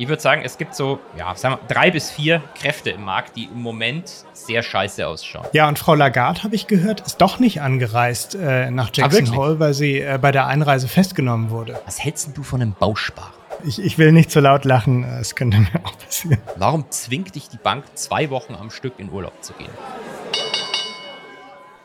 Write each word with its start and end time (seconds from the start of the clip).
Ich 0.00 0.08
würde 0.08 0.22
sagen, 0.22 0.40
es 0.42 0.56
gibt 0.56 0.74
so, 0.74 0.98
ja, 1.18 1.34
sagen 1.34 1.58
wir, 1.60 1.68
drei 1.68 1.90
bis 1.90 2.10
vier 2.10 2.42
Kräfte 2.54 2.88
im 2.88 3.04
Markt, 3.04 3.36
die 3.36 3.44
im 3.44 3.60
Moment 3.60 4.24
sehr 4.32 4.62
scheiße 4.62 5.06
ausschauen. 5.06 5.46
Ja, 5.52 5.68
und 5.68 5.78
Frau 5.78 5.94
Lagarde, 5.94 6.42
habe 6.42 6.54
ich 6.54 6.66
gehört, 6.66 7.02
ist 7.02 7.18
doch 7.18 7.38
nicht 7.38 7.60
angereist 7.60 8.34
äh, 8.34 8.70
nach 8.70 8.88
Jackson 8.94 9.36
Hole, 9.36 9.60
weil 9.60 9.74
sie 9.74 10.00
äh, 10.00 10.18
bei 10.18 10.32
der 10.32 10.46
Einreise 10.46 10.88
festgenommen 10.88 11.50
wurde. 11.50 11.78
Was 11.84 12.02
hältst 12.02 12.34
du 12.34 12.42
von 12.42 12.62
einem 12.62 12.72
Bausparer? 12.72 13.34
Ich, 13.62 13.78
ich 13.78 13.98
will 13.98 14.12
nicht 14.12 14.30
zu 14.30 14.38
so 14.38 14.44
laut 14.44 14.64
lachen, 14.64 15.04
es 15.04 15.36
könnte 15.36 15.58
mir 15.58 15.84
auch 15.84 15.98
passieren. 15.98 16.40
Warum 16.56 16.90
zwingt 16.90 17.34
dich 17.34 17.50
die 17.50 17.58
Bank, 17.58 17.84
zwei 17.92 18.30
Wochen 18.30 18.54
am 18.54 18.70
Stück 18.70 18.94
in 18.96 19.10
Urlaub 19.10 19.34
zu 19.44 19.52
gehen? 19.52 19.68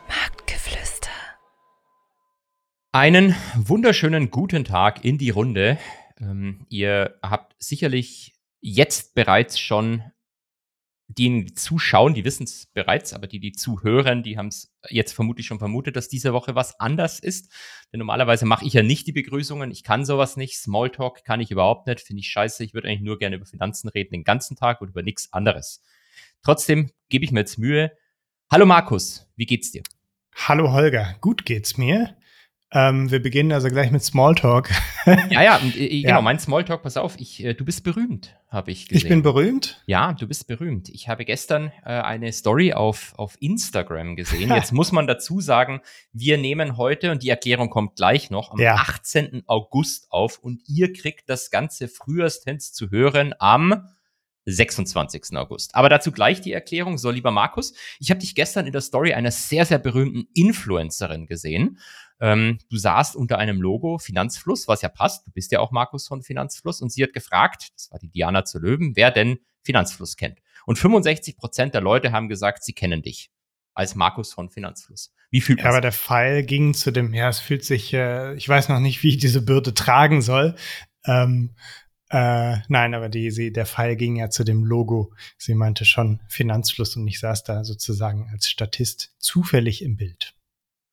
Marktgeflüster. 0.08 1.10
Einen 2.92 3.36
wunderschönen 3.56 4.30
guten 4.30 4.64
Tag 4.64 5.04
in 5.04 5.18
die 5.18 5.28
Runde. 5.28 5.76
Ähm, 6.20 6.66
ihr 6.68 7.18
habt 7.22 7.56
sicherlich 7.58 8.34
jetzt 8.60 9.14
bereits 9.14 9.58
schon 9.58 10.02
die, 11.08 11.44
die 11.44 11.54
zuschauen, 11.54 12.14
die 12.14 12.24
wissen 12.24 12.44
es 12.44 12.66
bereits, 12.66 13.12
aber 13.12 13.28
die, 13.28 13.38
die 13.38 13.52
zuhören, 13.52 14.22
die 14.22 14.38
haben 14.38 14.48
es 14.48 14.74
jetzt 14.88 15.12
vermutlich 15.12 15.46
schon 15.46 15.60
vermutet, 15.60 15.94
dass 15.94 16.08
diese 16.08 16.32
Woche 16.32 16.54
was 16.54 16.80
anders 16.80 17.20
ist. 17.20 17.52
Denn 17.92 17.98
normalerweise 17.98 18.44
mache 18.44 18.64
ich 18.64 18.72
ja 18.72 18.82
nicht 18.82 19.06
die 19.06 19.12
Begrüßungen. 19.12 19.70
Ich 19.70 19.84
kann 19.84 20.04
sowas 20.04 20.36
nicht. 20.36 20.56
Smalltalk 20.56 21.24
kann 21.24 21.40
ich 21.40 21.50
überhaupt 21.50 21.86
nicht. 21.86 22.00
Finde 22.00 22.20
ich 22.20 22.28
scheiße. 22.28 22.64
Ich 22.64 22.74
würde 22.74 22.88
eigentlich 22.88 23.02
nur 23.02 23.18
gerne 23.18 23.36
über 23.36 23.46
Finanzen 23.46 23.88
reden 23.88 24.10
den 24.10 24.24
ganzen 24.24 24.56
Tag 24.56 24.80
und 24.80 24.88
über 24.88 25.02
nichts 25.02 25.32
anderes. 25.32 25.82
Trotzdem 26.42 26.90
gebe 27.08 27.24
ich 27.24 27.30
mir 27.30 27.40
jetzt 27.40 27.58
Mühe. 27.58 27.92
Hallo 28.50 28.66
Markus, 28.66 29.28
wie 29.36 29.46
geht's 29.46 29.70
dir? 29.72 29.82
Hallo 30.34 30.72
Holger, 30.72 31.16
gut 31.20 31.44
geht's 31.44 31.76
mir. 31.76 32.16
Ähm, 32.76 33.10
wir 33.10 33.22
beginnen 33.22 33.52
also 33.52 33.70
gleich 33.70 33.90
mit 33.90 34.04
Smalltalk. 34.04 34.70
ja, 35.30 35.42
ja, 35.42 35.60
äh, 35.74 36.02
genau, 36.02 36.20
mein 36.20 36.38
Smalltalk, 36.38 36.82
pass 36.82 36.98
auf, 36.98 37.18
ich, 37.18 37.42
äh, 37.42 37.54
du 37.54 37.64
bist 37.64 37.84
berühmt, 37.84 38.36
habe 38.50 38.70
ich 38.70 38.86
gesehen. 38.86 39.02
Ich 39.02 39.08
bin 39.08 39.22
berühmt? 39.22 39.82
Ja, 39.86 40.12
du 40.12 40.26
bist 40.26 40.46
berühmt. 40.46 40.90
Ich 40.90 41.08
habe 41.08 41.24
gestern 41.24 41.72
äh, 41.86 41.92
eine 41.92 42.30
Story 42.34 42.74
auf, 42.74 43.14
auf 43.16 43.38
Instagram 43.40 44.14
gesehen. 44.14 44.50
Jetzt 44.54 44.74
muss 44.74 44.92
man 44.92 45.06
dazu 45.06 45.40
sagen, 45.40 45.80
wir 46.12 46.36
nehmen 46.36 46.76
heute, 46.76 47.12
und 47.12 47.22
die 47.22 47.30
Erklärung 47.30 47.70
kommt 47.70 47.96
gleich 47.96 48.28
noch, 48.28 48.50
am 48.50 48.60
ja. 48.60 48.74
18. 48.74 49.44
August 49.46 50.08
auf 50.10 50.38
und 50.38 50.60
ihr 50.68 50.92
kriegt 50.92 51.30
das 51.30 51.50
Ganze 51.50 51.88
frühestens 51.88 52.74
zu 52.74 52.90
hören 52.90 53.32
am 53.38 53.88
26. 54.46 55.36
August. 55.36 55.74
Aber 55.74 55.88
dazu 55.88 56.12
gleich 56.12 56.40
die 56.40 56.52
Erklärung. 56.52 56.98
So, 56.98 57.10
lieber 57.10 57.30
Markus, 57.30 57.74
ich 57.98 58.10
habe 58.10 58.20
dich 58.20 58.34
gestern 58.34 58.66
in 58.66 58.72
der 58.72 58.80
Story 58.80 59.12
einer 59.12 59.30
sehr, 59.32 59.64
sehr 59.64 59.78
berühmten 59.78 60.28
Influencerin 60.34 61.26
gesehen. 61.26 61.78
Ähm, 62.20 62.58
du 62.70 62.76
saßt 62.76 63.16
unter 63.16 63.38
einem 63.38 63.60
Logo 63.60 63.98
Finanzfluss, 63.98 64.68
was 64.68 64.82
ja 64.82 64.88
passt. 64.88 65.26
Du 65.26 65.30
bist 65.32 65.52
ja 65.52 65.60
auch 65.60 65.70
Markus 65.70 66.06
von 66.08 66.22
Finanzfluss. 66.22 66.80
Und 66.80 66.90
sie 66.90 67.02
hat 67.02 67.12
gefragt, 67.12 67.68
das 67.74 67.90
war 67.90 67.98
die 67.98 68.08
Diana 68.08 68.44
zu 68.44 68.58
Löwen, 68.58 68.96
wer 68.96 69.10
denn 69.10 69.38
Finanzfluss 69.62 70.16
kennt. 70.16 70.40
Und 70.64 70.78
65 70.78 71.36
Prozent 71.36 71.74
der 71.74 71.80
Leute 71.80 72.12
haben 72.12 72.28
gesagt, 72.28 72.64
sie 72.64 72.72
kennen 72.72 73.02
dich 73.02 73.30
als 73.74 73.94
Markus 73.94 74.32
von 74.32 74.48
Finanzfluss. 74.48 75.12
Wie 75.30 75.40
fühlt 75.40 75.60
ja, 75.60 75.66
aber 75.66 75.80
der 75.80 75.92
Pfeil 75.92 76.44
ging 76.44 76.72
zu 76.72 76.90
dem, 76.90 77.12
ja, 77.12 77.28
es 77.28 77.40
fühlt 77.40 77.64
sich, 77.64 77.92
äh, 77.92 78.34
ich 78.34 78.48
weiß 78.48 78.68
noch 78.70 78.80
nicht, 78.80 79.02
wie 79.02 79.10
ich 79.10 79.18
diese 79.18 79.42
Bürde 79.42 79.74
tragen 79.74 80.22
soll. 80.22 80.54
Ähm, 81.04 81.54
äh, 82.08 82.56
nein, 82.68 82.94
aber 82.94 83.08
die, 83.08 83.30
sie, 83.30 83.52
der 83.52 83.66
Pfeil 83.66 83.96
ging 83.96 84.16
ja 84.16 84.30
zu 84.30 84.44
dem 84.44 84.64
Logo. 84.64 85.12
Sie 85.36 85.54
meinte 85.54 85.84
schon 85.84 86.20
Finanzfluss 86.28 86.96
und 86.96 87.06
ich 87.06 87.20
saß 87.20 87.44
da 87.44 87.64
sozusagen 87.64 88.28
als 88.32 88.48
Statist 88.48 89.14
zufällig 89.18 89.82
im 89.82 89.96
Bild. 89.96 90.35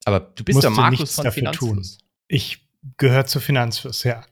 Aber 0.06 0.20
du 0.20 0.44
bist 0.44 0.64
ja 0.64 0.70
Markus 0.70 1.16
von 1.16 1.32
Finanzfluss. 1.32 1.98
Tun. 1.98 2.08
Ich 2.28 2.68
gehöre 2.98 3.26
zu 3.26 3.40
Finanzfluss, 3.40 4.04
ja. 4.04 4.26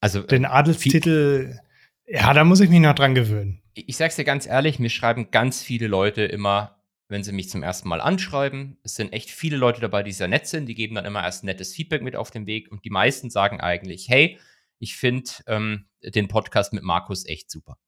Also 0.00 0.22
den 0.22 0.44
äh, 0.44 0.48
Adelstitel, 0.48 1.58
ja, 2.06 2.32
da 2.32 2.44
muss 2.44 2.60
ich 2.60 2.70
mich 2.70 2.80
noch 2.80 2.94
dran 2.94 3.14
gewöhnen. 3.14 3.62
Ich 3.74 3.96
sag's 3.96 4.16
dir 4.16 4.24
ganz 4.24 4.46
ehrlich, 4.46 4.78
mir 4.78 4.90
schreiben 4.90 5.30
ganz 5.30 5.62
viele 5.62 5.86
Leute 5.86 6.22
immer, 6.22 6.76
wenn 7.08 7.22
sie 7.22 7.32
mich 7.32 7.50
zum 7.50 7.62
ersten 7.62 7.88
Mal 7.88 8.00
anschreiben. 8.00 8.78
Es 8.82 8.94
sind 8.94 9.12
echt 9.12 9.30
viele 9.30 9.56
Leute 9.56 9.80
dabei, 9.80 10.02
die 10.02 10.12
sehr 10.12 10.28
nett 10.28 10.46
sind. 10.46 10.66
Die 10.66 10.74
geben 10.74 10.94
dann 10.94 11.04
immer 11.04 11.22
erst 11.22 11.44
nettes 11.44 11.74
Feedback 11.74 12.02
mit 12.02 12.16
auf 12.16 12.30
den 12.30 12.46
Weg 12.46 12.70
und 12.70 12.84
die 12.84 12.90
meisten 12.90 13.30
sagen 13.30 13.60
eigentlich, 13.60 14.08
hey, 14.08 14.38
ich 14.78 14.96
finde 14.96 15.30
ähm, 15.46 15.86
den 16.02 16.28
Podcast 16.28 16.72
mit 16.72 16.82
Markus 16.82 17.26
echt 17.26 17.50
super. 17.50 17.78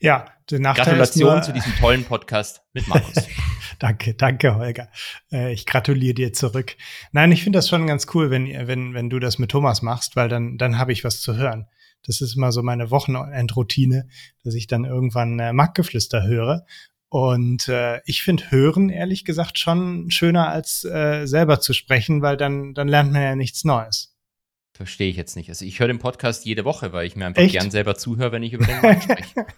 Ja, 0.00 0.26
der 0.50 0.60
Nachteil 0.60 0.84
Gratulation 0.84 1.42
zu 1.42 1.52
diesem 1.52 1.74
tollen 1.76 2.04
Podcast 2.04 2.62
mit 2.72 2.86
Markus. 2.88 3.14
danke, 3.78 4.14
danke, 4.14 4.54
Holger. 4.54 4.88
Äh, 5.32 5.52
ich 5.52 5.66
gratuliere 5.66 6.14
dir 6.14 6.32
zurück. 6.32 6.76
Nein, 7.12 7.32
ich 7.32 7.42
finde 7.42 7.58
das 7.58 7.68
schon 7.68 7.86
ganz 7.86 8.06
cool, 8.14 8.30
wenn, 8.30 8.46
wenn, 8.66 8.94
wenn 8.94 9.10
du 9.10 9.18
das 9.18 9.38
mit 9.38 9.50
Thomas 9.50 9.82
machst, 9.82 10.16
weil 10.16 10.28
dann, 10.28 10.56
dann 10.58 10.78
habe 10.78 10.92
ich 10.92 11.04
was 11.04 11.20
zu 11.20 11.36
hören. 11.36 11.66
Das 12.04 12.20
ist 12.20 12.36
immer 12.36 12.52
so 12.52 12.62
meine 12.62 12.90
Wochenendroutine, 12.90 14.08
dass 14.44 14.54
ich 14.54 14.66
dann 14.66 14.84
irgendwann 14.84 15.38
äh, 15.40 15.52
Marktgeflüster 15.52 16.22
höre. 16.22 16.64
Und 17.08 17.68
äh, 17.68 18.00
ich 18.04 18.22
finde 18.22 18.50
Hören, 18.50 18.88
ehrlich 18.88 19.24
gesagt, 19.24 19.58
schon 19.58 20.10
schöner 20.10 20.48
als 20.48 20.84
äh, 20.84 21.26
selber 21.26 21.60
zu 21.60 21.72
sprechen, 21.72 22.22
weil 22.22 22.36
dann, 22.36 22.74
dann 22.74 22.88
lernt 22.88 23.12
man 23.12 23.22
ja 23.22 23.36
nichts 23.36 23.64
Neues. 23.64 24.15
Verstehe 24.76 25.08
ich 25.08 25.16
jetzt 25.16 25.36
nicht. 25.36 25.48
Also 25.48 25.64
ich 25.64 25.80
höre 25.80 25.88
den 25.88 25.98
Podcast 25.98 26.44
jede 26.44 26.64
Woche, 26.64 26.92
weil 26.92 27.06
ich 27.06 27.16
mir 27.16 27.26
einfach 27.26 27.42
Echt? 27.42 27.52
gern 27.52 27.70
selber 27.70 27.94
zuhöre, 27.94 28.30
wenn 28.32 28.42
ich 28.42 28.52
über 28.52 28.66
den 28.66 28.80
Markt 28.82 29.04
spreche. 29.04 29.46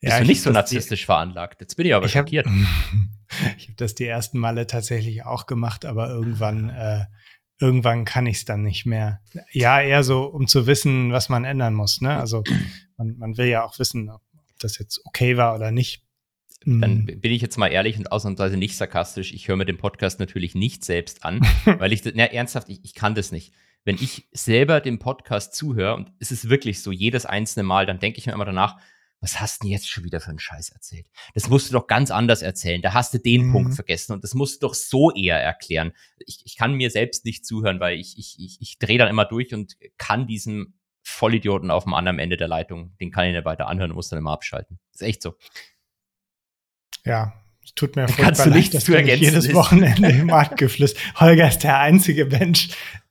Bist 0.00 0.12
ja, 0.12 0.20
du 0.20 0.26
nicht 0.26 0.42
so 0.42 0.50
narzisstisch 0.50 1.00
die, 1.00 1.06
veranlagt? 1.06 1.60
Jetzt 1.60 1.74
bin 1.74 1.84
ich 1.84 1.94
aber 1.94 2.06
ich 2.06 2.12
schockiert. 2.12 2.46
Hab, 2.46 3.56
ich 3.56 3.64
habe 3.64 3.76
das 3.76 3.96
die 3.96 4.06
ersten 4.06 4.38
Male 4.38 4.68
tatsächlich 4.68 5.24
auch 5.24 5.46
gemacht, 5.46 5.84
aber 5.84 6.08
irgendwann, 6.08 6.70
äh, 6.70 7.06
irgendwann 7.60 8.04
kann 8.04 8.26
ich 8.26 8.36
es 8.36 8.44
dann 8.44 8.62
nicht 8.62 8.86
mehr. 8.86 9.20
Ja, 9.50 9.80
eher 9.80 10.04
so, 10.04 10.22
um 10.26 10.46
zu 10.46 10.68
wissen, 10.68 11.10
was 11.10 11.28
man 11.28 11.44
ändern 11.44 11.74
muss. 11.74 12.00
Ne? 12.00 12.16
Also 12.16 12.44
man, 12.96 13.16
man 13.18 13.36
will 13.36 13.48
ja 13.48 13.64
auch 13.64 13.80
wissen, 13.80 14.08
ob 14.08 14.22
das 14.60 14.78
jetzt 14.78 15.00
okay 15.04 15.36
war 15.36 15.56
oder 15.56 15.72
nicht. 15.72 16.04
Dann 16.64 17.08
hm. 17.08 17.20
bin 17.20 17.32
ich 17.32 17.42
jetzt 17.42 17.58
mal 17.58 17.68
ehrlich 17.68 17.98
und 17.98 18.12
ausnahmsweise 18.12 18.56
nicht 18.56 18.76
sarkastisch. 18.76 19.32
Ich 19.32 19.48
höre 19.48 19.56
mir 19.56 19.64
den 19.64 19.78
Podcast 19.78 20.20
natürlich 20.20 20.54
nicht 20.54 20.84
selbst 20.84 21.24
an, 21.24 21.40
weil 21.64 21.92
ich, 21.92 22.02
na, 22.14 22.24
ernsthaft, 22.24 22.68
ich, 22.68 22.84
ich 22.84 22.94
kann 22.94 23.16
das 23.16 23.32
nicht 23.32 23.52
wenn 23.84 23.96
ich 23.96 24.28
selber 24.32 24.80
dem 24.80 24.98
Podcast 24.98 25.54
zuhöre, 25.54 25.94
und 25.94 26.12
es 26.18 26.30
ist 26.30 26.48
wirklich 26.48 26.82
so, 26.82 26.92
jedes 26.92 27.26
einzelne 27.26 27.64
Mal, 27.64 27.86
dann 27.86 27.98
denke 27.98 28.18
ich 28.18 28.26
mir 28.26 28.32
immer 28.32 28.44
danach, 28.44 28.78
was 29.20 29.40
hast 29.40 29.62
du 29.62 29.64
denn 29.64 29.72
jetzt 29.72 29.88
schon 29.88 30.04
wieder 30.04 30.20
für 30.20 30.30
einen 30.30 30.38
Scheiß 30.38 30.70
erzählt? 30.70 31.10
Das 31.34 31.48
musst 31.48 31.68
du 31.68 31.72
doch 31.72 31.88
ganz 31.88 32.10
anders 32.10 32.40
erzählen. 32.42 32.82
Da 32.82 32.94
hast 32.94 33.12
du 33.14 33.18
den 33.18 33.46
mhm. 33.46 33.52
Punkt 33.52 33.74
vergessen 33.74 34.12
und 34.12 34.22
das 34.22 34.34
musst 34.34 34.62
du 34.62 34.68
doch 34.68 34.74
so 34.74 35.12
eher 35.12 35.42
erklären. 35.42 35.92
Ich, 36.24 36.42
ich 36.44 36.56
kann 36.56 36.74
mir 36.74 36.90
selbst 36.90 37.24
nicht 37.24 37.44
zuhören, 37.44 37.80
weil 37.80 37.98
ich, 37.98 38.16
ich, 38.16 38.36
ich, 38.38 38.58
ich 38.60 38.78
drehe 38.78 38.98
dann 38.98 39.08
immer 39.08 39.24
durch 39.24 39.52
und 39.54 39.76
kann 39.96 40.28
diesem 40.28 40.74
Vollidioten 41.02 41.70
auf 41.70 41.84
dem 41.84 41.94
anderen 41.94 42.18
Ende 42.18 42.36
der 42.36 42.48
Leitung, 42.48 42.96
den 43.00 43.10
kann 43.10 43.26
ich 43.26 43.32
nicht 43.32 43.44
weiter 43.44 43.66
anhören 43.66 43.90
und 43.90 43.96
muss 43.96 44.08
dann 44.08 44.18
immer 44.18 44.32
abschalten. 44.32 44.78
Das 44.92 45.00
ist 45.00 45.08
echt 45.08 45.22
so. 45.22 45.34
Ja, 47.04 47.32
tut 47.74 47.96
mir 47.96 48.08
furchtbar 48.08 48.46
leid, 48.46 48.74
dass 48.74 48.84
du 48.84 48.98
jedes. 48.98 49.52
Wochenende 49.54 50.08
im 50.10 50.26
Markt 50.26 50.58
geflüstert. 50.58 51.20
Holger 51.20 51.48
ist 51.48 51.60
der 51.60 51.78
einzige 51.78 52.26
Mensch, 52.26 52.68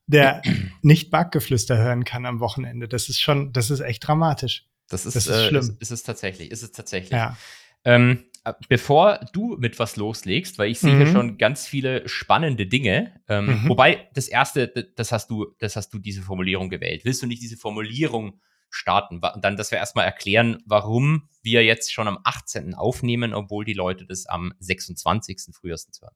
der 0.08 0.42
nicht 0.82 1.12
Backgeflüster 1.12 1.78
hören 1.78 2.04
kann 2.04 2.26
am 2.26 2.40
Wochenende. 2.40 2.88
Das 2.88 3.10
ist 3.10 3.20
schon, 3.20 3.54
das 3.54 3.70
ist 3.70 3.82
echt 3.82 4.08
dramatisch. 4.08 4.66
Das 4.90 5.06
ist, 5.06 5.16
das 5.16 5.28
ist 5.28 5.36
äh, 5.36 5.48
schlimm. 5.50 5.60
Ist, 5.60 5.82
ist, 5.82 5.92
es 5.92 6.04
tatsächlich, 6.04 6.50
ist 6.50 6.64
es 6.64 6.72
tatsächlich. 6.72 7.12
Ja. 7.12 7.38
Ähm, 7.84 8.26
äh, 8.46 8.54
bevor 8.70 9.20
du 9.34 9.58
mit 9.58 9.78
was 9.80 9.98
loslegst, 9.98 10.58
weil 10.58 10.72
ich 10.72 10.80
sehe 10.80 10.94
mhm. 10.94 10.98
hier 10.98 11.08
schon 11.12 11.38
ganz 11.38 11.68
viele 11.68 12.08
spannende 12.08 12.66
Dinge. 12.66 13.20
Ähm, 13.28 13.64
mhm. 13.64 13.70
Wobei 13.70 14.10
das 14.14 14.28
erste, 14.28 14.68
das 14.68 15.12
hast 15.12 15.30
du, 15.30 15.54
das 15.60 15.76
hast 15.76 15.94
du 15.94 16.00
diese 16.00 16.22
Formulierung 16.22 16.70
gewählt. 16.70 17.04
Willst 17.04 17.22
du 17.22 17.28
nicht 17.28 17.42
diese 17.42 17.58
Formulierung 17.58 18.40
starten? 18.70 19.20
Und 19.20 19.44
dann, 19.44 19.58
dass 19.58 19.72
wir 19.72 19.78
erstmal 19.78 20.06
erklären, 20.06 20.64
warum 20.66 21.28
wir 21.42 21.64
jetzt 21.66 21.92
schon 21.92 22.08
am 22.08 22.20
18. 22.24 22.74
aufnehmen, 22.74 23.34
obwohl 23.34 23.66
die 23.66 23.74
Leute 23.74 24.06
das 24.06 24.26
am 24.26 24.54
26. 24.60 25.54
frühestens 25.54 26.02
hören. 26.02 26.16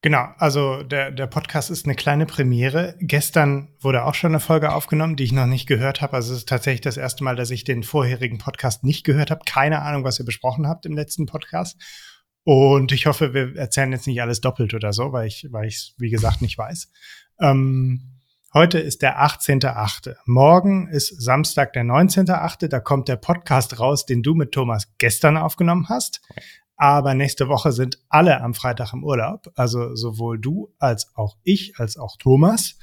Genau, 0.00 0.28
also 0.38 0.84
der, 0.84 1.10
der 1.10 1.26
Podcast 1.26 1.70
ist 1.70 1.84
eine 1.84 1.96
kleine 1.96 2.24
Premiere. 2.24 2.94
Gestern 3.00 3.74
wurde 3.80 4.04
auch 4.04 4.14
schon 4.14 4.30
eine 4.30 4.38
Folge 4.40 4.72
aufgenommen, 4.72 5.16
die 5.16 5.24
ich 5.24 5.32
noch 5.32 5.46
nicht 5.46 5.66
gehört 5.66 6.00
habe. 6.02 6.12
Also 6.12 6.32
es 6.32 6.40
ist 6.40 6.48
tatsächlich 6.48 6.82
das 6.82 6.96
erste 6.96 7.24
Mal, 7.24 7.34
dass 7.34 7.50
ich 7.50 7.64
den 7.64 7.82
vorherigen 7.82 8.38
Podcast 8.38 8.84
nicht 8.84 9.04
gehört 9.04 9.32
habe. 9.32 9.40
Keine 9.44 9.82
Ahnung, 9.82 10.04
was 10.04 10.20
ihr 10.20 10.24
besprochen 10.24 10.68
habt 10.68 10.86
im 10.86 10.94
letzten 10.94 11.26
Podcast. 11.26 11.76
Und 12.44 12.92
ich 12.92 13.06
hoffe, 13.06 13.34
wir 13.34 13.56
erzählen 13.56 13.90
jetzt 13.90 14.06
nicht 14.06 14.22
alles 14.22 14.40
doppelt 14.40 14.72
oder 14.72 14.92
so, 14.92 15.12
weil 15.12 15.26
ich, 15.26 15.48
weil 15.50 15.66
ich 15.66 15.94
wie 15.98 16.10
gesagt, 16.10 16.42
nicht 16.42 16.56
weiß. 16.56 16.90
Ähm, 17.40 18.20
heute 18.54 18.78
ist 18.78 19.02
der 19.02 19.20
18.8. 19.20 20.14
Morgen 20.26 20.86
ist 20.86 21.20
Samstag, 21.20 21.72
der 21.72 21.82
19.8. 21.82 22.68
Da 22.68 22.78
kommt 22.78 23.08
der 23.08 23.16
Podcast 23.16 23.80
raus, 23.80 24.06
den 24.06 24.22
du 24.22 24.36
mit 24.36 24.52
Thomas 24.52 24.92
gestern 24.98 25.36
aufgenommen 25.36 25.88
hast. 25.88 26.20
Aber 26.78 27.14
nächste 27.14 27.48
Woche 27.48 27.72
sind 27.72 27.98
alle 28.08 28.40
am 28.40 28.54
Freitag 28.54 28.92
im 28.92 29.02
Urlaub. 29.02 29.50
Also 29.56 29.96
sowohl 29.96 30.38
du 30.38 30.72
als 30.78 31.14
auch 31.16 31.36
ich, 31.42 31.74
als 31.76 31.96
auch 31.96 32.16
Thomas. 32.16 32.78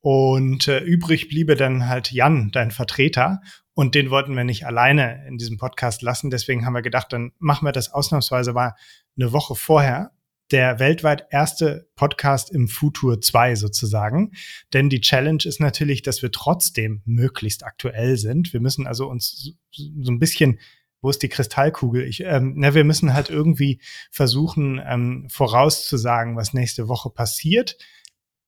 Und 0.00 0.68
äh, 0.68 0.80
übrig 0.80 1.28
bliebe 1.28 1.56
dann 1.56 1.88
halt 1.88 2.12
Jan, 2.12 2.50
dein 2.52 2.70
Vertreter. 2.70 3.40
Und 3.72 3.94
den 3.94 4.10
wollten 4.10 4.36
wir 4.36 4.44
nicht 4.44 4.66
alleine 4.66 5.26
in 5.26 5.38
diesem 5.38 5.56
Podcast 5.56 6.02
lassen. 6.02 6.28
Deswegen 6.28 6.66
haben 6.66 6.74
wir 6.74 6.82
gedacht, 6.82 7.14
dann 7.14 7.32
machen 7.38 7.66
wir 7.66 7.72
das 7.72 7.90
ausnahmsweise 7.90 8.52
mal 8.52 8.74
eine 9.18 9.32
Woche 9.32 9.54
vorher, 9.54 10.12
der 10.50 10.78
weltweit 10.78 11.26
erste 11.30 11.88
Podcast 11.96 12.50
im 12.50 12.68
Futur 12.68 13.22
2 13.22 13.54
sozusagen. 13.54 14.32
Denn 14.74 14.90
die 14.90 15.00
Challenge 15.00 15.42
ist 15.44 15.60
natürlich, 15.60 16.02
dass 16.02 16.20
wir 16.20 16.30
trotzdem 16.30 17.00
möglichst 17.06 17.64
aktuell 17.64 18.18
sind. 18.18 18.52
Wir 18.52 18.60
müssen 18.60 18.86
also 18.86 19.08
uns 19.08 19.54
so 19.70 20.12
ein 20.12 20.18
bisschen 20.18 20.58
wo 21.00 21.10
ist 21.10 21.22
die 21.22 21.28
Kristallkugel? 21.28 22.04
Ich, 22.04 22.22
ähm, 22.24 22.54
na, 22.56 22.74
wir 22.74 22.84
müssen 22.84 23.14
halt 23.14 23.30
irgendwie 23.30 23.80
versuchen, 24.10 24.80
ähm, 24.84 25.28
vorauszusagen, 25.30 26.36
was 26.36 26.54
nächste 26.54 26.88
Woche 26.88 27.10
passiert, 27.10 27.76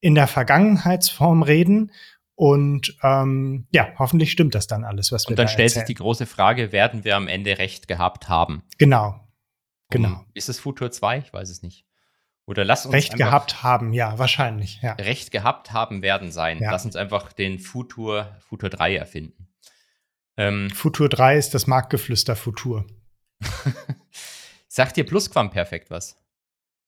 in 0.00 0.14
der 0.14 0.26
Vergangenheitsform 0.26 1.42
reden 1.42 1.92
und 2.34 2.96
ähm, 3.02 3.66
ja, 3.70 3.92
hoffentlich 3.98 4.32
stimmt 4.32 4.54
das 4.54 4.66
dann 4.66 4.84
alles, 4.84 5.12
was 5.12 5.26
wir 5.26 5.30
Und 5.30 5.38
dann 5.38 5.46
da 5.46 5.52
stellt 5.52 5.70
sich 5.70 5.84
die 5.84 5.94
große 5.94 6.26
Frage, 6.26 6.72
werden 6.72 7.04
wir 7.04 7.16
am 7.16 7.28
Ende 7.28 7.58
recht 7.58 7.88
gehabt 7.88 8.28
haben? 8.28 8.62
Genau. 8.78 9.20
Genau. 9.90 10.08
Um, 10.08 10.26
ist 10.34 10.48
es 10.48 10.58
Futur 10.58 10.90
2? 10.90 11.18
Ich 11.18 11.32
weiß 11.32 11.50
es 11.50 11.62
nicht. 11.62 11.86
Oder 12.46 12.64
lass 12.64 12.86
uns 12.86 12.94
Recht 12.94 13.16
gehabt 13.16 13.62
haben, 13.62 13.92
ja, 13.92 14.18
wahrscheinlich. 14.18 14.80
Ja. 14.82 14.94
Recht 14.94 15.30
gehabt 15.30 15.72
haben 15.72 16.02
werden 16.02 16.32
sein. 16.32 16.58
Ja. 16.58 16.72
Lass 16.72 16.84
uns 16.84 16.96
einfach 16.96 17.32
den 17.32 17.60
Futur, 17.60 18.36
Futur 18.40 18.68
3 18.68 18.96
erfinden. 18.96 19.41
Ähm, 20.36 20.70
Futur 20.70 21.08
3 21.08 21.36
ist 21.36 21.50
das 21.54 21.66
Marktgeflüster 21.66 22.36
Futur. 22.36 22.86
Sagt 24.68 24.96
dir 24.96 25.04
Plusquamperfekt 25.04 25.90
was? 25.90 26.16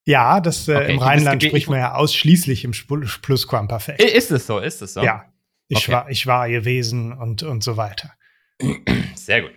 Ja, 0.06 0.41
das 0.41 0.69
äh, 0.69 0.76
okay, 0.76 0.93
im 0.93 0.99
Rheinland 0.99 1.43
spricht 1.43 1.69
man 1.69 1.79
ja 1.79 1.94
ausschließlich 1.94 2.64
im 2.64 2.73
Plusquamperfekt. 2.73 4.02
Ist 4.02 4.31
es 4.31 4.46
so? 4.46 4.58
Ist 4.58 4.82
es 4.82 4.94
so? 4.94 5.02
Ja. 5.02 5.26
Ich, 5.69 5.79
okay. 5.79 5.93
war, 5.93 6.11
ich 6.11 6.26
war 6.26 6.49
gewesen 6.49 7.12
und, 7.12 7.43
und 7.43 7.64
so 7.64 7.76
weiter. 7.76 8.12
Sehr 9.14 9.43
gut. 9.43 9.52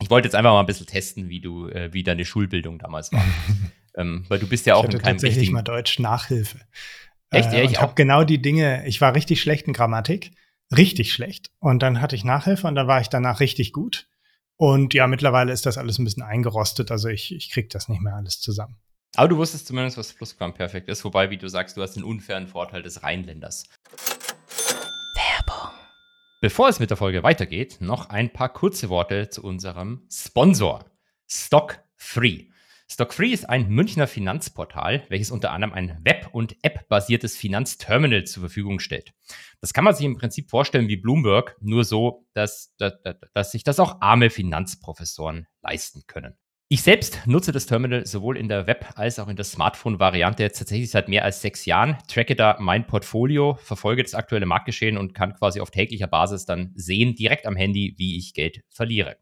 Ich 0.00 0.10
wollte 0.10 0.26
jetzt 0.26 0.34
einfach 0.34 0.52
mal 0.52 0.60
ein 0.60 0.66
bisschen 0.66 0.86
testen, 0.86 1.28
wie 1.28 1.40
du, 1.40 1.68
äh, 1.68 1.92
wie 1.92 2.02
deine 2.02 2.24
Schulbildung 2.24 2.78
damals 2.78 3.12
war. 3.12 3.24
ähm, 3.96 4.24
weil 4.28 4.38
du 4.38 4.48
bist 4.48 4.66
ja 4.66 4.74
auch 4.74 4.80
ich 4.80 4.88
hatte 4.88 4.96
in 4.96 5.02
keinem 5.02 5.16
tatsächlich 5.16 5.40
richtigen 5.40 5.54
mal 5.54 5.62
Deutsch 5.62 5.98
Nachhilfe. 5.98 6.58
Echt? 7.30 7.52
Äh, 7.52 7.58
ja, 7.58 7.70
ich 7.70 7.80
habe 7.80 7.94
genau 7.94 8.24
die 8.24 8.42
Dinge, 8.42 8.86
ich 8.86 9.00
war 9.00 9.14
richtig 9.14 9.40
schlecht 9.40 9.66
in 9.66 9.72
Grammatik, 9.72 10.32
richtig 10.76 11.12
schlecht. 11.12 11.50
Und 11.58 11.82
dann 11.82 12.00
hatte 12.00 12.16
ich 12.16 12.24
Nachhilfe 12.24 12.66
und 12.66 12.74
dann 12.74 12.86
war 12.86 13.00
ich 13.00 13.08
danach 13.08 13.40
richtig 13.40 13.72
gut. 13.72 14.08
Und 14.56 14.92
ja, 14.92 15.06
mittlerweile 15.06 15.52
ist 15.52 15.66
das 15.66 15.78
alles 15.78 15.98
ein 15.98 16.04
bisschen 16.04 16.22
eingerostet, 16.22 16.90
also 16.90 17.08
ich, 17.08 17.34
ich 17.34 17.50
krieg 17.50 17.70
das 17.70 17.88
nicht 17.88 18.02
mehr 18.02 18.14
alles 18.14 18.40
zusammen. 18.40 18.76
Aber 19.16 19.28
du 19.28 19.36
wusstest 19.38 19.66
zumindest, 19.66 19.96
was 19.96 20.12
Plusquamperfekt 20.12 20.88
ist, 20.88 21.04
wobei, 21.04 21.30
wie 21.30 21.38
du 21.38 21.48
sagst, 21.48 21.76
du 21.76 21.82
hast 21.82 21.94
den 21.94 22.04
unfairen 22.04 22.46
Vorteil 22.46 22.82
des 22.82 23.02
Rheinländers. 23.02 23.64
Bevor 26.42 26.70
es 26.70 26.80
mit 26.80 26.88
der 26.88 26.96
Folge 26.96 27.22
weitergeht, 27.22 27.78
noch 27.80 28.08
ein 28.08 28.32
paar 28.32 28.50
kurze 28.50 28.88
Worte 28.88 29.28
zu 29.28 29.42
unserem 29.42 30.06
Sponsor, 30.10 30.86
Stock 31.28 31.80
Free. 31.96 32.49
Stock 32.92 33.14
Free 33.14 33.30
ist 33.30 33.48
ein 33.48 33.68
Münchner 33.68 34.08
Finanzportal, 34.08 35.04
welches 35.08 35.30
unter 35.30 35.52
anderem 35.52 35.72
ein 35.72 36.00
Web- 36.02 36.30
und 36.32 36.56
App-basiertes 36.62 37.36
Finanzterminal 37.36 38.24
zur 38.24 38.40
Verfügung 38.40 38.80
stellt. 38.80 39.12
Das 39.60 39.72
kann 39.72 39.84
man 39.84 39.94
sich 39.94 40.04
im 40.04 40.16
Prinzip 40.16 40.50
vorstellen 40.50 40.88
wie 40.88 40.96
Bloomberg, 40.96 41.56
nur 41.60 41.84
so, 41.84 42.26
dass, 42.34 42.74
dass, 42.78 42.94
dass 43.32 43.52
sich 43.52 43.62
das 43.62 43.78
auch 43.78 44.00
arme 44.00 44.28
Finanzprofessoren 44.28 45.46
leisten 45.62 46.02
können. 46.08 46.34
Ich 46.68 46.82
selbst 46.82 47.26
nutze 47.26 47.52
das 47.52 47.66
Terminal 47.66 48.06
sowohl 48.06 48.36
in 48.36 48.48
der 48.48 48.66
Web- 48.66 48.92
als 48.96 49.20
auch 49.20 49.28
in 49.28 49.36
der 49.36 49.44
Smartphone-Variante 49.44 50.50
tatsächlich 50.50 50.90
seit 50.90 51.08
mehr 51.08 51.24
als 51.24 51.42
sechs 51.42 51.66
Jahren, 51.66 51.96
tracke 52.08 52.34
da 52.34 52.56
mein 52.58 52.88
Portfolio, 52.88 53.56
verfolge 53.62 54.02
das 54.02 54.14
aktuelle 54.14 54.46
Marktgeschehen 54.46 54.98
und 54.98 55.14
kann 55.14 55.34
quasi 55.34 55.60
auf 55.60 55.70
täglicher 55.70 56.08
Basis 56.08 56.44
dann 56.44 56.72
sehen, 56.74 57.14
direkt 57.14 57.46
am 57.46 57.54
Handy, 57.54 57.94
wie 57.98 58.18
ich 58.18 58.34
Geld 58.34 58.62
verliere. 58.68 59.16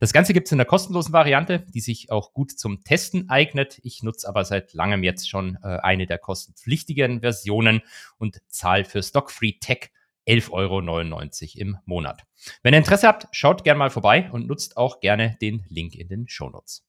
Das 0.00 0.12
Ganze 0.12 0.32
gibt 0.32 0.48
es 0.48 0.52
in 0.52 0.58
der 0.58 0.66
kostenlosen 0.66 1.12
Variante, 1.12 1.60
die 1.60 1.80
sich 1.80 2.10
auch 2.10 2.32
gut 2.32 2.52
zum 2.52 2.84
Testen 2.84 3.28
eignet. 3.28 3.78
Ich 3.82 4.02
nutze 4.02 4.28
aber 4.28 4.44
seit 4.44 4.74
langem 4.74 5.02
jetzt 5.02 5.28
schon 5.28 5.58
äh, 5.62 5.78
eine 5.82 6.06
der 6.06 6.18
kostenpflichtigen 6.18 7.20
Versionen 7.20 7.82
und 8.18 8.40
zahle 8.48 8.84
für 8.84 9.02
Stockfree 9.02 9.54
Tech 9.60 9.90
11,99 10.26 10.52
Euro 10.52 11.60
im 11.60 11.78
Monat. 11.86 12.22
Wenn 12.62 12.74
ihr 12.74 12.78
Interesse 12.78 13.08
habt, 13.08 13.26
schaut 13.32 13.64
gerne 13.64 13.78
mal 13.78 13.90
vorbei 13.90 14.30
und 14.30 14.46
nutzt 14.46 14.76
auch 14.76 15.00
gerne 15.00 15.36
den 15.40 15.64
Link 15.68 15.94
in 15.94 16.08
den 16.08 16.28
Shownotes. 16.28 16.84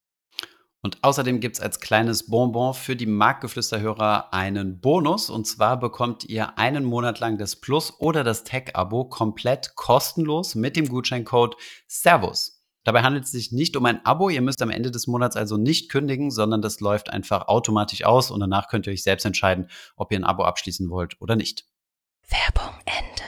Und 0.82 1.04
außerdem 1.04 1.42
gibt 1.42 1.58
es 1.58 1.62
als 1.62 1.82
kleines 1.82 2.28
Bonbon 2.28 2.74
für 2.74 2.96
die 2.96 3.06
Marktgeflüsterhörer 3.06 4.34
einen 4.34 4.80
Bonus. 4.80 5.30
Und 5.30 5.46
zwar 5.46 5.78
bekommt 5.78 6.24
ihr 6.26 6.58
einen 6.58 6.86
Monat 6.86 7.20
lang 7.20 7.38
das 7.38 7.58
Plus- 7.58 8.00
oder 8.00 8.24
das 8.24 8.46
Tech-Abo 8.46 9.06
komplett 9.06 9.76
kostenlos 9.76 10.56
mit 10.56 10.78
dem 10.78 10.88
Gutscheincode 10.88 11.58
Servus. 11.88 12.59
Dabei 12.84 13.02
handelt 13.04 13.26
es 13.26 13.32
sich 13.32 13.52
nicht 13.52 13.76
um 13.76 13.86
ein 13.86 14.06
Abo. 14.06 14.30
Ihr 14.30 14.42
müsst 14.42 14.62
am 14.62 14.70
Ende 14.70 14.92
des 14.92 15.08
Monats 15.08 15.36
also 15.36 15.58
nicht 15.58 15.90
kündigen, 15.90 16.32
sondern 16.32 16.62
das 16.62 16.80
läuft 16.80 17.10
einfach 17.10 17.48
automatisch 17.48 18.04
aus 18.04 18.32
und 18.32 18.40
danach 18.40 18.68
könnt 18.68 18.88
ihr 18.88 18.94
euch 18.94 19.04
selbst 19.04 19.26
entscheiden, 19.26 19.70
ob 19.96 20.12
ihr 20.12 20.20
ein 20.20 20.24
Abo 20.24 20.44
abschließen 20.44 20.90
wollt 20.90 21.20
oder 21.22 21.36
nicht. 21.36 21.66
Werbung 22.30 22.74
Ende. 22.86 23.24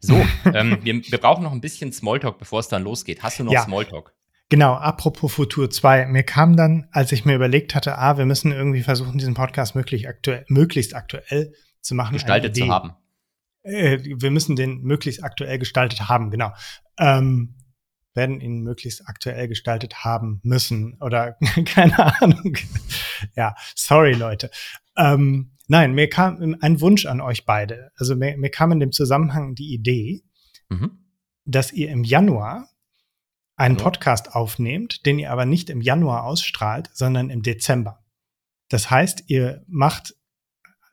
So, 0.00 0.14
ähm, 0.52 0.78
wir, 0.82 1.02
wir, 1.10 1.18
brauchen 1.18 1.42
noch 1.42 1.52
ein 1.52 1.60
bisschen 1.60 1.92
Smalltalk, 1.92 2.38
bevor 2.38 2.60
es 2.60 2.68
dann 2.68 2.84
losgeht. 2.84 3.22
Hast 3.22 3.38
du 3.38 3.44
noch 3.44 3.52
ja. 3.52 3.64
Smalltalk? 3.64 4.14
Genau, 4.50 4.74
apropos 4.74 5.32
Futur 5.32 5.70
2. 5.70 6.06
Mir 6.06 6.22
kam 6.22 6.56
dann, 6.56 6.86
als 6.92 7.12
ich 7.12 7.24
mir 7.24 7.34
überlegt 7.34 7.74
hatte, 7.74 7.98
ah, 7.98 8.18
wir 8.18 8.26
müssen 8.26 8.52
irgendwie 8.52 8.82
versuchen, 8.82 9.18
diesen 9.18 9.34
Podcast 9.34 9.74
möglich 9.74 10.06
aktuell, 10.06 10.44
möglichst 10.48 10.94
aktuell 10.94 11.54
zu 11.80 11.94
machen. 11.94 12.12
Gestaltet 12.12 12.54
zu 12.54 12.68
haben. 12.68 12.94
Äh, 13.62 13.98
wir 14.02 14.30
müssen 14.30 14.56
den 14.56 14.82
möglichst 14.82 15.24
aktuell 15.24 15.58
gestaltet 15.58 16.08
haben, 16.08 16.30
genau. 16.30 16.52
Ähm, 16.98 17.56
werden 18.14 18.40
ihn 18.40 18.62
möglichst 18.62 19.06
aktuell 19.06 19.48
gestaltet 19.48 20.04
haben 20.04 20.40
müssen 20.42 20.96
oder 21.00 21.36
keine 21.64 22.20
Ahnung. 22.20 22.56
ja, 23.36 23.54
sorry 23.74 24.12
Leute. 24.12 24.50
Ähm, 24.96 25.50
Nein, 25.66 25.94
mir 25.94 26.10
kam 26.10 26.56
ein 26.60 26.80
Wunsch 26.80 27.06
an 27.06 27.20
euch 27.20 27.46
beide. 27.46 27.90
Also 27.96 28.14
mir, 28.14 28.36
mir 28.36 28.50
kam 28.50 28.72
in 28.72 28.80
dem 28.80 28.92
Zusammenhang 28.92 29.54
die 29.54 29.72
Idee, 29.72 30.22
mhm. 30.68 30.98
dass 31.46 31.72
ihr 31.72 31.90
im 31.90 32.04
Januar 32.04 32.68
einen 33.56 33.76
Hallo. 33.76 33.84
Podcast 33.84 34.34
aufnehmt, 34.34 35.06
den 35.06 35.18
ihr 35.18 35.30
aber 35.30 35.46
nicht 35.46 35.70
im 35.70 35.80
Januar 35.80 36.24
ausstrahlt, 36.24 36.90
sondern 36.92 37.30
im 37.30 37.42
Dezember. 37.42 38.04
Das 38.68 38.90
heißt, 38.90 39.24
ihr 39.28 39.64
macht 39.66 40.14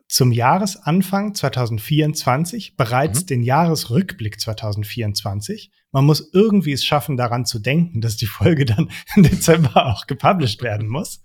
zum 0.07 0.31
Jahresanfang 0.31 1.35
2024 1.35 2.75
bereits 2.77 3.21
mhm. 3.21 3.25
den 3.27 3.43
Jahresrückblick 3.43 4.39
2024. 4.39 5.71
Man 5.91 6.05
muss 6.05 6.29
irgendwie 6.33 6.71
es 6.71 6.85
schaffen, 6.85 7.17
daran 7.17 7.45
zu 7.45 7.59
denken, 7.59 8.01
dass 8.01 8.17
die 8.17 8.25
Folge 8.27 8.65
dann 8.65 8.89
im 9.15 9.23
Dezember 9.23 9.87
auch 9.87 10.07
gepublished 10.07 10.61
werden 10.61 10.87
muss. 10.87 11.23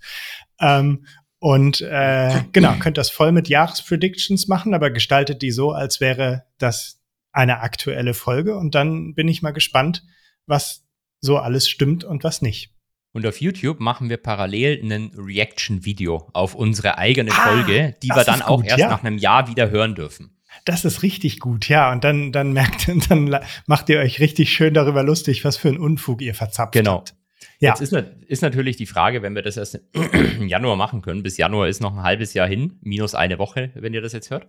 Ähm, 0.60 1.06
und 1.38 1.80
äh, 1.82 2.42
genau, 2.52 2.74
könnt 2.78 2.98
das 2.98 3.10
voll 3.10 3.30
mit 3.30 3.48
Jahrespredictions 3.48 4.48
machen, 4.48 4.74
aber 4.74 4.90
gestaltet 4.90 5.42
die 5.42 5.50
so, 5.50 5.70
als 5.70 6.00
wäre 6.00 6.44
das 6.58 7.00
eine 7.32 7.60
aktuelle 7.60 8.14
Folge. 8.14 8.56
Und 8.56 8.74
dann 8.74 9.14
bin 9.14 9.28
ich 9.28 9.42
mal 9.42 9.52
gespannt, 9.52 10.02
was 10.46 10.84
so 11.20 11.38
alles 11.38 11.68
stimmt 11.68 12.04
und 12.04 12.24
was 12.24 12.42
nicht. 12.42 12.72
Und 13.12 13.26
auf 13.26 13.40
YouTube 13.40 13.80
machen 13.80 14.10
wir 14.10 14.18
parallel 14.18 14.80
ein 14.82 15.10
Reaction-Video 15.16 16.28
auf 16.34 16.54
unsere 16.54 16.98
eigene 16.98 17.30
ah, 17.32 17.48
Folge, 17.48 17.94
die 18.02 18.08
wir 18.08 18.24
dann 18.24 18.42
auch 18.42 18.62
erst 18.62 18.78
ja. 18.78 18.88
nach 18.88 19.04
einem 19.04 19.16
Jahr 19.16 19.48
wieder 19.48 19.70
hören 19.70 19.94
dürfen. 19.94 20.35
Das 20.64 20.84
ist 20.84 21.02
richtig 21.02 21.40
gut, 21.40 21.68
ja. 21.68 21.92
Und 21.92 22.04
dann, 22.04 22.32
dann 22.32 22.52
merkt, 22.52 22.88
dann 23.10 23.38
macht 23.66 23.88
ihr 23.88 23.98
euch 23.98 24.20
richtig 24.20 24.52
schön 24.52 24.74
darüber 24.74 25.02
lustig, 25.02 25.44
was 25.44 25.56
für 25.56 25.68
ein 25.68 25.78
Unfug 25.78 26.22
ihr 26.22 26.34
verzapft 26.34 26.72
genau. 26.72 26.98
habt. 26.98 27.14
Ja. 27.58 27.70
Jetzt 27.70 27.80
ist, 27.80 27.92
ist, 28.26 28.42
natürlich 28.42 28.76
die 28.76 28.86
Frage, 28.86 29.22
wenn 29.22 29.34
wir 29.34 29.42
das 29.42 29.56
erst 29.56 29.80
im 29.92 30.48
Januar 30.48 30.76
machen 30.76 31.00
können, 31.00 31.22
bis 31.22 31.36
Januar 31.36 31.68
ist 31.68 31.80
noch 31.80 31.96
ein 31.96 32.02
halbes 32.02 32.34
Jahr 32.34 32.46
hin, 32.46 32.78
minus 32.82 33.14
eine 33.14 33.38
Woche, 33.38 33.70
wenn 33.74 33.94
ihr 33.94 34.02
das 34.02 34.12
jetzt 34.12 34.30
hört. 34.30 34.46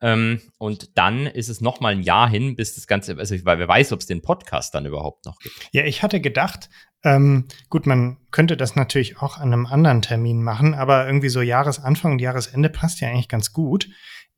Ähm, 0.00 0.40
und 0.58 0.96
dann 0.96 1.26
ist 1.26 1.48
es 1.48 1.60
noch 1.60 1.80
mal 1.80 1.92
ein 1.92 2.02
Jahr 2.02 2.28
hin, 2.28 2.56
bis 2.56 2.74
das 2.74 2.86
Ganze, 2.86 3.16
also 3.18 3.36
weil 3.44 3.58
wer 3.58 3.68
weiß, 3.68 3.92
ob 3.92 4.00
es 4.00 4.06
den 4.06 4.22
Podcast 4.22 4.74
dann 4.74 4.86
überhaupt 4.86 5.26
noch 5.26 5.38
gibt. 5.38 5.54
Ja, 5.72 5.84
ich 5.84 6.02
hatte 6.02 6.20
gedacht, 6.20 6.70
ähm, 7.02 7.46
gut, 7.68 7.86
man 7.86 8.18
könnte 8.30 8.56
das 8.56 8.76
natürlich 8.76 9.18
auch 9.18 9.38
an 9.38 9.52
einem 9.52 9.66
anderen 9.66 10.02
Termin 10.02 10.42
machen, 10.42 10.74
aber 10.74 11.06
irgendwie 11.06 11.28
so 11.28 11.42
Jahresanfang 11.42 12.12
und 12.12 12.20
Jahresende 12.20 12.70
passt 12.70 13.00
ja 13.00 13.08
eigentlich 13.08 13.28
ganz 13.28 13.52
gut. 13.52 13.88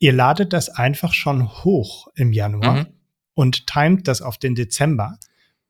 Ihr 0.02 0.12
ladet 0.12 0.52
das 0.52 0.68
einfach 0.68 1.12
schon 1.12 1.48
hoch 1.62 2.08
im 2.16 2.32
Januar 2.32 2.74
mhm. 2.74 2.86
und 3.34 3.68
timet 3.68 4.08
das 4.08 4.20
auf 4.20 4.36
den 4.36 4.56
Dezember. 4.56 5.16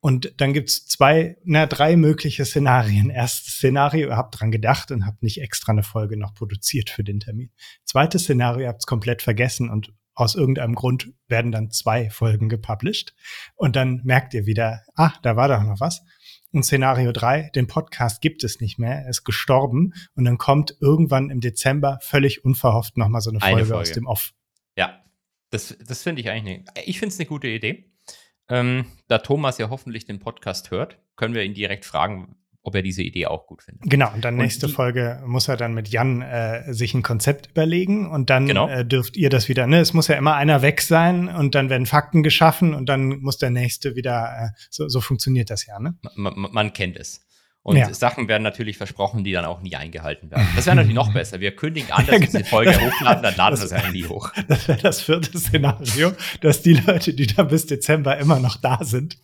Und 0.00 0.40
dann 0.40 0.54
gibt's 0.54 0.86
zwei, 0.86 1.36
na, 1.44 1.66
drei 1.66 1.96
mögliche 1.96 2.46
Szenarien. 2.46 3.10
Erstes 3.10 3.56
Szenario, 3.56 4.08
ihr 4.08 4.16
habt 4.16 4.40
dran 4.40 4.50
gedacht 4.50 4.90
und 4.90 5.04
habt 5.04 5.22
nicht 5.22 5.42
extra 5.42 5.72
eine 5.72 5.82
Folge 5.82 6.16
noch 6.16 6.32
produziert 6.32 6.88
für 6.88 7.04
den 7.04 7.20
Termin. 7.20 7.50
Zweites 7.84 8.22
Szenario, 8.22 8.62
ihr 8.62 8.68
habt's 8.68 8.86
komplett 8.86 9.20
vergessen 9.20 9.68
und 9.68 9.92
aus 10.14 10.34
irgendeinem 10.34 10.76
Grund 10.76 11.12
werden 11.28 11.52
dann 11.52 11.70
zwei 11.70 12.08
Folgen 12.08 12.48
gepublished. 12.48 13.14
Und 13.54 13.76
dann 13.76 14.00
merkt 14.02 14.32
ihr 14.32 14.46
wieder, 14.46 14.80
ah, 14.94 15.12
da 15.20 15.36
war 15.36 15.48
doch 15.48 15.62
noch 15.62 15.80
was. 15.80 16.02
Und 16.52 16.64
Szenario 16.64 17.12
drei, 17.12 17.50
den 17.54 17.66
Podcast 17.66 18.21
gibt 18.21 18.44
es 18.44 18.61
nicht 18.61 18.78
mehr, 18.78 19.02
er 19.04 19.09
ist 19.09 19.25
gestorben. 19.25 19.94
Und 20.14 20.26
dann 20.26 20.37
kommt 20.37 20.76
irgendwann 20.80 21.30
im 21.30 21.40
Dezember 21.40 21.99
völlig 22.02 22.44
unverhofft 22.44 22.99
nochmal 22.99 23.23
so 23.23 23.30
eine 23.30 23.40
Folge, 23.40 23.56
eine 23.56 23.66
Folge, 23.66 23.80
aus 23.80 23.92
dem 23.92 24.06
Off. 24.06 24.35
Ja, 24.76 25.02
das, 25.50 25.76
das 25.87 26.02
finde 26.02 26.21
ich 26.21 26.28
eigentlich, 26.28 26.68
eine, 26.68 26.87
ich 26.87 26.99
finde 26.99 27.14
es 27.14 27.18
eine 27.18 27.26
gute 27.26 27.49
Idee. 27.49 27.90
Ähm, 28.49 28.85
da 29.09 29.18
Thomas 29.18 29.56
ja 29.59 29.71
hoffentlich 29.71 30.04
den 30.04 30.18
Podcast 30.18 30.71
hört, 30.71 30.99
können 31.16 31.35
wir 31.35 31.42
ihn 31.42 31.54
direkt 31.54 31.87
fragen, 31.87 32.37
ob 32.62 32.75
er 32.76 32.83
diese 32.83 33.02
Idee 33.02 33.26
auch 33.26 33.47
gut 33.47 33.62
findet. 33.62 33.90
Genau, 33.90 34.12
und 34.14 34.25
dann 34.25 34.37
nächste 34.37 34.66
und 34.66 34.73
Folge 34.73 35.21
muss 35.26 35.49
er 35.49 35.57
dann 35.57 35.75
mit 35.75 35.88
Jan 35.88 36.23
äh, 36.23 36.73
sich 36.73 36.95
ein 36.95 37.02
Konzept 37.02 37.50
überlegen 37.50 38.09
und 38.09 38.31
dann 38.31 38.47
genau. 38.47 38.69
äh, 38.69 38.85
dürft 38.85 39.16
ihr 39.16 39.31
das 39.31 39.49
wieder, 39.49 39.66
ne? 39.66 39.81
Es 39.81 39.92
muss 39.92 40.09
ja 40.09 40.16
immer 40.16 40.37
einer 40.37 40.62
weg 40.62 40.81
sein 40.81 41.28
und 41.28 41.54
dann 41.54 41.71
werden 41.71 41.87
Fakten 41.87 42.23
geschaffen 42.23 42.75
und 42.75 42.88
dann 42.88 43.21
muss 43.21 43.38
der 43.38 43.50
nächste 43.50 43.97
wieder, 43.97 44.52
äh, 44.54 44.61
so, 44.71 44.88
so 44.88 45.00
funktioniert 45.00 45.50
das 45.50 45.66
ja, 45.66 45.78
ne? 45.81 45.95
Man, 46.14 46.38
man, 46.38 46.52
man 46.52 46.73
kennt 46.73 46.97
es. 46.97 47.26
Und 47.64 47.76
ja. 47.76 47.95
Sachen 47.95 48.26
werden 48.26 48.42
natürlich 48.42 48.76
versprochen, 48.76 49.23
die 49.23 49.31
dann 49.31 49.45
auch 49.45 49.62
nie 49.62 49.76
eingehalten 49.76 50.31
werden. 50.33 50.49
Das 50.57 50.66
wäre 50.66 50.75
natürlich 50.75 50.97
noch 50.97 51.12
besser. 51.14 51.38
Wir 51.38 51.54
kündigen 51.54 51.92
an, 51.92 52.07
dass 52.07 52.21
wir 52.21 52.26
diese 52.26 52.45
Folge 52.45 52.73
hochladen, 52.81 53.23
dann 53.23 53.37
laden 53.37 53.61
wir 53.61 53.66
sie 53.69 53.75
ja 53.75 53.90
nie 53.90 54.04
hoch. 54.04 54.33
Das 54.49 54.69
wäre 54.69 54.78
das 54.83 55.00
vierte 55.00 55.38
Szenario, 55.38 56.12
dass 56.40 56.62
die 56.62 56.75
Leute, 56.75 57.14
die 57.14 57.26
da 57.26 57.45
bis 57.45 57.66
Dezember 57.66 58.19
immer 58.19 58.40
noch 58.40 58.57
da 58.57 58.81
sind, 58.83 59.19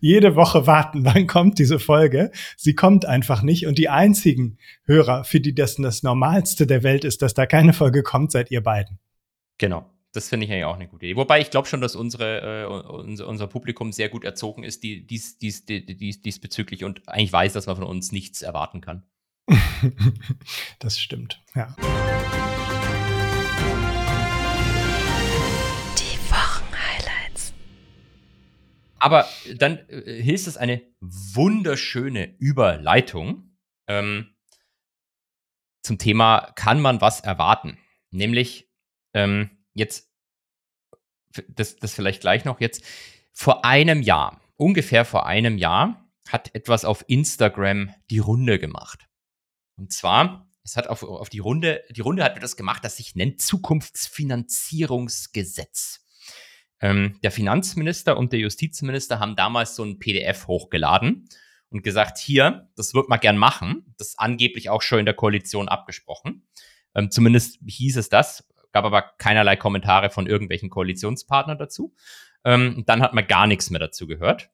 jede 0.00 0.34
Woche 0.34 0.66
warten, 0.66 1.04
wann 1.04 1.26
kommt 1.26 1.58
diese 1.58 1.78
Folge. 1.78 2.32
Sie 2.56 2.74
kommt 2.74 3.06
einfach 3.06 3.42
nicht. 3.42 3.66
Und 3.66 3.78
die 3.78 3.88
einzigen 3.88 4.58
Hörer, 4.84 5.24
für 5.24 5.40
die 5.40 5.54
das 5.54 5.76
das 5.76 6.02
Normalste 6.02 6.66
der 6.66 6.82
Welt 6.82 7.04
ist, 7.04 7.22
dass 7.22 7.34
da 7.34 7.46
keine 7.46 7.72
Folge 7.72 8.02
kommt, 8.02 8.32
seid 8.32 8.50
ihr 8.50 8.62
beiden. 8.62 8.98
Genau. 9.58 9.93
Das 10.14 10.28
finde 10.28 10.46
ich 10.46 10.52
eigentlich 10.52 10.64
auch 10.64 10.76
eine 10.76 10.86
gute 10.86 11.06
Idee. 11.06 11.16
Wobei 11.16 11.40
ich 11.40 11.50
glaube 11.50 11.66
schon, 11.66 11.80
dass 11.80 11.96
unsere, 11.96 12.62
äh, 12.62 12.66
unser, 12.66 13.26
unser, 13.26 13.48
Publikum 13.48 13.90
sehr 13.90 14.08
gut 14.08 14.22
erzogen 14.22 14.62
ist 14.62 14.84
die, 14.84 15.04
dies, 15.04 15.38
dies, 15.38 15.66
dies, 15.66 16.22
diesbezüglich 16.22 16.84
und 16.84 17.08
eigentlich 17.08 17.32
weiß, 17.32 17.52
dass 17.52 17.66
man 17.66 17.74
von 17.74 17.84
uns 17.84 18.12
nichts 18.12 18.40
erwarten 18.40 18.80
kann. 18.80 19.04
das 20.78 21.00
stimmt, 21.00 21.42
ja. 21.56 21.74
Die 25.98 26.16
Wochenhighlights. 26.30 27.52
Aber 29.00 29.28
dann 29.56 29.80
äh, 29.88 30.22
hilft 30.22 30.46
es 30.46 30.56
eine 30.56 30.80
wunderschöne 31.00 32.36
Überleitung 32.38 33.56
ähm, 33.88 34.36
zum 35.82 35.98
Thema, 35.98 36.52
kann 36.54 36.80
man 36.80 37.00
was 37.00 37.18
erwarten? 37.18 37.78
Nämlich, 38.12 38.70
ähm, 39.12 39.50
jetzt, 39.74 40.10
das, 41.48 41.76
das 41.76 41.94
vielleicht 41.94 42.20
gleich 42.20 42.44
noch 42.44 42.60
jetzt, 42.60 42.84
vor 43.32 43.64
einem 43.64 44.02
Jahr, 44.02 44.40
ungefähr 44.56 45.04
vor 45.04 45.26
einem 45.26 45.58
Jahr, 45.58 46.08
hat 46.28 46.54
etwas 46.54 46.84
auf 46.84 47.04
Instagram 47.08 47.92
die 48.10 48.18
Runde 48.18 48.58
gemacht. 48.58 49.08
Und 49.76 49.92
zwar, 49.92 50.50
es 50.62 50.76
hat 50.76 50.86
auf, 50.86 51.02
auf 51.02 51.28
die 51.28 51.40
Runde, 51.40 51.82
die 51.90 52.00
Runde 52.00 52.24
hat 52.24 52.42
das 52.42 52.56
gemacht, 52.56 52.82
das 52.84 52.96
sich 52.96 53.14
nennt 53.14 53.42
Zukunftsfinanzierungsgesetz. 53.42 56.00
Ähm, 56.80 57.18
der 57.22 57.30
Finanzminister 57.30 58.16
und 58.16 58.32
der 58.32 58.40
Justizminister 58.40 59.18
haben 59.18 59.36
damals 59.36 59.76
so 59.76 59.84
ein 59.84 59.98
PDF 59.98 60.46
hochgeladen 60.46 61.28
und 61.70 61.82
gesagt, 61.82 62.18
hier, 62.18 62.70
das 62.76 62.94
wird 62.94 63.08
man 63.08 63.20
gern 63.20 63.36
machen. 63.36 63.94
Das 63.98 64.08
ist 64.08 64.20
angeblich 64.20 64.70
auch 64.70 64.82
schon 64.82 65.00
in 65.00 65.06
der 65.06 65.14
Koalition 65.14 65.68
abgesprochen. 65.68 66.46
Ähm, 66.94 67.10
zumindest 67.10 67.58
hieß 67.66 67.96
es 67.96 68.08
das 68.08 68.46
gab 68.74 68.84
aber 68.84 69.02
keinerlei 69.18 69.56
Kommentare 69.56 70.10
von 70.10 70.26
irgendwelchen 70.26 70.68
Koalitionspartnern 70.68 71.56
dazu. 71.56 71.94
Ähm, 72.44 72.82
dann 72.86 73.00
hat 73.00 73.14
man 73.14 73.26
gar 73.26 73.46
nichts 73.46 73.70
mehr 73.70 73.80
dazu 73.80 74.06
gehört. 74.06 74.50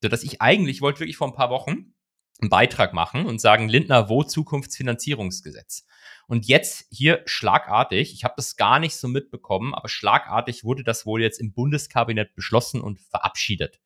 Sodass 0.00 0.22
ich 0.22 0.40
eigentlich 0.40 0.80
wollte 0.80 1.00
wirklich 1.00 1.16
vor 1.16 1.26
ein 1.26 1.34
paar 1.34 1.50
Wochen 1.50 1.94
einen 2.40 2.50
Beitrag 2.50 2.92
machen 2.92 3.26
und 3.26 3.40
sagen, 3.40 3.68
Lindner, 3.68 4.08
wo 4.08 4.22
Zukunftsfinanzierungsgesetz? 4.22 5.84
Und 6.28 6.46
jetzt 6.46 6.86
hier 6.90 7.22
schlagartig, 7.26 8.12
ich 8.12 8.24
habe 8.24 8.34
das 8.36 8.56
gar 8.56 8.78
nicht 8.78 8.96
so 8.96 9.08
mitbekommen, 9.08 9.74
aber 9.74 9.88
schlagartig 9.88 10.64
wurde 10.64 10.84
das 10.84 11.04
wohl 11.04 11.20
jetzt 11.20 11.40
im 11.40 11.52
Bundeskabinett 11.52 12.34
beschlossen 12.34 12.80
und 12.80 13.00
verabschiedet. 13.00 13.80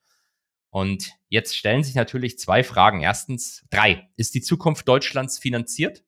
Und 0.68 1.12
jetzt 1.28 1.56
stellen 1.56 1.84
sich 1.84 1.94
natürlich 1.94 2.38
zwei 2.38 2.64
Fragen. 2.64 3.00
Erstens, 3.00 3.64
drei, 3.70 4.08
ist 4.16 4.34
die 4.34 4.42
Zukunft 4.42 4.86
Deutschlands 4.88 5.38
finanziert? 5.38 6.04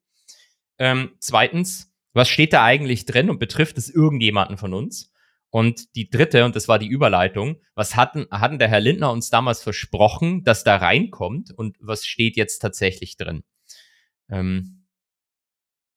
Ähm, 0.78 1.12
zweitens, 1.20 1.91
was 2.12 2.28
steht 2.28 2.52
da 2.52 2.64
eigentlich 2.64 3.06
drin 3.06 3.30
und 3.30 3.38
betrifft 3.38 3.78
es 3.78 3.88
irgendjemanden 3.88 4.56
von 4.58 4.74
uns? 4.74 5.12
Und 5.50 5.94
die 5.96 6.08
dritte, 6.08 6.46
und 6.46 6.56
das 6.56 6.66
war 6.66 6.78
die 6.78 6.88
Überleitung, 6.88 7.56
was 7.74 7.94
hatten, 7.94 8.26
hatten 8.30 8.58
der 8.58 8.68
Herr 8.68 8.80
Lindner 8.80 9.12
uns 9.12 9.28
damals 9.28 9.62
versprochen, 9.62 10.44
dass 10.44 10.64
da 10.64 10.76
reinkommt 10.76 11.52
und 11.52 11.76
was 11.78 12.06
steht 12.06 12.36
jetzt 12.36 12.60
tatsächlich 12.60 13.18
drin? 13.18 13.42
Ähm, 14.30 14.86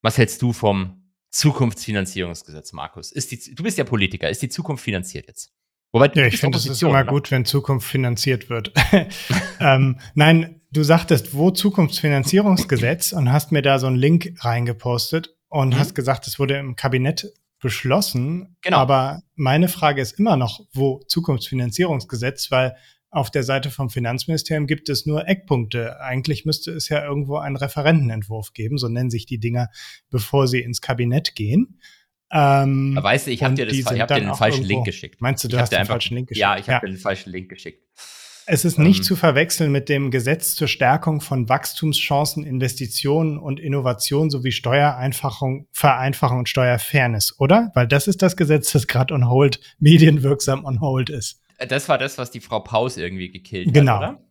was 0.01 0.17
hältst 0.17 0.41
du 0.41 0.51
vom 0.51 1.09
Zukunftsfinanzierungsgesetz, 1.29 2.73
Markus? 2.73 3.13
Ist 3.13 3.31
die, 3.31 3.55
du 3.55 3.63
bist 3.63 3.77
ja 3.77 3.85
Politiker, 3.85 4.29
ist 4.29 4.41
die 4.41 4.49
Zukunft 4.49 4.83
finanziert 4.83 5.27
jetzt? 5.27 5.53
Wobei, 5.93 6.11
ja, 6.13 6.25
ich 6.25 6.37
finde, 6.37 6.57
es 6.57 6.65
ist 6.65 6.81
immer 6.81 6.91
oder? 6.91 7.05
gut, 7.05 7.31
wenn 7.31 7.45
Zukunft 7.45 7.87
finanziert 7.87 8.49
wird. 8.49 8.73
ähm, 9.61 9.99
nein, 10.15 10.61
du 10.71 10.83
sagtest, 10.83 11.33
wo 11.33 11.51
Zukunftsfinanzierungsgesetz 11.51 13.13
und 13.13 13.31
hast 13.31 13.53
mir 13.53 13.61
da 13.61 13.79
so 13.79 13.87
einen 13.87 13.95
Link 13.95 14.33
reingepostet 14.39 15.34
und 15.55 15.69
mhm. 15.69 15.79
hast 15.79 15.95
gesagt, 15.95 16.27
es 16.27 16.37
wurde 16.37 16.57
im 16.57 16.75
Kabinett 16.75 17.31
beschlossen. 17.61 18.57
Genau. 18.61 18.77
Aber 18.77 19.23
meine 19.35 19.69
Frage 19.69 20.01
ist 20.01 20.19
immer 20.19 20.35
noch, 20.35 20.59
wo 20.73 21.01
Zukunftsfinanzierungsgesetz, 21.07 22.51
weil 22.51 22.75
auf 23.09 23.31
der 23.31 23.43
Seite 23.43 23.71
vom 23.71 23.89
Finanzministerium 23.89 24.67
gibt 24.67 24.89
es 24.89 25.05
nur 25.05 25.29
Eckpunkte. 25.29 26.01
Eigentlich 26.01 26.43
müsste 26.43 26.71
es 26.71 26.89
ja 26.89 27.05
irgendwo 27.05 27.37
einen 27.37 27.55
Referentenentwurf 27.55 28.51
geben, 28.51 28.77
so 28.77 28.89
nennen 28.89 29.09
sich 29.09 29.27
die 29.27 29.39
Dinger, 29.39 29.69
bevor 30.09 30.49
sie 30.49 30.59
ins 30.59 30.81
Kabinett 30.81 31.35
gehen. 31.35 31.79
Ähm, 32.31 32.99
weißt 33.01 33.27
du, 33.27 33.31
ich 33.31 33.41
habe 33.41 33.53
dir, 33.53 33.65
das, 33.65 33.77
ich 33.77 33.85
hab 33.85 34.09
dir 34.09 34.15
den 34.15 34.35
falschen 34.35 34.63
irgendwo, 34.63 34.73
Link 34.73 34.85
geschickt. 34.85 35.21
Meinst 35.21 35.41
du, 35.45 35.47
du 35.47 35.55
ich 35.55 35.61
hast 35.61 35.69
den 35.69 35.79
einfach, 35.79 35.93
falschen 35.93 36.15
Link 36.15 36.27
geschickt? 36.27 36.41
Ja, 36.41 36.57
ich 36.57 36.67
habe 36.67 36.85
ja. 36.85 36.91
den 36.91 36.99
falschen 36.99 37.31
Link 37.31 37.47
geschickt. 37.47 37.81
Es 38.47 38.63
ist 38.63 38.77
nicht 38.77 38.99
ähm, 38.99 39.03
zu 39.03 39.15
verwechseln 39.15 39.71
mit 39.71 39.89
dem 39.89 40.11
Gesetz 40.11 40.55
zur 40.55 40.67
Stärkung 40.67 41.19
von 41.21 41.49
Wachstumschancen, 41.49 42.43
Investitionen 42.43 43.37
und 43.37 43.59
Innovation 43.59 44.29
sowie 44.29 44.51
Steuereinfachung, 44.51 45.67
Vereinfachung 45.71 46.39
und 46.39 46.49
Steuerfairness, 46.49 47.39
oder? 47.39 47.71
Weil 47.73 47.87
das 47.87 48.07
ist 48.07 48.21
das 48.21 48.37
Gesetz, 48.37 48.71
das 48.71 48.87
gerade 48.87 49.13
on 49.13 49.29
hold, 49.29 49.59
medienwirksam 49.79 50.63
on 50.65 50.81
hold 50.81 51.09
ist. 51.09 51.41
Das 51.69 51.89
war 51.89 51.97
das, 51.97 52.17
was 52.17 52.31
die 52.31 52.41
Frau 52.41 52.59
Paus 52.59 52.97
irgendwie 52.97 53.31
gekillt 53.31 53.73
genau. 53.73 53.93
hat, 53.93 54.09
oder? 54.11 54.24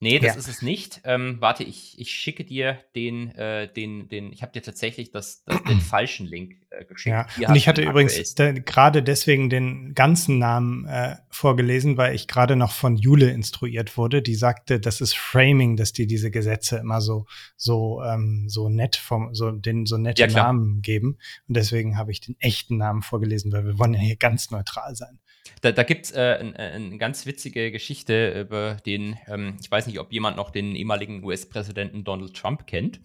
Nee, 0.00 0.20
das 0.20 0.34
ja. 0.34 0.38
ist 0.38 0.48
es 0.48 0.62
nicht. 0.62 1.00
Ähm, 1.02 1.38
warte, 1.40 1.64
ich, 1.64 1.98
ich 1.98 2.12
schicke 2.12 2.44
dir 2.44 2.78
den, 2.94 3.34
äh, 3.34 3.72
den, 3.72 4.08
den, 4.08 4.32
ich 4.32 4.42
habe 4.42 4.52
dir 4.52 4.62
tatsächlich 4.62 5.10
das, 5.10 5.42
das, 5.44 5.60
den 5.64 5.80
falschen 5.80 6.24
Link 6.24 6.54
äh, 6.70 6.84
geschickt. 6.84 7.12
Ja, 7.12 7.26
Hier 7.34 7.48
und 7.48 7.56
ich 7.56 7.66
hatte 7.66 7.82
übrigens 7.82 8.34
gerade 8.64 9.02
deswegen 9.02 9.50
den 9.50 9.94
ganzen 9.94 10.38
Namen 10.38 10.86
äh, 10.86 11.16
vorgelesen, 11.30 11.96
weil 11.96 12.14
ich 12.14 12.28
gerade 12.28 12.54
noch 12.54 12.70
von 12.70 12.96
Jule 12.96 13.30
instruiert 13.30 13.96
wurde, 13.96 14.22
die 14.22 14.36
sagte, 14.36 14.78
das 14.78 15.00
ist 15.00 15.16
Framing, 15.16 15.76
dass 15.76 15.92
die 15.92 16.06
diese 16.06 16.30
Gesetze 16.30 16.76
immer 16.76 17.00
so, 17.00 17.26
so, 17.56 18.00
ähm, 18.04 18.44
so 18.48 18.68
nett 18.68 18.94
vom, 18.94 19.34
so, 19.34 19.50
den 19.50 19.84
so 19.84 19.98
nette 19.98 20.22
ja, 20.22 20.28
Namen 20.28 20.80
geben. 20.80 21.18
Und 21.48 21.56
deswegen 21.56 21.98
habe 21.98 22.12
ich 22.12 22.20
den 22.20 22.36
echten 22.38 22.76
Namen 22.76 23.02
vorgelesen, 23.02 23.50
weil 23.50 23.64
wir 23.64 23.80
wollen 23.80 23.94
ja 23.94 24.00
hier 24.00 24.16
ganz 24.16 24.52
neutral 24.52 24.94
sein. 24.94 25.18
Da, 25.60 25.72
da 25.72 25.82
gibt 25.82 26.06
es 26.06 26.12
äh, 26.12 26.38
eine 26.40 26.58
ein 26.58 26.98
ganz 26.98 27.26
witzige 27.26 27.70
Geschichte 27.70 28.40
über 28.40 28.76
den, 28.86 29.18
ähm, 29.26 29.56
ich 29.60 29.70
weiß 29.70 29.86
nicht, 29.86 29.98
ob 29.98 30.12
jemand 30.12 30.36
noch 30.36 30.50
den 30.50 30.74
ehemaligen 30.74 31.24
US-Präsidenten 31.24 32.04
Donald 32.04 32.34
Trump 32.34 32.66
kennt. 32.66 33.00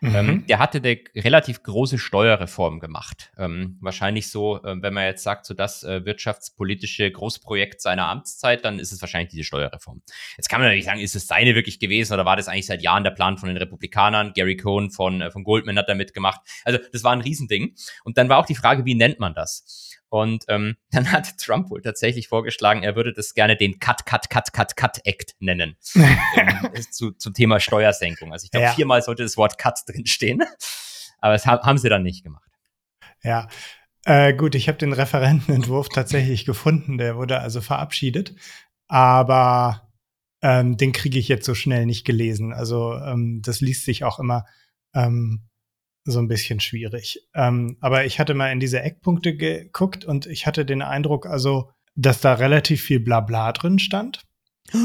Mhm. 0.00 0.14
Ähm, 0.14 0.46
der 0.48 0.58
hatte 0.58 0.78
eine 0.78 0.98
relativ 1.16 1.62
große 1.62 1.98
Steuerreform 1.98 2.80
gemacht. 2.80 3.30
Ähm, 3.38 3.78
wahrscheinlich 3.80 4.30
so, 4.30 4.62
äh, 4.62 4.76
wenn 4.80 4.94
man 4.94 5.04
jetzt 5.04 5.22
sagt, 5.22 5.46
so 5.46 5.54
das 5.54 5.84
äh, 5.84 6.04
wirtschaftspolitische 6.04 7.10
Großprojekt 7.10 7.80
seiner 7.80 8.08
Amtszeit, 8.08 8.64
dann 8.64 8.78
ist 8.78 8.92
es 8.92 9.00
wahrscheinlich 9.00 9.30
diese 9.30 9.44
Steuerreform. 9.44 10.02
Jetzt 10.36 10.48
kann 10.48 10.60
man 10.60 10.68
natürlich 10.68 10.86
sagen, 10.86 11.00
ist 11.00 11.14
es 11.14 11.26
seine 11.26 11.54
wirklich 11.54 11.78
gewesen 11.78 12.14
oder 12.14 12.24
war 12.24 12.36
das 12.36 12.48
eigentlich 12.48 12.66
seit 12.66 12.82
Jahren 12.82 13.04
der 13.04 13.12
Plan 13.12 13.38
von 13.38 13.48
den 13.48 13.58
Republikanern? 13.58 14.32
Gary 14.34 14.56
Cohn 14.56 14.90
von, 14.90 15.20
äh, 15.20 15.30
von 15.30 15.44
Goldman 15.44 15.78
hat 15.78 15.88
da 15.88 15.94
mitgemacht. 15.94 16.40
Also 16.64 16.80
das 16.92 17.04
war 17.04 17.12
ein 17.12 17.20
Riesending. 17.20 17.74
Und 18.04 18.18
dann 18.18 18.28
war 18.28 18.38
auch 18.38 18.46
die 18.46 18.54
Frage, 18.54 18.84
wie 18.84 18.94
nennt 18.94 19.20
man 19.20 19.34
das? 19.34 19.92
Und 20.12 20.44
ähm, 20.48 20.76
dann 20.90 21.10
hat 21.10 21.38
Trump 21.38 21.70
wohl 21.70 21.80
tatsächlich 21.80 22.28
vorgeschlagen, 22.28 22.82
er 22.82 22.96
würde 22.96 23.14
das 23.14 23.32
gerne 23.32 23.56
den 23.56 23.78
Cut, 23.78 24.04
Cut, 24.04 24.28
Cut, 24.28 24.52
Cut, 24.52 24.76
Cut 24.76 25.00
Act 25.06 25.34
nennen. 25.38 25.74
ähm, 25.94 26.82
zu, 26.90 27.12
zum 27.12 27.32
Thema 27.32 27.60
Steuersenkung. 27.60 28.30
Also 28.30 28.44
ich 28.44 28.50
glaube, 28.50 28.66
ja. 28.66 28.72
viermal 28.72 29.00
sollte 29.00 29.22
das 29.22 29.38
Wort 29.38 29.56
Cut 29.56 29.80
drinstehen. 29.86 30.42
Aber 31.18 31.32
das 31.32 31.46
haben 31.46 31.78
sie 31.78 31.88
dann 31.88 32.02
nicht 32.02 32.24
gemacht. 32.24 32.50
Ja. 33.22 33.48
Äh, 34.04 34.34
gut, 34.34 34.54
ich 34.54 34.68
habe 34.68 34.76
den 34.76 34.92
Referentenentwurf 34.92 35.88
tatsächlich 35.88 36.44
gefunden. 36.44 36.98
Der 36.98 37.16
wurde 37.16 37.38
also 37.40 37.62
verabschiedet. 37.62 38.34
Aber 38.88 39.88
ähm, 40.42 40.76
den 40.76 40.92
kriege 40.92 41.18
ich 41.18 41.28
jetzt 41.28 41.46
so 41.46 41.54
schnell 41.54 41.86
nicht 41.86 42.04
gelesen. 42.04 42.52
Also 42.52 42.96
ähm, 42.96 43.40
das 43.42 43.62
liest 43.62 43.86
sich 43.86 44.04
auch 44.04 44.18
immer 44.18 44.44
ähm, 44.92 45.48
so 46.04 46.18
ein 46.18 46.28
bisschen 46.28 46.60
schwierig. 46.60 47.20
Ähm, 47.34 47.76
aber 47.80 48.04
ich 48.04 48.18
hatte 48.18 48.34
mal 48.34 48.52
in 48.52 48.60
diese 48.60 48.80
Eckpunkte 48.80 49.36
geguckt 49.36 50.04
und 50.04 50.26
ich 50.26 50.46
hatte 50.46 50.64
den 50.64 50.82
Eindruck, 50.82 51.26
also, 51.26 51.70
dass 51.94 52.20
da 52.20 52.34
relativ 52.34 52.82
viel 52.82 53.00
Blabla 53.00 53.52
drin 53.52 53.78
stand. 53.78 54.22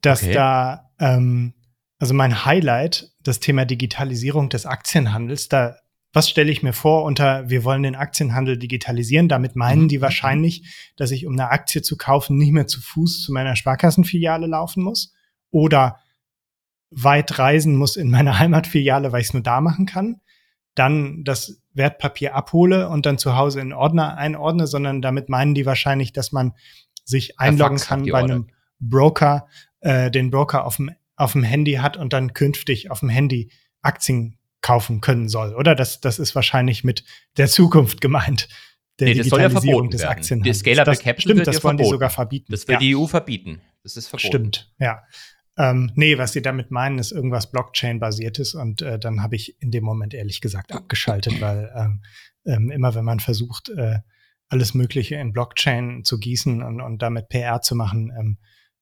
dass 0.00 0.22
okay. 0.22 0.32
da, 0.32 0.90
ähm, 0.98 1.54
also 1.98 2.14
mein 2.14 2.44
Highlight, 2.44 3.10
das 3.22 3.40
Thema 3.40 3.64
Digitalisierung 3.64 4.48
des 4.48 4.66
Aktienhandels, 4.66 5.48
da, 5.48 5.76
was 6.12 6.30
stelle 6.30 6.50
ich 6.50 6.62
mir 6.62 6.72
vor 6.72 7.04
unter, 7.04 7.50
wir 7.50 7.64
wollen 7.64 7.82
den 7.82 7.96
Aktienhandel 7.96 8.56
digitalisieren? 8.56 9.28
Damit 9.28 9.56
meinen 9.56 9.82
mhm. 9.82 9.88
die 9.88 10.00
wahrscheinlich, 10.00 10.92
dass 10.96 11.10
ich, 11.10 11.26
um 11.26 11.34
eine 11.34 11.50
Aktie 11.50 11.82
zu 11.82 11.96
kaufen, 11.96 12.36
nicht 12.36 12.52
mehr 12.52 12.66
zu 12.66 12.80
Fuß 12.80 13.22
zu 13.22 13.32
meiner 13.32 13.56
Sparkassenfiliale 13.56 14.46
laufen 14.46 14.82
muss? 14.82 15.12
Oder 15.50 15.98
weit 16.90 17.38
reisen 17.38 17.76
muss 17.76 17.96
in 17.96 18.10
meine 18.10 18.38
Heimatfiliale, 18.38 19.12
weil 19.12 19.20
ich 19.20 19.28
es 19.28 19.34
nur 19.34 19.42
da 19.42 19.60
machen 19.60 19.86
kann, 19.86 20.20
dann 20.74 21.24
das 21.24 21.60
Wertpapier 21.74 22.34
abhole 22.34 22.88
und 22.88 23.06
dann 23.06 23.18
zu 23.18 23.36
Hause 23.36 23.60
in 23.60 23.72
Ordner 23.72 24.16
einordne, 24.16 24.66
sondern 24.66 25.02
damit 25.02 25.28
meinen 25.28 25.54
die 25.54 25.66
wahrscheinlich, 25.66 26.12
dass 26.12 26.32
man 26.32 26.52
sich 27.04 27.38
einloggen 27.38 27.78
kann 27.78 28.04
bei 28.06 28.18
einem 28.18 28.48
Broker, 28.78 29.48
äh, 29.80 30.10
den 30.10 30.30
Broker 30.30 30.64
auf 30.64 30.76
dem, 30.76 30.90
auf 31.16 31.32
dem 31.32 31.42
Handy 31.42 31.74
hat 31.74 31.96
und 31.96 32.12
dann 32.12 32.32
künftig 32.32 32.90
auf 32.90 33.00
dem 33.00 33.08
Handy 33.08 33.50
Aktien 33.80 34.38
kaufen 34.60 35.00
können 35.00 35.28
soll, 35.28 35.54
oder? 35.54 35.74
Das, 35.74 36.00
das 36.00 36.18
ist 36.18 36.34
wahrscheinlich 36.34 36.84
mit 36.84 37.04
der 37.36 37.48
Zukunft 37.48 38.00
gemeint. 38.00 38.48
Der 38.98 39.08
nee, 39.08 39.14
das 39.14 39.28
soll 39.28 39.40
ja 39.40 39.50
verboten 39.50 39.90
des 39.90 40.02
werden. 40.02 40.42
Die 40.42 40.52
Scalable 40.52 40.96
Capital 40.96 41.20
stimmt, 41.20 41.46
das 41.46 41.62
wollen 41.62 41.76
die 41.76 41.84
sogar 41.84 42.10
verbieten. 42.10 42.50
Das 42.50 42.66
will 42.66 42.74
ja. 42.74 42.78
die 42.80 42.96
EU 42.96 43.06
verbieten. 43.06 43.60
Das 43.84 43.96
ist 43.96 44.08
verboten. 44.08 44.26
Stimmt, 44.26 44.72
ja. 44.80 45.02
Ähm, 45.58 45.90
nee, 45.96 46.16
was 46.18 46.32
sie 46.32 46.42
damit 46.42 46.70
meinen, 46.70 46.98
ist 46.98 47.10
irgendwas 47.10 47.50
Blockchain-basiertes 47.50 48.54
und 48.54 48.80
äh, 48.80 48.98
dann 48.98 49.22
habe 49.22 49.34
ich 49.34 49.60
in 49.60 49.72
dem 49.72 49.82
Moment 49.82 50.14
ehrlich 50.14 50.40
gesagt 50.40 50.72
abgeschaltet, 50.72 51.40
weil 51.40 51.72
ähm, 51.74 52.02
ähm, 52.46 52.70
immer 52.70 52.94
wenn 52.94 53.04
man 53.04 53.18
versucht, 53.18 53.68
äh, 53.70 53.98
alles 54.48 54.74
Mögliche 54.74 55.16
in 55.16 55.32
Blockchain 55.32 56.04
zu 56.04 56.18
gießen 56.18 56.62
und, 56.62 56.80
und 56.80 57.02
damit 57.02 57.28
PR 57.28 57.60
zu 57.60 57.74
machen, 57.74 58.12
ähm, 58.16 58.38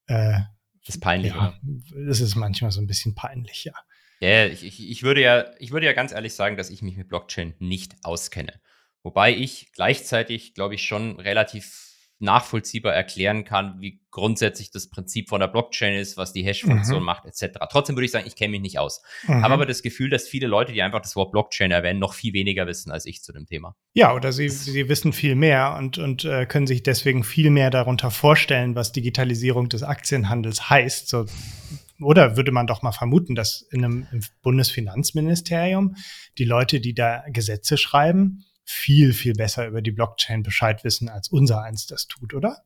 äh, 0.07 0.41
das 0.85 0.97
ist 0.97 1.01
peinlich, 1.01 1.33
ja, 1.33 1.59
Das 2.07 2.21
ist 2.21 2.37
manchmal 2.37 2.71
so 2.71 2.81
ein 2.81 2.87
bisschen 2.87 3.15
peinlich, 3.15 3.65
ja. 3.65 3.73
Ja, 4.21 4.47
ich, 4.47 4.65
ich, 4.65 4.89
ich, 4.89 5.03
würde 5.03 5.21
ja, 5.21 5.47
ich 5.59 5.73
würde 5.73 5.87
ja 5.87 5.93
ganz 5.95 6.13
ehrlich 6.13 6.35
sagen, 6.35 6.57
dass 6.57 6.71
ich 6.71 6.81
mich 6.83 6.97
mit 6.97 7.09
Blockchain 7.09 7.55
nicht 7.59 7.97
auskenne. 8.05 8.61
Wobei 9.03 9.35
ich 9.35 9.73
gleichzeitig, 9.73 10.55
glaube 10.55 10.75
ich, 10.75 10.85
schon 10.85 11.19
relativ 11.19 11.86
nachvollziehbar 12.19 12.95
erklären 12.95 13.45
kann, 13.45 13.81
wie 13.81 14.01
grundsätzlich 14.11 14.71
das 14.71 14.89
Prinzip 14.89 15.29
von 15.29 15.41
der 15.41 15.49
Blockchain 15.49 15.99
ist, 15.99 16.17
was 16.17 16.33
die 16.33 16.43
Hash-Funktion 16.43 17.01
mhm. 17.01 17.05
macht, 17.05 17.27
etc. 17.27 17.59
Trotzdem 17.71 17.95
würde 17.97 18.07
ich 18.07 18.11
sagen, 18.11 18.27
ich 18.27 18.37
kenne 18.37 18.53
mich 18.53 18.63
nicht 18.63 18.79
aus. 18.79 19.03
Mhm. 19.27 19.43
Habe 19.43 19.55
aber 19.55 19.67
das 19.67 19.83
Gefühl, 19.83 20.09
dass 20.09 20.27
viele 20.27 20.47
Leute, 20.47 20.73
die 20.73 20.81
einfach 20.81 21.03
das 21.03 21.15
Wort 21.17 21.33
Blockchain 21.33 21.71
erwähnen, 21.71 22.01
noch 22.01 22.15
viel 22.15 22.33
weniger 22.33 22.67
wissen 22.67 22.91
als 22.91 23.05
ich 23.05 23.23
zu 23.23 23.33
dem 23.33 23.47
Thema. 23.47 23.77
Ja, 23.93 24.15
oder 24.15 24.33
sie, 24.33 24.49
sie 24.49 24.89
wissen 24.89 25.13
viel 25.13 25.35
mehr 25.35 25.77
und, 25.79 25.99
und 25.99 26.25
äh, 26.25 26.47
können 26.47 26.67
sich 26.67 26.83
deswegen 26.83 27.25
viel 27.25 27.51
mehr 27.51 27.71
darunter 27.71 28.11
vorstellen, 28.11 28.75
was 28.75 28.93
Digitalisierung 28.93 29.69
des 29.69 29.83
Aktienhandels 29.83 30.71
heißt. 30.71 31.09
So, 31.09 31.27
oder 32.01 32.37
würde 32.37 32.53
man 32.53 32.67
doch 32.67 32.83
mal 32.83 32.93
vermuten, 32.93 33.35
dass 33.35 33.63
in 33.71 33.85
einem 33.85 34.07
Bundesfinanzministerium 34.43 35.97
die 36.39 36.45
Leute, 36.45 36.81
die 36.81 36.95
da 36.95 37.25
Gesetze 37.29 37.77
schreiben, 37.77 38.45
viel, 38.67 39.13
viel 39.13 39.33
besser 39.33 39.67
über 39.67 39.81
die 39.81 39.93
Blockchain 39.93 40.43
Bescheid 40.43 40.85
wissen, 40.85 41.09
als 41.09 41.29
unser 41.29 41.63
eins 41.63 41.87
das 41.87 42.07
tut, 42.09 42.35
oder? 42.35 42.59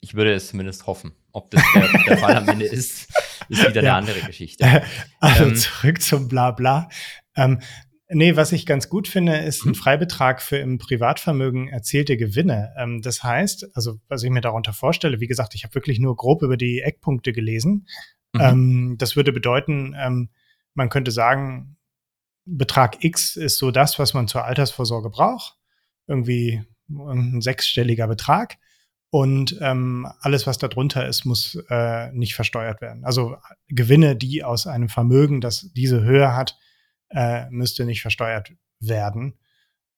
Ich 0.00 0.14
würde 0.14 0.34
es 0.34 0.48
zumindest 0.48 0.86
hoffen. 0.86 1.14
Ob 1.32 1.50
das 1.50 1.62
der, 1.74 1.88
der 2.06 2.18
Fall 2.18 2.36
am 2.36 2.48
Ende 2.48 2.66
ist, 2.66 3.08
ist 3.48 3.68
wieder 3.68 3.82
ja. 3.82 3.96
eine 3.96 4.06
andere 4.06 4.20
Geschichte. 4.20 4.82
Also 5.20 5.44
ähm, 5.44 5.56
zurück 5.56 6.02
zum 6.02 6.28
Blabla. 6.28 6.88
Ähm, 7.34 7.60
nee, 8.08 8.36
was 8.36 8.52
ich 8.52 8.66
ganz 8.66 8.88
gut 8.90 9.08
finde, 9.08 9.38
ist 9.38 9.64
ein 9.64 9.70
mhm. 9.70 9.74
Freibetrag 9.74 10.42
für 10.42 10.58
im 10.58 10.78
Privatvermögen 10.78 11.68
erzielte 11.68 12.16
Gewinne. 12.16 12.74
Ähm, 12.78 13.00
das 13.00 13.22
heißt, 13.22 13.74
also 13.74 13.98
was 14.08 14.22
ich 14.22 14.30
mir 14.30 14.42
darunter 14.42 14.74
vorstelle, 14.74 15.20
wie 15.20 15.26
gesagt, 15.26 15.54
ich 15.54 15.64
habe 15.64 15.74
wirklich 15.74 15.98
nur 15.98 16.16
grob 16.16 16.42
über 16.42 16.56
die 16.56 16.82
Eckpunkte 16.82 17.32
gelesen. 17.32 17.88
Mhm. 18.32 18.40
Ähm, 18.40 18.94
das 18.98 19.16
würde 19.16 19.32
bedeuten, 19.32 19.94
ähm, 19.98 20.28
man 20.74 20.90
könnte 20.90 21.10
sagen, 21.10 21.76
Betrag 22.46 23.04
X 23.04 23.36
ist 23.36 23.58
so 23.58 23.70
das, 23.70 23.98
was 23.98 24.14
man 24.14 24.28
zur 24.28 24.44
Altersvorsorge 24.44 25.10
braucht. 25.10 25.56
Irgendwie 26.06 26.64
ein 26.88 27.40
sechsstelliger 27.40 28.06
Betrag. 28.06 28.56
Und 29.10 29.56
ähm, 29.60 30.06
alles, 30.20 30.46
was 30.46 30.58
darunter 30.58 31.06
ist, 31.06 31.24
muss 31.24 31.58
äh, 31.70 32.12
nicht 32.12 32.34
versteuert 32.34 32.80
werden. 32.80 33.04
Also 33.04 33.36
Gewinne, 33.68 34.16
die 34.16 34.44
aus 34.44 34.66
einem 34.66 34.88
Vermögen, 34.88 35.40
das 35.40 35.70
diese 35.74 36.02
Höhe 36.02 36.34
hat, 36.34 36.58
äh, 37.10 37.48
müsste 37.50 37.84
nicht 37.84 38.02
versteuert 38.02 38.52
werden. 38.80 39.38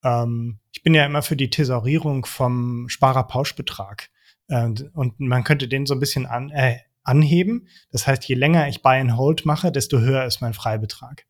Ähm, 0.04 0.60
ich 0.72 0.82
bin 0.82 0.94
ja 0.94 1.04
immer 1.04 1.22
für 1.22 1.36
die 1.36 1.50
Thesaurierung 1.50 2.26
vom 2.26 2.88
Sparerpauschbetrag. 2.88 4.10
Äh, 4.48 4.70
und 4.92 5.18
man 5.20 5.44
könnte 5.44 5.68
den 5.68 5.86
so 5.86 5.94
ein 5.94 6.00
bisschen 6.00 6.26
an, 6.26 6.50
äh, 6.50 6.78
anheben. 7.02 7.68
Das 7.90 8.06
heißt, 8.06 8.24
je 8.24 8.34
länger 8.34 8.68
ich 8.68 8.82
Buy 8.82 9.00
and 9.00 9.16
Hold 9.16 9.46
mache, 9.46 9.72
desto 9.72 9.98
höher 9.98 10.24
ist 10.24 10.40
mein 10.40 10.54
Freibetrag. 10.54 11.24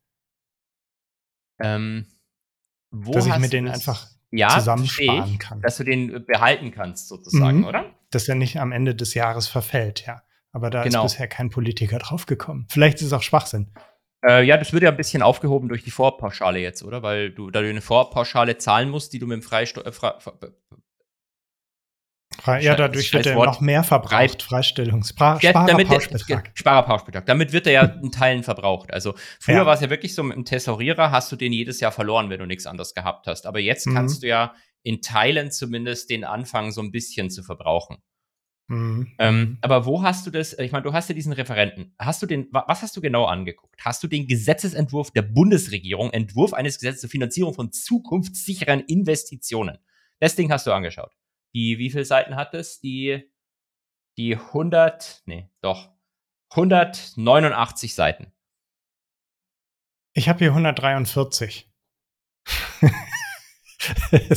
Ähm, 1.61 2.07
dass 2.90 3.27
ich 3.27 3.38
mir 3.38 3.49
den 3.49 3.68
einfach 3.68 4.07
ja, 4.31 4.49
zusammensparen 4.51 5.33
ich, 5.33 5.38
kann. 5.38 5.61
Dass 5.61 5.77
du 5.77 5.85
den 5.85 6.14
äh, 6.14 6.21
behalten 6.21 6.71
kannst, 6.71 7.09
sozusagen, 7.09 7.59
mhm. 7.59 7.64
oder? 7.66 7.94
Dass 8.11 8.29
er 8.29 8.35
nicht 8.35 8.59
am 8.61 8.73
Ende 8.73 8.94
des 8.94 9.14
Jahres 9.14 9.49
verfällt, 9.49 10.07
ja. 10.07 10.23
Aber 10.53 10.71
da 10.71 10.83
genau. 10.83 11.05
ist 11.05 11.12
bisher 11.12 11.29
kein 11.29 11.51
Politiker 11.51 11.99
draufgekommen. 11.99 12.66
Vielleicht 12.71 12.99
ist 12.99 13.09
es 13.09 13.12
auch 13.12 13.23
Schwachsinn. 13.23 13.73
Äh, 14.27 14.44
ja, 14.44 14.57
das 14.57 14.73
wird 14.73 14.83
ja 14.83 14.90
ein 14.90 14.97
bisschen 14.97 15.23
aufgehoben 15.23 15.68
durch 15.68 15.85
die 15.85 15.90
Vorpauschale 15.90 16.59
jetzt, 16.59 16.83
oder? 16.83 17.03
Weil 17.03 17.31
du, 17.31 17.51
da 17.51 17.61
du 17.61 17.68
eine 17.68 17.81
Vorpauschale 17.81 18.59
zahlen 18.59 18.88
musst, 18.88 19.12
die 19.12 19.18
du 19.18 19.27
mit 19.27 19.37
dem 19.37 19.42
Freisteu 19.42 19.83
äh, 19.83 19.92
ja, 22.61 22.74
dadurch 22.74 23.12
wird 23.12 23.27
er 23.27 23.35
noch 23.35 23.61
mehr 23.61 23.83
verbraucht, 23.83 24.42
Freistellungs 24.42 25.11
Spar 25.11 25.42
ja, 25.42 25.51
Sparerpauschbetrag. 25.51 26.51
Sparerpauschbetrag. 26.55 27.27
Damit 27.27 27.53
wird 27.53 27.66
er 27.66 27.72
ja 27.72 27.83
in 28.03 28.11
Teilen 28.11 28.42
verbraucht. 28.42 28.92
Also 28.92 29.14
früher 29.40 29.57
ja. 29.57 29.66
war 29.66 29.74
es 29.74 29.81
ja 29.81 29.90
wirklich 29.90 30.14
so, 30.14 30.22
mit 30.22 30.37
dem 30.37 30.44
Tesorierer 30.44 31.11
hast 31.11 31.31
du 31.33 31.37
den 31.37 31.53
jedes 31.53 31.81
Jahr 31.81 31.92
verloren, 31.92 32.31
wenn 32.31 32.38
du 32.38 32.46
nichts 32.46 32.66
anderes 32.66 32.94
gehabt 32.94 33.27
hast. 33.27 33.46
Aber 33.46 33.59
jetzt 33.59 33.87
mhm. 33.87 33.94
kannst 33.94 34.22
du 34.22 34.29
ja 34.29 34.55
in 34.83 35.03
Teilen 35.03 35.51
zumindest 35.51 36.11
den 36.11 36.24
anfangen, 36.24 36.72
so 36.72 36.81
ein 36.81 36.92
bisschen 36.92 37.31
zu 37.31 37.42
verbrauchen. 37.42 37.98
Mhm. 38.68 39.09
Ähm, 39.18 39.59
aber 39.62 39.87
wo 39.87 40.03
hast 40.03 40.27
du 40.27 40.31
das? 40.31 40.57
Ich 40.59 40.72
meine, 40.72 40.85
du 40.85 40.92
hast 40.92 41.09
ja 41.09 41.14
diesen 41.14 41.33
Referenten. 41.33 41.94
Hast 41.98 42.22
du 42.22 42.27
den, 42.27 42.48
was 42.53 42.83
hast 42.83 42.96
du 42.96 43.01
genau 43.01 43.24
angeguckt? 43.24 43.74
Hast 43.83 44.03
du 44.03 44.09
den 44.09 44.27
Gesetzesentwurf 44.27 45.11
der 45.11 45.22
Bundesregierung, 45.22 46.11
Entwurf 46.11 46.53
eines 46.53 46.79
Gesetzes 46.79 47.01
zur 47.03 47.11
Finanzierung 47.11 47.55
von 47.55 47.72
zukunftssicheren 47.72 48.81
Investitionen? 48.81 49.79
Das 50.20 50.37
Ding 50.37 50.53
hast 50.53 50.66
du 50.66 50.72
angeschaut. 50.72 51.16
Die, 51.59 51.79
wie 51.79 51.90
viele 51.90 52.05
Seiten 52.05 52.37
hat 52.37 52.55
es? 52.55 52.79
Die, 52.79 53.33
die 54.16 54.37
100, 54.37 55.23
nee, 55.27 55.51
doch, 55.61 55.90
189 56.51 57.97
Seiten. 57.97 58.33
Ich 60.12 60.29
habe 60.29 60.38
hier 60.38 60.51
143. 60.51 61.68
ihr, 64.12 64.37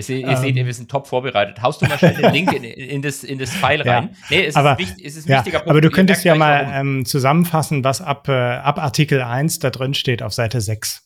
seht, 0.00 0.26
ihr 0.26 0.36
seht, 0.36 0.54
wir 0.54 0.74
sind 0.74 0.88
top 0.88 1.08
vorbereitet. 1.08 1.60
Haust 1.60 1.82
du 1.82 1.86
mal 1.86 1.98
schnell 1.98 2.14
den 2.14 2.32
Link 2.32 2.52
in, 2.52 2.62
in, 2.62 3.02
das, 3.02 3.24
in 3.24 3.40
das 3.40 3.50
File 3.50 3.80
rein? 3.82 4.10
Ja, 4.12 4.16
nee, 4.30 4.44
es 4.44 4.54
aber, 4.54 4.74
ist, 4.74 4.78
wichtig, 4.78 5.06
es 5.06 5.16
ist 5.16 5.28
ja, 5.28 5.38
wichtiger 5.38 5.58
Punkt. 5.58 5.70
Aber 5.70 5.80
du 5.80 5.90
könntest 5.90 6.22
ja 6.22 6.36
mal 6.36 6.70
ähm, 6.72 7.04
zusammenfassen, 7.04 7.82
was 7.82 8.00
ab, 8.00 8.28
äh, 8.28 8.58
ab 8.58 8.78
Artikel 8.78 9.22
1 9.22 9.58
da 9.58 9.70
drin 9.70 9.92
steht 9.92 10.22
auf 10.22 10.32
Seite 10.32 10.60
6. 10.60 11.04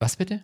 Was 0.00 0.16
bitte? 0.16 0.42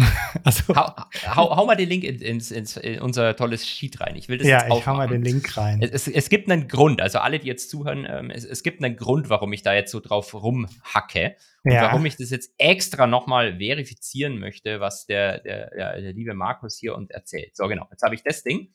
Also, 0.44 0.74
hau, 0.74 0.94
hau, 1.34 1.56
hau, 1.56 1.66
mal 1.66 1.74
den 1.74 1.88
Link 1.88 2.04
in, 2.04 2.20
ins, 2.20 2.50
ins, 2.50 2.76
in 2.76 3.00
unser 3.00 3.36
tolles 3.36 3.66
Sheet 3.66 4.00
rein. 4.00 4.16
Ich 4.16 4.28
will 4.28 4.38
das 4.38 4.46
ja, 4.46 4.64
jetzt 4.64 4.78
ich 4.78 4.86
hau 4.86 4.94
mal 4.94 5.08
den 5.08 5.22
Link 5.22 5.56
rein. 5.56 5.82
Es, 5.82 5.90
es, 5.90 6.08
es, 6.08 6.28
gibt 6.30 6.50
einen 6.50 6.68
Grund, 6.68 7.00
also 7.00 7.18
alle, 7.18 7.38
die 7.38 7.46
jetzt 7.46 7.70
zuhören, 7.70 8.06
ähm, 8.08 8.30
es, 8.30 8.44
es, 8.44 8.62
gibt 8.62 8.82
einen 8.82 8.96
Grund, 8.96 9.28
warum 9.28 9.52
ich 9.52 9.62
da 9.62 9.74
jetzt 9.74 9.90
so 9.90 10.00
drauf 10.00 10.32
rumhacke 10.34 11.36
und 11.64 11.72
ja. 11.72 11.82
warum 11.82 12.06
ich 12.06 12.16
das 12.16 12.30
jetzt 12.30 12.54
extra 12.58 13.06
nochmal 13.06 13.58
verifizieren 13.58 14.38
möchte, 14.38 14.80
was 14.80 15.06
der, 15.06 15.40
der, 15.40 15.70
der, 15.70 16.00
der 16.00 16.12
liebe 16.12 16.34
Markus 16.34 16.78
hier 16.78 16.94
uns 16.94 17.10
erzählt. 17.10 17.56
So, 17.56 17.66
genau. 17.68 17.86
Jetzt 17.90 18.02
habe 18.02 18.14
ich 18.14 18.22
das 18.22 18.42
Ding. 18.42 18.70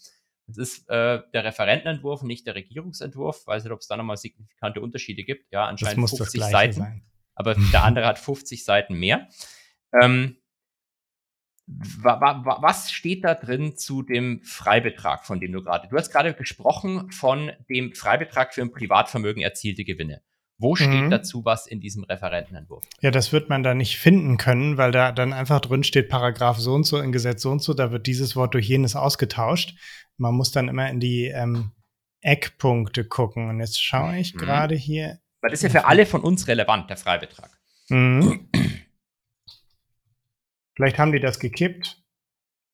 Das 0.47 0.57
ist 0.57 0.89
äh, 0.89 1.21
der 1.33 1.43
Referentenentwurf, 1.43 2.21
nicht 2.21 2.45
der 2.45 2.55
Regierungsentwurf. 2.55 3.47
Weiß 3.47 3.63
nicht, 3.63 3.73
ob 3.73 3.79
es 3.79 3.87
da 3.87 3.97
nochmal 3.97 4.17
signifikante 4.17 4.79
Unterschiede 4.79 5.23
gibt. 5.23 5.51
Ja, 5.51 5.65
anscheinend 5.65 6.07
50 6.07 6.41
Seiten. 6.43 6.73
Sein. 6.73 7.03
Aber 7.33 7.55
der 7.55 7.83
andere 7.83 8.05
hat 8.05 8.19
50 8.19 8.63
Seiten 8.63 8.93
mehr. 8.95 9.27
Ähm, 10.01 10.37
was 11.67 12.91
steht 12.91 13.23
da 13.23 13.33
drin 13.33 13.75
zu 13.75 14.03
dem 14.03 14.41
Freibetrag, 14.43 15.25
von 15.25 15.39
dem 15.39 15.51
du 15.51 15.63
gerade, 15.63 15.87
du 15.87 15.97
hast 15.97 16.11
gerade 16.11 16.33
gesprochen 16.33 17.11
von 17.11 17.51
dem 17.69 17.93
Freibetrag 17.93 18.53
für 18.53 18.61
ein 18.61 18.71
Privatvermögen 18.71 19.41
erzielte 19.41 19.83
Gewinne. 19.83 20.21
Wo 20.57 20.75
steht 20.75 20.89
mhm. 20.89 21.09
dazu 21.09 21.43
was 21.43 21.67
in 21.67 21.81
diesem 21.81 22.03
Referentenentwurf? 22.03 22.85
Ja, 23.01 23.11
das 23.11 23.33
wird 23.33 23.49
man 23.49 23.63
da 23.63 23.73
nicht 23.73 23.97
finden 23.97 24.37
können, 24.37 24.77
weil 24.77 24.91
da 24.91 25.11
dann 25.11 25.33
einfach 25.33 25.59
drin 25.59 25.83
steht, 25.83 26.07
Paragraph 26.07 26.59
so 26.59 26.73
und 26.73 26.85
so 26.85 26.97
in 26.99 27.11
Gesetz 27.11 27.41
so 27.41 27.51
und 27.51 27.61
so, 27.61 27.73
da 27.73 27.91
wird 27.91 28.07
dieses 28.07 28.35
Wort 28.35 28.53
durch 28.53 28.67
jenes 28.67 28.95
ausgetauscht. 28.95 29.75
Man 30.17 30.33
muss 30.33 30.51
dann 30.51 30.69
immer 30.69 30.89
in 30.89 31.01
die 31.01 31.25
ähm, 31.25 31.71
Eckpunkte 32.21 33.03
gucken. 33.03 33.49
Und 33.49 33.59
jetzt 33.59 33.83
schaue 33.83 34.17
ich 34.17 34.33
mhm. 34.33 34.39
gerade 34.39 34.75
hier. 34.75 35.19
Weil 35.41 35.51
das 35.51 35.61
ist 35.61 35.73
ja 35.73 35.81
für 35.81 35.87
alle 35.87 36.05
von 36.05 36.21
uns 36.21 36.47
relevant, 36.47 36.89
der 36.89 36.97
Freibetrag. 36.97 37.51
Mhm. 37.89 38.49
Vielleicht 40.75 40.97
haben 40.97 41.11
die 41.11 41.19
das 41.19 41.39
gekippt. 41.39 42.01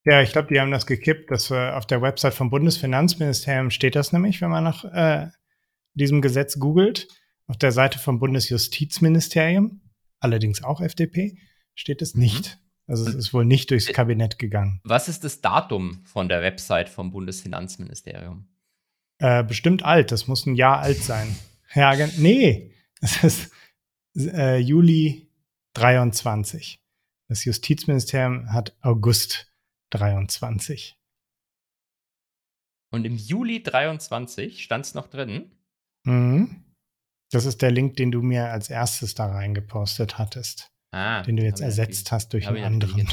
Ja, 0.04 0.22
ich 0.22 0.32
glaube, 0.32 0.48
die 0.52 0.60
haben 0.60 0.72
das 0.72 0.86
gekippt. 0.86 1.30
Das, 1.30 1.52
äh, 1.52 1.70
auf 1.70 1.86
der 1.86 2.02
Website 2.02 2.34
vom 2.34 2.50
Bundesfinanzministerium 2.50 3.70
steht 3.70 3.96
das 3.96 4.12
nämlich, 4.12 4.42
wenn 4.42 4.50
man 4.50 4.64
nach 4.64 4.84
äh, 4.86 5.28
diesem 5.94 6.22
Gesetz 6.22 6.58
googelt. 6.60 7.08
Auf 7.48 7.58
der 7.58 7.72
Seite 7.72 8.00
vom 8.00 8.20
Bundesjustizministerium, 8.20 9.82
allerdings 10.20 10.64
auch 10.64 10.82
FDP, 10.82 11.38
steht 11.76 12.02
es 12.02 12.16
mhm. 12.16 12.22
nicht. 12.22 12.58
Also 12.88 13.08
es 13.08 13.16
ist 13.16 13.34
wohl 13.34 13.46
nicht 13.46 13.72
durchs 13.72 13.88
Kabinett 13.88 14.40
gegangen. 14.40 14.82
Was 14.84 15.08
ist 15.08 15.24
das 15.24 15.42
Datum 15.42 16.04
von 16.06 16.28
der 16.28 16.42
Website 16.42 16.90
vom 16.90 17.12
Bundesfinanzministerium? 17.12 18.48
Äh, 19.20 19.44
bestimmt 19.44 19.84
alt, 19.86 20.12
das 20.12 20.28
muss 20.28 20.46
ein 20.46 20.56
Jahr 20.56 20.80
alt 20.80 20.98
sein. 20.98 21.36
Ja, 21.74 21.94
nee, 22.18 22.74
es 23.00 23.24
ist 23.24 23.54
äh, 24.18 24.58
Juli 24.58 25.32
23. 25.72 26.82
Das 27.32 27.46
Justizministerium 27.46 28.52
hat 28.52 28.76
August 28.82 29.54
23. 29.91 31.00
Und 32.91 33.06
im 33.06 33.15
Juli 33.15 33.63
23 33.63 34.62
stand 34.62 34.86
es 34.86 34.96
noch 34.96 35.08
drin. 35.08 35.50
Mhm. 36.04 36.65
Das 37.32 37.46
ist 37.46 37.62
der 37.62 37.72
Link, 37.72 37.96
den 37.96 38.12
du 38.12 38.22
mir 38.22 38.52
als 38.52 38.70
erstes 38.70 39.15
da 39.15 39.28
reingepostet 39.28 40.17
hattest. 40.17 40.70
Ah, 40.93 41.21
den 41.21 41.38
du 41.38 41.43
jetzt 41.43 41.62
ersetzt 41.62 42.12
hast 42.12 42.34
durch 42.34 42.49
einen 42.49 42.65
anderen. 42.65 43.08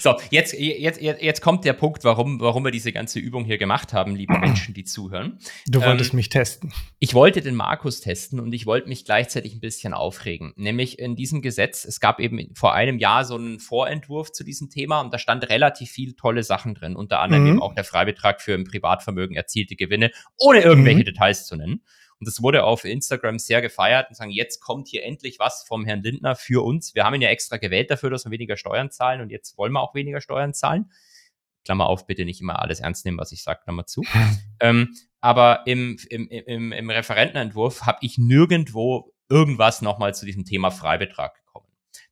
so, 0.00 0.16
jetzt, 0.30 0.52
jetzt, 0.54 1.00
jetzt, 1.00 1.22
jetzt 1.22 1.40
kommt 1.40 1.64
der 1.64 1.72
Punkt, 1.72 2.02
warum, 2.02 2.40
warum 2.40 2.64
wir 2.64 2.72
diese 2.72 2.92
ganze 2.92 3.20
Übung 3.20 3.44
hier 3.44 3.58
gemacht 3.58 3.92
haben, 3.92 4.16
liebe 4.16 4.36
Menschen, 4.40 4.74
die 4.74 4.82
zuhören. 4.82 5.38
Du 5.68 5.80
wolltest 5.82 6.12
ähm, 6.12 6.16
mich 6.16 6.30
testen. 6.30 6.72
Ich 6.98 7.14
wollte 7.14 7.42
den 7.42 7.54
Markus 7.54 8.00
testen 8.00 8.40
und 8.40 8.52
ich 8.52 8.66
wollte 8.66 8.88
mich 8.88 9.04
gleichzeitig 9.04 9.54
ein 9.54 9.60
bisschen 9.60 9.94
aufregen. 9.94 10.52
Nämlich 10.56 10.98
in 10.98 11.14
diesem 11.14 11.42
Gesetz, 11.42 11.84
es 11.84 12.00
gab 12.00 12.18
eben 12.18 12.40
vor 12.56 12.74
einem 12.74 12.98
Jahr 12.98 13.24
so 13.24 13.36
einen 13.36 13.60
Vorentwurf 13.60 14.32
zu 14.32 14.42
diesem 14.42 14.68
Thema 14.68 15.00
und 15.00 15.14
da 15.14 15.18
stand 15.18 15.48
relativ 15.48 15.92
viel 15.92 16.14
tolle 16.14 16.42
Sachen 16.42 16.74
drin, 16.74 16.96
unter 16.96 17.20
anderem 17.20 17.44
mhm. 17.44 17.50
eben 17.50 17.62
auch 17.62 17.74
der 17.74 17.84
Freibetrag 17.84 18.40
für 18.40 18.54
im 18.54 18.64
Privatvermögen 18.64 19.36
erzielte 19.36 19.76
Gewinne, 19.76 20.10
ohne 20.36 20.62
irgendwelche 20.62 20.98
mhm. 20.98 21.04
Details 21.04 21.46
zu 21.46 21.54
nennen. 21.54 21.82
Und 22.20 22.28
das 22.28 22.42
wurde 22.42 22.64
auf 22.64 22.84
Instagram 22.84 23.38
sehr 23.38 23.62
gefeiert 23.62 24.10
und 24.10 24.14
sagen, 24.14 24.30
jetzt 24.30 24.60
kommt 24.60 24.88
hier 24.88 25.04
endlich 25.04 25.38
was 25.38 25.64
vom 25.66 25.86
Herrn 25.86 26.02
Lindner 26.02 26.36
für 26.36 26.62
uns. 26.62 26.94
Wir 26.94 27.04
haben 27.04 27.14
ihn 27.14 27.22
ja 27.22 27.30
extra 27.30 27.56
gewählt 27.56 27.90
dafür, 27.90 28.10
dass 28.10 28.26
wir 28.26 28.30
weniger 28.30 28.58
Steuern 28.58 28.90
zahlen 28.90 29.22
und 29.22 29.30
jetzt 29.30 29.56
wollen 29.56 29.72
wir 29.72 29.80
auch 29.80 29.94
weniger 29.94 30.20
Steuern 30.20 30.52
zahlen. 30.52 30.92
Klammer 31.64 31.86
auf, 31.86 32.06
bitte 32.06 32.26
nicht 32.26 32.40
immer 32.40 32.60
alles 32.60 32.80
ernst 32.80 33.06
nehmen, 33.06 33.18
was 33.18 33.32
ich 33.32 33.42
sage, 33.42 33.60
Klammer 33.64 33.86
zu. 33.86 34.02
ähm, 34.60 34.94
aber 35.20 35.62
im, 35.66 35.98
im, 36.10 36.28
im, 36.28 36.72
im 36.72 36.90
Referentenentwurf 36.90 37.82
habe 37.82 37.98
ich 38.02 38.18
nirgendwo 38.18 39.14
irgendwas 39.30 39.80
nochmal 39.80 40.14
zu 40.14 40.26
diesem 40.26 40.44
Thema 40.44 40.70
Freibetrag 40.70 41.39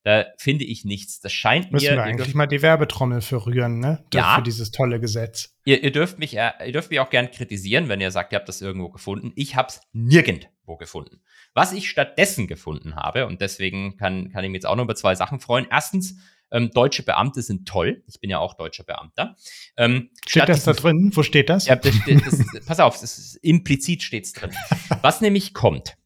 da 0.04 0.26
finde 0.38 0.64
ich 0.64 0.84
nichts. 0.84 1.20
Das 1.20 1.32
scheint 1.32 1.72
Müssen 1.72 1.86
mir. 1.90 1.96
wir 1.96 2.02
eigentlich 2.02 2.34
mal 2.34 2.46
die 2.46 2.62
Werbetrommel 2.62 3.20
für 3.20 3.46
rühren, 3.46 3.80
ne? 3.80 4.04
Ja. 4.14 4.36
Für 4.36 4.42
dieses 4.42 4.70
tolle 4.70 5.00
Gesetz. 5.00 5.54
Ihr, 5.64 5.82
ihr, 5.82 5.92
dürft 5.92 6.18
mich, 6.18 6.34
ihr 6.34 6.72
dürft 6.72 6.90
mich 6.90 7.00
auch 7.00 7.10
gern 7.10 7.30
kritisieren, 7.30 7.88
wenn 7.88 8.00
ihr 8.00 8.10
sagt, 8.10 8.32
ihr 8.32 8.38
habt 8.38 8.48
das 8.48 8.60
irgendwo 8.60 8.88
gefunden. 8.88 9.32
Ich 9.34 9.56
habe 9.56 9.68
es 9.68 9.80
nirgendwo 9.92 10.76
gefunden. 10.76 11.20
Was 11.54 11.72
ich 11.72 11.90
stattdessen 11.90 12.46
gefunden 12.46 12.96
habe, 12.96 13.26
und 13.26 13.40
deswegen 13.40 13.96
kann, 13.96 14.30
kann 14.30 14.44
ich 14.44 14.50
mich 14.50 14.58
jetzt 14.58 14.66
auch 14.66 14.76
noch 14.76 14.84
über 14.84 14.94
zwei 14.94 15.14
Sachen 15.14 15.40
freuen. 15.40 15.66
Erstens, 15.70 16.16
ähm, 16.50 16.70
deutsche 16.70 17.02
Beamte 17.02 17.42
sind 17.42 17.68
toll. 17.68 18.02
Ich 18.06 18.20
bin 18.20 18.30
ja 18.30 18.38
auch 18.38 18.54
deutscher 18.54 18.84
Beamter. 18.84 19.36
Ähm, 19.76 20.10
steht 20.26 20.48
das 20.48 20.64
da 20.64 20.72
drin? 20.72 21.10
Wo 21.14 21.22
steht 21.22 21.50
das? 21.50 21.66
Ja, 21.66 21.76
das, 21.76 21.94
das, 22.06 22.38
das, 22.52 22.66
pass 22.66 22.80
auf, 22.80 23.02
ist, 23.02 23.36
implizit 23.42 24.02
steht 24.02 24.24
es 24.24 24.32
drin. 24.32 24.50
Was 25.02 25.20
nämlich 25.20 25.52
kommt, 25.54 25.96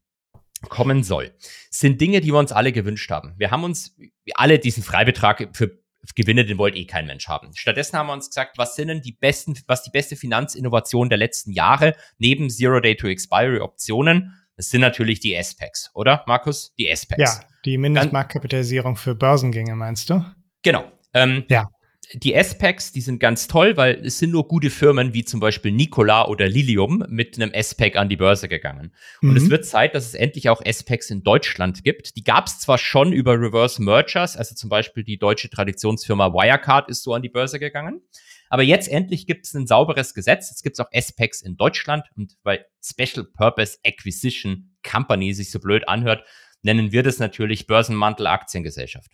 kommen 0.68 1.02
soll, 1.02 1.32
sind 1.70 2.00
Dinge, 2.00 2.20
die 2.20 2.32
wir 2.32 2.38
uns 2.38 2.52
alle 2.52 2.72
gewünscht 2.72 3.10
haben. 3.10 3.34
Wir 3.36 3.50
haben 3.50 3.64
uns 3.64 3.96
alle 4.34 4.58
diesen 4.58 4.82
Freibetrag 4.82 5.48
für 5.52 5.82
Gewinne, 6.14 6.44
den 6.44 6.58
wollte 6.58 6.78
eh 6.78 6.84
kein 6.84 7.06
Mensch 7.06 7.28
haben. 7.28 7.50
Stattdessen 7.54 7.96
haben 7.96 8.08
wir 8.08 8.12
uns 8.12 8.28
gesagt, 8.28 8.58
was 8.58 8.74
sind 8.74 8.88
denn 8.88 9.02
die 9.02 9.12
besten, 9.12 9.54
was 9.66 9.84
die 9.84 9.90
beste 9.90 10.16
Finanzinnovation 10.16 11.08
der 11.08 11.18
letzten 11.18 11.52
Jahre 11.52 11.94
neben 12.18 12.50
Zero 12.50 12.80
Day 12.80 12.96
to 12.96 13.06
Expiry 13.06 13.60
Optionen? 13.60 14.34
Das 14.56 14.68
sind 14.68 14.80
natürlich 14.80 15.20
die 15.20 15.34
S-Packs, 15.34 15.90
oder 15.94 16.24
Markus? 16.26 16.74
Die 16.76 16.88
S-Packs. 16.88 17.20
Ja, 17.20 17.48
die 17.64 17.78
Mindestmarktkapitalisierung 17.78 18.96
für 18.96 19.14
Börsengänge, 19.14 19.76
meinst 19.76 20.10
du? 20.10 20.24
Genau. 20.62 20.90
Ähm, 21.14 21.44
ja 21.48 21.68
die 22.14 22.34
S-Packs, 22.34 22.92
die 22.92 23.00
sind 23.00 23.20
ganz 23.20 23.48
toll, 23.48 23.76
weil 23.76 24.04
es 24.04 24.18
sind 24.18 24.32
nur 24.32 24.46
gute 24.46 24.70
Firmen 24.70 25.14
wie 25.14 25.24
zum 25.24 25.40
Beispiel 25.40 25.72
Nikola 25.72 26.26
oder 26.26 26.48
Lilium 26.48 27.04
mit 27.08 27.36
einem 27.36 27.52
S-Pack 27.52 27.96
an 27.96 28.08
die 28.08 28.16
Börse 28.16 28.48
gegangen. 28.48 28.92
Und 29.22 29.30
mhm. 29.30 29.36
es 29.36 29.48
wird 29.48 29.64
Zeit, 29.64 29.94
dass 29.94 30.06
es 30.06 30.14
endlich 30.14 30.48
auch 30.48 30.60
S-Packs 30.62 31.10
in 31.10 31.22
Deutschland 31.22 31.84
gibt. 31.84 32.16
Die 32.16 32.24
gab 32.24 32.48
es 32.48 32.58
zwar 32.58 32.76
schon 32.76 33.12
über 33.12 33.40
Reverse 33.40 33.82
Mergers, 33.82 34.36
also 34.36 34.54
zum 34.54 34.68
Beispiel 34.68 35.04
die 35.04 35.18
deutsche 35.18 35.48
Traditionsfirma 35.48 36.32
Wirecard 36.32 36.90
ist 36.90 37.02
so 37.02 37.14
an 37.14 37.22
die 37.22 37.28
Börse 37.28 37.58
gegangen. 37.58 38.02
Aber 38.50 38.62
jetzt 38.62 38.88
endlich 38.88 39.26
gibt 39.26 39.46
es 39.46 39.54
ein 39.54 39.66
sauberes 39.66 40.12
Gesetz. 40.12 40.50
Jetzt 40.50 40.62
gibt 40.62 40.78
es 40.78 40.80
auch 40.80 40.90
S-Packs 40.90 41.40
in 41.40 41.56
Deutschland. 41.56 42.04
Und 42.16 42.36
weil 42.42 42.66
Special 42.84 43.24
Purpose 43.24 43.78
Acquisition 43.82 44.76
Company 44.82 45.32
sich 45.32 45.50
so 45.50 45.58
blöd 45.58 45.88
anhört, 45.88 46.26
nennen 46.60 46.92
wir 46.92 47.02
das 47.02 47.18
natürlich 47.18 47.66
Börsenmantel 47.66 48.26
Aktiengesellschaft. 48.26 49.10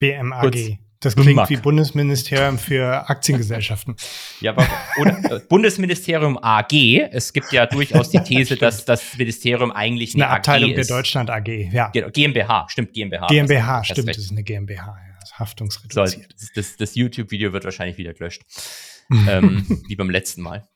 BMAG. 0.00 0.40
Kurz, 0.40 0.58
das 1.04 1.14
klingt 1.16 1.36
BMAG. 1.36 1.50
wie 1.50 1.56
Bundesministerium 1.56 2.58
für 2.58 3.08
Aktiengesellschaften. 3.08 3.96
Ja, 4.40 4.52
aber 4.52 4.66
oder, 5.00 5.18
äh, 5.36 5.40
Bundesministerium 5.48 6.38
AG. 6.42 6.72
Es 7.10 7.32
gibt 7.32 7.52
ja 7.52 7.66
durchaus 7.66 8.10
die 8.10 8.20
These, 8.20 8.56
dass 8.56 8.84
das 8.84 9.16
Ministerium 9.16 9.70
eigentlich 9.70 10.14
eine, 10.14 10.26
eine 10.26 10.36
Abteilung 10.36 10.70
AG 10.70 10.74
der 10.74 10.84
Deutschland 10.84 11.30
AG. 11.30 11.48
Ja. 11.48 11.90
GmbH, 11.90 12.66
stimmt 12.68 12.92
GmbH. 12.92 13.26
GmbH, 13.26 13.78
das, 13.78 13.86
stimmt, 13.88 14.08
das 14.08 14.18
ist 14.18 14.30
eine 14.30 14.42
GmbH. 14.42 14.86
Ja, 14.86 15.14
das 15.20 15.38
haftungsreduziert. 15.38 16.34
So, 16.36 16.48
das, 16.54 16.76
das 16.76 16.94
YouTube-Video 16.94 17.52
wird 17.52 17.64
wahrscheinlich 17.64 17.98
wieder 17.98 18.14
gelöscht, 18.14 18.42
ähm, 19.28 19.82
wie 19.88 19.96
beim 19.96 20.10
letzten 20.10 20.42
Mal. 20.42 20.68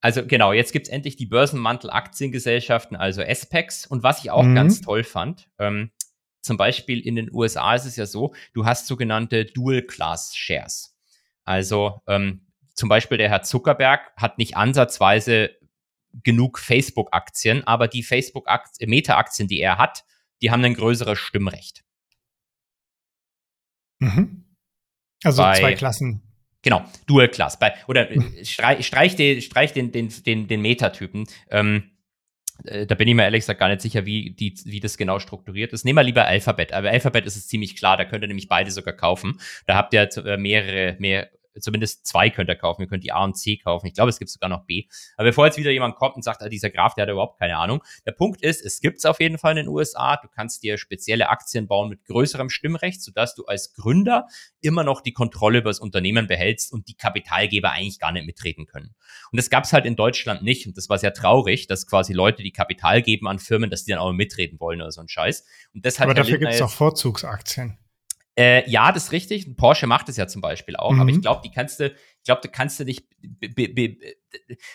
Also 0.00 0.26
genau, 0.26 0.52
jetzt 0.52 0.72
gibt 0.72 0.86
es 0.86 0.92
endlich 0.92 1.16
die 1.16 1.24
Börsenmantel-Aktiengesellschaften, 1.24 2.94
also 2.94 3.22
SPACs. 3.22 3.86
Und 3.86 4.02
was 4.02 4.22
ich 4.22 4.30
auch 4.30 4.42
mhm. 4.42 4.54
ganz 4.54 4.82
toll 4.82 5.02
fand, 5.02 5.48
ähm, 5.58 5.92
zum 6.44 6.56
Beispiel 6.56 7.00
in 7.00 7.16
den 7.16 7.32
USA 7.32 7.74
ist 7.74 7.86
es 7.86 7.96
ja 7.96 8.06
so, 8.06 8.34
du 8.52 8.66
hast 8.66 8.86
sogenannte 8.86 9.44
Dual-Class-Shares. 9.46 10.96
Also 11.44 12.02
ähm, 12.06 12.46
zum 12.74 12.88
Beispiel 12.88 13.18
der 13.18 13.30
Herr 13.30 13.42
Zuckerberg 13.42 14.12
hat 14.16 14.38
nicht 14.38 14.56
ansatzweise 14.56 15.50
genug 16.22 16.58
Facebook-Aktien, 16.58 17.66
aber 17.66 17.88
die 17.88 18.02
Facebook-Meta-Aktien, 18.02 19.48
die 19.48 19.60
er 19.60 19.78
hat, 19.78 20.04
die 20.42 20.50
haben 20.50 20.64
ein 20.64 20.74
größeres 20.74 21.18
Stimmrecht. 21.18 21.82
Mhm. 23.98 24.44
Also 25.24 25.42
Bei, 25.42 25.58
zwei 25.58 25.74
Klassen. 25.74 26.22
Genau, 26.62 26.84
Dual 27.06 27.28
Class. 27.28 27.58
Bei, 27.58 27.74
oder 27.88 28.10
mhm. 28.10 28.44
streich, 28.44 28.86
streich, 28.86 29.16
den, 29.16 29.42
streich 29.42 29.72
den, 29.72 29.92
den, 29.92 30.08
den, 30.24 30.48
den 30.48 30.60
Meta-Typen. 30.62 31.26
Ähm, 31.50 31.76
äh, 31.76 31.93
da 32.62 32.94
bin 32.94 33.08
ich 33.08 33.14
mir 33.14 33.24
ehrlich 33.24 33.40
gesagt 33.40 33.60
gar 33.60 33.68
nicht 33.68 33.80
sicher, 33.80 34.06
wie, 34.06 34.30
die, 34.30 34.54
wie 34.64 34.80
das 34.80 34.96
genau 34.96 35.18
strukturiert 35.18 35.72
ist. 35.72 35.84
Nehmen 35.84 35.98
wir 35.98 36.04
lieber 36.04 36.26
Alphabet. 36.26 36.72
Aber 36.72 36.90
Alphabet 36.90 37.26
ist 37.26 37.36
es 37.36 37.48
ziemlich 37.48 37.76
klar, 37.76 37.96
da 37.96 38.04
könnt 38.04 38.22
ihr 38.22 38.28
nämlich 38.28 38.48
beide 38.48 38.70
sogar 38.70 38.94
kaufen. 38.94 39.40
Da 39.66 39.74
habt 39.74 39.92
ihr 39.92 40.08
äh, 40.24 40.36
mehrere, 40.36 40.96
mehr, 40.98 41.30
zumindest 41.60 42.06
zwei 42.06 42.30
könnt 42.30 42.48
ihr 42.48 42.56
kaufen. 42.56 42.82
Ihr 42.82 42.88
könnt 42.88 43.04
die 43.04 43.12
A 43.12 43.24
und 43.24 43.34
C 43.34 43.56
kaufen. 43.56 43.86
Ich 43.86 43.94
glaube, 43.94 44.10
es 44.10 44.18
gibt 44.18 44.30
sogar 44.30 44.48
noch 44.48 44.64
B. 44.64 44.84
Aber 45.16 45.28
bevor 45.28 45.46
jetzt 45.46 45.58
wieder 45.58 45.70
jemand 45.70 45.96
kommt 45.96 46.16
und 46.16 46.22
sagt, 46.22 46.42
ah, 46.42 46.48
dieser 46.48 46.70
Graf, 46.70 46.94
der 46.94 47.02
hat 47.02 47.10
überhaupt 47.10 47.38
keine 47.38 47.56
Ahnung. 47.56 47.82
Der 48.06 48.12
Punkt 48.12 48.42
ist, 48.42 48.64
es 48.64 48.80
gibt 48.80 48.98
es 48.98 49.04
auf 49.04 49.20
jeden 49.20 49.38
Fall 49.38 49.52
in 49.52 49.64
den 49.64 49.68
USA. 49.68 50.16
Du 50.16 50.28
kannst 50.28 50.62
dir 50.62 50.78
spezielle 50.78 51.28
Aktien 51.28 51.66
bauen 51.66 51.88
mit 51.88 52.04
größerem 52.04 52.50
Stimmrecht, 52.50 53.02
sodass 53.02 53.34
du 53.34 53.44
als 53.44 53.72
Gründer 53.74 54.26
immer 54.60 54.84
noch 54.84 55.00
die 55.00 55.12
Kontrolle 55.12 55.58
über 55.58 55.70
das 55.70 55.78
Unternehmen 55.78 56.26
behältst 56.26 56.72
und 56.72 56.88
die 56.88 56.94
Kapitalgeber 56.94 57.70
eigentlich 57.72 57.98
gar 57.98 58.12
nicht 58.12 58.26
mitreden 58.26 58.66
können. 58.66 58.94
Und 59.30 59.36
das 59.36 59.50
gab 59.50 59.64
es 59.64 59.72
halt 59.72 59.84
in 59.84 59.96
Deutschland 59.96 60.42
nicht. 60.42 60.66
Und 60.66 60.76
das 60.76 60.88
war 60.88 60.98
sehr 60.98 61.12
traurig, 61.12 61.66
dass 61.66 61.86
quasi 61.86 62.12
Leute, 62.12 62.42
die 62.42 62.52
Kapital 62.52 63.02
geben 63.02 63.28
an 63.28 63.38
Firmen, 63.38 63.70
dass 63.70 63.84
die 63.84 63.92
dann 63.92 64.00
auch 64.00 64.12
mitreden 64.12 64.58
wollen 64.60 64.80
oder 64.80 64.90
so 64.90 65.00
ein 65.00 65.08
Scheiß. 65.08 65.44
Und 65.74 65.84
deshalb 65.84 66.10
Aber 66.10 66.14
dafür 66.14 66.38
gibt 66.38 66.52
es 66.52 66.62
auch 66.62 66.70
Vorzugsaktien. 66.70 67.78
Äh, 68.36 68.68
ja, 68.68 68.90
das 68.90 69.04
ist 69.04 69.12
richtig. 69.12 69.56
Porsche 69.56 69.86
macht 69.86 70.08
es 70.08 70.16
ja 70.16 70.26
zum 70.26 70.42
Beispiel 70.42 70.76
auch, 70.76 70.92
mhm. 70.92 71.00
aber 71.00 71.10
ich 71.10 71.20
glaube, 71.20 71.40
die 71.44 71.50
kannst 71.50 71.78
du, 71.78 71.86
ich 71.86 72.24
glaube, 72.24 72.40
du 72.42 72.48
kannst 72.48 72.80
du 72.80 72.84
nicht, 72.84 73.06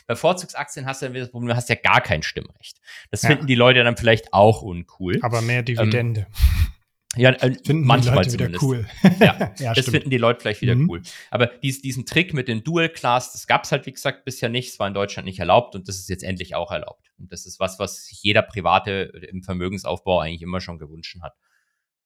bei 0.08 0.15
Vorzugsaktien 0.15 0.86
hast 0.86 1.02
du 1.02 1.10
das 1.10 1.32
Problem, 1.32 1.50
du 1.50 1.56
hast 1.56 1.69
ja 1.69 1.76
gar 1.76 2.02
kein 2.02 2.24
Stimmrecht. 2.24 2.80
Das 3.12 3.22
ja. 3.24 3.30
finden 3.30 3.48
die 3.48 3.56
Leute 3.56 3.84
dann 3.84 3.98
vielleicht 3.98 4.34
auch 4.34 4.62
uncool. 4.62 5.19
Aber 5.22 5.41
mehr 5.41 5.62
Dividende. 5.62 6.22
Ähm, 6.22 6.72
ja, 7.15 7.32
äh, 7.32 7.56
finden 7.65 7.86
manchmal 7.86 8.24
die 8.24 8.38
Leute 8.38 8.58
zumindest. 8.58 8.63
cool. 8.63 8.88
ja, 9.19 9.54
ja 9.60 9.74
das 9.74 9.80
stimmt. 9.80 9.89
finden 9.89 10.10
die 10.12 10.17
Leute 10.17 10.39
vielleicht 10.41 10.62
wieder 10.62 10.76
mhm. 10.76 10.89
cool. 10.89 11.02
Aber 11.32 11.48
dies, 11.48 11.82
diesen 11.82 12.06
Trick 12.06 12.34
mit 12.34 12.48
den 12.48 12.63
Dual 12.63 12.88
Class, 12.88 13.32
das 13.32 13.48
gab 13.48 13.63
es 13.63 13.72
halt, 13.72 13.86
wie 13.88 13.91
gesagt, 13.91 14.26
bisher 14.26 14.48
nicht. 14.48 14.69
Es 14.69 14.80
war 14.80 14.88
in 14.88 14.93
Deutschland 14.93 15.26
nicht 15.26 15.39
erlaubt 15.39 15.76
und 15.76 15.88
das 15.88 15.98
ist 15.98 16.08
jetzt 16.10 16.24
endlich 16.24 16.54
auch 16.54 16.72
erlaubt. 16.72 17.12
Und 17.17 17.32
das 17.32 17.45
ist 17.48 17.60
was, 17.60 17.80
was 17.80 18.06
sich 18.06 18.22
jeder 18.22 18.43
Private 18.43 19.12
im 19.32 19.41
Vermögensaufbau 19.41 20.19
eigentlich 20.19 20.43
immer 20.43 20.62
schon 20.62 20.78
gewünscht 20.78 21.17
hat. 21.22 21.34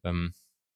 Ähm, 0.05 0.33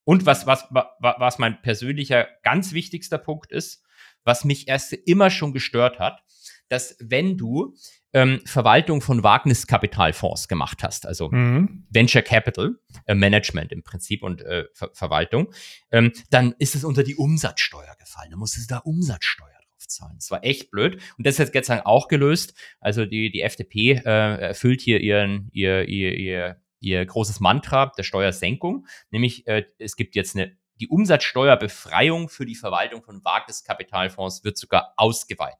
und 0.07 0.25
was, 0.25 0.47
was, 0.47 0.63
was 0.99 1.37
mein 1.37 1.61
persönlicher 1.61 2.29
ganz 2.41 2.71
wichtigster 2.71 3.17
Punkt 3.17 3.51
ist, 3.51 3.83
was 4.23 4.45
mich 4.45 4.69
erst 4.69 4.93
immer 4.93 5.29
schon 5.29 5.51
gestört 5.51 5.99
hat, 5.99 6.23
dass 6.69 6.95
wenn 7.01 7.35
du 7.35 7.75
ähm, 8.13 8.39
Verwaltung 8.45 9.01
von 9.01 9.21
Wagniskapitalfonds 9.21 10.47
gemacht 10.47 10.81
hast, 10.81 11.05
also 11.05 11.29
mhm. 11.29 11.85
Venture 11.89 12.21
Capital 12.21 12.77
äh, 13.05 13.15
Management 13.15 13.73
im 13.73 13.83
Prinzip 13.83 14.23
und 14.23 14.41
äh, 14.43 14.67
Ver 14.73 14.91
Verwaltung, 14.93 15.51
ähm, 15.91 16.13
dann 16.29 16.55
ist 16.57 16.75
es 16.75 16.85
unter 16.85 17.03
die 17.03 17.17
Umsatzsteuer 17.17 17.97
gefallen. 17.99 18.31
Da 18.31 18.37
musstest 18.37 18.71
du 18.71 18.75
da 18.75 18.79
Umsatzsteuer 18.79 19.59
drauf 19.61 19.87
zahlen. 19.87 20.15
Das 20.15 20.31
war 20.31 20.41
echt 20.41 20.71
blöd. 20.71 21.01
Und 21.17 21.27
das 21.27 21.37
ist 21.37 21.53
jetzt 21.53 21.67
Dank 21.67 21.85
auch 21.85 22.07
gelöst. 22.07 22.53
Also 22.79 23.05
die, 23.05 23.29
die 23.29 23.41
FDP 23.41 24.01
äh, 24.05 24.39
erfüllt 24.39 24.79
hier 24.79 25.01
ihren, 25.01 25.49
ihr, 25.51 25.85
ihr, 25.89 26.13
ihr 26.13 26.61
ihr 26.79 27.05
großes 27.05 27.39
Mantra 27.39 27.91
der 27.97 28.03
Steuersenkung, 28.03 28.87
nämlich 29.09 29.47
äh, 29.47 29.65
es 29.79 29.95
gibt 29.95 30.15
jetzt 30.15 30.35
eine 30.35 30.57
die 30.79 30.87
Umsatzsteuerbefreiung 30.87 32.29
für 32.29 32.45
die 32.45 32.55
Verwaltung 32.55 33.03
von 33.03 33.23
Wagniskapitalfonds 33.23 34.43
wird 34.43 34.57
sogar 34.57 34.93
ausgeweitet. 34.95 35.59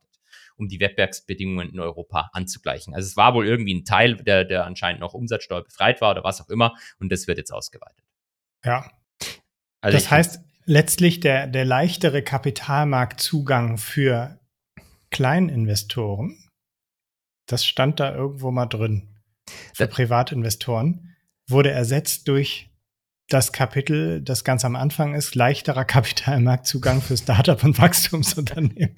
um 0.59 0.67
die 0.67 0.79
Wettbewerbsbedingungen 0.79 1.69
in 1.69 1.79
Europa 1.79 2.31
anzugleichen. 2.33 2.95
Also 2.95 3.05
es 3.05 3.15
war 3.15 3.35
wohl 3.35 3.45
irgendwie 3.45 3.75
ein 3.75 3.85
Teil, 3.85 4.15
der, 4.15 4.43
der 4.43 4.65
anscheinend 4.65 5.01
noch 5.01 5.13
Umsatzsteuer 5.13 5.63
befreit 5.63 6.01
war 6.01 6.11
oder 6.11 6.23
was 6.23 6.41
auch 6.41 6.49
immer 6.49 6.75
und 6.99 7.11
das 7.11 7.27
wird 7.27 7.37
jetzt 7.37 7.51
ausgeweitet. 7.51 8.03
Ja. 8.65 8.91
Also 9.81 9.95
das 9.95 10.09
heißt, 10.09 10.39
letztlich 10.65 11.19
der, 11.19 11.45
der 11.45 11.63
leichtere 11.63 12.23
Kapitalmarktzugang 12.23 13.77
für 13.77 14.39
Kleininvestoren, 15.11 16.49
das 17.45 17.63
stand 17.63 17.99
da 17.99 18.15
irgendwo 18.15 18.49
mal 18.49 18.65
drin, 18.65 19.16
für 19.73 19.87
Privatinvestoren, 19.87 21.15
wurde 21.47 21.71
ersetzt 21.71 22.27
durch 22.27 22.69
das 23.29 23.51
Kapitel, 23.51 24.21
das 24.21 24.43
ganz 24.43 24.63
am 24.65 24.75
Anfang 24.75 25.13
ist, 25.13 25.35
leichterer 25.35 25.85
Kapitalmarktzugang 25.85 27.01
für 27.01 27.17
Startup 27.17 27.61
und 27.63 27.77
Wachstumsunternehmen. 27.77 28.95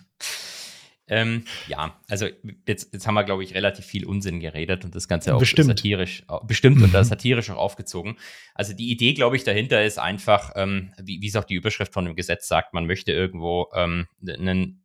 Ähm, 1.12 1.43
ja, 1.67 1.99
also 2.07 2.27
jetzt, 2.67 2.93
jetzt 2.93 3.07
haben 3.07 3.15
wir, 3.15 3.23
glaube 3.23 3.43
ich, 3.43 3.55
relativ 3.55 3.83
viel 3.83 4.05
Unsinn 4.05 4.39
geredet 4.39 4.85
und 4.85 4.93
das 4.93 5.07
Ganze 5.07 5.33
auch 5.33 5.39
bestimmt. 5.39 5.67
satirisch, 5.67 6.23
bestimmt 6.43 6.77
mhm. 6.77 6.83
und 6.83 7.03
satirisch 7.03 7.49
auch 7.49 7.57
aufgezogen. 7.57 8.17
Also 8.53 8.73
die 8.73 8.91
Idee, 8.91 9.13
glaube 9.13 9.35
ich, 9.35 9.43
dahinter 9.43 9.83
ist 9.83 9.97
einfach, 9.97 10.51
ähm, 10.55 10.93
wie, 11.01 11.19
wie 11.19 11.27
es 11.27 11.35
auch 11.35 11.45
die 11.45 11.55
Überschrift 11.55 11.93
von 11.93 12.05
dem 12.05 12.15
Gesetz 12.15 12.47
sagt, 12.47 12.75
man 12.75 12.85
möchte 12.85 13.12
irgendwo 13.12 13.69
ähm, 13.73 14.05
einen 14.21 14.79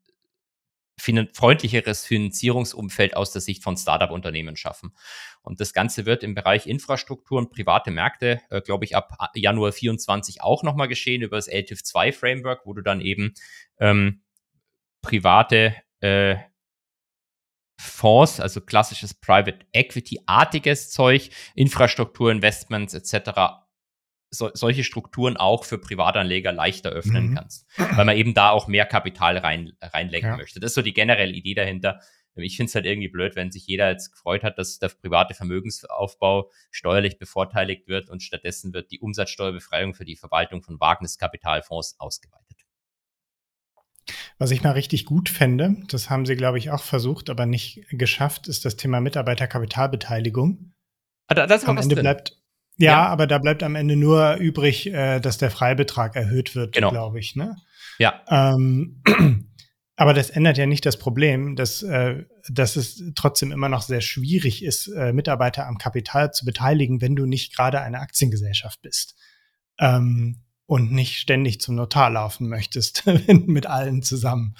freundlicheres 0.96 2.04
Finanzierungsumfeld 2.04 3.16
aus 3.16 3.32
der 3.32 3.40
Sicht 3.40 3.62
von 3.62 3.76
Startup-Unternehmen 3.76 4.56
schaffen. 4.56 4.94
Und 5.42 5.60
das 5.60 5.72
Ganze 5.72 6.06
wird 6.06 6.22
im 6.22 6.34
Bereich 6.34 6.66
Infrastruktur 6.66 7.38
und 7.38 7.50
private 7.50 7.90
Märkte, 7.90 8.40
äh, 8.50 8.60
glaube 8.60 8.84
ich, 8.84 8.96
ab 8.96 9.16
Januar 9.34 9.72
24 9.72 10.42
auch 10.42 10.62
nochmal 10.62 10.88
geschehen 10.88 11.22
über 11.22 11.36
das 11.36 11.48
LTIF 11.48 11.82
2 11.82 12.12
Framework, 12.12 12.62
wo 12.64 12.72
du 12.72 12.82
dann 12.82 13.00
eben 13.00 13.34
ähm, 13.78 14.22
private 15.02 15.74
äh, 16.00 16.36
Fonds, 17.76 18.40
also 18.40 18.60
klassisches 18.60 19.14
Private 19.14 19.66
Equity-artiges 19.72 20.90
Zeug, 20.90 21.30
Infrastruktur, 21.56 22.30
Investments 22.30 22.94
etc 22.94 23.63
so, 24.34 24.50
solche 24.54 24.84
Strukturen 24.84 25.36
auch 25.36 25.64
für 25.64 25.78
Privatanleger 25.78 26.52
leichter 26.52 26.90
öffnen 26.90 27.30
mhm. 27.30 27.34
kannst, 27.36 27.66
weil 27.76 28.04
man 28.04 28.16
eben 28.16 28.34
da 28.34 28.50
auch 28.50 28.68
mehr 28.68 28.86
Kapital 28.86 29.38
rein, 29.38 29.72
reinlenken 29.80 30.30
ja. 30.30 30.36
möchte. 30.36 30.60
Das 30.60 30.72
ist 30.72 30.74
so 30.74 30.82
die 30.82 30.94
generelle 30.94 31.32
Idee 31.32 31.54
dahinter. 31.54 32.00
Ich 32.36 32.56
finde 32.56 32.68
es 32.68 32.74
halt 32.74 32.84
irgendwie 32.84 33.08
blöd, 33.08 33.36
wenn 33.36 33.52
sich 33.52 33.66
jeder 33.66 33.90
jetzt 33.90 34.10
gefreut 34.10 34.42
hat, 34.42 34.58
dass 34.58 34.80
der 34.80 34.88
private 34.88 35.34
Vermögensaufbau 35.34 36.50
steuerlich 36.72 37.18
bevorteiligt 37.18 37.86
wird 37.86 38.10
und 38.10 38.22
stattdessen 38.22 38.72
wird 38.72 38.90
die 38.90 38.98
Umsatzsteuerbefreiung 38.98 39.94
für 39.94 40.04
die 40.04 40.16
Verwaltung 40.16 40.60
von 40.60 40.80
Wagniskapitalfonds 40.80 41.94
ausgeweitet. 42.00 42.44
Was 44.38 44.50
ich 44.50 44.62
mal 44.62 44.72
richtig 44.72 45.06
gut 45.06 45.28
fände, 45.28 45.76
das 45.88 46.10
haben 46.10 46.26
sie, 46.26 46.34
glaube 46.34 46.58
ich, 46.58 46.70
auch 46.70 46.82
versucht, 46.82 47.30
aber 47.30 47.46
nicht 47.46 47.86
geschafft, 47.90 48.48
ist 48.48 48.64
das 48.64 48.76
Thema 48.76 49.00
Mitarbeiterkapitalbeteiligung. 49.00 50.72
Ah, 51.28 51.34
da, 51.34 51.46
das 51.46 51.64
Am 51.64 51.78
Ende 51.78 51.94
drin. 51.94 52.02
bleibt 52.02 52.43
ja, 52.76 52.92
ja, 52.92 53.06
aber 53.06 53.26
da 53.26 53.38
bleibt 53.38 53.62
am 53.62 53.76
Ende 53.76 53.96
nur 53.96 54.34
übrig, 54.36 54.92
äh, 54.92 55.20
dass 55.20 55.38
der 55.38 55.50
Freibetrag 55.50 56.16
erhöht 56.16 56.54
wird, 56.54 56.74
genau. 56.74 56.90
glaube 56.90 57.20
ich. 57.20 57.36
Ne? 57.36 57.56
Ja. 57.98 58.22
Ähm, 58.28 59.02
aber 59.96 60.12
das 60.12 60.30
ändert 60.30 60.58
ja 60.58 60.66
nicht 60.66 60.84
das 60.84 60.98
Problem, 60.98 61.54
dass, 61.54 61.82
äh, 61.82 62.24
dass 62.48 62.76
es 62.76 63.02
trotzdem 63.14 63.52
immer 63.52 63.68
noch 63.68 63.82
sehr 63.82 64.00
schwierig 64.00 64.64
ist, 64.64 64.88
äh, 64.88 65.12
Mitarbeiter 65.12 65.66
am 65.66 65.78
Kapital 65.78 66.32
zu 66.32 66.44
beteiligen, 66.44 67.00
wenn 67.00 67.14
du 67.14 67.26
nicht 67.26 67.54
gerade 67.54 67.80
eine 67.80 68.00
Aktiengesellschaft 68.00 68.82
bist. 68.82 69.16
Ähm, 69.78 70.40
und 70.66 70.92
nicht 70.92 71.18
ständig 71.18 71.60
zum 71.60 71.74
Notar 71.74 72.10
laufen 72.10 72.48
möchtest 72.48 73.04
mit 73.28 73.66
allen 73.66 74.02
zusammen. 74.02 74.56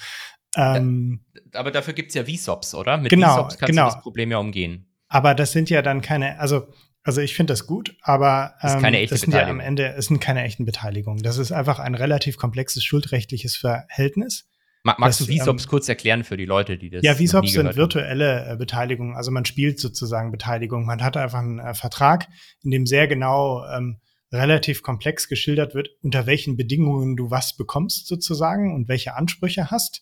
Ähm, 0.55 1.25
aber 1.53 1.71
dafür 1.71 1.93
gibt's 1.93 2.13
ja 2.13 2.23
VSOPs, 2.23 2.75
oder? 2.75 2.97
Mit 2.97 3.09
genau, 3.09 3.35
VSOPs 3.35 3.57
kannst 3.57 3.71
genau. 3.71 3.89
du 3.89 3.93
das 3.95 4.01
Problem 4.01 4.31
ja 4.31 4.37
umgehen. 4.37 4.87
Aber 5.07 5.35
das 5.35 5.51
sind 5.51 5.69
ja 5.69 5.81
dann 5.81 6.01
keine, 6.01 6.39
also 6.39 6.67
also 7.05 7.21
ich 7.21 7.35
finde 7.35 7.53
das 7.53 7.67
gut, 7.67 7.95
aber 8.01 8.55
ähm, 8.61 8.81
das, 8.81 9.09
das 9.11 9.21
sind 9.21 9.33
ja 9.33 9.47
am 9.47 9.59
Ende 9.59 9.93
es 9.95 10.07
sind 10.07 10.19
keine 10.19 10.43
echten 10.43 10.65
Beteiligungen. 10.65 11.21
Das 11.21 11.37
ist 11.37 11.51
einfach 11.51 11.77
ein 11.77 11.93
relativ 11.93 12.35
komplexes 12.37 12.83
schuldrechtliches 12.83 13.55
Verhältnis. 13.55 14.49
Magst 14.81 15.21
das, 15.21 15.27
du 15.27 15.37
VSOPs 15.37 15.63
ähm, 15.63 15.69
kurz 15.69 15.87
erklären 15.87 16.23
für 16.23 16.35
die 16.35 16.45
Leute, 16.45 16.79
die 16.79 16.89
das 16.89 17.03
Ja, 17.03 17.13
VSOPs 17.13 17.53
sind 17.53 17.75
virtuelle 17.75 18.49
äh, 18.49 18.55
Beteiligungen. 18.55 19.15
Also 19.15 19.29
man 19.29 19.45
spielt 19.45 19.79
sozusagen 19.79 20.31
Beteiligung. 20.31 20.85
Man 20.85 21.03
hat 21.03 21.15
einfach 21.15 21.39
einen 21.39 21.59
äh, 21.59 21.75
Vertrag, 21.75 22.27
in 22.63 22.71
dem 22.71 22.87
sehr 22.87 23.07
genau 23.07 23.63
ähm, 23.67 23.99
relativ 24.31 24.81
komplex 24.81 25.27
geschildert 25.27 25.75
wird, 25.75 25.89
unter 26.01 26.25
welchen 26.25 26.57
Bedingungen 26.57 27.15
du 27.15 27.29
was 27.29 27.55
bekommst 27.55 28.07
sozusagen 28.07 28.73
und 28.73 28.87
welche 28.87 29.15
Ansprüche 29.15 29.69
hast. 29.69 30.01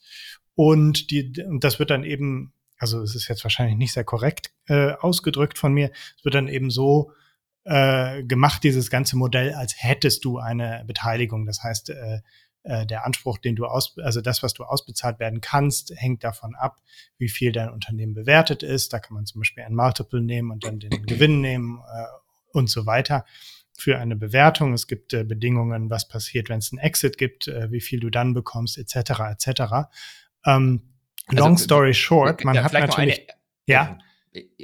Und, 0.55 1.11
die, 1.11 1.33
und 1.45 1.65
das 1.65 1.79
wird 1.79 1.89
dann 1.89 2.05
eben 2.05 2.52
also 2.83 3.01
es 3.01 3.15
ist 3.15 3.29
jetzt 3.29 3.45
wahrscheinlich 3.45 3.77
nicht 3.77 3.93
sehr 3.93 4.03
korrekt 4.03 4.51
äh, 4.67 4.91
ausgedrückt 4.91 5.57
von 5.57 5.73
mir, 5.73 5.89
es 6.17 6.25
wird 6.25 6.35
dann 6.35 6.49
eben 6.49 6.69
so 6.69 7.11
äh, 7.63 8.23
gemacht, 8.23 8.61
dieses 8.65 8.89
ganze 8.89 9.15
Modell, 9.15 9.53
als 9.53 9.81
hättest 9.81 10.25
du 10.25 10.37
eine 10.37 10.83
Beteiligung. 10.85 11.45
Das 11.45 11.63
heißt, 11.63 11.91
äh, 11.91 12.19
äh, 12.63 12.85
der 12.85 13.05
Anspruch, 13.05 13.37
den 13.37 13.55
du 13.55 13.65
aus, 13.65 13.95
also 13.99 14.19
das, 14.19 14.43
was 14.43 14.53
du 14.53 14.65
ausbezahlt 14.65 15.19
werden 15.19 15.39
kannst, 15.39 15.93
hängt 15.95 16.25
davon 16.25 16.55
ab, 16.55 16.81
wie 17.17 17.29
viel 17.29 17.53
dein 17.53 17.69
Unternehmen 17.69 18.13
bewertet 18.13 18.63
ist. 18.63 18.91
Da 18.91 18.99
kann 18.99 19.15
man 19.15 19.25
zum 19.25 19.39
Beispiel 19.39 19.63
ein 19.63 19.75
Multiple 19.75 20.21
nehmen 20.21 20.51
und 20.51 20.65
dann 20.65 20.79
den 20.79 21.05
Gewinn 21.05 21.39
nehmen 21.39 21.79
äh, 21.79 22.05
und 22.51 22.69
so 22.69 22.85
weiter 22.85 23.23
für 23.77 23.97
eine 23.97 24.17
Bewertung. 24.17 24.73
Es 24.73 24.87
gibt 24.87 25.13
äh, 25.13 25.23
Bedingungen, 25.23 25.89
was 25.89 26.09
passiert, 26.09 26.49
wenn 26.49 26.59
es 26.59 26.73
einen 26.73 26.79
Exit 26.79 27.17
gibt, 27.17 27.47
äh, 27.47 27.71
wie 27.71 27.81
viel 27.81 28.01
du 28.01 28.09
dann 28.09 28.33
bekommst, 28.33 28.77
etc. 28.77 29.21
etc. 29.31 29.61
Ähm, 30.45 30.92
also, 31.27 31.43
Long 31.43 31.57
story 31.57 31.93
short, 31.93 32.43
man 32.43 32.55
ja, 32.55 32.63
hat 32.63 32.73
natürlich. 32.73 33.19
Eine, 33.19 33.27
ja. 33.65 33.97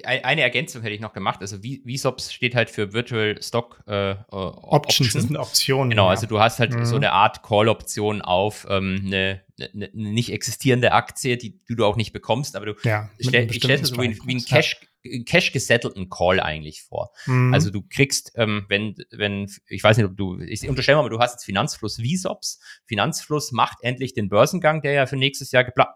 Eine 0.03 0.41
Ergänzung 0.41 0.81
hätte 0.81 0.95
ich 0.95 0.99
noch 0.99 1.13
gemacht. 1.13 1.41
Also 1.41 1.57
VSOPs 1.59 2.33
steht 2.33 2.55
halt 2.55 2.71
für 2.71 2.91
Virtual 2.91 3.39
Stock 3.39 3.83
äh, 3.85 4.15
Options. 4.29 4.73
Options. 4.73 5.13
Das 5.13 5.23
sind 5.23 5.37
Optionen. 5.37 5.91
Genau, 5.91 6.05
ja. 6.05 6.09
also 6.09 6.25
du 6.25 6.39
hast 6.39 6.57
halt 6.57 6.73
mhm. 6.73 6.85
so 6.85 6.95
eine 6.95 7.11
Art 7.11 7.43
Call-Option 7.43 8.23
auf 8.23 8.65
ähm, 8.67 9.03
eine, 9.05 9.43
eine, 9.59 9.69
eine, 9.75 9.89
nicht 9.93 10.31
existierende 10.31 10.91
Aktie, 10.91 11.37
die, 11.37 11.63
die, 11.63 11.75
du 11.75 11.85
auch 11.85 11.97
nicht 11.97 12.13
bekommst, 12.13 12.55
aber 12.55 12.65
du 12.65 12.75
ja, 12.83 13.11
stell, 13.19 13.45
ich 13.51 13.57
stelle 13.57 13.75
es 13.75 13.89
so 13.89 14.01
wie, 14.01 14.17
wie 14.25 14.37
ein 14.37 14.43
Cash, 14.43 14.77
Cash 15.25 15.51
gesettelten 15.51 16.09
Call 16.09 16.39
eigentlich 16.39 16.81
vor. 16.81 17.11
Mhm. 17.27 17.53
Also 17.53 17.69
du 17.69 17.83
kriegst, 17.87 18.31
ähm, 18.37 18.65
wenn, 18.69 18.95
wenn, 19.11 19.51
ich 19.67 19.83
weiß 19.83 19.97
nicht, 19.97 20.07
ob 20.07 20.17
du, 20.17 20.39
ich 20.39 20.67
unterstelle 20.67 20.97
mal, 20.97 21.09
du 21.09 21.19
hast 21.19 21.33
jetzt 21.33 21.45
Finanzfluss 21.45 22.01
VSOPs. 22.01 22.59
Finanzfluss 22.85 23.51
macht 23.51 23.77
endlich 23.81 24.13
den 24.13 24.29
Börsengang, 24.29 24.81
der 24.81 24.93
ja 24.93 25.05
für 25.05 25.15
nächstes 25.15 25.51
Jahr 25.51 25.63
geplant 25.63 25.91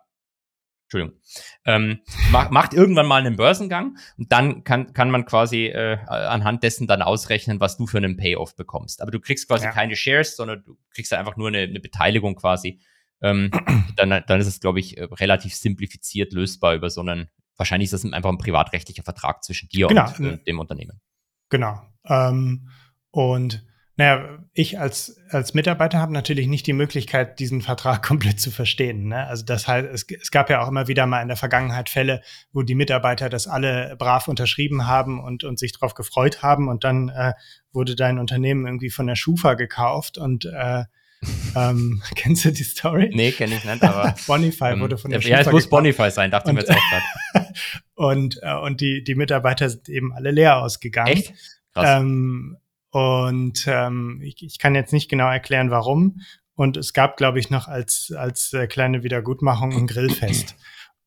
Entschuldigung, 0.93 1.19
ähm, 1.65 1.99
macht, 2.31 2.51
macht 2.51 2.73
irgendwann 2.73 3.07
mal 3.07 3.21
einen 3.21 3.35
Börsengang 3.35 3.97
und 4.17 4.31
dann 4.31 4.63
kann, 4.63 4.93
kann 4.93 5.09
man 5.09 5.25
quasi 5.25 5.67
äh, 5.67 5.97
anhand 6.07 6.63
dessen 6.63 6.87
dann 6.87 7.01
ausrechnen, 7.01 7.59
was 7.59 7.77
du 7.77 7.87
für 7.87 7.97
einen 7.97 8.17
Payoff 8.17 8.55
bekommst. 8.55 9.01
Aber 9.01 9.11
du 9.11 9.19
kriegst 9.19 9.47
quasi 9.47 9.65
ja. 9.65 9.71
keine 9.71 9.95
Shares, 9.95 10.35
sondern 10.35 10.63
du 10.63 10.77
kriegst 10.93 11.13
einfach 11.13 11.37
nur 11.37 11.47
eine, 11.47 11.59
eine 11.59 11.79
Beteiligung 11.79 12.35
quasi. 12.35 12.79
Ähm, 13.21 13.51
dann, 13.95 14.23
dann 14.27 14.39
ist 14.39 14.47
es, 14.47 14.59
glaube 14.59 14.79
ich, 14.79 14.97
äh, 14.97 15.03
relativ 15.03 15.55
simplifiziert 15.55 16.33
lösbar 16.33 16.75
über 16.75 16.89
so 16.89 17.01
einen, 17.01 17.29
wahrscheinlich 17.57 17.91
ist 17.91 18.03
das 18.03 18.11
einfach 18.11 18.29
ein 18.29 18.37
privatrechtlicher 18.37 19.03
Vertrag 19.03 19.43
zwischen 19.43 19.69
dir 19.69 19.87
genau. 19.87 20.11
und 20.17 20.25
äh, 20.25 20.37
dem 20.43 20.59
Unternehmen. 20.59 21.01
Genau. 21.49 21.81
Ähm, 22.05 22.69
und 23.11 23.65
naja, 23.95 24.39
ich 24.53 24.79
als, 24.79 25.17
als 25.29 25.53
Mitarbeiter 25.53 25.99
habe 25.99 26.13
natürlich 26.13 26.47
nicht 26.47 26.65
die 26.65 26.73
Möglichkeit, 26.73 27.39
diesen 27.39 27.61
Vertrag 27.61 28.01
komplett 28.05 28.39
zu 28.39 28.49
verstehen. 28.49 29.07
Ne? 29.09 29.27
Also 29.27 29.45
das 29.45 29.67
heißt, 29.67 29.87
es, 29.91 30.05
es 30.09 30.31
gab 30.31 30.49
ja 30.49 30.63
auch 30.63 30.67
immer 30.67 30.87
wieder 30.87 31.05
mal 31.05 31.21
in 31.21 31.27
der 31.27 31.37
Vergangenheit 31.37 31.89
Fälle, 31.89 32.21
wo 32.51 32.63
die 32.63 32.75
Mitarbeiter 32.75 33.29
das 33.29 33.47
alle 33.47 33.95
brav 33.99 34.27
unterschrieben 34.27 34.87
haben 34.87 35.23
und, 35.23 35.43
und 35.43 35.59
sich 35.59 35.73
darauf 35.73 35.93
gefreut 35.93 36.41
haben 36.41 36.69
und 36.69 36.83
dann 36.83 37.09
äh, 37.09 37.33
wurde 37.71 37.95
dein 37.95 38.17
Unternehmen 38.17 38.65
irgendwie 38.65 38.89
von 38.89 39.05
der 39.05 39.15
Schufa 39.15 39.53
gekauft 39.53 40.17
und 40.17 40.45
äh, 40.45 40.85
ähm, 41.55 42.01
kennst 42.15 42.45
du 42.45 42.51
die 42.51 42.63
Story? 42.63 43.11
Nee, 43.13 43.31
kenne 43.31 43.55
ich 43.55 43.63
nicht, 43.63 43.83
aber. 43.83 44.15
Bonify 44.25 44.71
ähm, 44.71 44.79
wurde 44.79 44.97
von 44.97 45.11
der 45.11 45.19
ja, 45.19 45.23
Schufa 45.23 45.35
Ja, 45.35 45.41
es 45.41 45.51
muss 45.51 45.69
Bonify 45.69 46.09
sein, 46.09 46.31
dachte 46.31 46.49
ich 46.49 46.55
mir 46.55 46.61
jetzt 46.61 46.71
auch 46.71 46.89
gerade. 47.33 47.53
und, 47.93 48.39
äh, 48.41 48.55
und 48.55 48.81
die, 48.81 49.03
die 49.03 49.15
Mitarbeiter 49.15 49.69
sind 49.69 49.87
eben 49.87 50.13
alle 50.13 50.31
leer 50.31 50.57
ausgegangen. 50.57 51.13
Echt? 51.13 51.33
Krass. 51.73 52.01
Ähm, 52.01 52.57
und 52.93 53.65
ähm, 53.65 54.21
ich, 54.21 54.43
ich 54.43 54.59
kann 54.59 54.75
jetzt 54.75 54.93
nicht 54.93 55.09
genau 55.09 55.27
erklären, 55.27 55.71
warum. 55.71 56.21
Und 56.53 56.77
es 56.77 56.93
gab, 56.93 57.17
glaube 57.17 57.39
ich, 57.39 57.49
noch 57.49 57.67
als, 57.67 58.13
als 58.15 58.53
äh, 58.53 58.67
kleine 58.67 59.01
Wiedergutmachung 59.01 59.73
ein 59.75 59.87
Grillfest. 59.87 60.55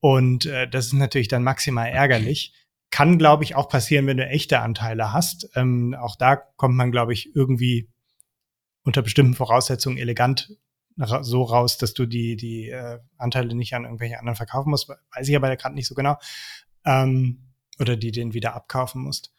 Und 0.01 0.47
äh, 0.47 0.69
das 0.69 0.87
ist 0.87 0.95
natürlich 0.95 1.29
dann 1.29 1.45
maximal 1.45 1.89
ärgerlich. 1.89 2.53
Kann, 2.91 3.19
glaube 3.19 3.45
ich, 3.45 3.55
auch 3.55 3.69
passieren, 3.69 4.09
wenn 4.09 4.17
du 4.17 4.27
echte 4.27 4.59
Anteile 4.59 5.13
hast. 5.13 5.49
Ähm, 5.55 5.95
auch 5.97 6.17
da 6.17 6.35
kommt 6.35 6.75
man, 6.75 6.91
glaube 6.91 7.13
ich, 7.13 7.37
irgendwie 7.37 7.89
unter 8.83 9.03
bestimmten 9.03 9.35
Voraussetzungen 9.35 9.97
elegant 9.97 10.57
ra 10.99 11.23
so 11.23 11.45
raus, 11.45 11.79
dass 11.79 11.95
du 11.95 12.07
die, 12.07 12.35
die 12.35 12.71
äh, 12.71 12.99
Anteile 13.17 13.55
nicht 13.55 13.75
an 13.75 13.85
irgendwelche 13.85 14.19
anderen 14.19 14.35
verkaufen 14.35 14.71
musst. 14.71 14.89
Weiß 14.89 15.29
ich 15.29 15.37
aber 15.37 15.55
gerade 15.55 15.77
nicht 15.77 15.87
so 15.87 15.95
genau. 15.95 16.17
Ähm, 16.85 17.53
oder 17.79 17.97
die 17.97 18.11
den 18.11 18.35
wieder 18.35 18.55
abkaufen 18.55 19.03
musst. 19.03 19.33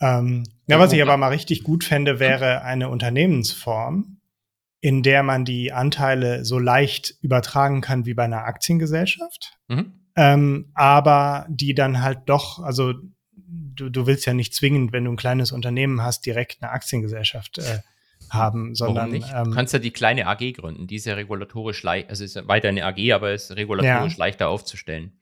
Ähm, 0.00 0.44
ja, 0.66 0.78
was 0.78 0.92
ich 0.92 1.02
aber 1.02 1.16
mal 1.16 1.28
richtig 1.28 1.62
gut 1.62 1.84
fände, 1.84 2.18
wäre 2.18 2.62
eine 2.62 2.88
Unternehmensform, 2.88 4.18
in 4.80 5.02
der 5.02 5.22
man 5.22 5.44
die 5.44 5.72
Anteile 5.72 6.44
so 6.44 6.58
leicht 6.58 7.14
übertragen 7.20 7.80
kann 7.80 8.06
wie 8.06 8.14
bei 8.14 8.24
einer 8.24 8.44
Aktiengesellschaft. 8.44 9.58
Mhm. 9.68 9.92
Ähm, 10.16 10.70
aber 10.74 11.46
die 11.48 11.74
dann 11.74 12.02
halt 12.02 12.20
doch, 12.26 12.60
also 12.60 12.94
du, 13.36 13.90
du 13.90 14.06
willst 14.06 14.26
ja 14.26 14.34
nicht 14.34 14.54
zwingend, 14.54 14.92
wenn 14.92 15.04
du 15.04 15.12
ein 15.12 15.16
kleines 15.16 15.52
Unternehmen 15.52 16.02
hast, 16.02 16.26
direkt 16.26 16.58
eine 16.60 16.70
Aktiengesellschaft 16.70 17.58
äh, 17.58 17.80
haben, 18.30 18.74
sondern 18.74 19.10
nicht? 19.10 19.28
Ähm, 19.34 19.44
du 19.44 19.50
kannst 19.50 19.72
ja 19.72 19.78
die 19.78 19.90
kleine 19.90 20.26
AG 20.26 20.52
gründen, 20.54 20.86
die 20.86 20.96
ist 20.96 21.06
ja 21.06 21.14
regulatorisch 21.14 21.82
leicht, 21.82 22.10
also 22.10 22.24
ist 22.24 22.48
weiter 22.48 22.68
eine 22.68 22.84
AG, 22.84 23.12
aber 23.12 23.32
ist 23.32 23.50
regulatorisch 23.52 24.14
ja. 24.14 24.18
leichter 24.18 24.48
aufzustellen. 24.48 25.12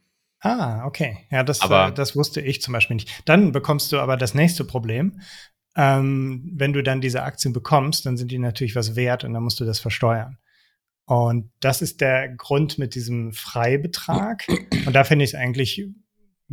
Ah, 0.43 0.85
okay. 0.87 1.19
Ja, 1.31 1.45
das, 1.45 1.61
aber, 1.61 1.89
äh, 1.89 1.93
das 1.93 2.17
wusste 2.17 2.41
ich 2.41 2.61
zum 2.61 2.73
Beispiel 2.73 2.97
nicht. 2.97 3.23
Dann 3.27 3.53
bekommst 3.53 3.93
du 3.93 3.99
aber 3.99 4.17
das 4.17 4.35
nächste 4.35 4.65
Problem. 4.65 5.21
Ähm, 5.77 6.51
wenn 6.55 6.73
du 6.73 6.83
dann 6.83 7.01
diese 7.01 7.23
Aktien 7.23 7.55
bekommst, 7.55 8.05
dann 8.05 8.17
sind 8.17 8.33
die 8.33 8.39
natürlich 8.39 8.75
was 8.75 8.97
wert 8.97 9.25
und 9.25 9.33
dann 9.33 9.45
musst 9.45 9.61
du 9.61 9.65
das 9.65 9.79
versteuern. 9.79 10.39
Und 11.07 11.51
das 11.61 11.81
ist 11.81 12.01
der 12.01 12.29
Grund 12.29 12.77
mit 12.77 12.95
diesem 12.95 13.33
Freibetrag. 13.33 14.45
Und 14.87 14.93
da 14.93 15.05
finde 15.05 15.25
ich 15.25 15.31
es 15.31 15.35
eigentlich 15.35 15.87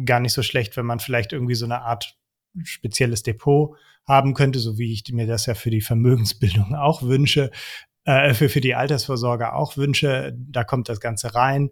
gar 0.06 0.20
nicht 0.20 0.34
so 0.34 0.44
schlecht, 0.44 0.78
wenn 0.78 0.86
man 0.86 1.00
vielleicht 1.00 1.34
irgendwie 1.34 1.56
so 1.56 1.66
eine 1.66 1.82
Art 1.82 2.16
spezielles 2.64 3.24
Depot 3.24 3.76
haben 4.08 4.34
könnte, 4.34 4.60
so 4.60 4.78
wie 4.78 4.94
ich 4.94 5.04
mir 5.12 5.28
das 5.28 5.46
ja 5.46 5.56
für 5.56 5.70
die 5.72 5.82
Vermögensbildung 5.82 6.76
auch 6.76 7.02
wünsche, 7.04 7.52
äh, 8.06 8.34
für, 8.34 8.50
für 8.50 8.62
die 8.62 8.76
Altersvorsorge 8.76 9.54
auch 9.54 9.78
wünsche. 9.78 10.36
Da 10.38 10.64
kommt 10.64 10.90
das 10.90 11.00
Ganze 11.00 11.34
rein. 11.36 11.70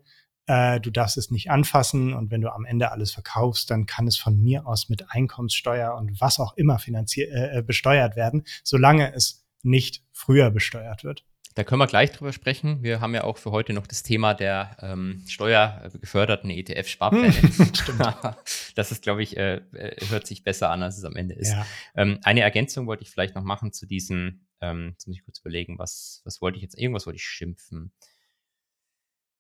Äh, 0.48 0.80
du 0.80 0.90
darfst 0.92 1.18
es 1.18 1.30
nicht 1.30 1.52
anfassen 1.52 2.14
und 2.14 2.32
wenn 2.32 2.42
du 2.42 2.52
am 2.52 2.66
Ende 2.66 2.92
alles 2.92 3.12
verkaufst, 3.12 3.70
dann 3.70 3.86
kann 3.86 4.08
es 4.08 4.18
von 4.18 4.42
mir 4.42 4.66
aus 4.66 4.90
mit 4.90 5.12
Einkommenssteuer 5.12 5.96
und 5.96 6.20
was 6.20 6.40
auch 6.40 6.56
immer 6.56 6.80
finanziert 6.80 7.32
äh, 7.32 7.62
besteuert 7.62 8.16
werden, 8.16 8.44
solange 8.64 9.14
es 9.14 9.46
nicht 9.62 10.04
früher 10.14 10.50
besteuert 10.50 11.04
wird. 11.04 11.26
Da 11.58 11.64
können 11.64 11.82
wir 11.82 11.88
gleich 11.88 12.12
drüber 12.12 12.34
sprechen. 12.34 12.84
Wir 12.84 13.02
haben 13.02 13.16
ja 13.16 13.24
auch 13.24 13.38
für 13.38 13.50
heute 13.50 13.74
noch 13.74 13.88
das 13.88 14.04
Thema 14.04 14.36
der 14.36 14.78
ähm, 14.80 15.24
steuergeförderten 15.28 16.52
ETF-Sparpläne. 16.52 17.34
Stimmt. 17.74 18.00
das 18.76 18.92
ist, 18.92 19.02
glaube 19.02 19.24
ich, 19.24 19.38
äh, 19.38 19.56
äh, 19.74 20.06
hört 20.08 20.28
sich 20.28 20.44
besser 20.44 20.70
an, 20.70 20.84
als 20.84 21.00
es 21.00 21.04
am 21.04 21.16
Ende 21.16 21.34
ist. 21.34 21.54
Ja. 21.54 21.66
Ähm, 21.96 22.20
eine 22.22 22.42
Ergänzung 22.42 22.86
wollte 22.86 23.02
ich 23.02 23.10
vielleicht 23.10 23.34
noch 23.34 23.44
machen 23.44 23.74
zu 23.74 23.88
diesen, 23.88 24.46
ähm, 24.62 24.90
jetzt 24.92 25.08
muss 25.08 25.18
ich 25.18 25.26
kurz 25.26 25.40
überlegen, 25.40 25.80
was, 25.80 26.22
was 26.26 26.42
wollte 26.44 26.58
ich 26.58 26.62
jetzt, 26.62 26.78
irgendwas 26.78 27.08
wollte 27.08 27.18
ich 27.18 27.24
schimpfen. 27.24 27.92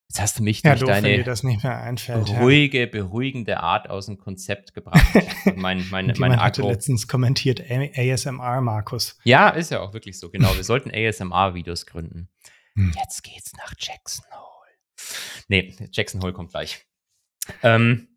Jetzt 0.10 0.22
hast 0.22 0.40
du 0.40 0.44
mich 0.44 0.64
ja, 0.64 0.72
durch 0.72 0.82
doof, 0.82 0.90
deine 0.90 1.78
einfällt, 1.78 2.30
ruhige, 2.30 2.80
ja. 2.82 2.86
beruhigende 2.86 3.60
Art 3.60 3.90
aus 3.90 4.06
dem 4.06 4.18
Konzept 4.18 4.74
gebracht. 4.74 5.06
mein, 5.56 5.86
mein, 5.90 6.14
mein 6.18 6.40
hatte 6.40 6.62
letztens 6.62 7.10
kommentiert 7.10 7.62
ASMR, 7.70 8.62
Markus. 8.62 9.20
Ja, 9.26 9.50
ist 9.50 9.72
ja 9.72 9.82
auch 9.82 9.94
wirklich 9.94 10.18
so. 10.18 10.30
Genau, 10.30 10.56
wir 10.56 10.64
sollten 10.64 10.92
ASMR-Videos 10.92 11.86
gründen. 11.86 12.30
Hm. 12.76 12.94
Jetzt 12.98 13.24
geht's 13.24 13.52
nach 13.58 13.74
Jackson 13.78 14.26
Hole. 14.32 14.72
Nee, 15.50 15.76
Jackson 15.92 16.22
Hole 16.22 16.32
kommt 16.32 16.52
gleich. 16.52 16.86
Ähm, 17.62 18.08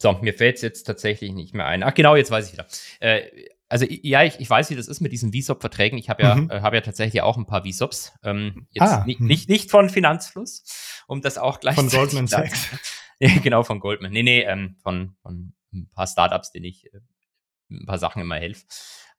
so, 0.00 0.12
mir 0.20 0.34
fällt 0.34 0.56
es 0.56 0.62
jetzt 0.62 0.82
tatsächlich 0.82 1.32
nicht 1.32 1.54
mehr 1.54 1.66
ein. 1.66 1.82
Ach, 1.82 1.94
genau, 1.94 2.16
jetzt 2.16 2.30
weiß 2.30 2.46
ich 2.46 2.52
wieder. 2.52 2.66
Äh, 3.00 3.30
also 3.68 3.86
ja, 3.88 4.22
ich, 4.22 4.38
ich 4.38 4.48
weiß, 4.48 4.70
wie 4.70 4.76
das 4.76 4.88
ist 4.88 5.00
mit 5.00 5.12
diesen 5.12 5.32
VSOP-Verträgen. 5.32 5.98
Ich 5.98 6.08
habe 6.08 6.22
ja, 6.22 6.34
mhm. 6.36 6.50
äh, 6.50 6.60
hab 6.60 6.72
ja 6.74 6.80
tatsächlich 6.80 7.22
auch 7.22 7.36
ein 7.36 7.46
paar 7.46 7.64
VSOPs. 7.64 8.12
Ähm, 8.22 8.66
jetzt 8.70 8.82
ah, 8.82 9.04
nicht, 9.04 9.18
hm. 9.18 9.26
nicht, 9.26 9.48
nicht 9.48 9.70
von 9.70 9.90
Finanzfluss, 9.90 10.64
um 11.06 11.20
das 11.20 11.38
auch 11.38 11.60
gleich 11.60 11.74
Von 11.74 11.88
Goldman 11.88 12.26
Sachs. 12.26 12.68
genau, 13.18 13.64
von 13.64 13.80
Goldman. 13.80 14.12
Nee, 14.12 14.22
nee, 14.22 14.42
ähm, 14.42 14.76
von, 14.82 15.16
von 15.22 15.52
ein 15.72 15.90
paar 15.92 16.06
Startups, 16.06 16.52
denen 16.52 16.66
ich 16.66 16.86
äh, 16.86 17.00
ein 17.70 17.86
paar 17.86 17.98
Sachen 17.98 18.22
immer 18.22 18.36
helfe. 18.36 18.64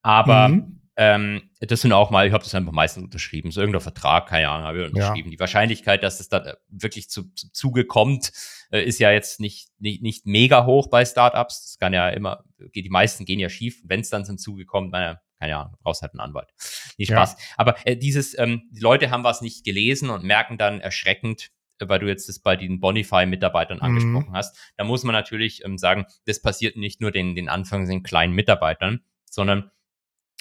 Aber 0.02 0.50
mhm. 0.50 0.82
Ähm, 1.00 1.52
das 1.60 1.82
sind 1.82 1.94
auch 1.94 2.10
mal, 2.10 2.26
ich 2.26 2.34
habe 2.34 2.44
das 2.44 2.56
einfach 2.56 2.72
meistens 2.72 3.04
unterschrieben. 3.04 3.52
So 3.52 3.62
irgendein 3.62 3.82
Vertrag, 3.82 4.28
keine 4.28 4.50
Ahnung, 4.50 4.66
habe 4.66 4.82
ich 4.82 4.88
unterschrieben. 4.92 5.30
Ja. 5.30 5.32
Die 5.32 5.40
Wahrscheinlichkeit, 5.40 6.02
dass 6.02 6.20
es 6.20 6.28
dann 6.28 6.46
äh, 6.46 6.56
wirklich 6.70 7.08
zu, 7.10 7.32
zu 7.36 7.52
Zuge 7.54 7.86
kommt, 7.86 8.32
äh, 8.72 8.82
ist 8.82 9.00
ja 9.00 9.12
jetzt 9.12 9.40
nicht, 9.40 9.70
nicht, 9.78 10.02
nicht 10.02 10.26
mega 10.26 10.66
hoch 10.66 10.88
bei 10.90 11.06
Startups. 11.06 11.62
Das 11.62 11.78
kann 11.78 11.94
ja 11.94 12.10
immer, 12.10 12.44
die 12.74 12.90
meisten 12.90 13.26
gehen 13.26 13.40
ja 13.40 13.48
schief. 13.48 13.80
Wenn 13.86 14.00
es 14.00 14.10
dann 14.10 14.26
zum 14.26 14.40
Zuge 14.40 14.66
kommt, 14.66 14.92
naja, 14.92 15.22
keine 15.40 15.58
Ahnung, 15.58 15.76
brauchst 15.84 16.02
halt 16.02 16.14
einen 16.14 16.22
Anwalt. 16.22 16.50
Nicht 16.98 17.12
Spaß. 17.12 17.34
Ja. 17.34 17.46
Aber 17.58 17.76
äh, 17.86 17.96
dieses, 17.96 18.38
ähm, 18.40 18.64
die 18.72 18.82
Leute 18.82 19.12
haben 19.12 19.24
was 19.24 19.42
nicht 19.42 19.64
gelesen 19.64 20.10
und 20.10 20.24
merken 20.24 20.58
dann 20.58 20.82
erschreckend, 20.82 21.52
äh, 21.80 21.88
weil 21.88 22.00
du 22.00 22.08
jetzt 22.08 22.28
das 22.28 22.40
bei 22.40 22.56
den 22.56 22.80
Bonify-Mitarbeitern 22.80 23.78
mhm. 23.78 23.84
angesprochen 23.84 24.36
hast, 24.36 24.58
da 24.78 24.84
muss 24.84 25.04
man 25.04 25.14
natürlich 25.14 25.64
ähm, 25.64 25.78
sagen, 25.78 26.08
das 26.26 26.42
passiert 26.42 26.76
nicht 26.76 27.02
nur 27.02 27.12
den, 27.12 27.36
den 27.36 27.50
Anfangs 27.50 27.88
den 27.88 28.02
kleinen 28.02 28.34
Mitarbeitern, 28.34 29.02
sondern 29.30 29.70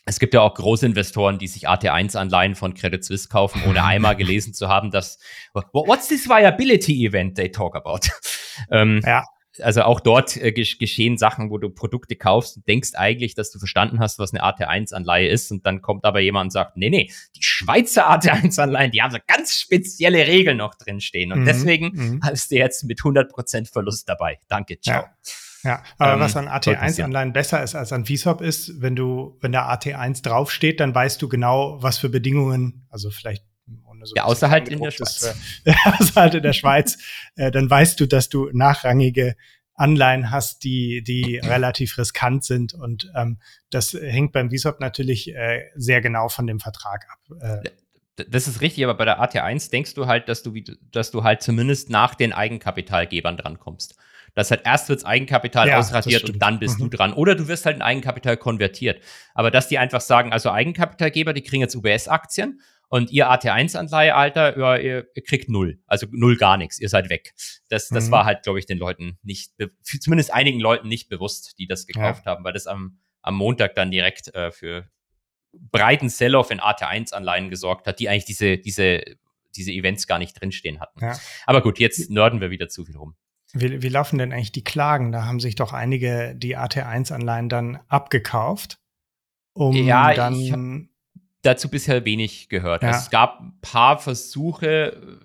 es 0.08 0.20
gibt 0.20 0.34
ja 0.34 0.40
auch 0.40 0.54
Großinvestoren, 0.54 1.38
die 1.38 1.48
sich 1.48 1.68
AT1-Anleihen 1.68 2.54
von 2.54 2.74
Credit 2.74 3.04
Suisse 3.04 3.28
kaufen, 3.28 3.62
ohne 3.68 3.84
einmal 3.84 4.16
gelesen 4.16 4.54
zu 4.54 4.68
haben, 4.68 4.90
dass 4.90 5.18
What's 5.52 6.08
this 6.08 6.28
viability 6.28 7.04
event 7.04 7.36
they 7.36 7.50
talk 7.50 7.74
about? 7.74 8.08
ähm, 8.70 9.02
ja. 9.04 9.24
Also 9.62 9.82
auch 9.82 10.00
dort 10.00 10.36
äh, 10.36 10.52
geschehen 10.52 11.16
Sachen, 11.16 11.50
wo 11.50 11.56
du 11.56 11.70
Produkte 11.70 12.14
kaufst 12.14 12.58
und 12.58 12.68
denkst 12.68 12.90
eigentlich, 12.94 13.34
dass 13.34 13.50
du 13.50 13.58
verstanden 13.58 14.00
hast, 14.00 14.18
was 14.18 14.34
eine 14.34 14.44
AT1-Anleihe 14.44 15.28
ist. 15.28 15.50
Und 15.50 15.64
dann 15.64 15.80
kommt 15.80 16.04
aber 16.04 16.20
jemand 16.20 16.48
und 16.48 16.50
sagt, 16.50 16.76
nee, 16.76 16.90
nee, 16.90 17.10
die 17.34 17.42
Schweizer 17.42 18.10
AT1-Anleihen, 18.10 18.92
die 18.92 19.00
haben 19.00 19.12
so 19.12 19.18
ganz 19.26 19.54
spezielle 19.54 20.26
Regeln 20.26 20.58
noch 20.58 20.74
drinstehen. 20.74 21.32
Und 21.32 21.40
mhm. 21.40 21.44
deswegen 21.46 21.86
mhm. 21.94 22.20
hast 22.22 22.50
du 22.50 22.56
jetzt 22.56 22.84
mit 22.84 23.00
100% 23.00 23.72
Verlust 23.72 24.06
dabei. 24.08 24.38
Danke, 24.46 24.78
ciao. 24.78 25.04
Ja. 25.04 25.10
Ja, 25.66 25.82
aber 25.98 26.14
ähm, 26.14 26.20
was 26.20 26.36
an 26.36 26.48
AT1-Anleihen 26.48 27.32
besser 27.32 27.62
ist 27.62 27.74
als 27.74 27.92
an 27.92 28.06
VSOP 28.06 28.40
ist, 28.40 28.80
wenn 28.80 28.94
du, 28.94 29.36
wenn 29.40 29.50
da 29.52 29.68
AT1 29.72 30.22
draufsteht, 30.22 30.78
dann 30.78 30.94
weißt 30.94 31.20
du 31.20 31.28
genau, 31.28 31.82
was 31.82 31.98
für 31.98 32.08
Bedingungen, 32.08 32.86
also 32.88 33.10
vielleicht 33.10 33.44
ohne 33.84 34.06
so 34.06 34.14
ja, 34.14 34.24
außer 34.26 34.48
halt 34.48 34.68
in 34.68 34.80
der 34.80 34.92
Schweiz. 34.92 35.34
Für, 35.64 35.74
außer 35.98 36.20
halt 36.20 36.34
in 36.34 36.42
der 36.42 36.52
Schweiz, 36.52 36.98
äh, 37.34 37.50
dann 37.50 37.68
weißt 37.68 37.98
du, 37.98 38.06
dass 38.06 38.28
du 38.28 38.50
nachrangige 38.52 39.34
Anleihen 39.74 40.30
hast, 40.30 40.64
die, 40.64 41.02
die 41.02 41.38
relativ 41.38 41.98
riskant 41.98 42.44
sind. 42.44 42.72
Und 42.72 43.10
ähm, 43.14 43.38
das 43.70 43.92
hängt 43.92 44.32
beim 44.32 44.50
VSOP 44.50 44.80
natürlich 44.80 45.34
äh, 45.34 45.64
sehr 45.74 46.00
genau 46.00 46.28
von 46.28 46.46
dem 46.46 46.60
Vertrag 46.60 47.06
ab. 47.10 47.62
Äh, 47.64 47.70
das 48.30 48.48
ist 48.48 48.62
richtig, 48.62 48.82
aber 48.84 48.94
bei 48.94 49.04
der 49.04 49.20
AT1 49.22 49.70
denkst 49.70 49.94
du 49.94 50.06
halt, 50.06 50.28
dass 50.28 50.42
du, 50.42 50.54
dass 50.90 51.10
du 51.10 51.22
halt 51.22 51.42
zumindest 51.42 51.90
nach 51.90 52.14
den 52.14 52.32
Eigenkapitalgebern 52.32 53.36
drankommst. 53.36 53.96
Das 54.36 54.50
halt 54.50 54.66
erst 54.66 54.90
wirds 54.90 55.02
Eigenkapital 55.02 55.66
ja, 55.66 55.78
ausradiert 55.78 56.28
und 56.28 56.38
dann 56.40 56.58
bist 56.58 56.78
mhm. 56.78 56.90
du 56.90 56.96
dran. 56.98 57.14
Oder 57.14 57.34
du 57.34 57.48
wirst 57.48 57.64
halt 57.64 57.76
in 57.76 57.82
Eigenkapital 57.82 58.36
konvertiert. 58.36 59.02
Aber 59.34 59.50
dass 59.50 59.68
die 59.68 59.78
einfach 59.78 60.02
sagen, 60.02 60.30
also 60.30 60.50
Eigenkapitalgeber, 60.50 61.32
die 61.32 61.40
kriegen 61.40 61.62
jetzt 61.62 61.74
UBS-Aktien 61.74 62.60
und 62.88 63.10
ihr 63.10 63.30
AT1-Anleihe, 63.30 64.14
Alter, 64.14 64.58
ja, 64.58 64.76
ihr, 64.76 65.08
ihr, 65.14 65.24
kriegt 65.24 65.48
null. 65.48 65.80
Also 65.86 66.06
null 66.10 66.36
gar 66.36 66.58
nichts. 66.58 66.78
Ihr 66.78 66.90
seid 66.90 67.08
weg. 67.08 67.32
Das, 67.70 67.88
das 67.88 68.08
mhm. 68.08 68.10
war 68.10 68.24
halt, 68.26 68.42
glaube 68.42 68.58
ich, 68.58 68.66
den 68.66 68.76
Leuten 68.76 69.18
nicht, 69.22 69.52
zumindest 69.82 70.32
einigen 70.34 70.60
Leuten 70.60 70.86
nicht 70.88 71.08
bewusst, 71.08 71.58
die 71.58 71.66
das 71.66 71.86
gekauft 71.86 72.26
ja. 72.26 72.32
haben, 72.32 72.44
weil 72.44 72.52
das 72.52 72.66
am, 72.66 72.98
am 73.22 73.36
Montag 73.36 73.74
dann 73.74 73.90
direkt 73.90 74.34
äh, 74.34 74.52
für 74.52 74.86
breiten 75.52 76.10
Sell-off 76.10 76.50
in 76.50 76.60
AT1-Anleihen 76.60 77.48
gesorgt 77.48 77.86
hat, 77.86 78.00
die 78.00 78.10
eigentlich 78.10 78.26
diese, 78.26 78.58
diese, 78.58 79.02
diese 79.56 79.72
Events 79.72 80.06
gar 80.06 80.18
nicht 80.18 80.38
drinstehen 80.38 80.78
hatten. 80.78 81.00
Ja. 81.00 81.18
Aber 81.46 81.62
gut, 81.62 81.78
jetzt 81.78 82.10
nörden 82.10 82.42
wir 82.42 82.50
wieder 82.50 82.68
zu 82.68 82.84
viel 82.84 82.98
rum. 82.98 83.16
Wie, 83.52 83.82
wie 83.82 83.88
laufen 83.88 84.18
denn 84.18 84.32
eigentlich 84.32 84.52
die 84.52 84.64
Klagen? 84.64 85.12
Da 85.12 85.24
haben 85.24 85.40
sich 85.40 85.54
doch 85.54 85.72
einige 85.72 86.34
die 86.36 86.56
AT1-Anleihen 86.56 87.48
dann 87.48 87.78
abgekauft, 87.88 88.78
um 89.52 89.74
ja, 89.74 90.14
dann. 90.14 90.88
Dazu 91.42 91.68
bisher 91.68 92.04
wenig 92.04 92.48
gehört. 92.48 92.82
Ja. 92.82 92.90
Es 92.90 93.10
gab 93.10 93.40
ein 93.40 93.58
paar 93.60 93.98
Versuche, 93.98 95.20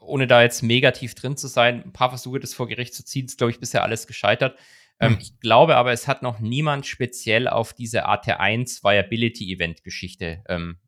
ohne 0.00 0.26
da 0.26 0.42
jetzt 0.42 0.62
negativ 0.62 1.14
drin 1.14 1.36
zu 1.36 1.46
sein, 1.46 1.82
ein 1.84 1.92
paar 1.92 2.08
Versuche, 2.08 2.40
das 2.40 2.52
vor 2.52 2.66
Gericht 2.66 2.94
zu 2.94 3.04
ziehen, 3.04 3.26
ist, 3.26 3.38
glaube 3.38 3.52
ich, 3.52 3.60
bisher 3.60 3.84
alles 3.84 4.06
gescheitert. 4.06 4.58
Ähm, 4.98 5.12
hm. 5.12 5.18
Ich 5.20 5.38
glaube 5.40 5.76
aber, 5.76 5.92
es 5.92 6.08
hat 6.08 6.22
noch 6.22 6.40
niemand 6.40 6.86
speziell 6.86 7.48
auf 7.48 7.74
diese 7.74 8.08
AT1 8.08 8.82
Viability 8.82 9.52
Event 9.52 9.84
Geschichte. 9.84 10.42
Ähm, 10.48 10.78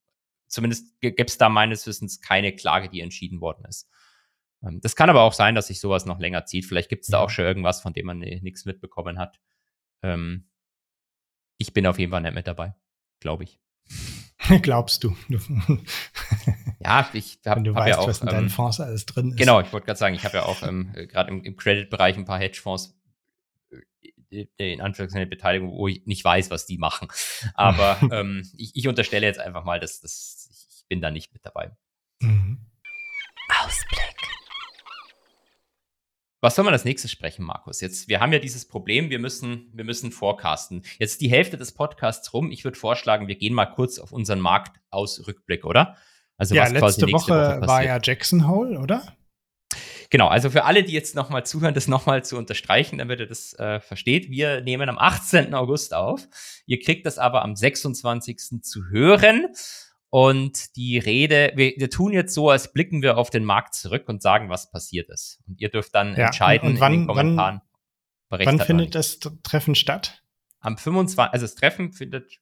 zumindest 0.47 1.01
gibt 1.01 1.31
es 1.31 1.39
da 1.39 1.49
meines 1.49 1.87
Wissens 1.87 2.21
keine 2.21 2.55
Klage, 2.55 2.89
die 2.89 3.01
entschieden 3.01 3.41
worden 3.41 3.65
ist. 3.69 3.89
Ähm, 4.63 4.81
das 4.81 4.97
kann 4.97 5.11
aber 5.11 5.23
auch 5.23 5.33
sein, 5.33 5.55
dass 5.55 5.69
sich 5.69 5.81
sowas 5.81 6.07
noch 6.07 6.19
länger 6.19 6.45
zieht. 6.47 6.67
Vielleicht 6.67 6.89
gibt 6.89 7.03
es 7.03 7.09
da 7.09 7.19
auch 7.19 7.31
schon 7.31 7.45
irgendwas, 7.45 7.81
von 7.81 7.93
dem 7.93 8.07
man 8.07 8.19
nichts 8.19 8.65
mitbekommen 8.65 9.19
hat. 9.19 9.41
Ähm, 10.03 10.49
ich 11.59 11.73
bin 11.73 11.87
auf 11.87 11.99
jeden 11.99 12.13
Fall 12.13 12.23
nicht 12.23 12.35
mit 12.35 12.47
dabei, 12.47 12.75
glaube 13.21 13.45
ich. 13.45 13.61
Glaubst 14.63 15.05
du? 15.05 15.17
ja, 16.81 17.11
ich 17.13 17.41
habe 17.45 17.69
hab 17.69 17.77
weißt, 17.77 17.89
ja 17.89 17.99
auch. 17.99 18.09
Was 18.09 18.21
in 18.21 18.29
deinen 18.29 18.45
ähm, 18.45 18.51
Fonds 18.51 18.81
alles 18.81 19.05
drin 19.07 19.31
ist. 19.31 19.37
Genau, 19.37 19.61
ich 19.61 19.73
wollte 19.73 19.87
gerade 19.87 19.99
sagen, 19.99 20.15
ich 20.15 20.25
habe 20.25 20.39
ja 20.39 20.45
auch 20.45 20.63
ähm, 20.63 20.93
gerade 20.93 21.31
im, 21.31 21.43
im 21.43 21.57
Credit-Bereich 21.57 22.17
ein 22.17 22.25
paar 22.25 22.39
Hedgefonds 22.39 22.99
äh, 24.31 24.47
in 24.59 24.81
Anführungszeichen 24.81 25.29
Beteiligung, 25.29 25.73
wo 25.73 25.89
ich 25.89 26.07
nicht 26.07 26.25
weiß, 26.25 26.51
was 26.51 26.67
die 26.67 26.79
machen. 26.79 27.09
Aber 27.55 27.99
ähm, 28.13 28.49
ich, 28.57 28.77
ich, 28.77 28.89
unterstelle 28.89 29.27
jetzt 29.27 29.41
einfach 29.41 29.65
mal, 29.65 29.81
dass, 29.81 30.01
dass 30.01 30.69
ich 30.71 30.87
bin 30.89 31.01
da 31.01 31.11
nicht 31.11 31.33
mit 31.33 31.45
dabei. 31.45 31.77
Mhm. 32.21 32.67
Ausblick. 33.65 34.17
Was 36.41 36.55
soll 36.55 36.65
man 36.65 36.73
als 36.73 36.85
nächstes 36.85 37.11
sprechen, 37.11 37.45
Markus? 37.45 37.81
Jetzt, 37.81 38.09
wir 38.09 38.21
haben 38.21 38.33
ja 38.33 38.39
dieses 38.39 38.67
Problem, 38.67 39.11
wir 39.11 39.19
müssen, 39.19 39.71
wir 39.73 39.85
müssen 39.85 40.13
forecasten. 40.13 40.83
Jetzt 40.99 41.21
die 41.21 41.31
Hälfte 41.31 41.57
des 41.57 41.73
Podcasts 41.73 42.33
rum. 42.33 42.53
Ich 42.53 42.65
würde 42.65 42.79
vorschlagen, 42.79 43.27
wir 43.27 43.35
gehen 43.35 43.55
mal 43.55 43.67
kurz 43.67 43.99
auf 43.99 44.13
unseren 44.13 44.39
Marktausrückblick, 44.39 45.65
oder? 45.65 45.97
Also 46.37 46.55
ja, 46.55 46.63
was 46.63 46.71
letzte 46.71 46.81
quasi 46.81 47.05
nächste 47.07 47.33
Woche, 47.33 47.57
Woche 47.61 47.67
war 47.67 47.85
ja 47.85 47.99
Jackson 48.01 48.49
Hole, 48.49 48.79
oder? 48.79 49.03
Genau, 50.11 50.29
also 50.29 50.49
für 50.49 50.65
alle, 50.65 50.85
die 50.85 50.93
jetzt 50.93 51.15
nochmal 51.17 51.45
zuhören, 51.45 51.75
das 51.75 51.89
nochmal 51.89 52.25
zu 52.25 52.39
unterstreichen, 52.39 52.99
damit 52.99 53.21
ihr 53.21 53.27
das 53.27 53.53
äh, 53.59 53.81
versteht. 53.81 54.31
Wir 54.31 54.63
nehmen 54.63 54.89
am 54.89 54.99
18. 54.99 55.53
August 55.55 55.93
auf. 55.93 56.27
Ihr 56.67 56.81
kriegt 56.81 57.05
das 57.05 57.19
aber 57.19 57.43
am 57.43 57.57
26. 57.57 58.63
zu 58.63 58.87
hören. 58.89 59.49
Und 60.11 60.77
die 60.77 60.99
Rede, 60.99 61.53
wir, 61.55 61.75
wir, 61.77 61.91
tun 61.91 62.13
jetzt 62.13 62.33
so, 62.33 62.49
als 62.49 62.73
blicken 62.73 63.03
wir 63.03 63.19
auf 63.19 63.29
den 63.29 63.45
Markt 63.45 63.75
zurück 63.75 64.09
und 64.09 64.23
sagen, 64.23 64.49
was 64.49 64.71
passiert 64.71 65.11
ist. 65.11 65.41
Und 65.47 65.61
ihr 65.61 65.69
dürft 65.69 65.95
dann 65.95 66.17
ja, 66.17 66.27
entscheiden 66.27 66.71
und 66.71 66.81
wann, 66.81 66.95
in 66.95 67.01
den 67.01 67.07
Kommentaren. 67.07 67.61
Wann, 68.31 68.41
wann 68.47 68.61
findet 68.61 68.95
das 68.95 69.19
Treffen 69.43 69.75
statt? 69.75 70.23
Am 70.61 70.79
25. 70.79 71.33
Also 71.33 71.45
das 71.45 71.55
Treffen 71.55 71.93
findet 71.93 72.41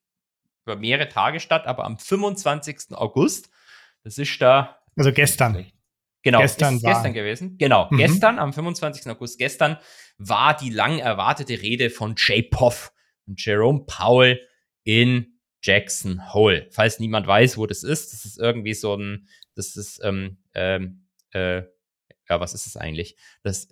über 0.65 0.77
mehrere 0.77 1.09
Tage 1.09 1.41
statt, 1.41 1.67
aber 1.67 1.85
am 1.85 1.99
25. 1.99 2.93
August. 2.93 3.51
Das 4.05 4.19
ist 4.19 4.41
da. 4.41 4.79
Also 4.97 5.13
gestern. 5.13 5.67
Genau, 6.23 6.41
gestern, 6.41 6.77
ist 6.77 6.85
war. 6.85 6.93
gestern 6.93 7.15
gewesen. 7.15 7.57
Genau, 7.59 7.89
mhm. 7.91 7.99
gestern, 7.99 8.39
am 8.39 8.53
25. 8.53 9.07
August 9.11 9.39
gestern, 9.39 9.77
war 10.19 10.57
die 10.57 10.71
lang 10.71 10.99
erwartete 10.99 11.63
Rede 11.63 11.91
von 11.91 12.15
Jay 12.17 12.43
Poff 12.43 12.93
und 13.27 13.45
Jerome 13.45 13.85
Powell 13.87 14.41
in 14.83 15.36
Jackson 15.67 16.33
Hole. 16.33 16.69
Falls 16.71 17.01
niemand 17.01 17.27
weiß, 17.27 17.59
wo 17.59 17.67
das 17.67 17.83
ist, 17.83 18.13
das 18.13 18.25
ist 18.25 18.39
irgendwie 18.39 18.75
so 18.75 18.95
ein, 18.95 19.27
das 19.57 19.77
ist, 19.77 20.01
ähm, 20.05 20.39
ähm, 20.55 21.07
äh, 21.33 21.63
ja, 22.29 22.41
was 22.41 22.55
ist 22.55 22.67
das 22.67 22.77
eigentlich? 22.77 23.17
Das, 23.43 23.69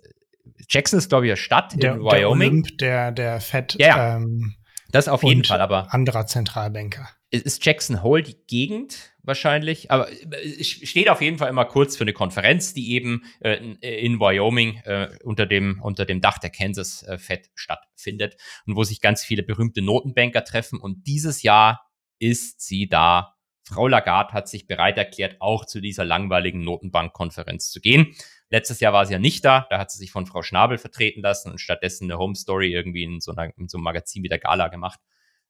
Jackson 0.69 0.99
ist, 0.99 1.09
glaube 1.09 1.25
ich, 1.25 1.31
eine 1.31 1.37
Stadt 1.37 1.81
der, 1.81 1.93
in 1.93 1.99
Wyoming. 2.01 2.13
Der 2.19 2.29
Olymp, 2.29 2.77
der, 2.77 3.11
der 3.11 3.41
Fett. 3.41 3.75
Ja, 3.79 4.17
ähm, 4.17 4.55
das 4.91 5.07
auf 5.07 5.23
jeden 5.23 5.43
Fall, 5.43 5.61
aber. 5.61 5.93
Anderer 5.93 6.27
Zentralbanker. 6.27 7.09
Ist 7.43 7.65
Jackson 7.65 8.03
Hole 8.03 8.23
die 8.23 8.37
Gegend 8.47 9.13
wahrscheinlich? 9.23 9.91
Aber 9.91 10.11
es 10.11 10.81
äh, 10.81 10.85
steht 10.85 11.09
auf 11.09 11.21
jeden 11.21 11.37
Fall 11.37 11.49
immer 11.49 11.65
kurz 11.65 11.97
für 11.97 12.03
eine 12.03 12.13
Konferenz, 12.13 12.73
die 12.73 12.93
eben 12.93 13.23
äh, 13.41 13.57
in 13.81 14.19
Wyoming 14.19 14.77
äh, 14.85 15.09
unter, 15.23 15.45
dem, 15.45 15.81
unter 15.81 16.05
dem 16.05 16.21
Dach 16.21 16.37
der 16.37 16.49
Kansas 16.49 17.03
äh, 17.03 17.17
Fed 17.17 17.49
stattfindet 17.55 18.37
und 18.65 18.75
wo 18.75 18.83
sich 18.83 19.01
ganz 19.01 19.23
viele 19.23 19.43
berühmte 19.43 19.81
Notenbanker 19.81 20.43
treffen. 20.43 20.79
Und 20.79 21.07
dieses 21.07 21.43
Jahr 21.43 21.89
ist 22.19 22.61
sie 22.61 22.87
da. 22.87 23.35
Frau 23.67 23.87
Lagarde 23.87 24.33
hat 24.33 24.47
sich 24.47 24.67
bereit 24.67 24.97
erklärt, 24.97 25.37
auch 25.39 25.65
zu 25.65 25.81
dieser 25.81 26.05
langweiligen 26.05 26.61
Notenbankkonferenz 26.63 27.71
zu 27.71 27.81
gehen. 27.81 28.15
Letztes 28.51 28.79
Jahr 28.79 28.93
war 28.93 29.07
sie 29.07 29.13
ja 29.13 29.19
nicht 29.19 29.43
da, 29.43 29.65
da 29.71 29.79
hat 29.79 29.89
sie 29.89 29.97
sich 29.97 30.11
von 30.11 30.27
Frau 30.27 30.43
Schnabel 30.43 30.77
vertreten 30.77 31.21
lassen 31.21 31.49
und 31.49 31.59
stattdessen 31.59 32.03
eine 32.05 32.19
Home 32.19 32.35
Story 32.35 32.71
irgendwie 32.71 33.03
in 33.03 33.19
so, 33.21 33.31
einer, 33.31 33.51
in 33.57 33.67
so 33.67 33.77
einem 33.77 33.83
Magazin 33.83 34.23
wie 34.23 34.29
der 34.29 34.37
Gala 34.37 34.67
gemacht 34.67 34.99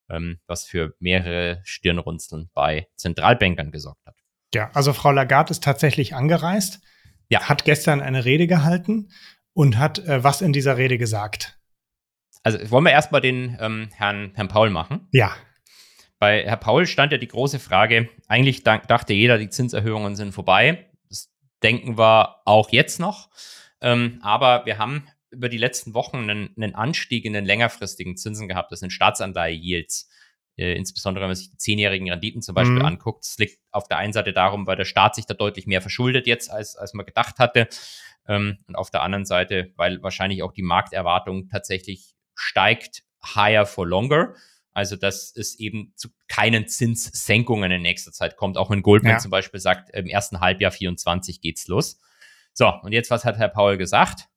ähm, 0.09 0.39
was 0.47 0.65
für 0.65 0.95
mehrere 0.99 1.61
Stirnrunzeln 1.63 2.49
bei 2.53 2.87
Zentralbankern 2.95 3.71
gesorgt 3.71 4.05
hat. 4.05 4.15
Ja, 4.53 4.69
also 4.73 4.93
Frau 4.93 5.11
Lagarde 5.11 5.51
ist 5.51 5.63
tatsächlich 5.63 6.15
angereist, 6.15 6.81
ja. 7.29 7.49
hat 7.49 7.65
gestern 7.65 8.01
eine 8.01 8.25
Rede 8.25 8.47
gehalten 8.47 9.09
und 9.53 9.77
hat 9.77 9.99
äh, 9.99 10.23
was 10.23 10.41
in 10.41 10.53
dieser 10.53 10.77
Rede 10.77 10.97
gesagt. 10.97 11.59
Also 12.43 12.69
wollen 12.69 12.85
wir 12.85 12.91
erstmal 12.91 13.21
den 13.21 13.57
ähm, 13.59 13.89
Herrn, 13.93 14.31
Herrn 14.35 14.47
Paul 14.47 14.69
machen? 14.69 15.07
Ja. 15.11 15.35
Bei 16.19 16.43
Herr 16.45 16.57
Paul 16.57 16.85
stand 16.87 17.11
ja 17.11 17.17
die 17.17 17.27
große 17.27 17.59
Frage, 17.59 18.09
eigentlich 18.27 18.63
dachte 18.63 19.13
jeder, 19.13 19.37
die 19.37 19.49
Zinserhöhungen 19.49 20.15
sind 20.15 20.31
vorbei. 20.31 20.89
Das 21.09 21.33
denken 21.63 21.97
wir 21.97 22.37
auch 22.45 22.69
jetzt 22.69 22.99
noch. 22.99 23.29
Ähm, 23.81 24.19
aber 24.21 24.65
wir 24.65 24.77
haben 24.77 25.07
über 25.36 25.49
die 25.49 25.57
letzten 25.57 25.93
Wochen 25.93 26.17
einen, 26.17 26.53
einen 26.55 26.75
Anstieg 26.75 27.25
in 27.25 27.33
den 27.33 27.45
längerfristigen 27.45 28.17
Zinsen 28.17 28.47
gehabt. 28.47 28.71
Das 28.71 28.79
sind 28.79 28.91
Staatsanleihe-Yields. 28.91 30.09
Äh, 30.57 30.75
insbesondere 30.75 31.23
wenn 31.23 31.29
man 31.29 31.36
sich 31.36 31.51
die 31.51 31.57
zehnjährigen 31.57 32.09
Renditen 32.09 32.41
zum 32.41 32.55
Beispiel 32.55 32.79
mhm. 32.79 32.86
anguckt. 32.86 33.25
Es 33.25 33.38
liegt 33.38 33.59
auf 33.71 33.88
der 33.88 33.97
einen 33.97 34.13
Seite 34.13 34.31
darum, 34.31 34.67
weil 34.67 34.77
der 34.77 34.86
Staat 34.86 35.15
sich 35.15 35.25
da 35.25 35.33
deutlich 35.33 35.67
mehr 35.67 35.81
verschuldet 35.81 36.27
jetzt, 36.27 36.49
als, 36.49 36.75
als 36.77 36.93
man 36.93 37.05
gedacht 37.05 37.39
hatte. 37.39 37.67
Ähm, 38.27 38.57
und 38.67 38.75
auf 38.75 38.89
der 38.89 39.01
anderen 39.01 39.25
Seite, 39.25 39.73
weil 39.75 40.01
wahrscheinlich 40.01 40.43
auch 40.43 40.53
die 40.53 40.61
Markterwartung 40.61 41.49
tatsächlich 41.49 42.15
steigt, 42.33 43.03
higher 43.36 43.65
for 43.65 43.86
longer. 43.86 44.33
Also, 44.71 44.97
dass 44.97 45.33
es 45.36 45.57
eben 45.57 45.93
zu 45.95 46.09
keinen 46.27 46.67
Zinssenkungen 46.67 47.71
in 47.71 47.81
nächster 47.81 48.11
Zeit 48.11 48.36
kommt. 48.36 48.57
Auch 48.57 48.69
wenn 48.69 48.81
Goldman 48.81 49.13
ja. 49.13 49.19
zum 49.19 49.31
Beispiel 49.31 49.59
sagt, 49.59 49.89
im 49.91 50.07
ersten 50.07 50.41
Halbjahr 50.41 50.71
24 50.71 51.39
geht's 51.39 51.67
los. 51.67 51.99
So, 52.53 52.71
und 52.81 52.91
jetzt, 52.91 53.09
was 53.09 53.23
hat 53.23 53.38
Herr 53.38 53.49
Paul 53.49 53.77
gesagt? 53.77 54.27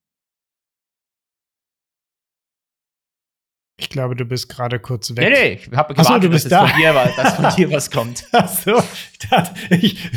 Ich 3.80 3.88
glaube, 3.88 4.16
du 4.16 4.24
bist 4.24 4.48
gerade 4.48 4.80
kurz 4.80 5.10
weg. 5.10 5.20
Nee, 5.20 5.30
nee, 5.30 5.52
ich 5.52 5.70
habe 5.76 5.94
gewartet, 5.94 6.14
so, 6.14 6.18
du 6.18 6.30
bist 6.30 6.46
dass, 6.46 6.50
da. 6.50 6.66
Von 6.66 6.80
dir, 6.80 6.92
dass 7.16 7.34
von 7.34 7.54
dir 7.56 7.70
was 7.70 7.90
kommt. 7.90 8.24
Ach 8.32 8.48
so, 8.48 8.76
ich 9.12 9.18
dachte, 9.30 9.54
ich, 9.76 10.10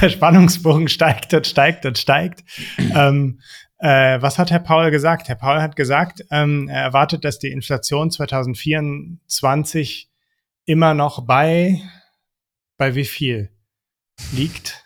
der 0.00 0.08
Spannungsbogen 0.08 0.86
steigt 0.88 1.34
und 1.34 1.44
steigt 1.44 1.84
und 1.84 1.98
steigt. 1.98 2.44
ähm, 2.78 3.40
äh, 3.78 4.22
was 4.22 4.38
hat 4.38 4.52
Herr 4.52 4.60
Paul 4.60 4.92
gesagt? 4.92 5.28
Herr 5.28 5.34
Paul 5.34 5.60
hat 5.60 5.74
gesagt, 5.74 6.24
ähm, 6.30 6.68
er 6.68 6.82
erwartet, 6.82 7.24
dass 7.24 7.40
die 7.40 7.50
Inflation 7.50 8.12
2024 8.12 10.08
immer 10.64 10.94
noch 10.94 11.26
bei, 11.26 11.80
bei 12.76 12.94
wie 12.94 13.04
viel 13.04 13.50
liegt? 14.32 14.84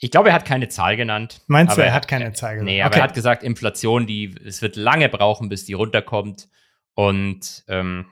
Ich 0.00 0.10
glaube, 0.10 0.28
er 0.28 0.34
hat 0.34 0.44
keine 0.44 0.68
Zahl 0.68 0.96
genannt. 0.96 1.42
Meinst 1.48 1.76
du, 1.76 1.82
er 1.82 1.92
hat 1.92 2.06
keine 2.06 2.32
Zahl 2.32 2.54
genannt? 2.54 2.66
Nee, 2.66 2.82
aber 2.82 2.92
okay. 2.92 3.00
er 3.00 3.04
hat 3.04 3.14
gesagt, 3.14 3.42
Inflation, 3.42 4.06
die, 4.06 4.34
es 4.44 4.62
wird 4.62 4.76
lange 4.76 5.08
brauchen, 5.08 5.48
bis 5.48 5.64
die 5.64 5.72
runterkommt. 5.72 6.48
Und 6.94 7.64
ähm, 7.68 8.06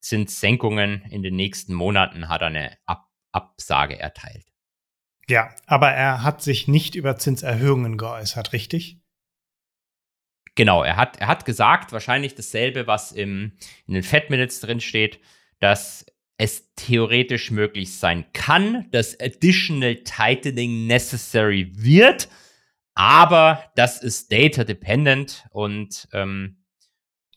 Zinssenkungen 0.00 1.02
in 1.10 1.22
den 1.22 1.36
nächsten 1.36 1.74
Monaten 1.74 2.28
hat 2.28 2.40
er 2.40 2.48
eine 2.48 2.78
Ab 2.86 3.04
Absage 3.30 3.98
erteilt. 3.98 4.46
Ja, 5.28 5.54
aber 5.66 5.90
er 5.90 6.22
hat 6.22 6.40
sich 6.42 6.66
nicht 6.66 6.94
über 6.94 7.18
Zinserhöhungen 7.18 7.98
geäußert, 7.98 8.54
richtig? 8.54 9.02
Genau, 10.54 10.82
er 10.82 10.96
hat, 10.96 11.18
er 11.18 11.28
hat 11.28 11.44
gesagt, 11.44 11.92
wahrscheinlich 11.92 12.34
dasselbe, 12.34 12.86
was 12.86 13.12
im, 13.12 13.52
in 13.86 13.94
den 13.94 14.02
Fed 14.02 14.30
Minutes 14.30 14.60
drin 14.60 14.80
steht, 14.80 15.20
dass 15.60 16.06
es 16.38 16.72
theoretisch 16.76 17.50
möglich 17.50 17.98
sein 17.98 18.24
kann, 18.32 18.88
dass 18.92 19.18
Additional 19.20 19.96
Tightening 19.96 20.86
necessary 20.86 21.70
wird, 21.74 22.28
aber 22.94 23.64
das 23.74 24.02
ist 24.02 24.32
data 24.32 24.64
dependent 24.64 25.44
und 25.50 26.08
ähm, 26.12 26.64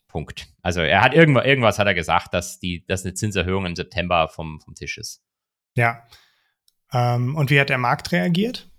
Punkt. 0.06 0.48
Also 0.62 0.80
er 0.80 1.02
hat 1.02 1.14
irgendwas, 1.14 1.44
irgendwas 1.44 1.78
hat 1.78 1.86
er 1.86 1.94
gesagt, 1.94 2.32
dass 2.32 2.58
die, 2.60 2.84
dass 2.86 3.04
eine 3.04 3.14
Zinserhöhung 3.14 3.66
im 3.66 3.76
September 3.76 4.28
vom, 4.28 4.60
vom 4.60 4.74
Tisch 4.74 4.98
ist. 4.98 5.22
Ja. 5.74 6.06
Ähm, 6.92 7.34
und 7.34 7.50
wie 7.50 7.58
hat 7.58 7.70
der 7.70 7.78
Markt 7.78 8.12
reagiert? 8.12 8.70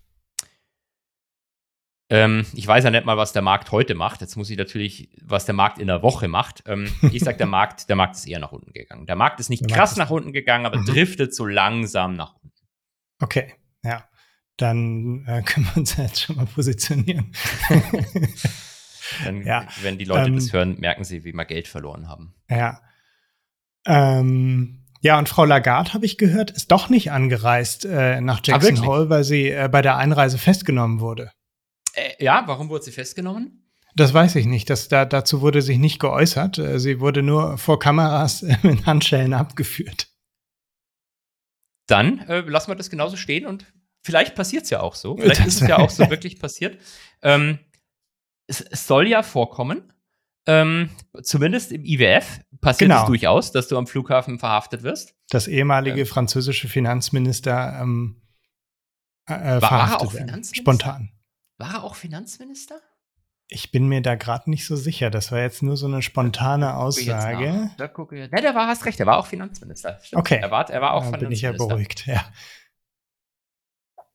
Ähm, 2.14 2.46
ich 2.54 2.68
weiß 2.68 2.84
ja 2.84 2.92
nicht 2.92 3.06
mal, 3.06 3.18
was 3.18 3.34
der 3.34 3.42
Markt 3.42 3.72
heute 3.72 3.96
macht. 3.96 4.22
Jetzt 4.22 4.36
muss 4.36 4.48
ich 4.52 4.58
natürlich, 4.58 5.10
was 5.24 5.46
der 5.46 5.56
Markt 5.56 5.80
in 5.80 5.88
der 5.88 6.04
Woche 6.04 6.28
macht. 6.28 6.64
Ähm, 6.68 6.88
ich 7.12 7.24
sage, 7.24 7.40
der 7.40 7.48
Markt, 7.48 7.90
der 7.90 7.96
Markt 7.96 8.18
ist 8.18 8.28
eher 8.28 8.38
nach 8.38 8.52
unten 8.52 8.72
gegangen. 8.72 9.08
Der 9.08 9.16
Markt 9.16 9.40
ist 9.40 9.50
nicht 9.50 9.68
der 9.68 9.76
krass 9.76 9.98
nach 9.98 10.12
unten 10.12 10.32
gegangen, 10.32 10.68
aber 10.68 10.78
mhm. 10.78 10.86
driftet 10.86 11.34
so 11.34 11.48
langsam 11.48 12.16
nach 12.16 12.36
unten. 12.36 12.52
Okay, 13.20 13.56
ja. 13.84 14.08
Dann 14.58 15.26
äh, 15.26 15.42
können 15.46 15.66
wir 15.66 15.78
uns 15.78 15.98
jetzt 15.98 16.22
schon 16.22 16.36
mal 16.36 16.46
positionieren. 16.46 17.32
Dann, 19.26 19.44
ja. 19.44 19.66
Wenn 19.82 19.98
die 19.98 20.06
Leute 20.06 20.28
ähm, 20.28 20.36
das 20.36 20.54
hören, 20.54 20.80
merken 20.80 21.04
sie, 21.04 21.24
wie 21.24 21.34
wir 21.34 21.46
Geld 21.46 21.68
verloren 21.68 22.08
haben. 22.08 22.36
Ja. 22.48 22.80
Ähm, 23.88 24.86
ja, 25.02 25.18
und 25.18 25.30
Frau 25.30 25.46
Lagarde, 25.46 25.96
habe 25.96 26.06
ich 26.06 26.20
gehört, 26.20 26.52
ist 26.52 26.72
doch 26.72 26.90
nicht 26.90 27.12
angereist 27.12 27.86
äh, 27.86 28.22
nach 28.22 28.38
ah, 28.38 28.42
Jackson 28.44 28.78
ah, 28.78 28.86
Hole, 28.86 29.10
weil 29.10 29.24
sie 29.24 29.50
äh, 29.50 29.68
bei 29.68 29.82
der 29.82 29.98
Einreise 29.98 30.38
festgenommen 30.38 31.00
wurde. 31.00 31.32
Äh, 31.94 32.24
ja, 32.24 32.44
warum 32.46 32.70
wurde 32.70 32.86
sie 32.86 32.92
festgenommen? 32.92 33.64
Das 33.96 34.14
weiß 34.14 34.36
ich 34.36 34.46
nicht. 34.46 34.70
Das, 34.70 34.88
da, 34.88 35.06
dazu 35.06 35.42
wurde 35.42 35.62
sich 35.62 35.78
nicht 35.78 36.00
geäußert. 36.00 36.58
Äh, 36.58 36.80
sie 36.80 37.00
wurde 37.00 37.22
nur 37.22 37.58
vor 37.58 37.80
Kameras 37.80 38.42
in 38.64 38.86
Handschellen 38.86 39.34
abgeführt. 39.34 40.08
Dann 41.88 42.20
äh, 42.20 42.42
lassen 42.42 42.72
wir 42.72 42.76
das 42.76 42.90
genauso 42.90 43.18
stehen 43.18 43.46
und 43.46 43.66
vielleicht 44.04 44.36
passiert 44.36 44.64
es 44.64 44.70
ja 44.70 44.80
auch 44.82 44.96
so. 44.96 45.18
Vielleicht 45.18 45.42
das 45.42 45.48
ist 45.48 45.62
es 45.62 45.68
ja 45.68 45.78
auch 45.78 45.90
so 45.90 46.10
wirklich 46.10 46.40
passiert. 46.40 46.80
Ähm, 47.22 47.60
es, 48.48 48.62
es, 48.62 48.88
soll 48.88 49.08
ja 49.08 49.22
vorkommen, 49.22 49.94
ähm, 50.46 50.90
zumindest 51.22 51.72
im 51.72 51.86
IWF 51.86 52.42
passiert 52.62 52.90
genau. 52.90 53.02
es 53.02 53.08
durchaus, 53.08 53.52
dass 53.52 53.68
du 53.68 53.78
am 53.78 53.88
Flughafen 53.88 54.40
verhaftet 54.40 54.84
wirst. 54.84 55.16
Das 55.30 55.48
ehemalige 55.48 56.02
ähm, 56.02 56.06
französische 56.06 56.68
Finanzminister 56.68 57.80
ähm, 57.82 58.22
äh, 59.28 59.34
war 59.34 59.62
verhaftet 59.62 60.02
er 60.02 60.08
auch 60.08 60.12
Finanzminister? 60.12 60.56
Spontan. 60.56 61.12
War 61.58 61.76
er 61.76 61.84
auch 61.84 61.96
Finanzminister? 61.96 62.80
Ich 63.48 63.72
bin 63.72 63.88
mir 63.88 64.02
da 64.02 64.16
gerade 64.16 64.50
nicht 64.50 64.66
so 64.66 64.76
sicher. 64.76 65.10
Das 65.10 65.32
war 65.32 65.40
jetzt 65.40 65.62
nur 65.62 65.78
so 65.78 65.86
eine 65.86 66.02
spontane 66.02 66.76
Aussage. 66.76 67.70
Da 67.78 67.88
gucke 67.88 68.24
ich. 68.24 68.32
Ja, 68.32 68.42
der 68.42 68.56
war, 68.56 68.68
hast 68.68 68.86
recht, 68.86 68.98
der 69.00 69.06
war 69.06 69.18
auch 69.18 69.28
Finanzminister. 69.28 70.00
Stimmt. 70.02 70.20
Okay. 70.20 70.40
Er 70.42 70.50
war, 70.50 70.70
er 70.70 70.82
war 70.82 70.94
auch 70.94 71.04
da 71.04 71.18
Finanzminister. 71.18 71.52
Bin 71.52 71.56
ich 71.56 71.60
ja 71.60 71.68
beruhigt, 71.68 72.08
ja. 72.08 72.26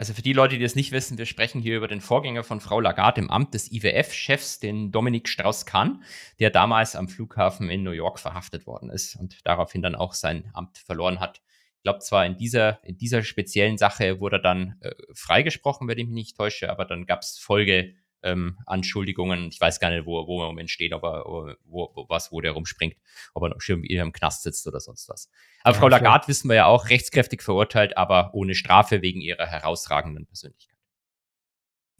Also 0.00 0.14
für 0.14 0.22
die 0.22 0.32
Leute, 0.32 0.58
die 0.58 0.64
es 0.64 0.76
nicht 0.76 0.92
wissen, 0.92 1.18
wir 1.18 1.26
sprechen 1.26 1.60
hier 1.60 1.76
über 1.76 1.88
den 1.88 2.00
Vorgänger 2.00 2.44
von 2.44 2.60
Frau 2.60 2.80
Lagarde 2.80 3.20
im 3.20 3.30
Amt 3.30 3.54
des 3.54 3.72
IWF-Chefs, 3.72 4.60
den 4.60 4.92
Dominik 4.92 5.28
Strauss-Kahn, 5.28 6.04
der 6.38 6.50
damals 6.50 6.94
am 6.94 7.08
Flughafen 7.08 7.68
in 7.68 7.82
New 7.82 7.90
York 7.90 8.20
verhaftet 8.20 8.66
worden 8.66 8.90
ist 8.90 9.16
und 9.16 9.44
daraufhin 9.44 9.82
dann 9.82 9.96
auch 9.96 10.14
sein 10.14 10.50
Amt 10.54 10.78
verloren 10.78 11.18
hat 11.18 11.42
Ich 11.78 11.82
glaube 11.84 12.00
zwar 12.00 12.26
in 12.26 12.36
dieser, 12.36 12.84
in 12.84 12.98
dieser 12.98 13.22
speziellen 13.22 13.78
Sache 13.78 14.20
wurde 14.20 14.36
er 14.36 14.42
dann 14.42 14.76
äh, 14.80 14.92
freigesprochen, 15.14 15.86
wenn 15.88 15.98
ich 15.98 16.06
mich 16.06 16.14
nicht 16.14 16.36
täusche, 16.36 16.70
aber 16.70 16.84
dann 16.84 17.06
gab 17.06 17.20
es 17.20 17.38
Folge 17.38 17.94
ähm, 18.22 18.58
Anschuldigungen. 18.66 19.48
Ich 19.48 19.60
weiß 19.60 19.80
gar 19.80 19.90
nicht, 19.90 20.06
wo, 20.06 20.26
wo 20.26 20.40
er 20.40 20.46
im 20.46 20.54
Moment 20.54 20.70
steht, 20.70 20.92
aber 20.92 21.24
wo, 21.24 21.54
wo, 21.64 22.06
was, 22.08 22.32
wo 22.32 22.40
der 22.40 22.52
rumspringt, 22.52 22.96
ob 23.34 23.44
er 23.44 23.50
noch 23.50 23.60
schön 23.60 23.84
im 23.84 24.12
Knast 24.12 24.42
sitzt 24.42 24.66
oder 24.66 24.80
sonst 24.80 25.08
was. 25.08 25.30
Aber 25.62 25.74
ja, 25.74 25.80
Frau 25.80 25.88
Lagarde 25.88 26.24
klar. 26.24 26.28
wissen 26.28 26.48
wir 26.48 26.56
ja 26.56 26.66
auch, 26.66 26.88
rechtskräftig 26.88 27.42
verurteilt, 27.42 27.96
aber 27.96 28.34
ohne 28.34 28.54
Strafe 28.54 29.02
wegen 29.02 29.20
ihrer 29.20 29.46
herausragenden 29.46 30.26
Persönlichkeit. 30.26 30.76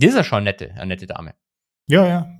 Die 0.00 0.06
ist 0.06 0.16
ja 0.16 0.24
schon 0.24 0.44
nette, 0.44 0.72
eine 0.72 0.86
nette 0.86 1.06
Dame. 1.06 1.34
Ja, 1.86 2.06
ja. 2.06 2.38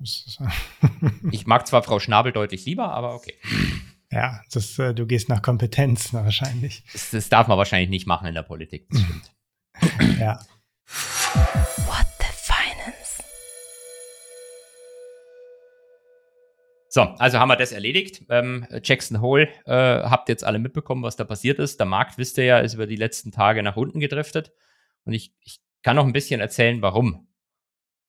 ich 1.31 1.47
mag 1.47 1.67
zwar 1.67 1.81
Frau 1.83 1.99
Schnabel 1.99 2.31
deutlich 2.31 2.65
lieber, 2.65 2.91
aber 2.91 3.15
okay. 3.15 3.35
Ja, 4.11 4.41
das, 4.51 4.79
äh, 4.79 4.93
du 4.93 5.05
gehst 5.05 5.29
nach 5.29 5.41
Kompetenz 5.41 6.13
wahrscheinlich. 6.13 6.83
Das, 6.91 7.11
das, 7.11 7.29
darf 7.29 7.47
man 7.47 7.57
wahrscheinlich 7.57 7.89
nicht 7.89 8.07
machen 8.07 8.27
in 8.27 8.33
der 8.33 8.43
Politik, 8.43 8.87
das 8.89 9.01
stimmt. 9.01 9.31
ja. 10.19 10.39
What 11.85 12.07
the 12.19 12.25
Finance? 12.35 13.23
So, 16.89 17.01
also 17.01 17.39
haben 17.39 17.49
wir 17.49 17.55
das 17.55 17.71
erledigt. 17.71 18.23
Ähm, 18.29 18.65
Jackson 18.83 19.21
Hole, 19.21 19.47
äh, 19.65 19.73
habt 19.73 20.29
jetzt 20.29 20.43
alle 20.43 20.59
mitbekommen, 20.59 21.03
was 21.03 21.15
da 21.15 21.23
passiert 21.23 21.59
ist. 21.59 21.79
Der 21.79 21.85
Markt, 21.85 22.17
wisst 22.17 22.37
ihr 22.39 22.45
ja, 22.45 22.59
ist 22.59 22.73
über 22.73 22.87
die 22.87 22.95
letzten 22.95 23.31
Tage 23.31 23.61
nach 23.61 23.75
unten 23.75 23.99
gedriftet. 23.99 24.51
Und 25.05 25.13
ich, 25.13 25.33
ich 25.41 25.59
kann 25.83 25.95
noch 25.95 26.05
ein 26.05 26.13
bisschen 26.13 26.41
erzählen, 26.41 26.81
warum. 26.81 27.27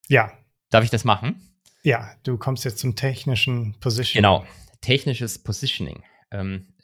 Ja, 0.09 0.33
Darf 0.71 0.85
ich 0.85 0.91
das 0.91 1.05
machen? 1.05 1.43
Ja, 1.83 2.11
du 2.23 2.39
kommst 2.39 2.65
jetzt 2.65 2.79
zum 2.79 2.95
technischen 2.95 3.75
Positioning. 3.81 4.23
Genau, 4.23 4.47
technisches 4.81 5.43
Positioning. 5.43 6.03
Ähm, 6.31 6.75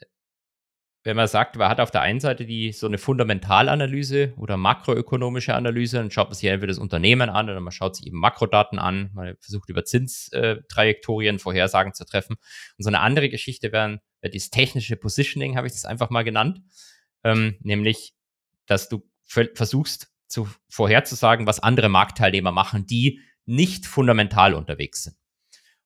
wenn 1.07 1.15
man 1.15 1.29
sagt, 1.29 1.55
man 1.55 1.69
hat 1.69 1.79
auf 1.79 1.89
der 1.89 2.01
einen 2.01 2.19
Seite 2.19 2.45
die 2.45 2.73
so 2.73 2.85
eine 2.85 2.97
Fundamentalanalyse 2.97 4.33
oder 4.35 4.57
makroökonomische 4.57 5.55
Analyse, 5.55 5.95
dann 5.97 6.11
schaut 6.11 6.27
man 6.27 6.35
sich 6.35 6.49
entweder 6.49 6.71
das 6.71 6.79
Unternehmen 6.79 7.29
an 7.29 7.49
oder 7.49 7.61
man 7.61 7.71
schaut 7.71 7.95
sich 7.95 8.07
eben 8.07 8.19
Makrodaten 8.19 8.77
an, 8.77 9.11
man 9.13 9.37
versucht 9.39 9.69
über 9.69 9.85
Zinstrajektorien 9.85 11.39
Vorhersagen 11.39 11.93
zu 11.93 12.03
treffen. 12.05 12.33
Und 12.33 12.83
so 12.83 12.89
eine 12.89 12.99
andere 12.99 13.29
Geschichte 13.29 13.71
wäre 13.71 14.01
wär 14.19 14.29
dieses 14.29 14.49
technische 14.49 14.97
Positioning, 14.97 15.55
habe 15.55 15.67
ich 15.67 15.73
das 15.73 15.85
einfach 15.85 16.09
mal 16.09 16.23
genannt, 16.23 16.61
ähm, 17.23 17.55
nämlich, 17.61 18.13
dass 18.65 18.89
du 18.89 19.09
versuchst 19.25 20.11
zu 20.27 20.49
vorherzusagen, 20.69 21.47
was 21.47 21.61
andere 21.61 21.87
Marktteilnehmer 21.87 22.51
machen, 22.51 22.85
die 22.85 23.21
nicht 23.45 23.85
fundamental 23.85 24.53
unterwegs 24.53 25.05
sind. 25.05 25.16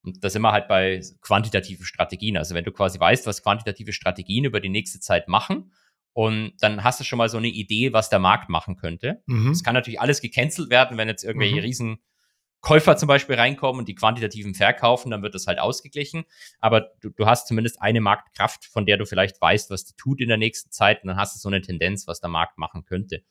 Und 0.04 0.24
da 0.24 0.30
sind 0.30 0.42
wir 0.42 0.52
halt 0.52 0.68
bei 0.68 1.02
quantitativen 1.22 1.86
Strategien. 1.86 2.38
Also 2.38 2.56
wenn 2.56 2.64
du 2.64 2.72
quasi 2.72 3.00
weißt, 3.00 3.28
was 3.28 3.44
quantitative 3.44 3.94
Strategien 3.94 4.46
über 4.46 4.60
die 4.60 4.70
nächste 4.70 5.00
Zeit 5.00 5.28
machen, 5.28 5.72
und 6.14 6.54
dann 6.60 6.84
hast 6.84 7.00
du 7.00 7.04
schon 7.04 7.18
mal 7.18 7.30
so 7.30 7.38
eine 7.38 7.48
Idee, 7.48 7.94
was 7.94 8.10
der 8.10 8.20
Markt 8.20 8.50
machen 8.50 8.76
könnte. 8.76 9.24
Es 9.28 9.34
mhm. 9.34 9.62
kann 9.64 9.74
natürlich 9.74 10.02
alles 10.02 10.22
gecancelt 10.22 10.70
werden, 10.70 10.98
wenn 10.98 11.08
jetzt 11.08 11.24
irgendwelche 11.24 11.56
mhm. 11.56 11.62
riesen 11.62 12.00
Käufer 12.60 12.96
zum 12.96 13.08
Beispiel 13.08 13.36
reinkommen 13.36 13.80
und 13.80 13.88
die 13.88 13.96
quantitativen 13.96 14.54
verkaufen, 14.54 15.10
dann 15.10 15.24
wird 15.24 15.34
das 15.34 15.48
halt 15.48 15.60
ausgeglichen. 15.60 16.26
Aber 16.60 16.92
du, 17.02 17.10
du 17.10 17.26
hast 17.26 17.48
zumindest 17.48 17.82
eine 17.82 18.02
Marktkraft, 18.02 18.66
von 18.66 18.86
der 18.86 18.98
du 18.98 19.06
vielleicht 19.06 19.42
weißt, 19.42 19.72
was 19.72 19.86
die 19.86 19.96
tut 19.96 20.22
in 20.22 20.28
der 20.28 20.38
nächsten 20.38 20.72
Zeit. 20.72 21.02
Und 21.02 21.08
dann 21.08 21.18
hast 21.18 21.36
du 21.36 21.40
so 21.40 21.50
eine 21.50 21.62
Tendenz, 21.62 22.08
was 22.08 22.20
der 22.20 22.30
Markt 22.30 22.58
machen 22.58 22.84
könnte. 22.86 23.24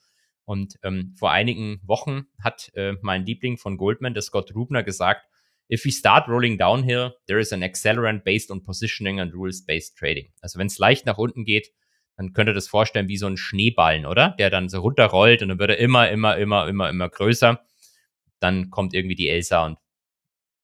Und 0.45 0.79
ähm, 0.83 1.15
vor 1.17 1.31
einigen 1.31 1.81
Wochen 1.85 2.27
hat 2.43 2.73
äh, 2.75 2.95
mein 3.03 3.25
Liebling 3.25 3.57
von 3.57 3.77
Goldman, 3.77 4.15
der 4.15 4.23
Scott 4.23 4.53
Rubner, 4.55 4.83
gesagt, 4.83 5.27
if 5.71 5.85
we 5.85 5.91
start 5.91 6.29
rolling 6.29 6.59
downhill, 6.59 7.13
there 7.27 7.39
is 7.39 7.53
an 7.53 7.63
accelerant 7.63 8.25
based 8.25 8.51
on 8.51 8.63
positioning 8.63 9.21
and 9.21 9.33
rules-based 9.33 9.97
trading. 9.97 10.33
Also 10.43 10.59
wenn 10.59 10.67
es 10.67 10.79
leicht 10.79 11.07
nach 11.07 11.19
unten 11.19 11.45
geht, 11.45 11.73
dann 12.17 12.33
könnt 12.33 12.51
ihr 12.51 12.55
das 12.55 12.69
vorstellen 12.69 13.09
wie 13.09 13.17
so 13.17 13.27
ein 13.27 13.37
Schneeballen, 13.37 14.05
oder? 14.05 14.35
Der 14.39 14.51
dann 14.51 14.69
so 14.69 14.81
runterrollt 14.81 15.43
und 15.43 15.49
dann 15.49 15.59
wird 15.59 15.71
er 15.71 15.79
immer, 15.79 16.11
immer, 16.11 16.37
immer, 16.37 16.69
immer, 16.69 16.91
immer 16.91 17.09
größer. 17.09 17.61
Dann 18.41 18.71
kommt 18.71 18.95
irgendwie 18.95 19.15
die 19.15 19.29
Elsa 19.29 19.65
und 19.65 19.79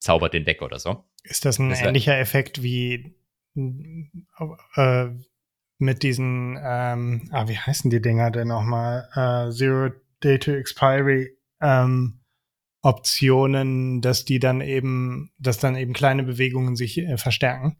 zaubert 0.00 0.34
den 0.34 0.44
weg 0.44 0.61
oder 0.61 0.78
so. 0.78 1.04
Ist 1.22 1.44
das 1.44 1.59
ein 1.59 1.70
das 1.70 1.80
ähnlicher 1.80 2.18
Effekt 2.18 2.62
wie 2.62 3.16
äh, 3.57 5.09
mit 5.78 6.02
diesen, 6.02 6.59
ähm, 6.62 7.28
ah, 7.32 7.48
wie 7.48 7.59
heißen 7.59 7.90
die 7.90 8.02
Dinger 8.02 8.30
denn 8.30 8.48
nochmal? 8.48 9.09
Äh, 9.14 9.50
Zero 9.50 9.90
Day 10.22 10.38
to 10.38 10.52
Expiry 10.52 11.36
ähm, 11.61 12.20
Optionen, 12.87 14.01
dass 14.01 14.24
die 14.24 14.39
dann 14.39 14.61
eben, 14.61 15.32
dass 15.39 15.59
dann 15.59 15.74
eben 15.74 15.93
kleine 15.93 16.22
Bewegungen 16.22 16.76
sich 16.76 16.99
äh, 16.99 17.18
verstärken? 17.18 17.76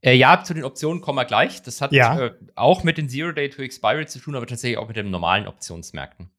Äh, 0.00 0.14
ja, 0.14 0.42
zu 0.42 0.54
den 0.54 0.64
Optionen 0.64 1.02
kommen 1.02 1.18
wir 1.18 1.26
gleich. 1.26 1.62
Das 1.62 1.82
hat 1.82 1.92
ja. 1.92 2.18
äh, 2.18 2.34
auch 2.54 2.84
mit 2.84 2.96
den 2.96 3.08
Zero 3.08 3.32
Day 3.32 3.50
to 3.50 3.62
Expiry 3.62 4.06
zu 4.06 4.18
tun, 4.18 4.34
aber 4.34 4.46
tatsächlich 4.46 4.78
auch 4.78 4.88
mit 4.88 4.96
den 4.96 5.10
normalen 5.10 5.46
Optionsmärkten. 5.46 6.30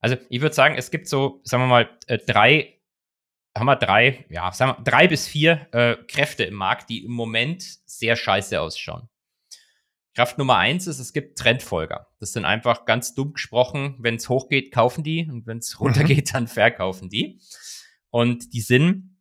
Also 0.00 0.16
ich 0.30 0.40
würde 0.40 0.54
sagen, 0.54 0.74
es 0.76 0.90
gibt 0.90 1.06
so, 1.06 1.40
sagen 1.44 1.64
wir 1.64 1.68
mal, 1.68 1.90
äh, 2.06 2.18
drei, 2.18 2.78
haben 3.56 3.66
wir 3.66 3.76
drei, 3.76 4.24
ja, 4.30 4.50
sagen 4.52 4.72
wir 4.78 4.84
drei 4.84 5.06
bis 5.06 5.28
vier 5.28 5.66
äh, 5.72 5.96
Kräfte 6.08 6.44
im 6.44 6.54
Markt, 6.54 6.88
die 6.88 7.04
im 7.04 7.12
Moment 7.12 7.62
sehr 7.84 8.16
scheiße 8.16 8.60
ausschauen. 8.60 9.08
Kraft 10.14 10.38
Nummer 10.38 10.56
eins 10.56 10.86
ist, 10.86 11.00
es 11.00 11.12
gibt 11.12 11.38
Trendfolger. 11.38 12.06
Das 12.20 12.32
sind 12.32 12.44
einfach 12.44 12.84
ganz 12.84 13.14
dumm 13.14 13.32
gesprochen, 13.32 13.96
wenn 13.98 14.14
es 14.14 14.28
hochgeht, 14.28 14.72
kaufen 14.72 15.02
die 15.02 15.28
und 15.30 15.46
wenn 15.46 15.58
es 15.58 15.74
mhm. 15.74 15.86
runtergeht, 15.86 16.34
dann 16.34 16.46
verkaufen 16.46 17.08
die. 17.08 17.40
Und 18.10 18.52
die 18.52 18.60
sind, 18.60 19.18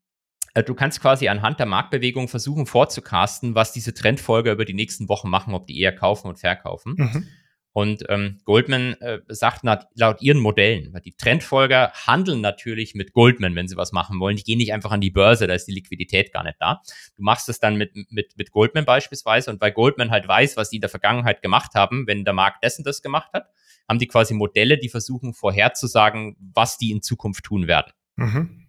äh, 0.53 0.63
du 0.63 0.75
kannst 0.75 1.01
quasi 1.01 1.27
anhand 1.27 1.59
der 1.59 1.65
Marktbewegung 1.65 2.27
versuchen 2.27 2.67
vorzucasten, 2.67 3.55
was 3.55 3.73
diese 3.73 3.93
Trendfolger 3.93 4.51
über 4.51 4.65
die 4.65 4.75
nächsten 4.75 5.09
Wochen 5.09 5.29
machen, 5.29 5.55
ob 5.55 5.65
die 5.65 5.79
eher 5.79 5.95
kaufen 5.95 6.27
und 6.27 6.39
verkaufen. 6.39 6.93
Mhm. 6.97 7.27
Und 7.74 8.05
ähm, 8.09 8.39
Goldman 8.45 8.93
äh, 9.01 9.19
sagt 9.30 9.63
laut, 9.63 9.88
laut 9.95 10.21
ihren 10.21 10.39
Modellen, 10.39 10.93
weil 10.93 11.01
die 11.01 11.15
Trendfolger 11.15 11.91
handeln 12.05 12.39
natürlich 12.39 12.93
mit 12.93 13.13
Goldman, 13.13 13.55
wenn 13.55 13.67
sie 13.67 13.76
was 13.76 13.91
machen 13.91 14.19
wollen. 14.19 14.38
Die 14.38 14.43
gehen 14.43 14.59
nicht 14.59 14.74
einfach 14.74 14.91
an 14.91 15.01
die 15.01 15.09
Börse, 15.09 15.47
da 15.47 15.55
ist 15.55 15.65
die 15.65 15.74
Liquidität 15.74 16.32
gar 16.32 16.43
nicht 16.43 16.57
da. 16.59 16.82
Du 17.17 17.24
machst 17.24 17.49
es 17.49 17.59
dann 17.59 17.76
mit, 17.76 17.91
mit, 18.11 18.38
mit 18.38 18.51
Goldman 18.51 18.86
beispielsweise 18.86 19.49
und 19.49 19.59
weil 19.59 19.71
Goldman 19.71 20.11
halt 20.11 20.28
weiß, 20.28 20.55
was 20.55 20.69
die 20.69 20.78
in 20.78 20.82
der 20.82 20.91
Vergangenheit 20.91 21.41
gemacht 21.41 21.74
haben, 21.74 22.05
wenn 22.05 22.24
der 22.24 22.36
Markt 22.36 22.63
dessen 22.63 22.84
das 22.84 23.01
gemacht 23.01 23.34
hat, 23.34 23.49
haben 23.89 23.97
die 23.97 24.07
quasi 24.07 24.36
Modelle, 24.36 24.78
die 24.78 24.89
versuchen 24.89 25.34
vorherzusagen, 25.34 26.36
was 26.53 26.78
die 26.78 26.91
in 26.91 27.01
Zukunft 27.01 27.43
tun 27.43 27.67
werden. 27.67 27.91
Mhm. 28.17 28.67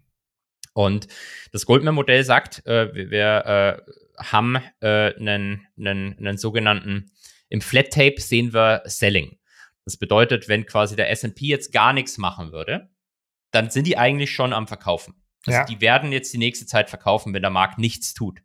Und 0.73 1.09
das 1.53 1.67
Goldman-Modell 1.67 2.25
sagt, 2.25 2.67
äh, 2.67 2.93
wir, 2.95 3.11
wir 3.11 3.47
äh, 3.47 4.23
haben 4.23 4.57
äh, 4.81 5.15
einen, 5.15 5.67
einen, 5.79 6.19
einen 6.19 6.39
sogenannten 6.39 7.11
im 7.55 7.61
Flat 7.61 7.91
Tape 7.91 8.21
sehen 8.21 8.53
wir 8.53 8.83
Selling. 8.85 9.39
Das 9.85 9.97
bedeutet, 9.97 10.49
wenn 10.49 10.67
quasi 10.67 10.97
der 10.97 11.09
S&P 11.11 11.47
jetzt 11.47 11.73
gar 11.73 11.93
nichts 11.93 12.19
machen 12.19 12.51
würde, 12.51 12.91
dann 13.53 13.71
sind 13.71 13.87
die 13.87 13.97
eigentlich 13.97 14.33
schon 14.33 14.53
am 14.53 14.67
Verkaufen. 14.67 15.23
Also 15.47 15.61
ja. 15.61 15.65
die 15.65 15.81
werden 15.81 16.11
jetzt 16.11 16.33
die 16.33 16.39
nächste 16.39 16.67
Zeit 16.67 16.91
verkaufen, 16.91 17.33
wenn 17.33 17.43
der 17.43 17.53
Markt 17.53 17.79
nichts 17.79 18.13
tut. 18.13 18.41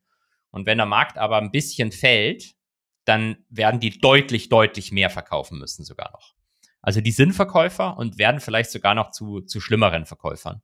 Und 0.52 0.68
wenn 0.68 0.78
der 0.78 0.86
Markt 0.86 1.18
aber 1.18 1.40
ein 1.40 1.50
bisschen 1.50 1.92
fällt, 1.92 2.54
dann 3.06 3.38
werden 3.50 3.80
die 3.80 3.98
deutlich, 4.00 4.50
deutlich 4.50 4.92
mehr 4.92 5.10
verkaufen 5.10 5.58
müssen 5.58 5.84
sogar 5.86 6.12
noch. 6.12 6.36
Also 6.84 7.02
die 7.02 7.12
sind 7.12 7.34
Verkäufer 7.34 7.98
und 7.98 8.20
werden 8.20 8.42
vielleicht 8.42 8.70
sogar 8.70 8.94
noch 8.94 9.10
zu, 9.10 9.42
zu 9.42 9.60
schlimmeren 9.60 10.06
Verkäufern. 10.06 10.62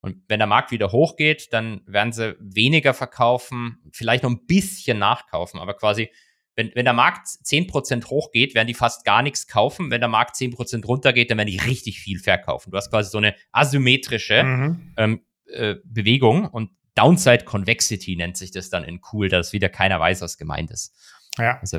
Und 0.00 0.22
wenn 0.28 0.38
der 0.38 0.46
Markt 0.46 0.70
wieder 0.70 0.92
hochgeht, 0.92 1.52
dann 1.52 1.80
werden 1.86 2.12
sie 2.12 2.36
weniger 2.38 2.94
verkaufen, 2.94 3.82
vielleicht 3.92 4.22
noch 4.22 4.30
ein 4.30 4.46
bisschen 4.46 5.00
nachkaufen, 5.00 5.58
aber 5.58 5.74
quasi 5.74 6.12
wenn, 6.58 6.72
wenn 6.74 6.84
der 6.84 6.92
Markt 6.92 7.28
10% 7.28 8.06
hochgeht, 8.06 8.56
werden 8.56 8.66
die 8.66 8.74
fast 8.74 9.04
gar 9.04 9.22
nichts 9.22 9.46
kaufen. 9.46 9.92
Wenn 9.92 10.00
der 10.00 10.08
Markt 10.08 10.34
10% 10.34 10.84
runtergeht, 10.84 11.30
dann 11.30 11.38
werden 11.38 11.48
die 11.48 11.56
richtig 11.56 12.00
viel 12.00 12.18
verkaufen. 12.18 12.72
Du 12.72 12.76
hast 12.76 12.90
quasi 12.90 13.10
so 13.10 13.18
eine 13.18 13.36
asymmetrische 13.52 14.42
mhm. 14.42 14.92
ähm, 14.96 15.20
äh, 15.46 15.76
Bewegung 15.84 16.46
und 16.46 16.70
Downside 16.96 17.44
Convexity 17.44 18.16
nennt 18.16 18.36
sich 18.36 18.50
das 18.50 18.70
dann 18.70 18.82
in 18.82 19.00
cool, 19.12 19.28
dass 19.28 19.52
wieder 19.52 19.68
keiner 19.68 20.00
weiß, 20.00 20.20
was 20.20 20.36
gemeint 20.36 20.72
ist. 20.72 20.92
Ja. 21.38 21.60
Also, 21.60 21.78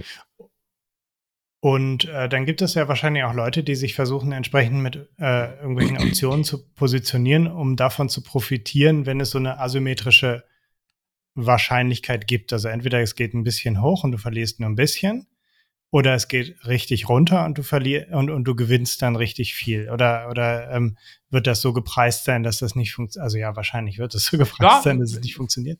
und 1.60 2.06
äh, 2.06 2.30
dann 2.30 2.46
gibt 2.46 2.62
es 2.62 2.74
ja 2.76 2.88
wahrscheinlich 2.88 3.26
auch 3.26 3.34
Leute, 3.34 3.64
die 3.64 3.76
sich 3.76 3.96
versuchen, 3.96 4.32
entsprechend 4.32 4.82
mit 4.82 4.96
äh, 5.20 5.56
irgendwelchen 5.58 5.98
Optionen 5.98 6.46
zu 6.46 6.66
positionieren, 6.72 7.48
um 7.48 7.76
davon 7.76 8.08
zu 8.08 8.24
profitieren, 8.24 9.06
wenn 9.06 9.20
es 9.20 9.32
so 9.32 9.40
eine 9.40 9.60
asymmetrische 9.60 10.46
Wahrscheinlichkeit 11.36 12.28
gibt. 12.28 12.54
Also 12.54 12.68
entweder 12.68 13.02
es 13.02 13.16
geht 13.16 13.34
ein 13.34 13.44
bisschen 13.44 13.82
hoch 13.82 14.04
und 14.04 14.12
du 14.12 14.18
verlierst 14.18 14.60
nur 14.60 14.70
ein 14.70 14.76
bisschen, 14.76 15.28
oder 15.92 16.14
es 16.14 16.28
geht 16.28 16.56
richtig 16.68 17.10
runter 17.10 17.46
und 17.46 17.58
du 17.58 17.64
verlierst 17.64 18.12
und, 18.12 18.30
und 18.30 18.44
du 18.44 18.56
gewinnst 18.56 19.02
dann 19.02 19.16
richtig 19.16 19.56
viel. 19.56 19.90
Oder, 19.90 20.30
oder 20.30 20.70
ähm, 20.72 20.98
wird 21.30 21.48
das 21.48 21.62
so 21.62 21.74
gepreist 21.74 22.26
sein, 22.26 22.44
dass 22.44 22.60
das 22.60 22.76
nicht 22.76 22.94
funktioniert? 22.94 23.24
Also 23.24 23.38
ja, 23.38 23.56
wahrscheinlich 23.56 23.98
wird 23.98 24.14
es 24.14 24.26
so 24.26 24.38
gepreist 24.38 24.62
ja, 24.62 24.82
sein, 24.84 25.00
dass 25.00 25.14
es 25.14 25.22
nicht 25.22 25.36
funktioniert. 25.36 25.80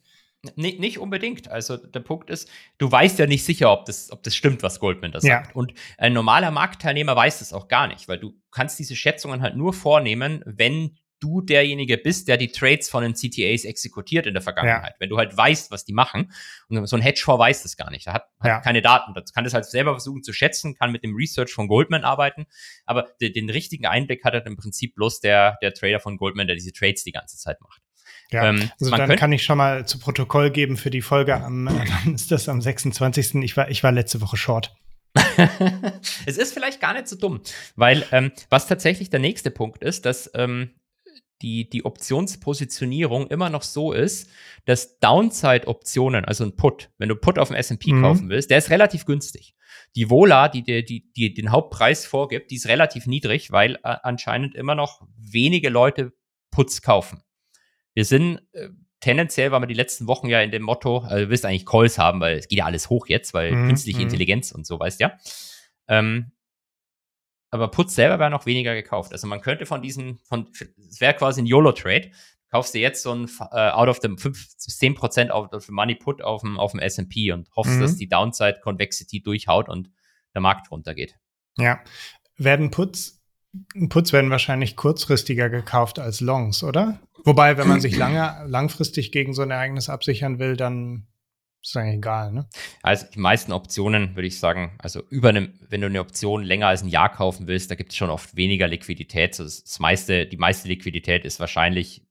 Nee, 0.56 0.78
nicht 0.80 1.00
unbedingt. 1.00 1.50
Also 1.52 1.76
der 1.76 2.00
Punkt 2.00 2.30
ist, 2.30 2.50
du 2.78 2.90
weißt 2.90 3.20
ja 3.20 3.28
nicht 3.28 3.44
sicher, 3.44 3.72
ob 3.72 3.86
das, 3.86 4.10
ob 4.10 4.24
das 4.24 4.36
stimmt, 4.36 4.64
was 4.64 4.80
Goldman 4.80 5.12
da 5.12 5.20
sagt. 5.20 5.48
Ja. 5.48 5.54
Und 5.54 5.74
ein 5.98 6.14
normaler 6.14 6.50
Marktteilnehmer 6.50 7.16
weiß 7.16 7.40
das 7.40 7.52
auch 7.52 7.68
gar 7.68 7.88
nicht, 7.88 8.08
weil 8.08 8.20
du 8.20 8.34
kannst 8.50 8.80
diese 8.80 8.96
Schätzungen 8.96 9.42
halt 9.42 9.58
nur 9.58 9.74
vornehmen, 9.74 10.42
wenn 10.46 10.98
du 11.20 11.42
derjenige 11.42 11.98
bist, 11.98 12.28
der 12.28 12.38
die 12.38 12.50
Trades 12.50 12.90
von 12.90 13.04
den 13.04 13.14
CTAs 13.14 13.66
exekutiert 13.66 14.26
in 14.26 14.34
der 14.34 14.42
Vergangenheit. 14.42 14.94
Ja. 14.94 14.96
Wenn 15.00 15.10
du 15.10 15.18
halt 15.18 15.36
weißt, 15.36 15.72
was 15.72 15.86
die 15.86 15.94
machen. 15.94 16.32
Und 16.68 16.86
so 16.88 16.96
ein 16.96 17.02
Hedgefonds 17.02 17.40
weiß 17.40 17.64
das 17.64 17.78
gar 17.78 17.92
nicht. 17.92 18.08
Er 18.08 18.14
hat, 18.14 18.24
hat 18.40 18.48
ja. 18.48 18.60
keine 18.62 18.82
Daten. 18.82 19.14
Das 19.14 19.34
kann 19.34 19.44
das 19.44 19.54
halt 19.54 19.66
selber 19.66 19.92
versuchen 19.92 20.24
zu 20.24 20.34
schätzen, 20.34 20.76
kann 20.76 20.92
mit 20.92 21.04
dem 21.04 21.16
Research 21.16 21.52
von 21.52 21.68
Goldman 21.68 22.04
arbeiten. 22.04 22.46
Aber 22.86 23.08
den, 23.22 23.34
den 23.34 23.50
richtigen 23.50 23.86
Einblick 23.86 24.24
hat 24.24 24.34
er 24.34 24.46
im 24.46 24.58
Prinzip 24.58 24.96
bloß 24.96 25.20
der, 25.22 25.58
der 25.62 25.74
Trader 25.74 26.00
von 26.00 26.18
Goldman, 26.18 26.48
der 26.48 26.56
diese 26.56 26.72
Trades 26.72 27.04
die 27.04 27.12
ganze 27.12 27.38
Zeit 27.38 27.62
macht. 27.62 27.82
Ja, 28.32 28.50
ähm, 28.50 28.70
also 28.80 28.96
dann 28.96 29.16
kann 29.16 29.32
ich 29.32 29.44
schon 29.44 29.58
mal 29.58 29.88
zu 29.88 29.98
Protokoll 29.98 30.52
geben 30.52 30.78
für 30.78 30.92
die 30.92 31.02
Folge 31.02 31.36
am, 31.36 31.66
dann 31.66 32.14
ist 32.14 32.32
das 32.32 32.48
am 32.48 32.62
26. 32.62 33.36
Ich 33.36 33.58
war, 33.58 33.70
ich 33.70 33.84
war 33.84 33.92
letzte 33.92 34.22
Woche 34.22 34.38
short. 34.38 34.76
es 36.26 36.38
ist 36.38 36.54
vielleicht 36.54 36.80
gar 36.80 36.94
nicht 36.94 37.08
so 37.08 37.16
dumm, 37.16 37.42
weil 37.76 38.06
ähm, 38.12 38.32
was 38.50 38.68
tatsächlich 38.68 39.10
der 39.10 39.20
nächste 39.20 39.50
Punkt 39.50 39.84
ist, 39.84 40.06
dass 40.06 40.30
ähm, 40.36 40.70
die, 41.42 41.70
die 41.70 41.86
Optionspositionierung 41.86 43.28
immer 43.28 43.50
noch 43.50 43.64
so 43.64 43.94
ist, 43.94 44.30
dass 44.66 45.00
Downside-Optionen, 45.00 46.26
also 46.26 46.44
ein 46.44 46.56
Put, 46.56 46.90
wenn 46.98 47.10
du 47.10 47.16
Put 47.16 47.40
auf 47.40 47.50
dem 47.50 47.56
S&P 47.56 47.94
mhm. 47.94 48.02
kaufen 48.02 48.30
willst, 48.30 48.50
der 48.50 48.58
ist 48.58 48.70
relativ 48.70 49.06
günstig. 49.06 49.56
Die 49.96 50.10
Vola, 50.10 50.50
die, 50.50 50.64
die, 50.64 50.84
die, 50.84 51.12
die 51.14 51.34
den 51.34 51.52
Hauptpreis 51.52 52.06
vorgibt, 52.06 52.52
die 52.52 52.56
ist 52.56 52.68
relativ 52.68 53.08
niedrig, 53.08 53.52
weil 53.52 53.76
äh, 53.76 53.96
anscheinend 54.04 54.56
immer 54.56 54.76
noch 54.76 55.02
wenige 55.18 55.70
Leute 55.70 56.14
Puts 56.52 56.82
kaufen. 56.82 57.24
Wir 57.94 58.06
sind 58.06 58.42
äh, 58.52 58.70
tendenziell, 59.00 59.52
weil 59.52 59.62
wir 59.62 59.68
die 59.68 59.74
letzten 59.74 60.08
Wochen 60.08 60.28
ja 60.28 60.42
in 60.42 60.52
dem 60.52 60.64
Motto, 60.64 61.00
also 61.00 61.26
du 61.26 61.30
willst 61.30 61.46
eigentlich 61.46 61.66
Calls 61.66 61.98
haben, 61.98 62.20
weil 62.20 62.38
es 62.38 62.48
geht 62.48 62.60
ja 62.60 62.66
alles 62.66 62.90
hoch 62.90 63.08
jetzt, 63.08 63.34
weil 63.34 63.52
mhm. 63.52 63.68
künstliche 63.68 64.00
mhm. 64.00 64.06
Intelligenz 64.06 64.52
und 64.52 64.66
so, 64.66 64.80
weißt 64.80 65.00
ja. 65.00 65.18
Ähm, 65.88 66.32
aber 67.52 67.70
Puts 67.70 67.96
selber 67.96 68.20
wäre 68.20 68.30
noch 68.30 68.46
weniger 68.46 68.76
gekauft. 68.76 69.12
Also 69.12 69.28
man 69.28 69.42
könnte 69.42 69.66
von 69.66 69.82
diesen, 69.82 70.20
von, 70.28 70.50
es 70.90 71.02
wäre 71.02 71.14
quasi 71.16 71.42
ein 71.42 71.46
YOLO-Trade. 71.46 72.12
Kaufst 72.52 72.74
du 72.74 72.80
jetzt 72.80 73.04
so 73.04 73.14
ein 73.14 73.30
äh, 73.52 73.70
out 73.70 73.90
of 73.90 74.00
the 74.02 74.10
5 74.16 74.38
10% 74.38 75.30
auf, 75.30 75.52
auf 75.54 75.70
Money 75.70 75.96
Put 75.96 76.22
auf 76.22 76.42
dem, 76.42 76.60
auf 76.60 76.72
dem 76.72 76.80
S&P 76.80 77.32
und 77.32 77.50
hoffst, 77.56 77.76
mhm. 77.76 77.82
dass 77.82 77.96
die 77.96 78.10
Downside 78.10 78.60
Convexity 78.64 79.22
durchhaut 79.22 79.70
und 79.70 79.90
der 80.34 80.42
Markt 80.42 80.72
runtergeht. 80.72 81.16
Ja. 81.58 81.80
Werden 82.38 82.72
Puts 82.72 83.20
Puts 83.90 84.14
werden 84.14 84.30
wahrscheinlich 84.30 84.76
kurzfristiger 84.76 85.50
gekauft 85.50 85.98
als 85.98 86.22
Longs, 86.22 86.64
oder? 86.64 87.00
Wobei, 87.24 87.58
wenn 87.58 87.68
man 87.68 87.82
sich 87.82 87.98
lange, 87.98 88.46
langfristig 88.48 89.12
gegen 89.12 89.34
so 89.34 89.42
ein 89.42 89.52
Ereignis 89.52 89.90
absichern 89.90 90.38
will, 90.38 90.56
dann 90.56 91.08
ist 91.62 91.78
eigentlich 91.78 91.98
egal, 91.98 92.32
ne? 92.32 92.48
Also 92.82 93.06
die 93.14 93.20
meisten 93.20 93.52
Optionen 93.52 94.16
würde 94.16 94.28
ich 94.28 94.40
sagen, 94.40 94.78
also 94.80 95.02
über 95.10 95.30
eine, 95.30 95.54
wenn 95.68 95.82
du 95.82 95.88
eine 95.88 96.00
Option 96.00 96.44
länger 96.44 96.68
als 96.68 96.84
ein 96.84 96.88
Jahr 96.90 97.12
kaufen 97.12 97.48
willst, 97.48 97.70
da 97.70 97.76
gibt 97.76 97.92
es 97.92 97.98
schon 97.98 98.10
oft 98.10 98.36
weniger 98.36 98.68
Liquidität. 98.68 99.38
Das, 99.40 99.64
das 99.64 99.80
meiste, 99.80 100.26
die 100.26 100.38
meiste 100.38 100.68
Liquidität 100.68 101.26
ist 101.26 101.40
wahrscheinlich 101.40 102.04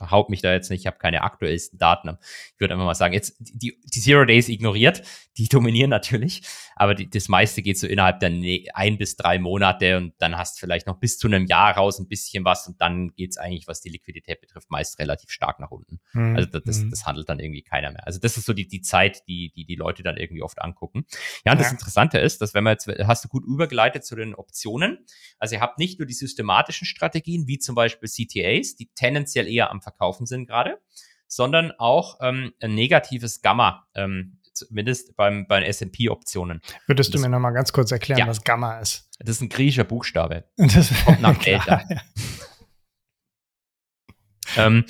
behaupte 0.00 0.32
mich 0.32 0.40
da 0.40 0.52
jetzt 0.52 0.70
nicht, 0.70 0.80
ich 0.80 0.86
habe 0.86 0.98
keine 0.98 1.22
aktuellsten 1.22 1.78
Daten. 1.78 2.16
Ich 2.54 2.60
würde 2.60 2.74
einfach 2.74 2.86
mal 2.86 2.94
sagen, 2.94 3.14
jetzt 3.14 3.36
die, 3.38 3.78
die 3.84 4.00
Zero 4.00 4.24
Days 4.24 4.48
ignoriert, 4.48 5.02
die 5.36 5.46
dominieren 5.48 5.90
natürlich, 5.90 6.42
aber 6.80 6.94
die, 6.94 7.10
das 7.10 7.28
meiste 7.28 7.60
geht 7.60 7.78
so 7.78 7.86
innerhalb 7.86 8.20
der 8.20 8.30
ne 8.30 8.64
ein 8.72 8.96
bis 8.96 9.14
drei 9.14 9.38
Monate 9.38 9.98
und 9.98 10.14
dann 10.16 10.38
hast 10.38 10.56
du 10.56 10.60
vielleicht 10.60 10.86
noch 10.86 10.98
bis 10.98 11.18
zu 11.18 11.26
einem 11.26 11.44
Jahr 11.44 11.76
raus 11.76 11.98
ein 11.98 12.08
bisschen 12.08 12.42
was 12.46 12.66
und 12.66 12.80
dann 12.80 13.12
geht's 13.16 13.36
eigentlich, 13.36 13.68
was 13.68 13.82
die 13.82 13.90
Liquidität 13.90 14.40
betrifft, 14.40 14.70
meist 14.70 14.98
relativ 14.98 15.28
stark 15.28 15.60
nach 15.60 15.70
unten. 15.70 16.00
Mhm. 16.14 16.36
Also 16.36 16.48
das, 16.48 16.62
das, 16.64 16.78
mhm. 16.78 16.90
das, 16.90 17.04
handelt 17.04 17.28
dann 17.28 17.38
irgendwie 17.38 17.60
keiner 17.60 17.90
mehr. 17.90 18.06
Also 18.06 18.18
das 18.18 18.38
ist 18.38 18.46
so 18.46 18.54
die, 18.54 18.66
die 18.66 18.80
Zeit, 18.80 19.28
die, 19.28 19.52
die 19.54 19.66
die 19.66 19.74
Leute 19.74 20.02
dann 20.02 20.16
irgendwie 20.16 20.40
oft 20.40 20.58
angucken. 20.62 21.04
Ja, 21.44 21.52
und 21.52 21.58
ja. 21.58 21.64
das 21.64 21.70
Interessante 21.70 22.18
ist, 22.18 22.40
dass 22.40 22.54
wenn 22.54 22.64
man 22.64 22.72
jetzt, 22.72 22.88
hast 23.06 23.26
du 23.26 23.28
gut 23.28 23.44
übergeleitet 23.44 24.06
zu 24.06 24.16
den 24.16 24.34
Optionen, 24.34 25.04
also 25.38 25.56
ihr 25.56 25.60
habt 25.60 25.78
nicht 25.78 25.98
nur 25.98 26.06
die 26.06 26.14
systematischen 26.14 26.86
Strategien, 26.86 27.46
wie 27.46 27.58
zum 27.58 27.74
Beispiel 27.74 28.08
CTAs, 28.08 28.76
die 28.76 28.88
tendenziell 28.94 29.46
eher 29.48 29.70
am 29.70 29.82
Verkaufen 29.82 30.24
sind 30.24 30.46
gerade, 30.46 30.78
sondern 31.26 31.72
auch 31.72 32.18
ähm, 32.22 32.54
ein 32.60 32.74
negatives 32.74 33.42
Gamma, 33.42 33.86
ähm, 33.94 34.39
zumindest 34.60 35.16
beim, 35.16 35.46
bei 35.46 35.62
S&P-Optionen. 35.62 36.60
Würdest 36.86 37.14
das, 37.14 37.20
du 37.20 37.26
mir 37.26 37.30
noch 37.30 37.40
mal 37.40 37.50
ganz 37.50 37.72
kurz 37.72 37.92
erklären, 37.92 38.20
ja, 38.20 38.26
was 38.26 38.44
Gamma 38.44 38.78
ist? 38.78 39.08
Das 39.18 39.36
ist 39.36 39.42
ein 39.42 39.48
griechischer 39.48 39.84
Buchstabe. 39.84 40.44
Das 40.56 40.92
kommt 41.04 41.20
nach 41.20 41.38
Delta. 41.38 41.82
ähm, 44.56 44.84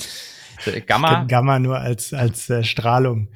Gamma. 0.86 1.24
Gamma 1.24 1.58
nur 1.58 1.78
als, 1.78 2.12
als 2.12 2.50
äh, 2.50 2.64
Strahlung. 2.64 3.32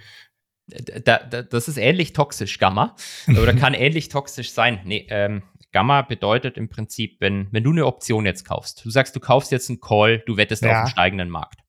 Da, 0.66 1.18
da, 1.18 1.42
das 1.42 1.68
ist 1.68 1.76
ähnlich 1.76 2.12
toxisch, 2.12 2.58
Gamma. 2.58 2.96
Oder 3.28 3.54
kann 3.54 3.74
ähnlich 3.74 4.08
toxisch 4.08 4.52
sein. 4.52 4.80
Nee, 4.84 5.06
ähm, 5.10 5.42
Gamma 5.72 6.02
bedeutet 6.02 6.56
im 6.56 6.68
Prinzip, 6.68 7.16
wenn, 7.20 7.48
wenn 7.50 7.64
du 7.64 7.70
eine 7.70 7.86
Option 7.86 8.26
jetzt 8.26 8.44
kaufst, 8.44 8.84
du 8.84 8.90
sagst, 8.90 9.14
du 9.16 9.20
kaufst 9.20 9.50
jetzt 9.50 9.68
einen 9.68 9.80
Call, 9.80 10.20
du 10.20 10.36
wettest 10.36 10.62
ja. 10.62 10.70
auf 10.70 10.76
einen 10.76 10.88
steigenden 10.88 11.28
Markt. 11.28 11.60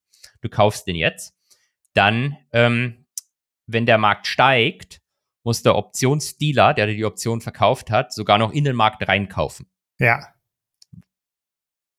Du 0.42 0.50
kaufst 0.50 0.88
den 0.88 0.96
jetzt, 0.96 1.36
dann, 1.96 2.38
ähm, 2.54 3.05
wenn 3.68 3.86
der 3.86 3.98
Markt 3.98 4.28
steigt, 4.28 5.02
muss 5.44 5.62
der 5.62 5.76
Optionsdealer, 5.76 6.74
der 6.74 6.88
dir 6.88 6.96
die 6.96 7.06
Option 7.06 7.42
verkauft 7.42 7.92
hat, 7.92 8.14
sogar 8.14 8.38
noch 8.38 8.52
in 8.52 8.64
den 8.64 8.76
Markt 8.76 9.08
reinkaufen. 9.08 9.68
Ja. 10.00 10.34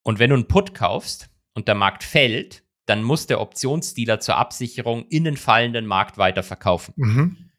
Und 0.02 0.18
wenn 0.18 0.30
du 0.30 0.36
einen 0.36 0.48
Put 0.48 0.74
kaufst 0.74 1.30
und 1.54 1.68
der 1.68 1.74
Markt 1.74 2.04
fällt, 2.04 2.64
dann 2.86 3.02
muss 3.02 3.26
der 3.26 3.40
Optionsdealer 3.40 4.20
zur 4.20 4.36
Absicherung 4.36 5.06
in 5.08 5.24
den 5.24 5.36
fallenden 5.36 5.86
Markt 5.86 6.18
weiter 6.18 6.42
verkaufen. 6.42 6.94
Mhm. 6.96 7.50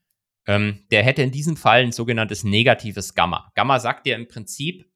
Ähm, 0.48 0.86
der 0.92 1.04
hätte 1.04 1.24
in 1.24 1.32
diesem 1.32 1.58
Fall 1.58 1.84
ein 1.84 1.92
sogenanntes 1.92 2.44
negatives 2.46 3.14
Gamma. 3.14 3.52
Gamma 3.56 3.80
sagt 3.80 4.06
dir 4.06 4.16
im 4.16 4.28
Prinzip, 4.28 4.90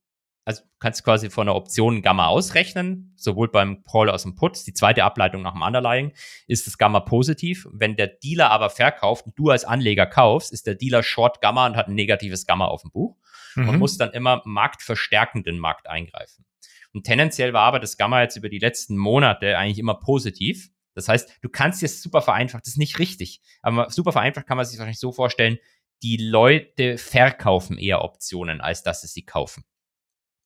also 0.51 0.63
kannst 0.79 1.03
quasi 1.03 1.29
von 1.29 1.47
der 1.47 1.55
Option 1.55 2.01
Gamma 2.01 2.27
ausrechnen, 2.27 3.13
sowohl 3.15 3.49
beim 3.49 3.83
Call 3.83 4.09
aus 4.09 4.23
dem 4.23 4.35
Put, 4.35 4.65
die 4.65 4.73
zweite 4.73 5.03
Ableitung 5.03 5.41
nach 5.41 5.53
dem 5.53 5.61
Underlying, 5.61 6.13
ist 6.47 6.67
das 6.67 6.77
Gamma 6.77 6.99
positiv. 6.99 7.67
Wenn 7.71 7.95
der 7.95 8.07
Dealer 8.07 8.49
aber 8.49 8.69
verkauft 8.69 9.25
und 9.27 9.37
du 9.37 9.49
als 9.49 9.63
Anleger 9.63 10.05
kaufst, 10.05 10.51
ist 10.51 10.67
der 10.67 10.75
Dealer 10.75 11.03
Short 11.03 11.41
Gamma 11.41 11.67
und 11.67 11.75
hat 11.75 11.87
ein 11.87 11.95
negatives 11.95 12.45
Gamma 12.45 12.65
auf 12.65 12.81
dem 12.81 12.91
Buch 12.91 13.17
mhm. 13.55 13.69
und 13.69 13.79
muss 13.79 13.97
dann 13.97 14.11
immer 14.11 14.41
marktverstärkend 14.45 15.47
in 15.47 15.55
den 15.55 15.61
Markt 15.61 15.87
eingreifen. 15.87 16.45
Und 16.93 17.05
tendenziell 17.05 17.53
war 17.53 17.63
aber 17.63 17.79
das 17.79 17.97
Gamma 17.97 18.21
jetzt 18.21 18.35
über 18.35 18.49
die 18.49 18.59
letzten 18.59 18.97
Monate 18.97 19.57
eigentlich 19.57 19.79
immer 19.79 19.95
positiv. 19.95 20.69
Das 20.93 21.07
heißt, 21.07 21.37
du 21.41 21.47
kannst 21.47 21.81
dir 21.81 21.87
super 21.87 22.21
vereinfacht, 22.21 22.65
das 22.65 22.73
ist 22.73 22.77
nicht 22.77 22.99
richtig, 22.99 23.41
aber 23.61 23.89
super 23.89 24.11
vereinfacht 24.11 24.45
kann 24.45 24.57
man 24.57 24.65
sich 24.65 24.77
wahrscheinlich 24.77 24.99
so 24.99 25.13
vorstellen, 25.13 25.57
die 26.03 26.17
Leute 26.17 26.97
verkaufen 26.97 27.77
eher 27.77 28.03
Optionen, 28.03 28.59
als 28.59 28.83
dass 28.83 29.01
sie 29.01 29.07
sie 29.07 29.23
kaufen. 29.23 29.63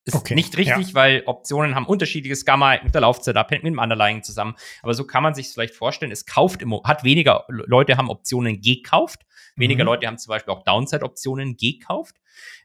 Ist 0.05 0.13
okay, 0.13 0.35
nicht 0.35 0.55
richtig, 0.55 0.89
ja. 0.89 0.93
weil 0.93 1.23
Optionen 1.25 1.73
haben 1.73 1.87
unterschiedliches 1.87 2.45
Gamma 2.45 2.79
mit 2.83 2.93
der 2.93 3.01
Laufzeit 3.01 3.35
abhängt 3.37 3.63
mit 3.63 3.73
dem 3.73 3.79
Underlying 3.79 4.21
zusammen. 4.21 4.55
Aber 4.83 4.93
so 4.93 5.05
kann 5.05 5.23
man 5.23 5.33
sich 5.33 5.49
vielleicht 5.49 5.73
vorstellen. 5.73 6.11
Es 6.11 6.27
kauft 6.27 6.61
immer, 6.61 6.81
hat 6.83 7.03
weniger 7.03 7.45
Leute 7.47 7.97
haben 7.97 8.09
Optionen 8.11 8.61
gekauft. 8.61 9.25
Weniger 9.55 9.83
mhm. 9.83 9.87
Leute 9.87 10.07
haben 10.07 10.19
zum 10.19 10.29
Beispiel 10.29 10.53
auch 10.53 10.63
Downside-Optionen 10.63 11.57
gekauft. 11.57 12.17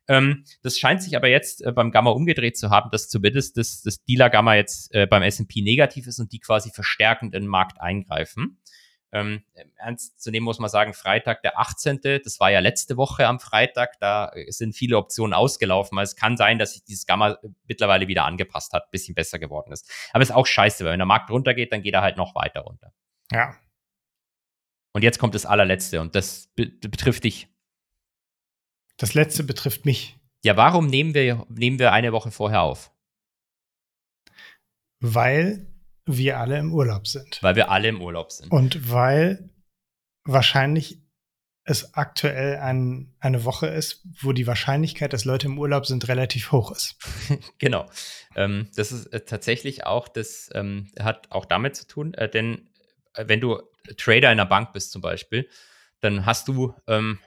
Ähm, 0.06 0.44
das 0.62 0.78
scheint 0.78 1.02
sich 1.02 1.16
aber 1.16 1.28
jetzt 1.28 1.64
äh, 1.64 1.72
beim 1.72 1.92
Gamma 1.92 2.10
umgedreht 2.10 2.58
zu 2.58 2.68
haben, 2.68 2.90
dass 2.90 3.08
zumindest 3.08 3.56
das, 3.56 3.80
das 3.82 4.04
Dealer-Gamma 4.04 4.56
jetzt 4.56 4.94
äh, 4.94 5.06
beim 5.06 5.22
S&P 5.22 5.62
negativ 5.62 6.06
ist 6.06 6.18
und 6.18 6.32
die 6.32 6.40
quasi 6.40 6.70
verstärkend 6.70 7.34
in 7.34 7.42
den 7.42 7.48
Markt 7.48 7.80
eingreifen. 7.80 8.58
Ähm, 9.12 9.42
ernst 9.76 10.22
zu 10.22 10.30
nehmen 10.30 10.44
muss 10.44 10.60
man 10.60 10.70
sagen, 10.70 10.94
Freitag 10.94 11.42
der 11.42 11.58
18., 11.58 12.00
das 12.22 12.38
war 12.38 12.50
ja 12.50 12.60
letzte 12.60 12.96
Woche 12.96 13.26
am 13.26 13.40
Freitag, 13.40 13.98
da 13.98 14.32
sind 14.48 14.76
viele 14.76 14.96
Optionen 14.96 15.34
ausgelaufen. 15.34 15.98
Also 15.98 16.12
es 16.12 16.16
kann 16.16 16.36
sein, 16.36 16.58
dass 16.58 16.74
sich 16.74 16.84
dieses 16.84 17.06
Gamma 17.06 17.38
mittlerweile 17.66 18.06
wieder 18.06 18.24
angepasst 18.24 18.72
hat, 18.72 18.90
bisschen 18.90 19.14
besser 19.14 19.38
geworden 19.38 19.72
ist. 19.72 19.90
Aber 20.12 20.22
ist 20.22 20.30
auch 20.30 20.46
scheiße, 20.46 20.84
weil 20.84 20.92
wenn 20.92 21.00
der 21.00 21.06
Markt 21.06 21.30
runtergeht, 21.30 21.72
dann 21.72 21.82
geht 21.82 21.94
er 21.94 22.02
halt 22.02 22.16
noch 22.16 22.34
weiter 22.34 22.60
runter. 22.60 22.92
Ja. 23.32 23.56
Und 24.92 25.02
jetzt 25.02 25.18
kommt 25.18 25.34
das 25.34 25.46
allerletzte 25.46 26.00
und 26.00 26.14
das 26.14 26.48
be 26.54 26.66
betrifft 26.66 27.24
dich. 27.24 27.48
Das 28.96 29.14
letzte 29.14 29.44
betrifft 29.44 29.86
mich. 29.86 30.18
Ja, 30.44 30.56
warum 30.56 30.86
nehmen 30.86 31.14
wir, 31.14 31.46
nehmen 31.48 31.78
wir 31.78 31.92
eine 31.92 32.12
Woche 32.12 32.30
vorher 32.30 32.62
auf? 32.62 32.92
Weil 35.00 35.69
wir 36.06 36.38
alle 36.38 36.58
im 36.58 36.72
Urlaub 36.72 37.06
sind. 37.06 37.42
Weil 37.42 37.56
wir 37.56 37.70
alle 37.70 37.88
im 37.88 38.02
Urlaub 38.02 38.32
sind. 38.32 38.50
Und 38.50 38.90
weil 38.90 39.50
wahrscheinlich 40.24 41.02
es 41.64 41.94
aktuell 41.94 42.56
ein, 42.56 43.14
eine 43.20 43.44
Woche 43.44 43.66
ist, 43.66 44.06
wo 44.20 44.32
die 44.32 44.46
Wahrscheinlichkeit, 44.46 45.12
dass 45.12 45.24
Leute 45.24 45.46
im 45.46 45.58
Urlaub 45.58 45.86
sind, 45.86 46.08
relativ 46.08 46.52
hoch 46.52 46.72
ist. 46.72 46.96
genau. 47.58 47.88
Ähm, 48.34 48.68
das 48.74 48.92
ist 48.92 49.06
äh, 49.06 49.20
tatsächlich 49.20 49.86
auch, 49.86 50.08
das 50.08 50.50
ähm, 50.54 50.90
hat 50.98 51.30
auch 51.30 51.44
damit 51.44 51.76
zu 51.76 51.86
tun, 51.86 52.14
äh, 52.14 52.28
denn 52.28 52.70
äh, 53.14 53.26
wenn 53.28 53.40
du 53.40 53.60
Trader 53.96 54.32
in 54.32 54.40
einer 54.40 54.46
Bank 54.46 54.72
bist 54.72 54.90
zum 54.90 55.02
Beispiel, 55.02 55.48
dann 56.00 56.26
hast 56.26 56.48
du 56.48 56.74
ähm, 56.86 57.18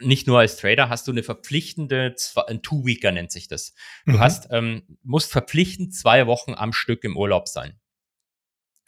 nicht 0.00 0.26
nur 0.26 0.38
als 0.38 0.56
Trader 0.56 0.88
hast 0.88 1.08
du 1.08 1.12
eine 1.12 1.22
verpflichtende, 1.22 2.14
ein 2.46 2.62
Two-Weeker 2.62 3.10
nennt 3.10 3.32
sich 3.32 3.48
das. 3.48 3.74
Du 4.06 4.12
mhm. 4.12 4.20
hast, 4.20 4.48
ähm, 4.50 4.98
musst 5.02 5.32
verpflichtend 5.32 5.94
zwei 5.94 6.26
Wochen 6.26 6.54
am 6.54 6.72
Stück 6.72 7.04
im 7.04 7.16
Urlaub 7.16 7.48
sein. 7.48 7.80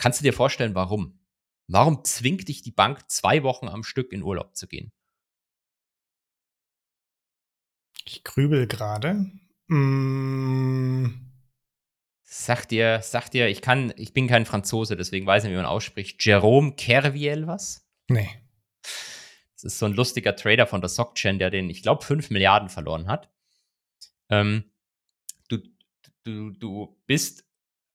Kannst 0.00 0.18
du 0.18 0.22
dir 0.22 0.32
vorstellen, 0.32 0.74
warum? 0.74 1.20
Warum 1.66 2.04
zwingt 2.04 2.48
dich 2.48 2.62
die 2.62 2.70
Bank, 2.70 3.10
zwei 3.10 3.42
Wochen 3.42 3.68
am 3.68 3.84
Stück 3.84 4.12
in 4.12 4.22
Urlaub 4.22 4.56
zu 4.56 4.66
gehen? 4.66 4.92
Ich 8.06 8.24
grübel 8.24 8.66
gerade. 8.66 9.30
Mm. 9.66 11.08
Sagt 12.22 12.70
dir, 12.70 13.02
sagt 13.02 13.34
dir, 13.34 13.48
ich 13.48 13.60
kann, 13.60 13.92
ich 13.96 14.14
bin 14.14 14.26
kein 14.26 14.46
Franzose, 14.46 14.96
deswegen 14.96 15.26
weiß 15.26 15.44
ich 15.44 15.48
nicht, 15.48 15.58
wie 15.58 15.62
man 15.62 15.70
ausspricht. 15.70 16.24
Jerome 16.24 16.72
Kerviel 16.76 17.46
was? 17.46 17.86
Nee. 18.08 18.30
Das 18.82 19.64
ist 19.64 19.78
so 19.78 19.84
ein 19.84 19.92
lustiger 19.92 20.34
Trader 20.34 20.66
von 20.66 20.80
der 20.80 20.88
SocChain, 20.88 21.38
der 21.38 21.50
den, 21.50 21.68
ich 21.68 21.82
glaube, 21.82 22.02
5 22.06 22.30
Milliarden 22.30 22.70
verloren 22.70 23.06
hat. 23.06 23.30
Ähm, 24.30 24.64
du, 25.48 25.58
du, 26.24 26.52
du 26.52 27.02
bist 27.04 27.49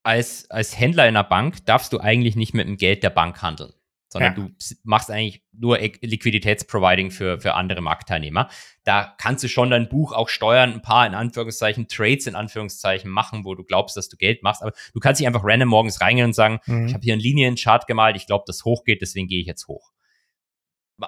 als, 0.06 0.50
als 0.50 0.80
Händler 0.80 1.04
in 1.04 1.16
einer 1.16 1.24
Bank, 1.24 1.66
darfst 1.66 1.92
du 1.94 2.00
eigentlich 2.00 2.36
nicht 2.36 2.54
mit 2.54 2.68
dem 2.68 2.78
Geld 2.78 3.04
der 3.04 3.10
Bank 3.10 3.42
handeln 3.42 3.74
sondern 4.16 4.34
ja. 4.38 4.44
du 4.44 4.56
machst 4.84 5.12
eigentlich 5.12 5.44
nur 5.52 5.78
Liquiditätsproviding 5.78 7.12
für, 7.12 7.42
für 7.42 7.54
andere 7.56 7.82
Marktteilnehmer. 7.82 8.50
Da 8.86 9.14
kannst 9.18 9.44
du 9.44 9.50
schon 9.50 9.72
dein 9.72 9.90
Buch 9.90 10.14
auch 10.14 10.30
steuern, 10.30 10.72
ein 10.72 10.82
paar 10.82 11.06
in 11.06 11.14
Anführungszeichen 11.14 11.90
Trades 11.90 12.26
in 12.26 12.36
Anführungszeichen 12.36 13.12
machen, 13.12 13.44
wo 13.44 13.56
du 13.56 13.66
glaubst, 13.66 13.98
dass 13.98 14.08
du 14.08 14.16
Geld 14.16 14.42
machst. 14.42 14.62
Aber 14.62 14.72
du 14.94 15.02
kannst 15.02 15.20
nicht 15.20 15.28
einfach 15.28 15.44
random 15.44 15.68
morgens 15.68 16.00
reingehen 16.00 16.28
und 16.28 16.34
sagen, 16.34 16.62
mhm. 16.66 16.88
ich 16.88 16.94
habe 16.94 17.04
hier 17.04 17.12
einen 17.12 17.22
Linienchart 17.22 17.88
gemalt, 17.88 18.16
ich 18.16 18.26
glaube, 18.26 18.46
das 18.48 18.64
hochgeht, 18.64 19.02
deswegen 19.02 19.28
gehe 19.28 19.42
ich 19.42 19.48
jetzt 19.48 19.68
hoch. 19.68 19.92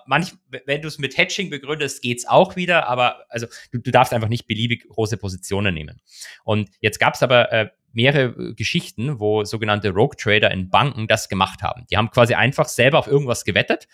Manch, 0.06 0.34
wenn 0.66 0.82
du 0.82 0.89
es 0.89 1.00
mit 1.00 1.18
Hedging 1.18 1.50
begründest, 1.50 2.02
geht's 2.02 2.28
auch 2.28 2.58
wieder, 2.58 2.89
aber 2.89 3.24
also 3.30 3.48
du, 3.72 3.80
du 3.80 3.89
darfst 3.89 4.12
einfach 4.12 4.28
nicht 4.28 4.48
beliebig 4.48 4.86
große 4.89 5.16
Positionen 5.16 5.74
nehmen. 5.74 6.02
Und 6.43 6.70
jetzt 6.82 7.00
gab 7.00 7.14
es 7.14 7.24
aber 7.24 7.54
äh, 7.54 7.70
mehrere 7.98 8.50
äh, 8.50 8.54
Geschichten, 8.54 9.20
wo 9.20 9.43
sogenannte 9.43 9.89
Rogue 9.89 10.16
Trader 10.16 10.52
in 10.52 10.70
Banken 10.70 11.08
das 11.08 11.28
gemacht 11.28 11.62
haben. 11.62 11.86
Die 11.89 11.98
haben 11.98 12.12
quasi 12.12 12.36
einfach 12.36 12.70
selber 12.70 13.00
auf 13.00 13.08
irgendwas 13.08 13.43
gewettet 13.43 13.88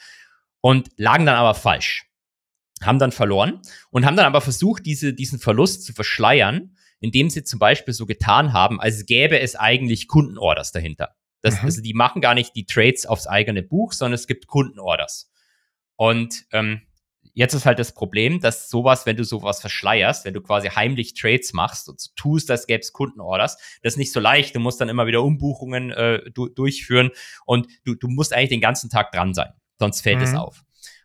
und 0.61 0.89
lagen 0.97 1.25
dann 1.25 1.35
aber 1.35 1.55
falsch. 1.55 2.05
Haben 2.81 2.99
dann 2.99 3.13
verloren 3.13 3.61
und 3.91 4.05
haben 4.05 4.17
dann 4.17 4.25
aber 4.25 4.41
versucht, 4.41 4.85
diese, 4.85 5.13
diesen 5.13 5.39
Verlust 5.39 5.85
zu 5.85 5.93
verschleiern, 5.93 6.75
indem 6.99 7.29
sie 7.29 7.43
zum 7.43 7.59
Beispiel 7.59 7.93
so 7.93 8.05
getan 8.05 8.51
haben, 8.51 8.79
als 8.79 9.05
gäbe 9.05 9.39
es 9.39 9.55
eigentlich 9.55 10.07
Kundenorders 10.07 10.71
dahinter. 10.71 11.15
Das, 11.41 11.59
mhm. 11.59 11.65
Also 11.65 11.81
die 11.81 11.93
machen 11.93 12.21
gar 12.21 12.35
nicht 12.35 12.55
die 12.55 12.65
Trades 12.65 13.05
aufs 13.05 13.25
eigene 13.25 13.63
Buch, 13.63 13.93
sondern 13.93 14.15
es 14.15 14.27
gibt 14.27 14.47
Kundenorders. 14.47 15.31
Und 15.95 16.45
ähm, 16.51 16.81
jetzt 17.33 17.53
ist 17.53 17.65
halt 17.65 17.79
das 17.79 17.93
Problem, 17.93 18.39
dass 18.39 18.69
sowas, 18.69 19.05
wenn 19.05 19.17
du 19.17 19.23
sowas 19.23 19.59
verschleierst, 19.59 20.25
wenn 20.25 20.33
du 20.33 20.41
quasi 20.41 20.69
heimlich 20.69 21.13
Trades 21.13 21.53
machst 21.53 21.89
und 21.89 22.15
tust, 22.15 22.49
als 22.51 22.67
gäbe 22.67 22.81
es 22.81 22.93
Kundenorders, 22.93 23.57
das 23.81 23.93
ist 23.93 23.97
nicht 23.97 24.13
so 24.13 24.19
leicht. 24.19 24.55
Du 24.55 24.59
musst 24.59 24.79
dann 24.79 24.89
immer 24.89 25.07
wieder 25.07 25.23
Umbuchungen 25.23 25.91
äh, 25.91 26.29
du 26.31 26.47
durchführen 26.47 27.11
und 27.45 27.67
du, 27.85 27.95
du 27.95 28.07
musst 28.07 28.33
eigentlich 28.33 28.49
den 28.49 28.61
ganzen 28.61 28.89
Tag 28.89 29.11
dran 29.11 29.33
sein, 29.33 29.51
sonst 29.79 30.01
fällt 30.01 30.19
mhm. 30.19 30.23
es 30.23 30.33
auf. 30.35 30.63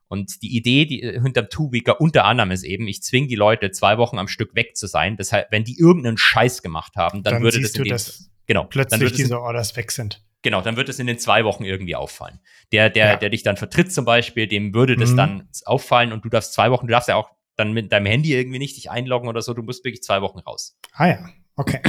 Und 0.08 0.42
die 0.42 0.56
Idee, 0.56 0.86
die 0.86 1.02
äh, 1.02 1.20
hinterm 1.20 1.48
Two-Weeker 1.50 2.00
unter 2.00 2.24
anderem 2.24 2.50
ist 2.50 2.64
eben, 2.64 2.86
ich 2.88 3.02
zwinge 3.02 3.28
die 3.28 3.34
Leute 3.34 3.70
zwei 3.70 3.98
Wochen 3.98 4.18
am 4.18 4.28
Stück 4.28 4.54
weg 4.54 4.76
zu 4.76 4.86
sein. 4.86 5.16
Deshalb, 5.16 5.48
wenn 5.50 5.64
die 5.64 5.78
irgendeinen 5.78 6.16
Scheiß 6.16 6.62
gemacht 6.62 6.96
haben, 6.96 7.22
dann, 7.22 7.34
dann 7.34 7.42
würde 7.42 7.60
das, 7.60 7.72
in 7.72 7.84
du, 7.84 7.90
dass 7.90 8.30
genau, 8.46 8.64
plötzlich 8.64 9.12
diese 9.12 9.40
Orders 9.40 9.76
weg 9.76 9.92
sind. 9.92 10.22
Genau, 10.42 10.60
dann 10.60 10.76
wird 10.76 10.88
es 10.88 10.98
in 10.98 11.06
den 11.06 11.18
zwei 11.18 11.44
Wochen 11.44 11.64
irgendwie 11.64 11.96
auffallen. 11.96 12.40
Der, 12.72 12.90
der, 12.90 13.06
ja. 13.06 13.16
der 13.16 13.30
dich 13.30 13.42
dann 13.42 13.56
vertritt 13.56 13.92
zum 13.92 14.04
Beispiel, 14.04 14.46
dem 14.46 14.72
würde 14.72 14.96
das 14.96 15.10
mhm. 15.10 15.16
dann 15.16 15.48
auffallen 15.64 16.12
und 16.12 16.24
du 16.24 16.28
darfst 16.28 16.52
zwei 16.52 16.70
Wochen, 16.70 16.86
du 16.86 16.92
darfst 16.92 17.08
ja 17.08 17.16
auch 17.16 17.30
dann 17.56 17.72
mit 17.72 17.90
deinem 17.90 18.06
Handy 18.06 18.34
irgendwie 18.34 18.60
nicht 18.60 18.76
dich 18.76 18.90
einloggen 18.90 19.28
oder 19.28 19.42
so, 19.42 19.52
du 19.52 19.62
musst 19.62 19.84
wirklich 19.84 20.02
zwei 20.02 20.22
Wochen 20.22 20.38
raus. 20.38 20.78
Ah 20.92 21.08
ja, 21.08 21.28
okay. 21.56 21.80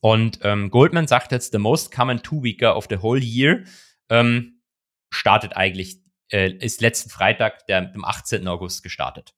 Und 0.00 0.40
ähm, 0.42 0.70
Goldman 0.70 1.06
sagt 1.06 1.32
jetzt, 1.32 1.52
the 1.52 1.58
most 1.58 1.90
common 1.90 2.22
two-weeker 2.22 2.76
of 2.76 2.86
the 2.90 2.98
whole 2.98 3.20
year 3.20 3.64
ähm, 4.10 4.60
startet 5.10 5.56
eigentlich, 5.56 6.02
äh, 6.30 6.50
ist 6.50 6.82
letzten 6.82 7.08
Freitag, 7.08 7.66
der, 7.68 7.80
dem 7.80 8.04
18. 8.04 8.46
August 8.46 8.82
gestartet. 8.82 9.34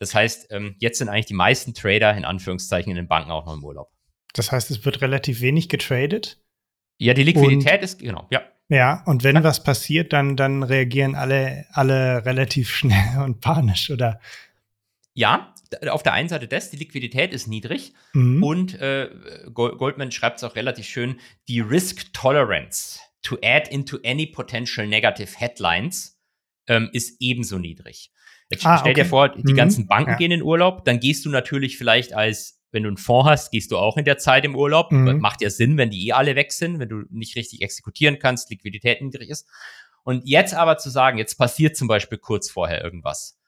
Das 0.00 0.14
heißt, 0.14 0.48
ähm, 0.50 0.74
jetzt 0.78 0.98
sind 0.98 1.08
eigentlich 1.08 1.26
die 1.26 1.34
meisten 1.34 1.74
Trader 1.74 2.16
in 2.16 2.24
Anführungszeichen 2.24 2.90
in 2.90 2.96
den 2.96 3.06
Banken 3.06 3.30
auch 3.30 3.46
noch 3.46 3.54
im 3.54 3.62
Urlaub. 3.62 3.92
Das 4.34 4.50
heißt, 4.50 4.72
es 4.72 4.84
wird 4.84 5.00
relativ 5.00 5.40
wenig 5.40 5.68
getradet? 5.68 6.40
Ja, 6.98 7.14
die 7.14 7.22
Liquidität 7.22 7.78
und, 7.78 7.84
ist, 7.84 7.98
genau, 8.00 8.26
ja. 8.30 8.42
Ja, 8.68 9.02
und 9.06 9.24
wenn 9.24 9.36
ja. 9.36 9.44
was 9.44 9.62
passiert, 9.64 10.12
dann, 10.12 10.36
dann 10.36 10.62
reagieren 10.62 11.14
alle, 11.14 11.64
alle 11.72 12.26
relativ 12.26 12.70
schnell 12.74 13.22
und 13.24 13.40
panisch, 13.40 13.90
oder? 13.90 14.20
Ja, 15.14 15.54
auf 15.88 16.02
der 16.02 16.12
einen 16.12 16.28
Seite 16.28 16.48
das, 16.48 16.70
die 16.70 16.76
Liquidität 16.76 17.32
ist 17.32 17.46
niedrig 17.46 17.92
mhm. 18.12 18.42
und 18.42 18.80
äh, 18.80 19.10
Goldman 19.52 20.12
schreibt 20.12 20.38
es 20.38 20.44
auch 20.44 20.54
relativ 20.54 20.86
schön, 20.86 21.18
die 21.48 21.60
Risk 21.60 22.12
Tolerance 22.12 23.00
to 23.22 23.36
add 23.42 23.70
into 23.70 23.98
any 24.04 24.26
potential 24.26 24.86
negative 24.86 25.38
headlines 25.38 26.18
ähm, 26.68 26.90
ist 26.92 27.16
ebenso 27.20 27.58
niedrig. 27.58 28.12
Jetzt 28.50 28.64
ah, 28.64 28.78
stell 28.78 28.92
okay. 28.92 29.02
dir 29.02 29.08
vor, 29.08 29.28
die 29.28 29.52
mhm. 29.52 29.56
ganzen 29.56 29.86
Banken 29.86 30.12
ja. 30.12 30.16
gehen 30.16 30.30
in 30.30 30.42
Urlaub, 30.42 30.84
dann 30.84 31.00
gehst 31.00 31.24
du 31.24 31.30
natürlich 31.30 31.76
vielleicht 31.76 32.14
als 32.14 32.57
wenn 32.70 32.82
du 32.82 32.88
einen 32.88 32.96
Fonds 32.96 33.28
hast, 33.28 33.50
gehst 33.50 33.70
du 33.70 33.78
auch 33.78 33.96
in 33.96 34.04
der 34.04 34.18
Zeit 34.18 34.44
im 34.44 34.54
Urlaub. 34.54 34.92
Mhm. 34.92 35.20
Macht 35.20 35.40
ja 35.40 35.50
Sinn, 35.50 35.76
wenn 35.76 35.90
die 35.90 36.08
eh 36.08 36.12
alle 36.12 36.36
weg 36.36 36.52
sind, 36.52 36.78
wenn 36.78 36.88
du 36.88 37.02
nicht 37.10 37.36
richtig 37.36 37.62
exekutieren 37.62 38.18
kannst, 38.18 38.50
Liquidität 38.50 39.00
niedrig 39.00 39.30
ist. 39.30 39.48
Und 40.04 40.22
jetzt 40.26 40.54
aber 40.54 40.78
zu 40.78 40.90
sagen, 40.90 41.18
jetzt 41.18 41.36
passiert 41.36 41.76
zum 41.76 41.88
Beispiel 41.88 42.18
kurz 42.18 42.50
vorher 42.50 42.82
irgendwas. 42.82 43.38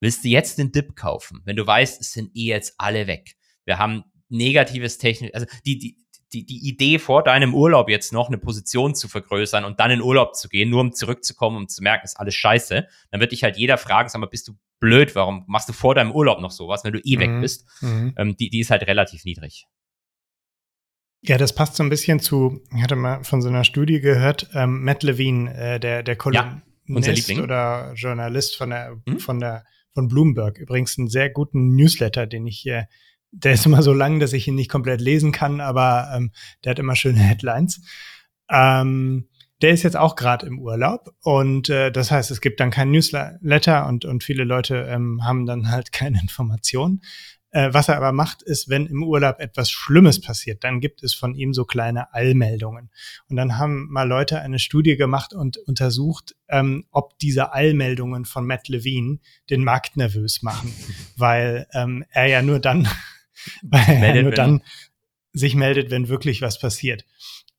Willst 0.00 0.24
du 0.24 0.28
jetzt 0.28 0.58
den 0.58 0.72
Dip 0.72 0.96
kaufen, 0.96 1.42
wenn 1.44 1.56
du 1.56 1.66
weißt, 1.66 2.00
es 2.00 2.12
sind 2.12 2.30
eh 2.34 2.46
jetzt 2.46 2.74
alle 2.78 3.06
weg? 3.06 3.34
Wir 3.64 3.78
haben 3.78 4.04
negatives 4.28 4.98
Technik, 4.98 5.34
also 5.34 5.46
die, 5.64 5.78
die, 5.78 5.96
die, 6.32 6.44
die 6.44 6.68
Idee 6.68 6.98
vor 6.98 7.24
deinem 7.24 7.54
Urlaub 7.54 7.88
jetzt 7.88 8.12
noch 8.12 8.28
eine 8.28 8.38
Position 8.38 8.94
zu 8.94 9.08
vergrößern 9.08 9.64
und 9.64 9.80
dann 9.80 9.90
in 9.90 10.02
Urlaub 10.02 10.36
zu 10.36 10.48
gehen, 10.48 10.70
nur 10.70 10.82
um 10.82 10.92
zurückzukommen, 10.92 11.56
um 11.56 11.68
zu 11.68 11.82
merken, 11.82 12.04
ist 12.04 12.18
alles 12.18 12.34
scheiße, 12.34 12.86
dann 13.10 13.20
wird 13.20 13.32
dich 13.32 13.42
halt 13.42 13.56
jeder 13.56 13.78
fragen, 13.78 14.08
sag 14.08 14.20
mal, 14.20 14.26
bist 14.26 14.48
du 14.48 14.52
blöd, 14.80 15.14
warum 15.14 15.44
machst 15.46 15.68
du 15.68 15.72
vor 15.72 15.94
deinem 15.94 16.12
Urlaub 16.12 16.40
noch 16.40 16.50
sowas, 16.50 16.84
wenn 16.84 16.92
du 16.92 17.00
eh 17.00 17.16
mhm. 17.16 17.20
weg 17.20 17.40
bist? 17.40 17.66
Mhm. 17.80 18.14
Ähm, 18.16 18.36
die, 18.36 18.50
die 18.50 18.60
ist 18.60 18.70
halt 18.70 18.86
relativ 18.86 19.24
niedrig. 19.24 19.66
Ja, 21.20 21.36
das 21.36 21.54
passt 21.54 21.74
so 21.74 21.82
ein 21.82 21.88
bisschen 21.88 22.20
zu, 22.20 22.60
ich 22.74 22.82
hatte 22.82 22.94
mal 22.94 23.24
von 23.24 23.42
so 23.42 23.48
einer 23.48 23.64
Studie 23.64 24.00
gehört, 24.00 24.50
ähm, 24.54 24.84
Matt 24.84 25.02
Levine, 25.02 25.52
äh, 25.52 25.80
der, 25.80 26.04
der 26.04 26.16
Kolumnist 26.16 27.28
ja, 27.28 27.42
oder 27.42 27.92
Journalist 27.94 28.56
von 28.56 28.70
der, 28.70 29.00
mhm. 29.04 29.18
von 29.18 29.40
der, 29.40 29.64
von 29.94 30.06
Bloomberg. 30.06 30.58
Übrigens 30.58 30.96
einen 30.96 31.08
sehr 31.08 31.28
guten 31.28 31.74
Newsletter, 31.74 32.26
den 32.28 32.46
ich 32.46 32.58
hier, 32.58 32.86
der 33.32 33.54
ist 33.54 33.66
immer 33.66 33.82
so 33.82 33.92
lang, 33.92 34.20
dass 34.20 34.32
ich 34.32 34.46
ihn 34.46 34.54
nicht 34.54 34.70
komplett 34.70 35.00
lesen 35.00 35.32
kann, 35.32 35.60
aber 35.60 36.08
ähm, 36.14 36.30
der 36.62 36.70
hat 36.70 36.78
immer 36.78 36.94
schöne 36.94 37.18
Headlines. 37.18 37.82
Ähm, 38.48 39.28
der 39.62 39.70
ist 39.70 39.82
jetzt 39.82 39.96
auch 39.96 40.16
gerade 40.16 40.46
im 40.46 40.58
Urlaub 40.60 41.14
und 41.22 41.68
äh, 41.68 41.90
das 41.90 42.10
heißt, 42.10 42.30
es 42.30 42.40
gibt 42.40 42.60
dann 42.60 42.70
kein 42.70 42.90
Newsletter 42.90 43.86
und, 43.86 44.04
und 44.04 44.22
viele 44.22 44.44
Leute 44.44 44.86
ähm, 44.88 45.24
haben 45.24 45.46
dann 45.46 45.70
halt 45.70 45.92
keine 45.92 46.20
Informationen. 46.20 47.02
Äh, 47.50 47.72
was 47.72 47.88
er 47.88 47.96
aber 47.96 48.12
macht, 48.12 48.42
ist, 48.42 48.68
wenn 48.68 48.86
im 48.86 49.02
Urlaub 49.02 49.40
etwas 49.40 49.70
Schlimmes 49.70 50.20
passiert, 50.20 50.64
dann 50.64 50.80
gibt 50.80 51.02
es 51.02 51.14
von 51.14 51.34
ihm 51.34 51.54
so 51.54 51.64
kleine 51.64 52.12
Allmeldungen. 52.12 52.90
Und 53.28 53.36
dann 53.36 53.56
haben 53.56 53.88
mal 53.88 54.06
Leute 54.06 54.40
eine 54.40 54.58
Studie 54.58 54.96
gemacht 54.96 55.32
und 55.32 55.56
untersucht, 55.56 56.36
ähm, 56.48 56.84
ob 56.90 57.18
diese 57.18 57.52
Allmeldungen 57.52 58.26
von 58.26 58.46
Matt 58.46 58.68
Levine 58.68 59.18
den 59.48 59.64
Markt 59.64 59.96
nervös 59.96 60.42
machen, 60.42 60.74
weil 61.16 61.66
ähm, 61.72 62.04
er 62.10 62.26
ja 62.26 62.42
nur 62.42 62.58
dann, 62.58 62.86
weil 63.62 64.02
er 64.02 64.22
nur 64.22 64.32
dann 64.32 64.62
sich 65.32 65.54
meldet, 65.54 65.90
wenn 65.90 66.08
wirklich 66.08 66.42
was 66.42 66.58
passiert. 66.58 67.04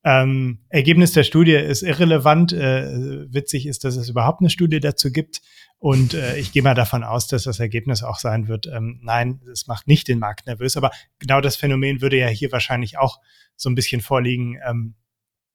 Ähm, 0.02 0.60
Ergebnis 0.70 1.12
der 1.12 1.24
Studie 1.24 1.52
ist 1.54 1.82
irrelevant. 1.82 2.52
Äh, 2.52 3.32
witzig 3.32 3.66
ist, 3.66 3.84
dass 3.84 3.96
es 3.96 4.08
überhaupt 4.08 4.40
eine 4.40 4.50
Studie 4.50 4.80
dazu 4.80 5.12
gibt. 5.12 5.42
Und 5.78 6.14
äh, 6.14 6.36
ich 6.38 6.52
gehe 6.52 6.62
mal 6.62 6.74
davon 6.74 7.04
aus, 7.04 7.26
dass 7.26 7.44
das 7.44 7.60
Ergebnis 7.60 8.02
auch 8.02 8.18
sein 8.18 8.48
wird, 8.48 8.66
ähm, 8.66 9.00
nein, 9.02 9.40
es 9.50 9.66
macht 9.66 9.88
nicht 9.88 10.08
den 10.08 10.18
Markt 10.18 10.46
nervös. 10.46 10.76
Aber 10.76 10.90
genau 11.18 11.40
das 11.40 11.56
Phänomen 11.56 12.00
würde 12.00 12.18
ja 12.18 12.28
hier 12.28 12.52
wahrscheinlich 12.52 12.98
auch 12.98 13.18
so 13.56 13.70
ein 13.70 13.74
bisschen 13.74 14.00
vorliegen. 14.00 14.58
Ähm, 14.66 14.94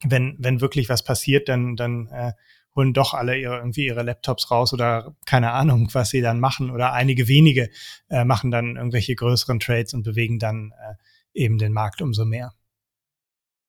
wenn, 0.03 0.35
wenn 0.39 0.61
wirklich 0.61 0.89
was 0.89 1.03
passiert, 1.03 1.47
dann, 1.47 1.75
dann 1.75 2.07
äh, 2.07 2.33
holen 2.75 2.93
doch 2.93 3.13
alle 3.13 3.37
ihre, 3.37 3.57
irgendwie 3.57 3.85
ihre 3.85 4.03
Laptops 4.03 4.51
raus 4.51 4.73
oder 4.73 5.15
keine 5.25 5.51
Ahnung, 5.51 5.89
was 5.93 6.09
sie 6.09 6.21
dann 6.21 6.39
machen. 6.39 6.69
Oder 6.69 6.93
einige 6.93 7.27
wenige 7.27 7.69
äh, 8.09 8.25
machen 8.25 8.51
dann 8.51 8.75
irgendwelche 8.75 9.15
größeren 9.15 9.59
Trades 9.59 9.93
und 9.93 10.03
bewegen 10.03 10.39
dann 10.39 10.71
äh, 10.71 10.95
eben 11.33 11.57
den 11.57 11.73
Markt 11.73 12.01
umso 12.01 12.25
mehr. 12.25 12.53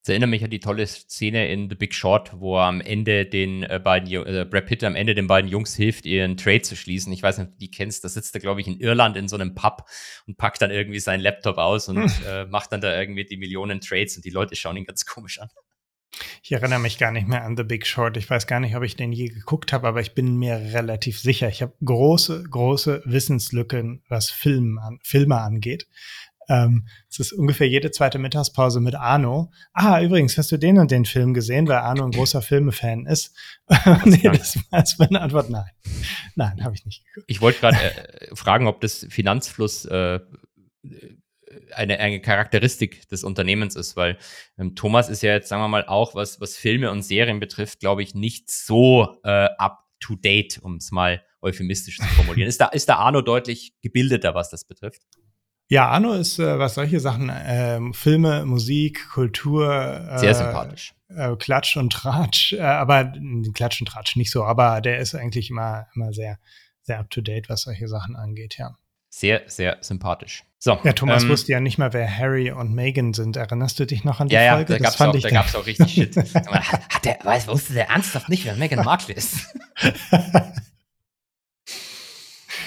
Das 0.06 0.12
erinnert 0.12 0.30
mich 0.30 0.44
an 0.44 0.50
die 0.50 0.60
tolle 0.60 0.86
Szene 0.86 1.48
in 1.48 1.68
The 1.68 1.74
Big 1.74 1.92
Short, 1.92 2.30
wo 2.38 2.58
er 2.58 2.66
am 2.66 2.80
Ende 2.80 3.26
den 3.26 3.64
äh, 3.64 3.80
beiden, 3.82 4.08
äh, 4.08 4.46
Brad 4.48 4.66
Pitt 4.66 4.84
am 4.84 4.94
Ende 4.94 5.16
den 5.16 5.26
beiden 5.26 5.50
Jungs 5.50 5.74
hilft, 5.74 6.06
ihren 6.06 6.36
Trade 6.36 6.62
zu 6.62 6.76
schließen. 6.76 7.12
Ich 7.12 7.24
weiß 7.24 7.38
nicht, 7.38 7.48
ob 7.48 7.54
du 7.54 7.58
die 7.58 7.72
kennst. 7.72 8.04
Da 8.04 8.08
sitzt 8.08 8.32
er, 8.36 8.40
glaube 8.40 8.60
ich, 8.60 8.68
in 8.68 8.78
Irland 8.78 9.16
in 9.16 9.26
so 9.26 9.34
einem 9.34 9.56
Pub 9.56 9.84
und 10.28 10.36
packt 10.36 10.62
dann 10.62 10.70
irgendwie 10.70 11.00
seinen 11.00 11.22
Laptop 11.22 11.58
aus 11.58 11.88
und 11.88 11.96
hm. 11.96 12.24
äh, 12.24 12.44
macht 12.44 12.70
dann 12.70 12.80
da 12.80 12.96
irgendwie 12.96 13.24
die 13.24 13.36
Millionen 13.36 13.80
Trades 13.80 14.14
und 14.14 14.24
die 14.24 14.30
Leute 14.30 14.54
schauen 14.54 14.76
ihn 14.76 14.84
ganz 14.84 15.06
komisch 15.06 15.40
an. 15.40 15.48
Ich 16.42 16.52
erinnere 16.52 16.78
mich 16.78 16.98
gar 16.98 17.10
nicht 17.10 17.26
mehr 17.26 17.42
an 17.42 17.56
The 17.56 17.64
Big 17.64 17.84
Short. 17.84 18.16
Ich 18.16 18.30
weiß 18.30 18.46
gar 18.46 18.60
nicht, 18.60 18.76
ob 18.76 18.84
ich 18.84 18.94
den 18.94 19.12
je 19.12 19.26
geguckt 19.26 19.72
habe, 19.72 19.88
aber 19.88 20.00
ich 20.00 20.14
bin 20.14 20.36
mir 20.36 20.54
relativ 20.72 21.18
sicher. 21.18 21.48
Ich 21.48 21.62
habe 21.62 21.74
große, 21.84 22.44
große 22.44 23.02
Wissenslücken, 23.04 24.04
was 24.08 24.30
Film 24.30 24.78
an, 24.78 25.00
Filme 25.02 25.40
angeht. 25.40 25.88
Ähm, 26.48 26.86
es 27.08 27.18
ist 27.18 27.32
ungefähr 27.32 27.68
jede 27.68 27.90
zweite 27.90 28.18
Mittagspause 28.18 28.80
mit 28.80 28.94
Arno. 28.94 29.50
Ah, 29.72 30.00
übrigens, 30.00 30.38
hast 30.38 30.52
du 30.52 30.58
den 30.58 30.78
und 30.78 30.90
den 30.90 31.04
Film 31.04 31.34
gesehen, 31.34 31.68
weil 31.68 31.78
Arno 31.78 32.04
ein 32.04 32.12
großer 32.12 32.42
Filmefan 32.42 33.06
ist? 33.06 33.34
nee, 34.04 34.22
das 34.22 34.98
war 34.98 35.08
meine 35.10 35.20
Antwort 35.20 35.50
nein. 35.50 35.70
Nein, 36.34 36.64
habe 36.64 36.74
ich 36.74 36.84
nicht 36.84 37.04
geguckt. 37.04 37.30
Ich 37.30 37.40
wollte 37.40 37.60
gerade 37.60 37.76
äh, 37.76 38.34
fragen, 38.34 38.66
ob 38.66 38.80
das 38.80 39.06
Finanzfluss 39.10 39.84
äh, 39.86 40.20
eine, 41.74 41.98
eine 41.98 42.20
Charakteristik 42.20 43.08
des 43.08 43.24
Unternehmens 43.24 43.76
ist, 43.76 43.96
weil 43.96 44.18
ähm, 44.58 44.74
Thomas 44.74 45.08
ist 45.08 45.22
ja 45.22 45.32
jetzt, 45.32 45.48
sagen 45.48 45.62
wir 45.62 45.68
mal, 45.68 45.86
auch, 45.86 46.14
was, 46.14 46.40
was 46.40 46.56
Filme 46.56 46.90
und 46.90 47.02
Serien 47.02 47.40
betrifft, 47.40 47.80
glaube 47.80 48.02
ich, 48.02 48.14
nicht 48.14 48.50
so 48.50 49.18
äh, 49.24 49.48
up 49.58 49.84
to 50.00 50.14
date, 50.16 50.58
um 50.62 50.76
es 50.76 50.90
mal 50.90 51.22
euphemistisch 51.40 51.98
zu 51.98 52.06
formulieren. 52.06 52.48
ist, 52.48 52.60
da, 52.60 52.66
ist 52.66 52.88
da 52.88 52.96
Arno 52.96 53.22
deutlich 53.22 53.74
gebildeter, 53.82 54.34
was 54.34 54.50
das 54.50 54.64
betrifft? 54.64 55.02
Ja, 55.68 55.88
Arno 55.88 56.12
ist, 56.12 56.38
äh, 56.38 56.58
was 56.58 56.74
solche 56.74 57.00
Sachen, 57.00 57.28
äh, 57.28 57.80
Filme, 57.92 58.46
Musik, 58.46 59.08
Kultur. 59.10 59.72
Äh, 59.72 60.18
Sehr 60.18 60.34
sympathisch. 60.34 60.94
Äh, 61.08 61.34
Klatsch 61.36 61.76
und 61.76 61.92
Tratsch, 61.92 62.52
äh, 62.52 62.60
aber 62.60 63.12
Klatsch 63.54 63.80
und 63.80 63.86
Tratsch 63.86 64.16
nicht 64.16 64.30
so, 64.30 64.44
aber 64.44 64.80
der 64.80 64.98
ist 64.98 65.14
eigentlich 65.14 65.50
immer, 65.50 65.86
immer 65.94 66.12
sehr, 66.12 66.38
sehr 66.82 66.98
up 67.00 67.10
to 67.10 67.20
date, 67.20 67.48
was 67.48 67.62
solche 67.62 67.88
Sachen 67.88 68.16
angeht, 68.16 68.58
ja. 68.58 68.76
Sehr, 69.08 69.42
sehr 69.46 69.78
sympathisch. 69.80 70.44
So, 70.58 70.78
ja, 70.82 70.92
Thomas 70.92 71.22
ähm, 71.22 71.30
wusste 71.30 71.52
ja 71.52 71.60
nicht 71.60 71.78
mal, 71.78 71.92
wer 71.92 72.18
Harry 72.18 72.50
und 72.50 72.74
Meghan 72.74 73.14
sind. 73.14 73.36
Erinnerst 73.36 73.78
du 73.78 73.86
dich 73.86 74.04
noch 74.04 74.20
an 74.20 74.28
die 74.28 74.34
ja, 74.34 74.56
Folge? 74.56 74.74
Ja, 74.74 74.78
da 74.78 74.84
gab 74.84 74.94
es 74.94 75.00
auch, 75.00 75.20
da 75.20 75.30
gab's 75.30 75.54
auch 75.54 75.66
richtig 75.66 75.92
Shit. 75.92 76.16
Hat 76.34 77.04
der, 77.04 77.18
weiß, 77.22 77.48
wusste 77.48 77.72
der 77.72 77.88
ernsthaft 77.88 78.28
nicht, 78.28 78.44
wer 78.44 78.56
Meghan 78.56 78.84
Markle 78.84 79.14
ist? 79.14 79.54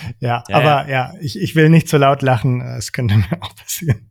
ja, 0.20 0.44
ja, 0.48 0.56
aber 0.56 0.88
ja, 0.88 0.88
ja 0.88 1.14
ich, 1.22 1.40
ich 1.40 1.56
will 1.56 1.70
nicht 1.70 1.88
zu 1.88 1.98
laut 1.98 2.22
lachen. 2.22 2.62
Es 2.62 2.92
könnte 2.92 3.16
mir 3.18 3.42
auch 3.42 3.56
passieren. 3.56 4.10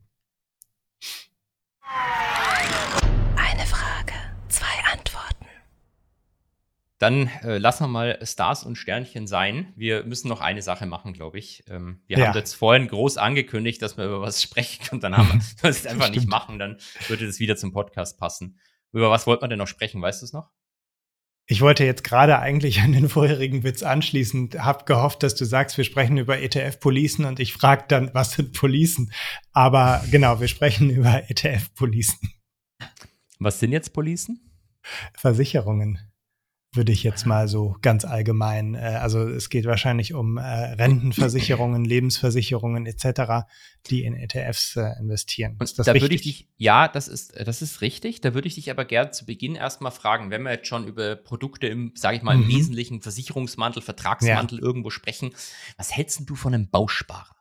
Dann 6.99 7.29
äh, 7.45 7.59
lassen 7.59 7.85
wir 7.85 7.89
mal 7.89 8.19
Stars 8.25 8.65
und 8.65 8.75
Sternchen 8.75 9.29
sein. 9.29 9.73
Wir 9.77 10.05
müssen 10.05 10.29
noch 10.29 10.41
eine 10.41 10.63
Sache 10.63 10.85
machen, 10.85 11.13
glaube 11.13 11.39
ich. 11.39 11.63
Ähm, 11.69 12.03
wir 12.09 12.19
ja. 12.19 12.27
haben 12.27 12.35
jetzt 12.35 12.55
vorhin 12.55 12.89
groß 12.89 13.19
angekündigt, 13.19 13.81
dass 13.83 13.97
wir 13.97 14.05
über 14.05 14.21
was 14.21 14.43
sprechen 14.43 14.89
und 14.91 15.05
dann 15.05 15.17
haben 15.17 15.41
wir 15.61 15.71
es 15.71 15.87
einfach 15.87 16.11
nicht 16.11 16.27
machen. 16.27 16.59
Dann 16.59 16.79
würde 17.07 17.27
das 17.27 17.39
wieder 17.39 17.57
zum 17.57 17.73
Podcast 17.73 18.19
passen. 18.19 18.59
Über 18.93 19.11
was 19.11 19.27
wollten 19.29 19.45
wir 19.45 19.49
denn 19.49 19.59
noch 19.59 19.69
sprechen? 19.69 20.03
Weißt 20.03 20.23
du 20.23 20.27
es 20.27 20.33
noch? 20.33 20.51
Ich 21.51 21.63
wollte 21.63 21.83
jetzt 21.83 22.05
gerade 22.05 22.39
eigentlich 22.41 22.83
an 22.83 22.93
den 22.93 23.09
vorherigen 23.09 23.65
Witz 23.65 23.83
anschließen, 23.83 24.51
habe 24.59 24.85
gehofft, 24.85 25.23
dass 25.23 25.35
du 25.35 25.47
sagst, 25.47 25.79
wir 25.79 25.85
sprechen 25.85 26.19
über 26.19 26.39
ETF-Policen 26.39 27.25
und 27.25 27.41
ich 27.41 27.55
frage 27.55 27.85
dann, 27.89 28.11
was 28.13 28.33
sind 28.33 28.53
Policen? 28.53 29.11
Aber 29.53 30.05
genau, 30.11 30.41
wir 30.41 30.49
sprechen 30.49 30.91
über 30.91 31.31
ETF-Policen. 31.31 32.35
Was 33.39 33.61
sind 33.61 33.73
jetzt 33.73 33.95
Policen? 33.95 34.53
Versicherungen 35.15 36.08
würde 36.79 36.93
ich 36.93 37.03
jetzt 37.03 37.27
mal 37.27 37.49
so 37.49 37.77
ganz 37.83 38.07
allgemein. 38.07 38.75
Äh, 38.75 38.79
also 38.79 39.29
es 39.29 39.51
geht 39.51 39.67
wahrscheinlich 39.67 40.15
um 40.15 40.39
äh, 40.39 40.43
Rentenversicherungen, 40.43 41.85
Lebensversicherungen 41.85 42.87
etc., 42.87 43.47
die 43.91 44.05
in 44.05 44.15
ETFs 44.15 44.77
äh, 44.77 44.93
investieren. 44.99 45.57
Und 45.59 45.79
da 45.79 45.93
würde 45.93 46.15
ich 46.15 46.23
dich, 46.23 46.49
ja, 46.57 46.89
das 46.89 47.09
ist, 47.09 47.35
das 47.39 47.61
ist 47.61 47.83
richtig. 47.83 48.23
Da 48.23 48.33
würde 48.33 48.49
ich 48.49 48.55
dich 48.55 48.71
aber 48.71 48.87
gerne 48.87 49.11
zu 49.11 49.27
Beginn 49.27 49.57
erstmal 49.57 49.93
fragen, 49.93 50.31
wenn 50.31 50.43
wir 50.43 50.53
jetzt 50.53 50.69
schon 50.69 50.87
über 50.87 51.17
Produkte 51.17 51.67
im, 51.67 51.93
sage 51.95 52.17
ich 52.17 52.23
mal, 52.23 52.35
im 52.35 52.45
mhm. 52.45 52.49
wesentlichen 52.49 53.03
Versicherungsmantel, 53.03 53.83
Vertragsmantel 53.83 54.59
ja. 54.59 54.65
irgendwo 54.65 54.89
sprechen, 54.89 55.33
was 55.77 55.95
hältst 55.95 56.23
du 56.25 56.35
von 56.35 56.55
einem 56.55 56.71
Bausparer? 56.71 57.37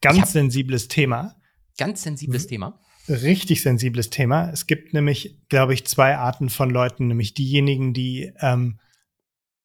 Ganz 0.00 0.32
sensibles 0.32 0.88
Thema. 0.88 1.36
Ganz 1.76 2.02
sensibles 2.02 2.44
mhm. 2.44 2.48
Thema 2.48 2.80
richtig 3.08 3.62
sensibles 3.62 4.10
Thema. 4.10 4.50
Es 4.50 4.66
gibt 4.66 4.94
nämlich, 4.94 5.36
glaube 5.48 5.74
ich, 5.74 5.86
zwei 5.86 6.16
Arten 6.16 6.48
von 6.48 6.70
Leuten, 6.70 7.08
nämlich 7.08 7.34
diejenigen, 7.34 7.94
die 7.94 8.32
ähm, 8.40 8.78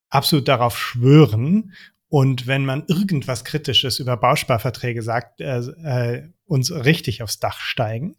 absolut 0.10 0.48
darauf 0.48 0.78
schwören 0.78 1.74
und 2.14 2.46
wenn 2.46 2.64
man 2.64 2.84
irgendwas 2.86 3.44
Kritisches 3.44 3.98
über 3.98 4.18
Bausparverträge 4.18 5.02
sagt, 5.02 5.42
äh, 5.42 5.58
äh, 5.58 6.30
uns 6.46 6.72
richtig 6.72 7.24
aufs 7.24 7.40
Dach 7.40 7.60
steigen. 7.60 8.16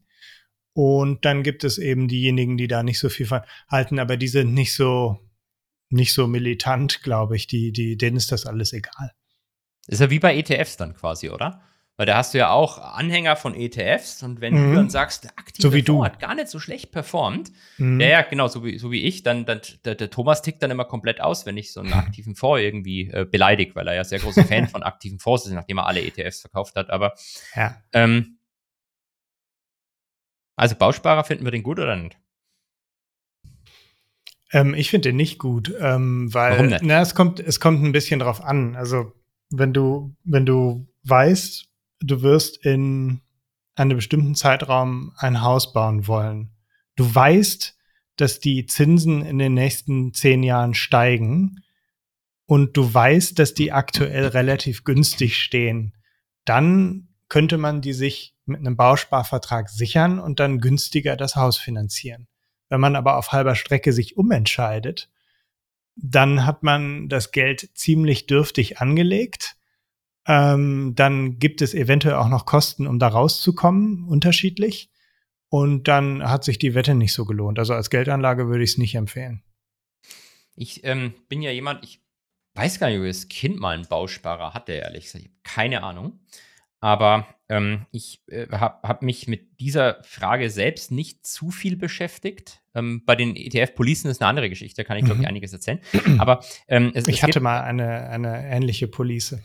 Und 0.73 1.25
dann 1.25 1.45
gibt 1.45 1.63
es 1.63 1.79
eben 1.79 2.09
diejenigen, 2.09 2.57
die 2.57 2.67
da 2.67 2.83
nicht 2.83 2.99
so 2.99 3.09
viel 3.09 3.27
von 3.27 3.43
halten, 3.69 4.01
aber 4.01 4.17
die 4.17 4.27
sind 4.27 4.53
nicht 4.53 4.75
so, 4.75 5.21
nicht 5.91 6.13
so 6.13 6.27
militant, 6.27 7.05
glaube 7.05 7.37
ich. 7.37 7.47
Die, 7.47 7.71
die, 7.71 7.97
denen 7.97 8.17
ist 8.17 8.33
das 8.33 8.47
alles 8.47 8.73
egal. 8.73 9.13
Ist 9.87 10.01
ja 10.01 10.11
wie 10.11 10.19
bei 10.19 10.37
ETFs 10.37 10.77
dann 10.77 10.95
quasi, 10.95 11.31
oder? 11.31 11.63
Weil 11.97 12.07
da 12.07 12.17
hast 12.17 12.35
du 12.35 12.39
ja 12.39 12.51
auch 12.51 12.79
Anhänger 12.79 13.37
von 13.37 13.55
ETFs 13.55 14.25
und 14.25 14.41
wenn 14.41 14.55
mhm. 14.55 14.71
du 14.71 14.75
dann 14.75 14.91
sagst, 14.91 15.25
der 15.25 15.31
aktive 15.39 15.63
so 15.63 15.73
wie 15.73 15.83
Fonds 15.83 16.05
hat 16.05 16.19
gar 16.19 16.35
nicht 16.35 16.49
so 16.49 16.59
schlecht 16.59 16.91
performt, 16.91 17.53
mhm. 17.79 18.01
ja, 18.01 18.09
ja, 18.09 18.23
genau, 18.23 18.49
so 18.49 18.65
wie, 18.65 18.79
so 18.79 18.91
wie 18.91 19.03
ich, 19.03 19.23
dann, 19.23 19.45
dann 19.45 19.61
der, 19.85 19.95
der, 19.95 20.11
Thomas 20.11 20.43
tickt 20.43 20.61
dann 20.63 20.73
immer 20.73 20.87
komplett 20.87 21.21
aus, 21.21 21.47
wenn 21.47 21.57
ich 21.57 21.73
so 21.73 21.81
einen 21.81 21.93
aktiven 21.93 22.35
Fonds 22.35 22.63
irgendwie 22.63 23.11
äh, 23.11 23.25
beleidigt, 23.25 23.77
weil 23.77 23.87
er 23.87 23.95
ja 23.95 24.03
sehr 24.03 24.19
großer 24.19 24.45
Fan 24.45 24.67
von 24.69 24.83
aktiven 24.83 25.21
Fonds 25.21 25.47
ist, 25.47 25.53
nachdem 25.53 25.79
er 25.79 25.87
alle 25.87 26.03
ETFs 26.03 26.41
verkauft 26.41 26.75
hat. 26.75 26.91
Aber 26.91 27.15
ja. 27.55 27.77
ähm, 27.93 28.39
also 30.57 30.75
Bausparer 30.75 31.23
finden 31.23 31.45
wir 31.45 31.53
den 31.53 31.63
gut 31.63 31.79
oder 31.79 31.95
nicht? 31.95 32.19
Ähm, 34.53 34.75
ich 34.75 34.91
finde 34.91 35.11
den 35.11 35.17
nicht 35.17 35.39
gut, 35.39 35.73
ähm, 35.81 36.33
weil 36.33 36.53
Warum 36.53 36.67
nicht? 36.67 36.83
Na, 36.83 37.01
es 37.01 37.15
kommt, 37.15 37.41
es 37.41 37.61
kommt 37.61 37.83
ein 37.83 37.93
bisschen 37.93 38.21
drauf 38.21 38.43
an. 38.43 38.75
Also 38.77 39.13
wenn 39.51 39.73
du, 39.73 40.15
wenn 40.25 40.47
du 40.47 40.87
weißt, 41.05 41.69
du 42.05 42.23
wirst 42.23 42.65
in 42.65 43.21
einem 43.75 43.97
bestimmten 43.97 44.35
Zeitraum 44.35 45.13
ein 45.17 45.43
Haus 45.43 45.73
bauen 45.73 46.07
wollen. 46.07 46.51
Du 46.97 47.13
weißt, 47.13 47.77
dass 48.17 48.39
die 48.39 48.67
Zinsen 48.67 49.25
in 49.25 49.39
den 49.39 49.55
nächsten 49.55 50.15
zehn 50.15 50.43
Jahren 50.43 50.75
steigen 50.75 51.65
und 52.47 52.77
du 52.77 52.93
weißt, 52.93 53.39
dass 53.39 53.55
die 53.55 53.73
aktuell 53.73 54.29
relativ 54.29 54.85
günstig 54.85 55.39
stehen, 55.39 55.95
dann 56.45 57.09
könnte 57.29 57.59
man 57.59 57.81
die 57.81 57.95
sich 57.95 58.37
mit 58.45 58.61
einem 58.61 58.77
Bausparvertrag 58.77 59.71
sichern 59.71 60.21
und 60.21 60.39
dann 60.39 60.61
günstiger 60.61 61.17
das 61.17 61.35
Haus 61.35 61.57
finanzieren. 61.57 62.29
Wenn 62.69 62.81
man 62.81 62.97
aber 62.97 63.17
auf 63.17 63.33
halber 63.33 63.55
Strecke 63.57 63.93
sich 63.93 64.17
umentscheidet, 64.17 65.11
dann 65.97 66.45
hat 66.45 66.63
man 66.63 67.09
das 67.09 67.33
Geld 67.33 67.71
ziemlich 67.75 68.27
dürftig 68.27 68.79
angelegt 68.79 69.57
ähm, 70.27 70.95
dann 70.95 71.39
gibt 71.39 71.63
es 71.63 71.75
eventuell 71.75 72.15
auch 72.15 72.29
noch 72.29 72.47
Kosten, 72.47 72.87
um 72.87 72.99
da 72.99 73.09
rauszukommen, 73.09 74.09
unterschiedlich. 74.09 74.91
Und 75.49 75.87
dann 75.87 76.29
hat 76.29 76.45
sich 76.45 76.59
die 76.59 76.75
Wette 76.75 76.95
nicht 76.95 77.13
so 77.13 77.25
gelohnt. 77.25 77.59
Also 77.59 77.75
als 77.75 77.91
Geldanlage 77.91 78.49
würde 78.49 78.65
ich 78.65 78.71
es 78.71 78.79
nicht 78.79 78.95
empfehlen. 78.97 79.43
Ich 80.57 80.85
ähm, 80.85 81.15
bin 81.29 81.43
ja 81.43 81.51
jemand, 81.51 81.85
ich 81.85 82.01
weiß 82.55 82.81
gar 82.81 82.89
nicht, 82.89 82.99
ob 82.99 83.07
das 83.07 83.29
Kind 83.29 83.61
mal 83.61 83.75
einen 83.75 83.87
Bausparer 83.87 84.55
hatte, 84.55 84.73
ehrlich 84.73 85.05
gesagt. 85.05 85.25
Ich 85.25 85.31
habe 85.31 85.41
keine 85.43 85.83
Ahnung. 85.83 86.21
Aber 86.81 87.27
ähm, 87.49 87.87
ich 87.93 88.23
äh, 88.29 88.47
habe 88.51 88.87
hab 88.87 89.03
mich 89.03 89.27
mit 89.27 89.59
dieser 89.59 90.03
Frage 90.03 90.51
selbst 90.51 90.91
nicht 90.91 91.27
zu 91.27 91.51
viel 91.51 91.77
beschäftigt. 91.77 92.63
Ähm, 92.75 93.03
bei 93.07 93.17
den 93.17 93.37
ETF-Policen 93.37 94.11
ist 94.11 94.21
eine 94.21 94.29
andere 94.29 94.51
Geschichte, 94.51 94.83
da 94.83 94.87
kann 94.87 94.99
ich, 94.99 95.05
glaube 95.05 95.17
ich, 95.17 95.23
mhm. 95.23 95.29
einiges 95.29 95.53
erzählen. 95.53 95.81
Aber 96.19 96.45
ähm, 96.69 96.93
es, 96.95 97.09
ich 97.09 97.17
es 97.17 97.23
hatte 97.23 97.41
mal 97.41 97.63
eine, 97.63 98.09
eine 98.09 98.47
ähnliche 98.49 98.87
Police. 98.87 99.39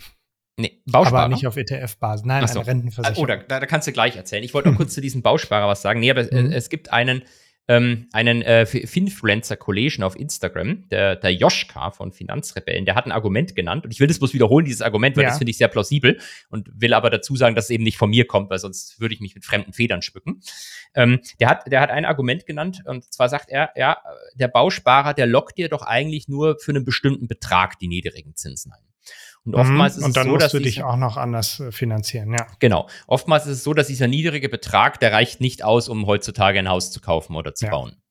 Nee, 0.60 0.82
Bausparer. 0.86 1.24
Aber 1.24 1.34
nicht 1.34 1.48
auf 1.48 1.56
ETF-Basis. 1.56 2.26
Nein, 2.26 2.46
so. 2.46 2.60
eine 2.60 2.68
Rentenversicherung. 2.68 3.24
Oh, 3.24 3.26
da, 3.26 3.38
da, 3.38 3.66
kannst 3.66 3.88
du 3.88 3.94
gleich 3.94 4.18
erzählen. 4.18 4.44
Ich 4.44 4.54
wollte 4.54 4.70
noch 4.70 4.78
kurz 4.78 4.94
zu 4.94 5.00
diesem 5.00 5.22
Bausparer 5.22 5.70
was 5.70 5.82
sagen. 5.82 6.02
Nee, 6.02 6.12
aber 6.12 6.24
mhm. 6.24 6.48
es, 6.52 6.66
es 6.66 6.70
gibt 6.70 6.92
einen, 6.92 7.24
ähm, 7.70 8.08
einen 8.12 8.42
äh, 8.42 8.66
Finfluencer-Kollegen 8.66 10.04
auf 10.04 10.20
Instagram, 10.20 10.90
der, 10.90 11.16
der 11.16 11.34
Joschka 11.34 11.92
von 11.92 12.12
Finanzrebellen, 12.12 12.84
der 12.84 12.96
hat 12.96 13.06
ein 13.06 13.14
Argument 13.14 13.56
genannt 13.56 13.86
und 13.86 13.92
ich 13.92 14.02
will 14.02 14.08
das 14.08 14.20
bloß 14.20 14.34
wiederholen, 14.34 14.66
dieses 14.66 14.82
Argument, 14.82 15.16
weil 15.16 15.24
ja. 15.24 15.30
das 15.30 15.38
finde 15.38 15.52
ich 15.52 15.58
sehr 15.58 15.70
plausibel 15.70 16.20
und 16.50 16.70
will 16.74 16.94
aber 16.94 17.10
dazu 17.10 17.38
sagen, 17.38 17.56
dass 17.56 17.66
es 17.66 17.70
eben 17.70 17.86
nicht 17.86 17.98
von 17.98 18.10
mir 18.10 18.28
kommt, 18.28 18.50
weil 18.50 18.60
sonst 18.60 19.00
würde 19.00 19.14
ich 19.14 19.22
mich 19.22 19.36
mit 19.36 19.46
fremden 19.46 19.72
Federn 19.72 20.02
schmücken. 20.02 20.42
Ähm, 20.94 21.22
der, 21.40 21.48
hat, 21.48 21.72
der 21.72 21.80
hat 21.80 21.90
ein 21.90 22.04
Argument 22.04 22.46
genannt 22.46 22.82
und 22.86 23.14
zwar 23.14 23.30
sagt 23.30 23.50
er, 23.50 23.70
ja, 23.78 23.98
der 24.34 24.50
Bausparer, 24.50 25.14
der 25.14 25.28
lockt 25.28 25.58
dir 25.58 25.70
doch 25.70 25.84
eigentlich 25.84 26.28
nur 26.28 26.58
für 26.60 26.72
einen 26.72 26.84
bestimmten 26.84 27.28
Betrag 27.28 27.80
die 27.80 27.88
niedrigen 27.88 28.36
Zinsen 28.36 28.74
ein. 28.74 28.89
Und 29.46 29.56
oftmals 29.56 29.96
mhm. 29.96 30.00
ist 30.02 30.06
und 30.06 30.18
dann 30.18 30.24
es 30.24 30.28
so, 30.28 30.34
musst 30.34 30.46
dass 30.46 30.52
du 30.52 30.60
dich 30.60 30.84
auch 30.84 30.98
noch 30.98 31.18
anders 31.18 31.60
äh, 31.60 31.72
finanzieren, 31.72 32.34
ja. 32.34 32.48
Genau. 32.60 32.90
Oftmals 33.08 33.46
ist 33.46 33.58
es 33.58 33.64
so, 33.64 33.74
dass 33.74 33.88
dieser 33.88 34.08
niedrige 34.08 34.50
Betrag, 34.50 35.00
der 35.00 35.12
reicht 35.12 35.42
nicht 35.42 35.64
aus, 35.64 35.90
um 35.90 36.06
heutzutage 36.06 36.60
ein 36.60 36.70
Haus 36.70 36.92
zu 36.92 37.00
kaufen 37.00 37.36
oder 37.36 37.56
zu 37.56 37.66
ja. 37.66 37.72
bauen. 37.72 38.02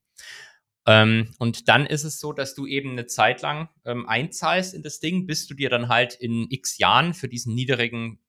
Ähm, 0.86 1.34
und 1.38 1.68
dann 1.68 1.84
ist 1.84 2.04
es 2.04 2.18
so, 2.18 2.32
dass 2.32 2.54
du 2.54 2.66
eben 2.66 2.92
eine 2.92 3.06
Zeit 3.06 3.42
lang 3.42 3.68
ähm, 3.84 4.08
einzahlst 4.08 4.72
in 4.72 4.82
das 4.82 5.00
Ding, 5.00 5.26
bis 5.26 5.46
du 5.46 5.54
dir 5.54 5.68
dann 5.68 5.88
halt 5.88 6.14
in 6.14 6.46
x 6.48 6.78
Jahren 6.78 7.12
für 7.12 7.28
diesen 7.28 7.54
niedrigen 7.54 8.20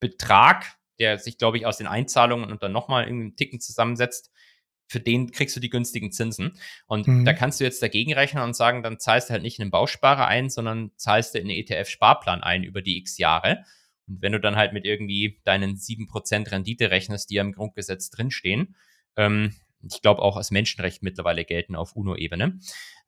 Betrag, 0.00 0.76
der 0.98 1.18
sich, 1.18 1.38
glaube 1.38 1.56
ich, 1.56 1.64
aus 1.64 1.78
den 1.78 1.86
Einzahlungen 1.86 2.50
und 2.50 2.62
dann 2.64 2.72
nochmal 2.72 3.04
irgendwie 3.04 3.26
einen 3.26 3.36
Ticken 3.36 3.60
zusammensetzt, 3.60 4.32
für 4.86 5.00
den 5.00 5.30
kriegst 5.30 5.56
du 5.56 5.60
die 5.60 5.70
günstigen 5.70 6.12
Zinsen. 6.12 6.58
Und 6.86 7.06
mhm. 7.06 7.24
da 7.24 7.32
kannst 7.32 7.60
du 7.60 7.64
jetzt 7.64 7.82
dagegen 7.82 8.12
rechnen 8.12 8.42
und 8.42 8.54
sagen, 8.54 8.82
dann 8.82 8.98
zahlst 8.98 9.28
du 9.28 9.32
halt 9.32 9.42
nicht 9.42 9.58
in 9.58 9.62
einen 9.62 9.70
Bausparer 9.70 10.26
ein, 10.26 10.50
sondern 10.50 10.92
zahlst 10.96 11.34
du 11.34 11.38
in 11.38 11.48
einen 11.48 11.58
ETF-Sparplan 11.58 12.42
ein 12.42 12.64
über 12.64 12.82
die 12.82 12.98
x 12.98 13.18
Jahre. 13.18 13.64
Und 14.06 14.20
wenn 14.22 14.32
du 14.32 14.40
dann 14.40 14.56
halt 14.56 14.72
mit 14.72 14.84
irgendwie 14.84 15.40
deinen 15.44 15.76
7% 15.76 16.50
Rendite 16.50 16.90
rechnest, 16.90 17.30
die 17.30 17.36
ja 17.36 17.42
im 17.42 17.52
Grundgesetz 17.52 18.10
drinstehen, 18.10 18.76
ähm, 19.16 19.54
ich 19.82 20.02
glaube 20.02 20.22
auch 20.22 20.36
als 20.36 20.50
Menschenrecht 20.50 21.02
mittlerweile 21.02 21.44
gelten 21.44 21.76
auf 21.76 21.96
UNO-Ebene, 21.96 22.58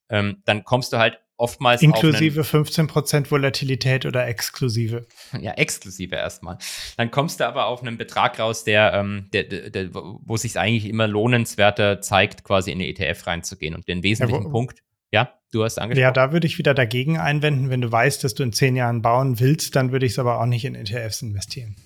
ähm, 0.08 0.42
dann 0.44 0.64
kommst 0.64 0.92
du 0.92 0.98
halt 0.98 1.18
oftmals 1.38 1.82
inklusive 1.82 2.42
15% 2.42 3.30
Volatilität 3.30 4.06
oder 4.06 4.26
exklusive? 4.26 5.06
Ja, 5.40 5.52
exklusive 5.52 6.16
erstmal. 6.16 6.58
Dann 6.96 7.10
kommst 7.10 7.40
du 7.40 7.46
aber 7.46 7.66
auf 7.66 7.82
einen 7.82 7.98
Betrag 7.98 8.38
raus, 8.38 8.64
der, 8.64 8.94
ähm, 8.94 9.28
der, 9.32 9.44
der, 9.44 9.70
der 9.70 9.90
wo 9.92 10.36
sich 10.36 10.58
eigentlich 10.58 10.86
immer 10.86 11.06
lohnenswerter 11.06 12.00
zeigt, 12.00 12.44
quasi 12.44 12.72
in 12.72 12.78
eine 12.78 12.88
ETF 12.88 13.26
reinzugehen. 13.26 13.74
Und 13.74 13.86
den 13.86 14.02
wesentlichen 14.02 14.44
ja, 14.44 14.50
Punkt, 14.50 14.82
ja, 15.12 15.34
du 15.52 15.64
hast 15.64 15.78
angesprochen. 15.78 16.02
Ja, 16.02 16.10
da 16.10 16.32
würde 16.32 16.46
ich 16.46 16.58
wieder 16.58 16.74
dagegen 16.74 17.18
einwenden, 17.18 17.70
wenn 17.70 17.80
du 17.80 17.90
weißt, 17.90 18.24
dass 18.24 18.34
du 18.34 18.42
in 18.42 18.52
zehn 18.52 18.76
Jahren 18.76 19.02
bauen 19.02 19.40
willst, 19.40 19.76
dann 19.76 19.92
würde 19.92 20.06
ich 20.06 20.12
es 20.12 20.18
aber 20.18 20.40
auch 20.40 20.46
nicht 20.46 20.64
in 20.64 20.74
ETFs 20.74 21.22
investieren. 21.22 21.76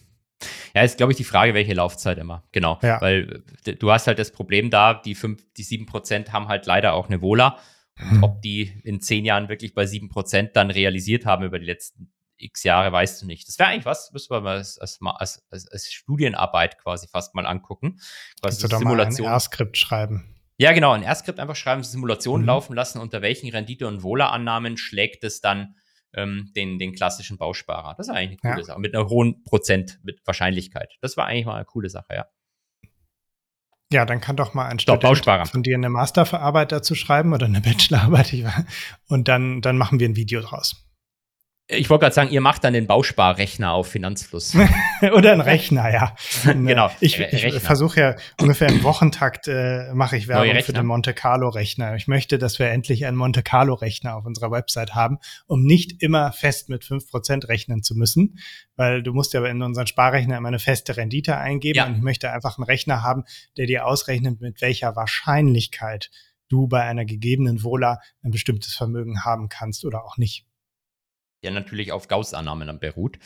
Ja, 0.75 0.83
ist, 0.83 0.97
glaube 0.97 1.13
ich, 1.13 1.19
die 1.19 1.25
Frage, 1.25 1.53
welche 1.55 1.75
Laufzeit 1.75 2.19
immer. 2.19 2.45
Genau. 2.53 2.79
Ja. 2.83 3.01
Weil 3.01 3.43
du 3.65 3.91
hast 3.91 4.07
halt 4.07 4.19
das 4.19 4.31
Problem 4.31 4.71
da, 4.71 4.95
die, 4.95 5.15
fünf, 5.15 5.45
die 5.57 5.65
7% 5.65 6.31
haben 6.31 6.49
halt 6.49 6.67
leider 6.67 6.95
auch 6.95 7.09
eine 7.09 7.21
Vola. 7.21 7.59
Und 8.03 8.11
hm. 8.11 8.23
ob 8.25 8.43
die 8.43 8.81
in 8.85 9.01
zehn 9.01 9.25
Jahren 9.25 9.49
wirklich 9.49 9.75
bei 9.75 9.85
7% 9.85 10.53
dann 10.53 10.71
realisiert 10.71 11.27
haben 11.27 11.45
über 11.45 11.59
die 11.59 11.67
letzten 11.67 12.13
x 12.41 12.63
Jahre, 12.63 12.91
weißt 12.91 13.23
du 13.23 13.27
nicht. 13.27 13.47
Das 13.49 13.59
wäre 13.59 13.69
eigentlich 13.69 13.85
was, 13.85 14.13
müssen 14.13 14.31
wir 14.31 14.41
mal 14.41 14.57
als, 14.57 14.79
als, 14.79 15.01
als, 15.51 15.69
als, 15.69 15.93
Studienarbeit 15.93 16.79
quasi 16.79 17.07
fast 17.09 17.35
mal 17.35 17.47
angucken. 17.47 18.01
Kannst 18.43 18.63
du 18.63 18.69
doch 18.69 18.79
Simulation. 18.79 19.25
mal 19.25 19.33
ein 19.33 19.35
R-Skript 19.35 19.77
schreiben. 19.77 20.35
Ja, 20.57 20.73
genau, 20.73 20.93
ein 20.93 21.03
R-Skript 21.03 21.41
einfach 21.41 21.57
schreiben, 21.57 21.83
Simulationen 21.83 22.43
mhm. 22.43 22.49
laufen 22.49 22.75
lassen, 22.75 22.99
unter 22.99 23.23
welchen 23.23 23.51
Rendite- 23.51 23.87
und 23.87 24.03
Wohlerannahmen 24.03 24.77
schlägt 24.77 25.25
es 25.25 25.41
dann 25.41 25.77
ähm, 26.13 26.51
den, 26.57 26.79
den 26.79 26.93
klassischen 26.93 27.39
Bausparer. 27.39 27.95
Das 27.97 28.09
ist 28.09 28.15
eigentlich 28.15 28.41
eine 28.43 28.53
coole 28.53 28.63
ja. 28.63 28.67
Sache. 28.67 28.81
Mit 28.81 28.95
einer 28.95 29.09
hohen 29.09 29.43
Prozent 29.45 30.01
mit 30.03 30.21
Wahrscheinlichkeit. 30.27 30.97
Das 31.01 31.17
war 31.17 31.27
eigentlich 31.27 31.47
mal 31.47 31.57
eine 31.57 31.65
coole 31.65 31.89
Sache, 31.89 32.15
ja. 32.15 32.27
Ja, 33.93 34.05
dann 34.05 34.21
kann 34.21 34.37
doch 34.37 34.55
mal 34.55 34.67
ein 34.67 34.79
Student 34.79 35.49
von 35.49 35.63
dir 35.63 35.77
eine 35.77 35.91
Masterarbeit 35.91 36.71
dazu 36.71 36.95
schreiben 36.95 37.33
oder 37.33 37.47
eine 37.47 37.61
Bachelorarbeit. 37.61 38.33
Und 39.09 39.27
dann, 39.27 39.61
dann 39.63 39.77
machen 39.77 39.99
wir 39.99 40.09
ein 40.09 40.17
Video 40.17 40.41
draus. 40.41 40.90
Ich 41.73 41.89
wollte 41.89 42.03
gerade 42.03 42.15
sagen, 42.15 42.31
ihr 42.31 42.41
macht 42.41 42.65
dann 42.65 42.73
den 42.73 42.87
Bausparrechner 42.87 43.73
auf 43.73 43.89
Finanzfluss. 43.89 44.57
Oder 45.15 45.33
ein 45.33 45.41
Rechner, 45.41 45.93
ja. 45.93 46.15
genau. 46.45 46.91
Ich, 47.01 47.19
ich 47.21 47.61
versuche 47.61 48.01
ja 48.01 48.17
ungefähr 48.41 48.69
im 48.69 48.83
Wochentakt 48.83 49.47
äh, 49.49 49.93
mache 49.95 50.17
ich 50.17 50.27
Werbung 50.27 50.63
für 50.63 50.73
den 50.73 50.87
Monte 50.87 51.15
Carlo 51.15 51.49
Rechner. 51.49 51.95
Ich 51.95 52.09
möchte, 52.09 52.39
dass 52.39 52.59
wir 52.59 52.69
endlich 52.69 53.07
einen 53.07 53.17
Monte 53.17 53.43
Carlo 53.43 53.75
Rechner 53.75 54.17
auf 54.17 54.27
unserer 54.27 54.51
Website 54.51 54.95
haben, 54.95 55.19
um 55.47 55.63
nicht 55.63 56.03
immer 56.03 56.33
fest 56.33 56.69
mit 56.69 56.85
fünf 56.85 57.09
Prozent 57.09 57.49
rechnen 57.49 57.83
zu 57.83 57.95
müssen, 57.95 58.39
weil 58.77 59.03
du 59.03 59.13
musst 59.13 59.33
ja 59.33 59.45
in 59.45 59.63
unseren 59.63 59.87
Sparrechner 59.87 60.37
immer 60.39 60.49
eine 60.49 60.59
feste 60.59 60.97
Rendite 60.97 61.37
eingeben 61.37 61.77
ja. 61.77 61.87
und 61.87 61.97
ich 61.97 62.03
möchte 62.03 62.33
einfach 62.33 62.59
einen 62.59 62.65
Rechner 62.65 63.03
haben, 63.03 63.25
der 63.57 63.67
dir 63.67 63.87
ausrechnet, 63.87 64.41
mit 64.41 64.61
welcher 64.61 64.97
Wahrscheinlichkeit 64.97 66.11
du 66.49 66.67
bei 66.67 66.83
einer 66.83 67.05
gegebenen 67.05 67.63
Vola 67.63 68.01
ein 68.23 68.33
bestimmtes 68.33 68.75
Vermögen 68.75 69.25
haben 69.25 69.49
kannst 69.49 69.85
oder 69.85 70.05
auch 70.05 70.17
nicht 70.17 70.47
der 71.43 71.51
natürlich 71.51 71.93
auf 71.93 72.09
Gauss-Annahmen 72.09 72.67
dann 72.67 72.81
beruht. 72.81 73.19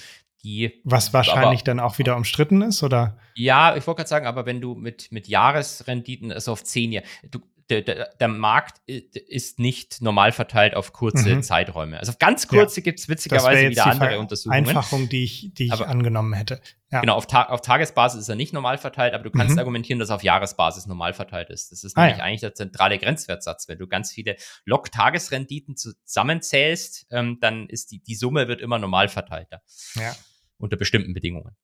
Die 0.42 0.82
Was 0.84 1.14
wahrscheinlich 1.14 1.60
aber, 1.60 1.64
dann 1.64 1.80
auch 1.80 1.98
wieder 1.98 2.16
umstritten 2.16 2.60
ist, 2.60 2.82
oder? 2.82 3.16
Ja, 3.34 3.76
ich 3.76 3.86
wollte 3.86 3.98
gerade 3.98 4.08
sagen, 4.08 4.26
aber 4.26 4.44
wenn 4.44 4.60
du 4.60 4.74
mit, 4.74 5.10
mit 5.10 5.26
Jahresrenditen, 5.26 6.30
also 6.30 6.52
auf 6.52 6.62
zehn 6.64 6.92
Jahre, 6.92 7.06
du, 7.30 7.40
der, 7.70 7.82
der, 7.82 8.14
der, 8.20 8.28
Markt 8.28 8.80
ist 8.86 9.58
nicht 9.58 10.02
normal 10.02 10.32
verteilt 10.32 10.74
auf 10.74 10.92
kurze 10.92 11.36
mhm. 11.36 11.42
Zeiträume. 11.42 11.98
Also 11.98 12.12
auf 12.12 12.18
ganz 12.18 12.46
kurze 12.48 12.80
ja. 12.80 12.84
gibt 12.84 13.00
es 13.00 13.08
witzigerweise 13.08 13.70
wieder 13.70 13.86
andere 13.86 14.18
Untersuchungen. 14.18 14.66
Einfachung, 14.66 15.08
die 15.08 15.24
ich, 15.24 15.54
die 15.54 15.66
ich 15.66 15.72
aber, 15.72 15.88
angenommen 15.88 16.34
hätte. 16.34 16.60
Ja. 16.90 17.00
Genau, 17.00 17.14
auf, 17.14 17.26
Ta 17.26 17.44
auf, 17.44 17.60
Tagesbasis 17.60 18.20
ist 18.20 18.28
er 18.28 18.34
nicht 18.34 18.52
normal 18.52 18.78
verteilt, 18.78 19.14
aber 19.14 19.24
du 19.24 19.30
kannst 19.30 19.54
mhm. 19.54 19.58
argumentieren, 19.58 19.98
dass 19.98 20.10
er 20.10 20.16
auf 20.16 20.22
Jahresbasis 20.22 20.86
normal 20.86 21.14
verteilt 21.14 21.50
ist. 21.50 21.72
Das 21.72 21.84
ist 21.84 21.96
ah, 21.96 22.02
nämlich 22.02 22.18
ja. 22.18 22.24
eigentlich 22.24 22.40
der 22.40 22.54
zentrale 22.54 22.98
Grenzwertsatz. 22.98 23.68
Wenn 23.68 23.78
du 23.78 23.86
ganz 23.86 24.12
viele 24.12 24.36
Log-Tagesrenditen 24.64 25.76
zusammenzählst, 25.76 27.06
ähm, 27.10 27.38
dann 27.40 27.68
ist 27.68 27.90
die, 27.90 28.00
die 28.00 28.14
Summe 28.14 28.46
wird 28.46 28.60
immer 28.60 28.78
normal 28.78 29.08
verteilter. 29.08 29.62
Ja. 29.94 30.14
Unter 30.58 30.76
bestimmten 30.76 31.14
Bedingungen. 31.14 31.56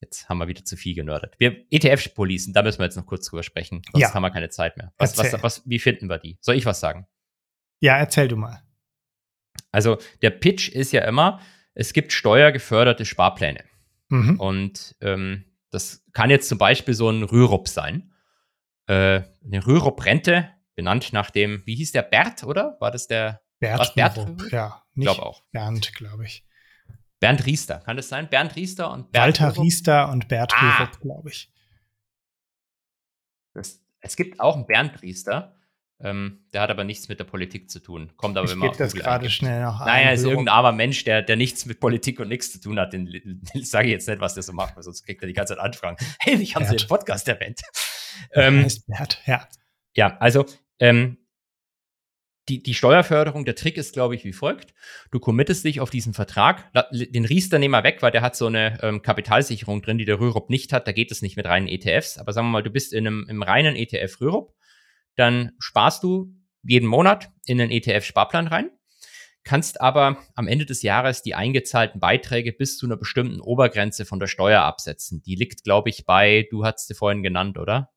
Jetzt 0.00 0.28
haben 0.28 0.38
wir 0.38 0.48
wieder 0.48 0.64
zu 0.64 0.76
viel 0.76 0.94
genördet. 0.94 1.34
Wir 1.38 1.66
ETF-Policen, 1.70 2.54
da 2.54 2.62
müssen 2.62 2.78
wir 2.78 2.84
jetzt 2.84 2.96
noch 2.96 3.06
kurz 3.06 3.26
drüber 3.26 3.42
sprechen. 3.42 3.82
Sonst 3.92 4.02
ja. 4.02 4.14
haben 4.14 4.22
wir 4.22 4.30
keine 4.30 4.48
Zeit 4.48 4.76
mehr. 4.76 4.92
Was, 4.96 5.18
was, 5.18 5.42
was, 5.42 5.68
wie 5.68 5.78
finden 5.78 6.08
wir 6.08 6.18
die? 6.18 6.38
Soll 6.40 6.56
ich 6.56 6.64
was 6.64 6.80
sagen? 6.80 7.06
Ja, 7.80 7.98
erzähl 7.98 8.28
du 8.28 8.36
mal. 8.36 8.62
Also 9.72 9.98
der 10.22 10.30
Pitch 10.30 10.70
ist 10.70 10.92
ja 10.92 11.04
immer, 11.04 11.40
es 11.74 11.92
gibt 11.92 12.12
steuergeförderte 12.12 13.04
Sparpläne. 13.04 13.64
Mhm. 14.08 14.40
Und 14.40 14.96
ähm, 15.00 15.44
das 15.70 16.04
kann 16.12 16.30
jetzt 16.30 16.48
zum 16.48 16.58
Beispiel 16.58 16.94
so 16.94 17.10
ein 17.10 17.22
Rürup 17.22 17.68
sein. 17.68 18.12
Äh, 18.86 19.22
eine 19.44 19.66
Rürup-Rente, 19.66 20.50
benannt 20.74 21.12
nach 21.12 21.30
dem, 21.30 21.62
wie 21.66 21.76
hieß 21.76 21.92
der 21.92 22.02
Bert, 22.02 22.42
oder? 22.42 22.76
War 22.80 22.90
das 22.90 23.06
der 23.06 23.42
Bert? 23.58 23.94
Bert 23.94 24.18
ja, 24.50 24.82
nicht 24.94 25.06
glaub 25.06 25.18
auch. 25.18 25.42
Bernd, 25.52 25.94
glaube 25.94 26.24
ich. 26.24 26.44
Bernd 27.20 27.44
Riester, 27.46 27.80
kann 27.80 27.96
das 27.96 28.08
sein? 28.08 28.28
Bernd 28.28 28.56
Riester 28.56 28.90
und 28.90 29.12
Bernd 29.12 29.40
Walter 29.40 29.54
Hurup? 29.54 29.64
Riester 29.64 30.10
und 30.10 30.28
Bert 30.28 30.52
ah. 30.56 30.90
glaube 31.00 31.28
ich. 31.28 31.52
Das, 33.52 33.82
es 34.00 34.16
gibt 34.16 34.40
auch 34.40 34.56
einen 34.56 34.66
Bernd 34.66 35.02
Riester. 35.02 35.54
Ähm, 36.02 36.46
der 36.54 36.62
hat 36.62 36.70
aber 36.70 36.84
nichts 36.84 37.10
mit 37.10 37.20
der 37.20 37.24
Politik 37.24 37.70
zu 37.70 37.78
tun. 37.78 38.10
Kommt 38.16 38.38
aber 38.38 38.46
ich 38.46 38.54
immer 38.54 38.70
auf 38.70 38.76
das 38.78 38.94
gerade 38.94 39.28
schnell 39.28 39.62
noch 39.62 39.80
Naja, 39.80 40.08
er 40.08 40.14
ist 40.14 40.24
irgendein 40.24 40.48
armer 40.48 40.72
Mensch, 40.72 41.04
der, 41.04 41.20
der 41.20 41.36
nichts 41.36 41.66
mit 41.66 41.78
Politik 41.78 42.20
und 42.20 42.28
nichts 42.28 42.52
zu 42.52 42.60
tun 42.60 42.80
hat. 42.80 42.94
Den, 42.94 43.04
den 43.04 43.64
sage 43.64 43.88
ich 43.88 43.92
jetzt 43.92 44.08
nicht, 44.08 44.20
was 44.20 44.32
der 44.32 44.42
so 44.42 44.54
macht, 44.54 44.76
weil 44.76 44.82
sonst 44.82 45.04
kriegt 45.04 45.22
er 45.22 45.28
die 45.28 45.34
ganze 45.34 45.54
Zeit 45.54 45.62
Anfragen. 45.62 45.98
Hey, 46.20 46.36
ich 46.36 46.54
habe 46.56 46.64
im 46.64 46.86
Podcast 46.88 47.28
erwähnt. 47.28 47.60
Ähm, 48.32 48.66
Bert, 48.86 49.20
ja. 49.26 49.46
Ja, 49.94 50.16
also 50.18 50.46
ähm, 50.78 51.18
die, 52.50 52.62
die 52.62 52.74
Steuerförderung, 52.74 53.44
der 53.44 53.54
Trick 53.54 53.76
ist, 53.76 53.92
glaube 53.92 54.16
ich, 54.16 54.24
wie 54.24 54.32
folgt. 54.32 54.74
Du 55.12 55.20
committest 55.20 55.64
dich 55.64 55.80
auf 55.80 55.88
diesen 55.88 56.12
Vertrag, 56.12 56.70
den 56.92 57.24
Riester 57.24 57.58
nehmen 57.58 57.72
wir 57.72 57.84
weg, 57.84 57.98
weil 58.02 58.10
der 58.10 58.22
hat 58.22 58.34
so 58.34 58.46
eine 58.46 58.78
ähm, 58.82 59.02
Kapitalsicherung 59.02 59.82
drin, 59.82 59.98
die 59.98 60.04
der 60.04 60.18
Rürup 60.18 60.50
nicht 60.50 60.72
hat. 60.72 60.88
Da 60.88 60.92
geht 60.92 61.12
es 61.12 61.22
nicht 61.22 61.36
mit 61.36 61.46
reinen 61.46 61.68
ETFs. 61.68 62.18
Aber 62.18 62.32
sagen 62.32 62.48
wir 62.48 62.52
mal, 62.52 62.62
du 62.62 62.70
bist 62.70 62.92
in 62.92 63.06
einem 63.06 63.26
im 63.28 63.42
reinen 63.42 63.76
ETF 63.76 64.20
Rürup, 64.20 64.54
dann 65.14 65.52
sparst 65.60 66.02
du 66.02 66.34
jeden 66.62 66.88
Monat 66.88 67.30
in 67.46 67.60
einen 67.60 67.70
ETF-Sparplan 67.70 68.48
rein, 68.48 68.70
kannst 69.44 69.80
aber 69.80 70.18
am 70.34 70.48
Ende 70.48 70.66
des 70.66 70.82
Jahres 70.82 71.22
die 71.22 71.34
eingezahlten 71.34 72.00
Beiträge 72.00 72.52
bis 72.52 72.76
zu 72.76 72.86
einer 72.86 72.96
bestimmten 72.96 73.40
Obergrenze 73.40 74.04
von 74.04 74.18
der 74.18 74.26
Steuer 74.26 74.62
absetzen. 74.62 75.22
Die 75.22 75.36
liegt, 75.36 75.62
glaube 75.62 75.88
ich, 75.88 76.04
bei, 76.04 76.48
du 76.50 76.64
hast 76.64 76.88
sie 76.88 76.94
vorhin 76.94 77.22
genannt, 77.22 77.58
oder? 77.58 77.90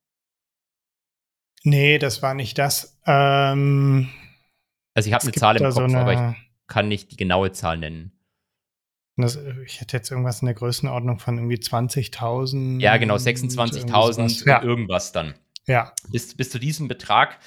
Nee, 1.63 1.97
das 1.97 2.21
war 2.21 2.35
nicht 2.35 2.57
das. 2.57 2.99
Ähm 3.05 4.09
also 4.93 5.07
ich 5.07 5.13
habe 5.13 5.23
eine 5.23 5.31
Zahl 5.31 5.57
im 5.57 5.63
Kopf, 5.63 5.75
so 5.75 5.81
eine, 5.81 5.99
aber 5.99 6.13
ich 6.13 6.37
kann 6.67 6.87
nicht 6.87 7.11
die 7.11 7.17
genaue 7.17 7.51
Zahl 7.51 7.77
nennen. 7.77 8.11
Das, 9.15 9.37
ich 9.65 9.79
hätte 9.79 9.95
jetzt 9.95 10.09
irgendwas 10.09 10.41
in 10.41 10.47
der 10.47 10.55
Größenordnung 10.55 11.19
von 11.19 11.37
irgendwie 11.37 11.57
20.000. 11.57 12.81
Ja, 12.81 12.97
genau, 12.97 13.15
26.000 13.15 14.47
ja. 14.47 14.63
irgendwas 14.63 15.11
dann. 15.11 15.35
Ja. 15.67 15.93
Bis, 16.09 16.35
bis 16.35 16.49
zu 16.49 16.59
diesem 16.59 16.87
Betrag 16.87 17.37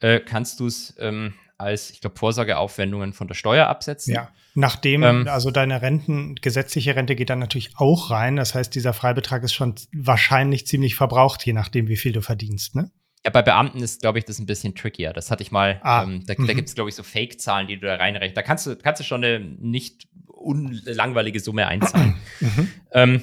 äh, 0.00 0.20
kannst 0.20 0.60
du 0.60 0.66
es 0.66 0.94
ähm, 0.98 1.34
als, 1.56 1.90
ich 1.90 2.00
glaube, 2.00 2.18
Vorsorgeaufwendungen 2.18 3.14
von 3.14 3.26
der 3.26 3.34
Steuer 3.34 3.68
absetzen. 3.68 4.14
Ja, 4.14 4.30
nachdem, 4.54 5.02
ähm, 5.02 5.28
also 5.28 5.50
deine 5.50 5.80
Renten, 5.80 6.34
gesetzliche 6.36 6.94
Rente 6.94 7.16
geht 7.16 7.30
dann 7.30 7.38
natürlich 7.38 7.72
auch 7.76 8.10
rein. 8.10 8.36
Das 8.36 8.54
heißt, 8.54 8.74
dieser 8.74 8.92
Freibetrag 8.92 9.42
ist 9.44 9.54
schon 9.54 9.74
wahrscheinlich 9.92 10.66
ziemlich 10.66 10.94
verbraucht, 10.94 11.44
je 11.46 11.54
nachdem, 11.54 11.88
wie 11.88 11.96
viel 11.96 12.12
du 12.12 12.20
verdienst, 12.20 12.74
ne? 12.74 12.90
Ja, 13.24 13.30
bei 13.30 13.42
Beamten 13.42 13.82
ist, 13.82 14.02
glaube 14.02 14.18
ich, 14.18 14.26
das 14.26 14.38
ein 14.38 14.46
bisschen 14.46 14.74
trickier. 14.74 15.12
Das 15.14 15.30
hatte 15.30 15.42
ich 15.42 15.50
mal. 15.50 15.80
Ah, 15.82 16.02
ähm, 16.02 16.24
da, 16.26 16.34
mhm. 16.36 16.46
da 16.46 16.52
gibt 16.52 16.68
es, 16.68 16.74
glaube 16.74 16.90
ich, 16.90 16.94
so 16.94 17.02
Fake-Zahlen, 17.02 17.68
die 17.68 17.78
du 17.78 17.86
da 17.86 17.96
reinrechnest. 17.96 18.36
Da 18.36 18.42
kannst 18.42 18.66
du, 18.66 18.76
kannst 18.76 19.00
du 19.00 19.04
schon 19.04 19.24
eine 19.24 19.40
nicht 19.40 20.08
unlangweilige 20.26 21.40
Summe 21.40 21.66
einzahlen. 21.66 22.16
Mhm. 22.40 22.68
Ähm, 22.92 23.22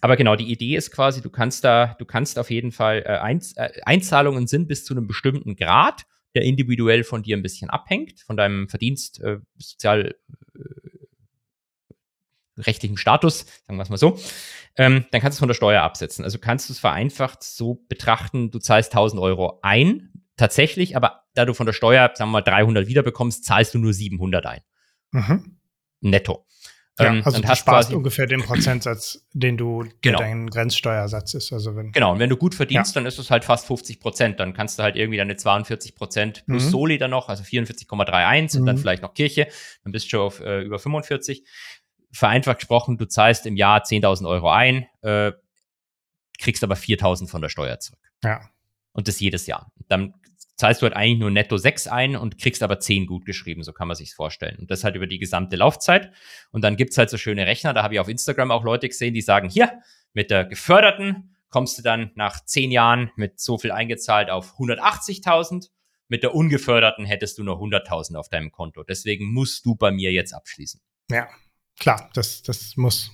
aber 0.00 0.16
genau, 0.16 0.36
die 0.36 0.50
Idee 0.50 0.76
ist 0.76 0.90
quasi, 0.90 1.22
du 1.22 1.30
kannst 1.30 1.64
da, 1.64 1.96
du 1.98 2.04
kannst 2.04 2.38
auf 2.38 2.50
jeden 2.50 2.72
Fall 2.72 3.02
äh, 3.06 3.18
Einz 3.18 3.54
äh, 3.56 3.70
Einzahlungen 3.84 4.46
sind 4.46 4.68
bis 4.68 4.84
zu 4.84 4.94
einem 4.94 5.06
bestimmten 5.06 5.56
Grad, 5.56 6.02
der 6.34 6.42
individuell 6.42 7.04
von 7.04 7.22
dir 7.22 7.36
ein 7.36 7.42
bisschen 7.42 7.70
abhängt, 7.70 8.20
von 8.20 8.36
deinem 8.36 8.68
Verdienst, 8.68 9.20
äh, 9.22 9.38
sozial 9.56 10.14
äh, 10.54 10.85
rechtlichen 12.58 12.96
Status, 12.96 13.46
sagen 13.66 13.78
wir 13.78 13.82
es 13.82 13.90
mal 13.90 13.96
so, 13.96 14.18
ähm, 14.76 15.06
dann 15.10 15.20
kannst 15.20 15.36
du 15.36 15.38
es 15.38 15.40
von 15.40 15.48
der 15.48 15.54
Steuer 15.54 15.82
absetzen. 15.82 16.24
Also 16.24 16.38
kannst 16.38 16.68
du 16.68 16.72
es 16.72 16.78
vereinfacht 16.78 17.42
so 17.42 17.84
betrachten, 17.88 18.50
du 18.50 18.58
zahlst 18.58 18.92
1000 18.92 19.20
Euro 19.20 19.58
ein, 19.62 20.12
tatsächlich, 20.36 20.96
aber 20.96 21.24
da 21.34 21.44
du 21.44 21.54
von 21.54 21.66
der 21.66 21.72
Steuer, 21.72 22.10
sagen 22.14 22.30
wir 22.30 22.38
mal, 22.38 22.42
300 22.42 22.86
wiederbekommst, 22.86 23.44
zahlst 23.44 23.74
du 23.74 23.78
nur 23.78 23.92
700 23.92 24.46
ein. 24.46 24.60
Mhm. 25.12 25.58
Netto. 26.00 26.46
Ja, 26.98 27.06
ähm, 27.06 27.22
also 27.24 27.42
du 27.42 27.54
sparst 27.54 27.92
ungefähr 27.92 28.26
den 28.26 28.42
Prozentsatz, 28.42 29.26
den 29.34 29.58
du, 29.58 29.84
genau. 30.00 30.18
dein 30.18 30.48
Grenzsteuersatz 30.48 31.34
ist. 31.34 31.52
Also 31.52 31.76
wenn, 31.76 31.92
genau, 31.92 32.12
und 32.12 32.18
wenn 32.20 32.30
du 32.30 32.38
gut 32.38 32.54
verdienst, 32.54 32.94
ja. 32.94 33.00
dann 33.00 33.06
ist 33.06 33.18
es 33.18 33.30
halt 33.30 33.44
fast 33.44 33.66
50 33.66 34.00
Prozent. 34.00 34.40
Dann 34.40 34.54
kannst 34.54 34.78
du 34.78 34.82
halt 34.82 34.96
irgendwie 34.96 35.18
deine 35.18 35.36
42 35.36 35.94
Prozent 35.94 36.44
plus 36.46 36.64
mhm. 36.64 36.70
Soli 36.70 36.98
dann 36.98 37.10
noch, 37.10 37.28
also 37.28 37.42
44,31 37.42 38.54
mhm. 38.54 38.60
und 38.60 38.66
dann 38.66 38.76
mhm. 38.76 38.80
vielleicht 38.80 39.02
noch 39.02 39.12
Kirche, 39.12 39.48
dann 39.84 39.92
bist 39.92 40.06
du 40.06 40.10
schon 40.10 40.20
auf 40.20 40.40
äh, 40.40 40.62
über 40.62 40.78
45 40.78 41.44
vereinfacht 42.16 42.58
gesprochen, 42.58 42.98
du 42.98 43.06
zahlst 43.06 43.46
im 43.46 43.56
Jahr 43.56 43.82
10.000 43.82 44.28
Euro 44.28 44.50
ein, 44.50 44.86
äh, 45.02 45.32
kriegst 46.38 46.64
aber 46.64 46.74
4.000 46.74 47.28
von 47.28 47.42
der 47.42 47.48
Steuer 47.48 47.78
zurück. 47.78 48.00
Ja. 48.22 48.40
Und 48.92 49.08
das 49.08 49.20
jedes 49.20 49.46
Jahr. 49.46 49.72
Dann 49.88 50.14
zahlst 50.56 50.80
du 50.80 50.84
halt 50.84 50.96
eigentlich 50.96 51.18
nur 51.18 51.30
netto 51.30 51.56
6 51.56 51.86
ein 51.86 52.16
und 52.16 52.38
kriegst 52.38 52.62
aber 52.62 52.80
10 52.80 53.06
gut 53.06 53.26
geschrieben, 53.26 53.62
so 53.62 53.72
kann 53.72 53.88
man 53.88 53.96
sich's 53.96 54.14
vorstellen. 54.14 54.58
Und 54.58 54.70
das 54.70 54.84
halt 54.84 54.96
über 54.96 55.06
die 55.06 55.18
gesamte 55.18 55.56
Laufzeit. 55.56 56.12
Und 56.50 56.62
dann 56.62 56.76
gibt's 56.76 56.96
halt 56.96 57.10
so 57.10 57.18
schöne 57.18 57.46
Rechner, 57.46 57.74
da 57.74 57.82
habe 57.82 57.94
ich 57.94 58.00
auf 58.00 58.08
Instagram 58.08 58.50
auch 58.50 58.64
Leute 58.64 58.88
gesehen, 58.88 59.14
die 59.14 59.20
sagen, 59.20 59.48
hier, 59.48 59.80
mit 60.14 60.30
der 60.30 60.44
geförderten 60.44 61.36
kommst 61.50 61.78
du 61.78 61.82
dann 61.82 62.10
nach 62.14 62.44
10 62.44 62.70
Jahren 62.70 63.10
mit 63.16 63.38
so 63.38 63.58
viel 63.58 63.70
eingezahlt 63.70 64.30
auf 64.30 64.54
180.000. 64.58 65.68
Mit 66.08 66.22
der 66.22 66.34
ungeförderten 66.34 67.04
hättest 67.04 67.38
du 67.38 67.44
nur 67.44 67.56
100.000 67.56 68.16
auf 68.16 68.28
deinem 68.28 68.52
Konto. 68.52 68.82
Deswegen 68.84 69.32
musst 69.32 69.66
du 69.66 69.74
bei 69.74 69.90
mir 69.90 70.12
jetzt 70.12 70.32
abschließen. 70.32 70.80
Ja, 71.10 71.28
klar, 71.86 72.10
das, 72.14 72.42
das 72.42 72.76
muss. 72.76 73.12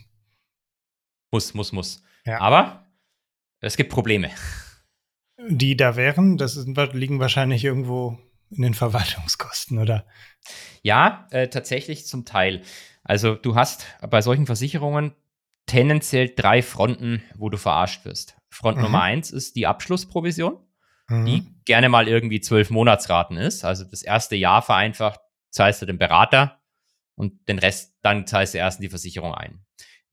Muss, 1.31 1.53
muss, 1.53 1.73
muss. 1.73 2.03
Ja. 2.25 2.41
Aber 2.41 2.87
es 3.61 3.77
gibt 3.77 3.93
Probleme. 3.93 4.31
Die 5.47 5.77
da 5.77 5.97
wären, 5.97 6.39
das 6.39 6.57
ist, 6.57 6.67
liegen 6.95 7.21
wahrscheinlich 7.21 7.65
irgendwo 7.65 8.19
in 8.51 8.63
den 8.63 8.73
Verwaltungskosten, 8.73 9.79
oder? 9.79 10.07
Ja, 10.83 11.27
äh, 11.33 11.49
tatsächlich 11.49 12.07
zum 12.07 12.25
Teil. 12.25 12.63
Also 13.05 13.35
du 13.35 13.57
hast 13.57 13.85
bei 14.09 14.23
solchen 14.23 14.47
Versicherungen 14.47 15.15
tendenziell 15.67 16.33
drei 16.35 16.63
Fronten, 16.63 17.23
wo 17.35 17.51
du 17.51 17.59
verarscht 17.59 18.07
wirst. 18.07 18.37
Front 18.49 18.79
mhm. 18.79 18.85
Nummer 18.85 19.03
eins 19.03 19.33
ist 19.33 19.55
die 19.55 19.67
Abschlussprovision, 19.67 20.59
mhm. 21.09 21.27
die 21.27 21.47
gerne 21.67 21.91
mal 21.91 22.09
irgendwie 22.09 22.41
zwölf 22.41 22.71
Monatsraten 22.71 23.37
ist. 23.37 23.67
Also 23.67 23.85
das 23.85 24.03
erste 24.03 24.37
Jahr 24.37 24.63
vereinfacht 24.63 25.21
zahlst 25.51 25.83
du 25.83 25.87
den 25.87 25.99
Berater 25.99 26.62
und 27.15 27.49
den 27.49 27.59
Rest 27.59 27.95
dann 28.03 28.27
zahlst 28.27 28.55
du 28.55 28.59
erst 28.59 28.79
in 28.79 28.83
die 28.83 28.89
Versicherung 28.89 29.35
ein. 29.35 29.65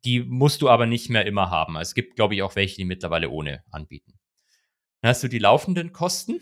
Die 0.06 0.22
musst 0.22 0.62
du 0.62 0.70
aber 0.70 0.86
nicht 0.86 1.10
mehr 1.10 1.26
immer 1.26 1.50
haben. 1.50 1.78
Also 1.78 1.90
es 1.90 1.96
gibt, 1.96 2.16
glaube 2.16 2.36
ich, 2.36 2.42
auch 2.42 2.56
welche, 2.56 2.78
die 2.78 2.86
mittlerweile 2.86 3.30
ohne 3.30 3.64
anbieten. 3.70 4.20
Dann 5.02 5.10
hast 5.10 5.24
du 5.24 5.28
die 5.28 5.40
laufenden 5.40 5.92
Kosten. 5.92 6.40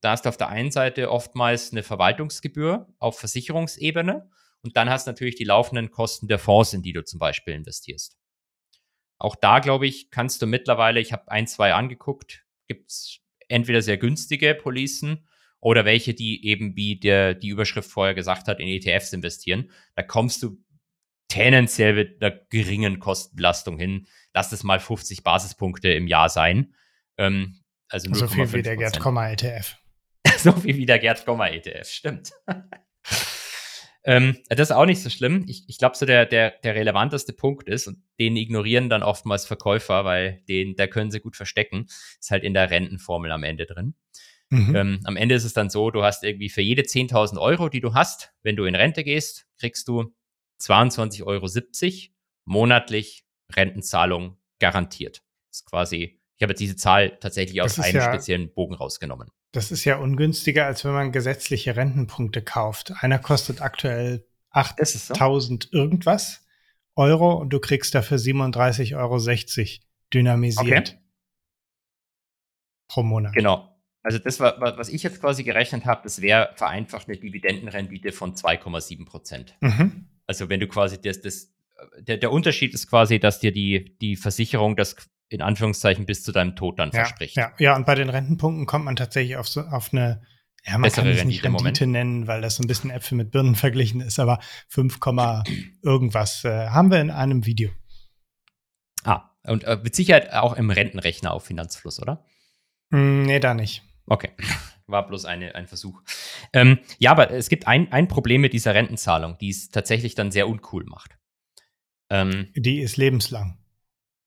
Da 0.00 0.10
hast 0.10 0.24
du 0.24 0.28
auf 0.28 0.36
der 0.36 0.48
einen 0.48 0.70
Seite 0.70 1.10
oftmals 1.10 1.72
eine 1.72 1.82
Verwaltungsgebühr 1.82 2.92
auf 2.98 3.18
Versicherungsebene 3.18 4.30
und 4.62 4.76
dann 4.76 4.90
hast 4.90 5.06
du 5.06 5.10
natürlich 5.10 5.36
die 5.36 5.44
laufenden 5.44 5.90
Kosten 5.90 6.28
der 6.28 6.38
Fonds, 6.38 6.72
in 6.72 6.82
die 6.82 6.92
du 6.92 7.04
zum 7.04 7.18
Beispiel 7.18 7.54
investierst. 7.54 8.16
Auch 9.18 9.36
da, 9.36 9.60
glaube 9.60 9.86
ich, 9.86 10.10
kannst 10.10 10.42
du 10.42 10.46
mittlerweile, 10.46 11.00
ich 11.00 11.12
habe 11.12 11.30
ein, 11.30 11.46
zwei 11.46 11.72
angeguckt, 11.72 12.44
gibt 12.66 12.90
es 12.90 13.20
entweder 13.48 13.80
sehr 13.80 13.96
günstige 13.96 14.54
Policen 14.54 15.26
oder 15.60 15.84
welche, 15.84 16.14
die 16.14 16.44
eben, 16.46 16.76
wie 16.76 16.98
der, 16.98 17.34
die 17.34 17.48
Überschrift 17.48 17.90
vorher 17.90 18.14
gesagt 18.14 18.48
hat, 18.48 18.60
in 18.60 18.68
ETFs 18.68 19.12
investieren. 19.12 19.70
Da 19.94 20.02
kommst 20.02 20.42
du 20.42 20.58
tendenziell 21.28 21.94
mit 21.94 22.22
einer 22.22 22.38
geringen 22.50 22.98
Kostenbelastung 22.98 23.78
hin. 23.78 24.06
Lass 24.32 24.52
es 24.52 24.62
mal 24.62 24.80
50 24.80 25.22
Basispunkte 25.22 25.90
im 25.92 26.06
Jahr 26.06 26.28
sein. 26.28 26.74
Ähm, 27.18 27.60
also 27.88 28.12
so 28.14 28.28
viel 28.28 28.52
wie 28.52 28.62
der 28.62 28.76
Gerd 28.76 29.00
Komma 29.00 29.30
ETF. 29.30 29.76
so 30.38 30.52
viel 30.52 30.76
wie 30.76 30.86
der 30.86 30.98
Gerd 30.98 31.24
Komma 31.24 31.48
ETF, 31.48 31.88
stimmt. 31.88 32.32
ähm, 34.04 34.38
das 34.48 34.70
ist 34.70 34.76
auch 34.76 34.86
nicht 34.86 35.02
so 35.02 35.10
schlimm. 35.10 35.44
Ich, 35.48 35.64
ich 35.68 35.78
glaube, 35.78 35.96
so 35.96 36.06
der, 36.06 36.26
der, 36.26 36.50
der 36.62 36.74
relevanteste 36.74 37.32
Punkt 37.32 37.68
ist, 37.68 37.86
und 37.86 38.02
den 38.18 38.36
ignorieren 38.36 38.88
dann 38.88 39.02
oftmals 39.02 39.46
Verkäufer, 39.46 40.04
weil 40.04 40.42
den, 40.48 40.76
da 40.76 40.86
können 40.86 41.10
sie 41.10 41.20
gut 41.20 41.36
verstecken, 41.36 41.86
ist 42.20 42.30
halt 42.30 42.44
in 42.44 42.54
der 42.54 42.70
Rentenformel 42.70 43.30
am 43.30 43.44
Ende 43.44 43.66
drin. 43.66 43.94
Mhm. 44.50 44.76
Ähm, 44.76 45.00
am 45.04 45.16
Ende 45.16 45.34
ist 45.34 45.44
es 45.44 45.54
dann 45.54 45.70
so, 45.70 45.90
du 45.90 46.02
hast 46.02 46.22
irgendwie 46.22 46.48
für 46.48 46.62
jede 46.62 46.82
10.000 46.82 47.38
Euro, 47.38 47.68
die 47.68 47.80
du 47.80 47.94
hast, 47.94 48.32
wenn 48.42 48.56
du 48.56 48.64
in 48.64 48.74
Rente 48.74 49.02
gehst, 49.02 49.46
kriegst 49.58 49.88
du 49.88 50.14
22,70 50.60 51.24
Euro 51.24 51.46
monatlich 52.44 53.24
Rentenzahlung 53.52 54.38
garantiert. 54.58 55.22
Das 55.50 55.60
ist 55.60 55.66
quasi, 55.66 56.20
ich 56.36 56.42
habe 56.42 56.52
jetzt 56.52 56.60
diese 56.60 56.76
Zahl 56.76 57.18
tatsächlich 57.18 57.60
aus 57.62 57.78
einem 57.78 57.96
ja, 57.96 58.02
speziellen 58.02 58.52
Bogen 58.52 58.74
rausgenommen. 58.74 59.30
Das 59.52 59.72
ist 59.72 59.84
ja 59.84 59.96
ungünstiger, 59.96 60.66
als 60.66 60.84
wenn 60.84 60.92
man 60.92 61.12
gesetzliche 61.12 61.76
Rentenpunkte 61.76 62.42
kauft. 62.42 62.92
Einer 63.00 63.18
kostet 63.18 63.62
aktuell 63.62 64.26
8.000 64.52 65.64
so? 65.64 65.68
irgendwas 65.72 66.46
Euro 66.94 67.34
und 67.34 67.50
du 67.50 67.60
kriegst 67.60 67.94
dafür 67.94 68.18
37,60 68.18 68.96
Euro 68.96 69.82
dynamisiert 70.12 70.88
okay. 70.88 70.98
pro 72.88 73.02
Monat. 73.02 73.34
Genau. 73.34 73.75
Also 74.06 74.20
das 74.20 74.38
war, 74.38 74.60
was 74.60 74.88
ich 74.88 75.02
jetzt 75.02 75.20
quasi 75.20 75.42
gerechnet 75.42 75.84
habe, 75.84 76.02
das 76.04 76.22
wäre 76.22 76.50
vereinfacht 76.54 77.08
eine 77.08 77.16
Dividendenrendite 77.16 78.12
von 78.12 78.36
2,7 78.36 79.04
Prozent. 79.04 79.56
Mhm. 79.60 80.06
Also 80.28 80.48
wenn 80.48 80.60
du 80.60 80.68
quasi 80.68 81.00
das, 81.00 81.20
das 81.20 81.52
der, 81.98 82.16
der 82.16 82.30
Unterschied 82.30 82.72
ist 82.72 82.88
quasi, 82.88 83.18
dass 83.18 83.40
dir 83.40 83.50
die, 83.50 83.96
die 84.00 84.14
Versicherung 84.14 84.76
das 84.76 84.94
in 85.28 85.42
Anführungszeichen 85.42 86.06
bis 86.06 86.22
zu 86.22 86.30
deinem 86.30 86.54
Tod 86.54 86.78
dann 86.78 86.90
ja, 86.92 87.00
verspricht. 87.00 87.36
Ja, 87.36 87.52
ja, 87.58 87.74
und 87.74 87.84
bei 87.84 87.96
den 87.96 88.08
Rentenpunkten 88.08 88.64
kommt 88.64 88.84
man 88.84 88.94
tatsächlich 88.94 89.38
auf, 89.38 89.48
so, 89.48 89.62
auf 89.62 89.92
eine, 89.92 90.22
ja, 90.64 90.74
man 90.74 90.82
Bessere 90.82 91.06
kann 91.06 91.16
es 91.16 91.24
nicht 91.24 91.44
Rendite, 91.44 91.88
nennen, 91.88 92.28
weil 92.28 92.42
das 92.42 92.54
so 92.54 92.62
ein 92.62 92.68
bisschen 92.68 92.90
Äpfel 92.90 93.16
mit 93.16 93.32
Birnen 93.32 93.54
verglichen 93.56 94.00
ist, 94.00 94.20
aber 94.20 94.38
5, 94.68 95.00
irgendwas 95.82 96.44
äh, 96.44 96.68
haben 96.68 96.92
wir 96.92 97.00
in 97.00 97.10
einem 97.10 97.44
Video. 97.44 97.70
Ah, 99.02 99.30
und 99.42 99.64
äh, 99.64 99.80
mit 99.82 99.96
Sicherheit 99.96 100.32
auch 100.32 100.52
im 100.52 100.70
Rentenrechner 100.70 101.32
auf 101.32 101.44
Finanzfluss, 101.44 102.00
oder? 102.00 102.24
Mm, 102.90 103.22
nee, 103.22 103.40
da 103.40 103.52
nicht. 103.52 103.82
Okay. 104.06 104.30
War 104.88 105.06
bloß 105.06 105.24
eine, 105.24 105.54
ein 105.56 105.66
Versuch. 105.66 106.00
Ähm, 106.52 106.78
ja, 106.98 107.10
aber 107.10 107.32
es 107.32 107.48
gibt 107.48 107.66
ein, 107.66 107.90
ein 107.90 108.06
Problem 108.06 108.40
mit 108.40 108.52
dieser 108.52 108.74
Rentenzahlung, 108.74 109.36
die 109.38 109.50
es 109.50 109.70
tatsächlich 109.70 110.14
dann 110.14 110.30
sehr 110.30 110.48
uncool 110.48 110.84
macht. 110.84 111.18
Ähm, 112.08 112.52
die 112.54 112.80
ist 112.80 112.96
lebenslang. 112.96 113.58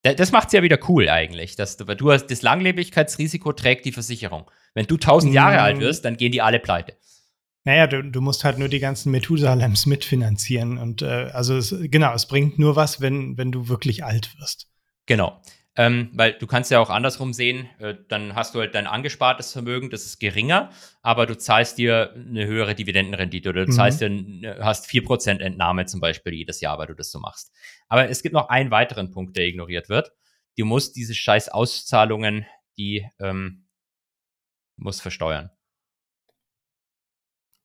Das 0.02 0.32
macht 0.32 0.48
es 0.48 0.52
ja 0.52 0.62
wieder 0.62 0.78
cool 0.88 1.08
eigentlich. 1.08 1.56
Dass 1.56 1.76
du, 1.76 1.84
du 1.84 2.12
hast 2.12 2.26
das 2.26 2.42
Langlebigkeitsrisiko 2.42 3.52
trägt 3.52 3.84
die 3.86 3.92
Versicherung. 3.92 4.50
Wenn 4.74 4.86
du 4.86 4.94
1000 4.94 5.32
Jahre 5.32 5.56
mm. 5.56 5.60
alt 5.60 5.80
wirst, 5.80 6.04
dann 6.04 6.16
gehen 6.16 6.32
die 6.32 6.42
alle 6.42 6.58
pleite. 6.58 6.96
Naja, 7.64 7.86
du, 7.86 8.02
du 8.02 8.20
musst 8.20 8.44
halt 8.44 8.58
nur 8.58 8.68
die 8.68 8.78
ganzen 8.78 9.10
Methusalems 9.10 9.86
mitfinanzieren. 9.86 10.78
Und 10.78 11.02
äh, 11.02 11.30
also 11.32 11.56
es, 11.56 11.74
genau, 11.82 12.14
es 12.14 12.26
bringt 12.26 12.58
nur 12.58 12.76
was, 12.76 13.00
wenn, 13.00 13.36
wenn 13.36 13.52
du 13.52 13.68
wirklich 13.68 14.04
alt 14.04 14.34
wirst. 14.38 14.68
Genau. 15.06 15.40
Ähm, 15.76 16.10
weil 16.14 16.32
du 16.32 16.48
kannst 16.48 16.70
ja 16.72 16.80
auch 16.80 16.90
andersrum 16.90 17.32
sehen, 17.32 17.68
äh, 17.78 17.94
dann 18.08 18.34
hast 18.34 18.54
du 18.54 18.58
halt 18.58 18.74
dein 18.74 18.88
angespartes 18.88 19.52
Vermögen, 19.52 19.88
das 19.88 20.04
ist 20.04 20.18
geringer, 20.18 20.70
aber 21.00 21.26
du 21.26 21.38
zahlst 21.38 21.78
dir 21.78 22.12
eine 22.14 22.44
höhere 22.44 22.74
Dividendenrendite 22.74 23.48
oder 23.50 23.66
du 23.66 23.70
mhm. 23.70 23.76
zahlst 23.76 24.00
dir, 24.00 24.58
hast 24.60 24.86
4% 24.88 25.38
Entnahme 25.38 25.86
zum 25.86 26.00
Beispiel 26.00 26.34
jedes 26.34 26.60
Jahr, 26.60 26.78
weil 26.78 26.88
du 26.88 26.94
das 26.94 27.12
so 27.12 27.20
machst. 27.20 27.52
Aber 27.88 28.08
es 28.08 28.22
gibt 28.22 28.32
noch 28.32 28.48
einen 28.48 28.72
weiteren 28.72 29.12
Punkt, 29.12 29.36
der 29.36 29.46
ignoriert 29.46 29.88
wird. 29.88 30.12
Du 30.58 30.64
musst 30.64 30.96
diese 30.96 31.14
scheiß 31.14 31.48
Auszahlungen, 31.48 32.46
die 32.76 33.06
ähm, 33.20 33.68
musst 34.76 35.02
versteuern. 35.02 35.50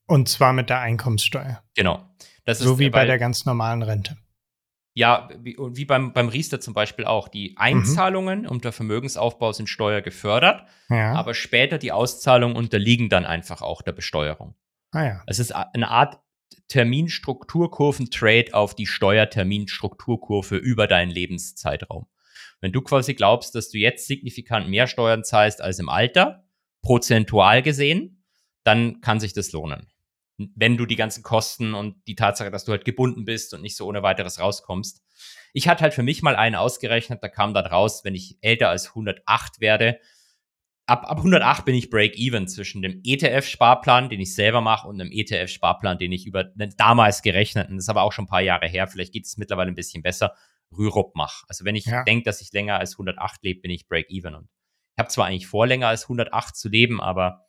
Und 0.07 0.29
zwar 0.29 0.53
mit 0.53 0.69
der 0.69 0.79
Einkommenssteuer. 0.79 1.63
Genau. 1.75 2.07
so 2.45 2.73
ist, 2.73 2.79
wie 2.79 2.91
bei 2.91 3.05
der 3.05 3.17
ganz 3.17 3.45
normalen 3.45 3.81
Rente. 3.81 4.17
Ja, 4.97 5.27
wie, 5.41 5.57
wie 5.59 5.83
beim, 5.83 6.13
beim 6.13 6.29
Riester 6.29 6.61
zum 6.61 6.73
Beispiel 6.73 7.03
auch. 7.03 7.27
Die 7.27 7.49
mhm. 7.49 7.55
Einzahlungen 7.57 8.41
mhm. 8.43 8.47
unter 8.47 8.71
Vermögensaufbau 8.71 9.51
sind 9.51 9.67
Steuer 9.67 10.01
gefördert, 10.01 10.65
ja. 10.89 11.13
aber 11.13 11.33
später 11.33 11.77
die 11.77 11.91
Auszahlungen 11.91 12.55
unterliegen 12.55 13.09
dann 13.09 13.25
einfach 13.25 13.61
auch 13.61 13.81
der 13.81 13.91
Besteuerung. 13.91 14.55
Ah 14.91 15.03
ja. 15.03 15.23
Es 15.27 15.39
ist 15.39 15.51
eine 15.51 15.89
Art 15.89 16.19
Terminstrukturkurven-Trade 16.69 18.53
auf 18.53 18.73
die 18.73 18.87
Steuerterminstrukturkurve 18.87 20.55
über 20.55 20.87
deinen 20.87 21.11
Lebenszeitraum. 21.11 22.07
Wenn 22.61 22.71
du 22.71 22.81
quasi 22.81 23.15
glaubst, 23.15 23.53
dass 23.53 23.69
du 23.69 23.77
jetzt 23.77 24.07
signifikant 24.07 24.69
mehr 24.69 24.87
Steuern 24.87 25.25
zahlst 25.25 25.61
als 25.61 25.77
im 25.77 25.89
Alter, 25.89 26.47
prozentual 26.81 27.61
gesehen, 27.61 28.23
dann 28.63 29.01
kann 29.01 29.19
sich 29.19 29.33
das 29.33 29.51
lohnen 29.51 29.87
wenn 30.37 30.77
du 30.77 30.85
die 30.85 30.95
ganzen 30.95 31.23
Kosten 31.23 31.73
und 31.73 31.95
die 32.07 32.15
Tatsache, 32.15 32.51
dass 32.51 32.65
du 32.65 32.71
halt 32.71 32.85
gebunden 32.85 33.25
bist 33.25 33.53
und 33.53 33.61
nicht 33.61 33.75
so 33.75 33.87
ohne 33.87 34.03
weiteres 34.03 34.39
rauskommst. 34.39 35.01
Ich 35.53 35.67
hatte 35.67 35.83
halt 35.83 35.93
für 35.93 36.03
mich 36.03 36.21
mal 36.21 36.35
einen 36.35 36.55
ausgerechnet, 36.55 37.23
da 37.23 37.29
kam 37.29 37.53
dann 37.53 37.65
raus, 37.65 38.03
wenn 38.03 38.15
ich 38.15 38.37
älter 38.41 38.69
als 38.69 38.89
108 38.89 39.61
werde, 39.61 39.99
ab, 40.87 41.09
ab 41.09 41.17
108 41.17 41.65
bin 41.65 41.75
ich 41.75 41.89
Break-Even 41.89 42.47
zwischen 42.47 42.81
dem 42.81 43.01
ETF-Sparplan, 43.03 44.09
den 44.09 44.19
ich 44.19 44.35
selber 44.35 44.61
mache, 44.61 44.87
und 44.87 44.99
einem 44.99 45.11
ETF-Sparplan, 45.11 45.97
den 45.97 46.11
ich 46.11 46.25
über 46.25 46.43
den 46.43 46.73
damals 46.77 47.21
gerechneten, 47.21 47.75
das 47.75 47.85
ist 47.85 47.89
aber 47.89 48.03
auch 48.03 48.11
schon 48.11 48.25
ein 48.25 48.29
paar 48.29 48.41
Jahre 48.41 48.67
her, 48.67 48.87
vielleicht 48.87 49.13
geht 49.13 49.25
es 49.25 49.37
mittlerweile 49.37 49.71
ein 49.71 49.75
bisschen 49.75 50.03
besser, 50.03 50.35
Rürup 50.75 51.15
mache. 51.15 51.45
Also 51.47 51.65
wenn 51.65 51.75
ich 51.75 51.85
ja. 51.85 52.03
denke, 52.03 52.25
dass 52.25 52.41
ich 52.41 52.51
länger 52.51 52.79
als 52.79 52.93
108 52.93 53.43
lebe, 53.43 53.61
bin 53.61 53.71
ich 53.71 53.87
Break-Even. 53.87 54.35
Und 54.35 54.49
ich 54.93 54.99
habe 54.99 55.09
zwar 55.09 55.27
eigentlich 55.27 55.47
vor, 55.47 55.67
länger 55.67 55.87
als 55.87 56.03
108 56.03 56.55
zu 56.55 56.69
leben, 56.69 57.01
aber 57.01 57.44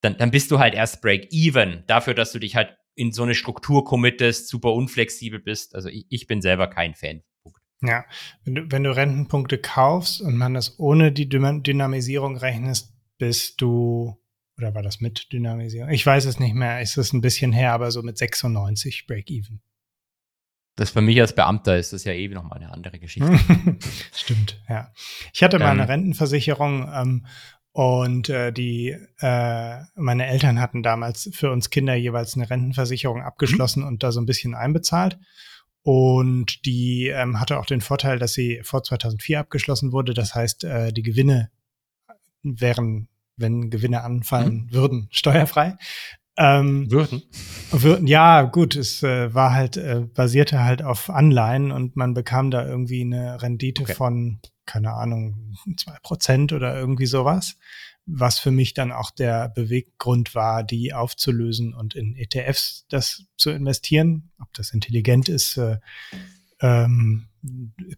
dann, 0.00 0.16
dann 0.16 0.30
bist 0.30 0.50
du 0.50 0.58
halt 0.58 0.74
erst 0.74 1.02
Break-Even 1.02 1.84
dafür, 1.86 2.14
dass 2.14 2.32
du 2.32 2.38
dich 2.38 2.56
halt 2.56 2.76
in 2.94 3.12
so 3.12 3.22
eine 3.22 3.34
Struktur 3.34 3.84
committest, 3.84 4.48
super 4.48 4.72
unflexibel 4.72 5.40
bist. 5.40 5.74
Also 5.74 5.88
ich, 5.88 6.06
ich 6.08 6.26
bin 6.26 6.42
selber 6.42 6.68
kein 6.68 6.94
Fan. 6.94 7.22
Ja, 7.82 8.04
wenn 8.44 8.54
du, 8.54 8.70
wenn 8.70 8.84
du 8.84 8.94
Rentenpunkte 8.94 9.56
kaufst 9.56 10.20
und 10.20 10.36
man 10.36 10.52
das 10.54 10.78
ohne 10.78 11.12
die 11.12 11.28
Dynamisierung 11.28 12.36
rechnest, 12.36 12.94
bist 13.16 13.60
du, 13.62 14.18
oder 14.58 14.74
war 14.74 14.82
das 14.82 15.00
mit 15.00 15.32
Dynamisierung? 15.32 15.90
Ich 15.90 16.04
weiß 16.04 16.26
es 16.26 16.38
nicht 16.38 16.54
mehr, 16.54 16.82
ist 16.82 16.98
es 16.98 17.12
ein 17.12 17.22
bisschen 17.22 17.52
her, 17.52 17.72
aber 17.72 17.90
so 17.90 18.02
mit 18.02 18.18
96 18.18 19.06
Break-Even. 19.06 19.62
Das 20.76 20.90
für 20.90 21.00
mich 21.00 21.20
als 21.20 21.34
Beamter 21.34 21.78
ist 21.78 21.92
das 21.92 22.04
ja 22.04 22.12
eh 22.12 22.28
nochmal 22.28 22.58
eine 22.58 22.72
andere 22.72 22.98
Geschichte. 22.98 23.38
Stimmt, 24.14 24.62
ja. 24.68 24.92
Ich 25.32 25.42
hatte 25.42 25.58
mal 25.58 25.70
eine 25.70 25.82
ähm. 25.82 25.88
Rentenversicherung 25.88 26.90
ähm, 26.92 27.26
Und 27.72 28.28
äh, 28.28 28.52
die, 28.52 28.96
äh, 29.20 29.76
meine 29.94 30.26
Eltern 30.26 30.60
hatten 30.60 30.82
damals 30.82 31.30
für 31.32 31.52
uns 31.52 31.70
Kinder 31.70 31.94
jeweils 31.94 32.34
eine 32.34 32.50
Rentenversicherung 32.50 33.22
abgeschlossen 33.22 33.82
mhm. 33.82 33.88
und 33.88 34.02
da 34.02 34.10
so 34.10 34.20
ein 34.20 34.26
bisschen 34.26 34.54
einbezahlt. 34.54 35.18
Und 35.82 36.66
die 36.66 37.08
ähm, 37.08 37.40
hatte 37.40 37.58
auch 37.58 37.66
den 37.66 37.80
Vorteil, 37.80 38.18
dass 38.18 38.32
sie 38.32 38.60
vor 38.64 38.82
2004 38.82 39.40
abgeschlossen 39.40 39.92
wurde. 39.92 40.14
Das 40.14 40.34
heißt, 40.34 40.64
äh, 40.64 40.92
die 40.92 41.02
Gewinne 41.02 41.50
wären, 42.42 43.08
wenn 43.36 43.70
Gewinne 43.70 44.02
anfallen 44.02 44.66
mhm. 44.66 44.72
würden, 44.72 45.08
steuerfrei. 45.12 45.76
Ähm, 46.36 46.90
würden. 46.90 47.22
würden. 47.70 48.06
Ja, 48.06 48.42
gut, 48.42 48.76
es 48.76 49.02
äh, 49.02 49.32
war 49.34 49.52
halt, 49.52 49.76
äh, 49.76 50.06
basierte 50.14 50.64
halt 50.64 50.82
auf 50.82 51.10
Anleihen 51.10 51.70
und 51.70 51.96
man 51.96 52.14
bekam 52.14 52.50
da 52.50 52.66
irgendwie 52.66 53.02
eine 53.02 53.42
Rendite 53.42 53.82
okay. 53.82 53.94
von, 53.94 54.40
keine 54.70 54.92
Ahnung, 54.92 55.56
zwei 55.76 55.96
Prozent 56.02 56.52
oder 56.52 56.78
irgendwie 56.78 57.06
sowas 57.06 57.56
was 58.12 58.38
für 58.38 58.50
mich 58.50 58.74
dann 58.74 58.92
auch 58.92 59.10
der 59.10 59.48
Beweggrund 59.48 60.34
war, 60.34 60.64
die 60.64 60.92
aufzulösen 60.92 61.74
und 61.74 61.94
in 61.94 62.16
ETFs 62.16 62.86
das 62.88 63.24
zu 63.36 63.50
investieren. 63.50 64.30
Ob 64.40 64.52
das 64.54 64.72
intelligent 64.72 65.28
ist, 65.28 65.56
äh, 65.56 65.78
ähm, 66.60 67.28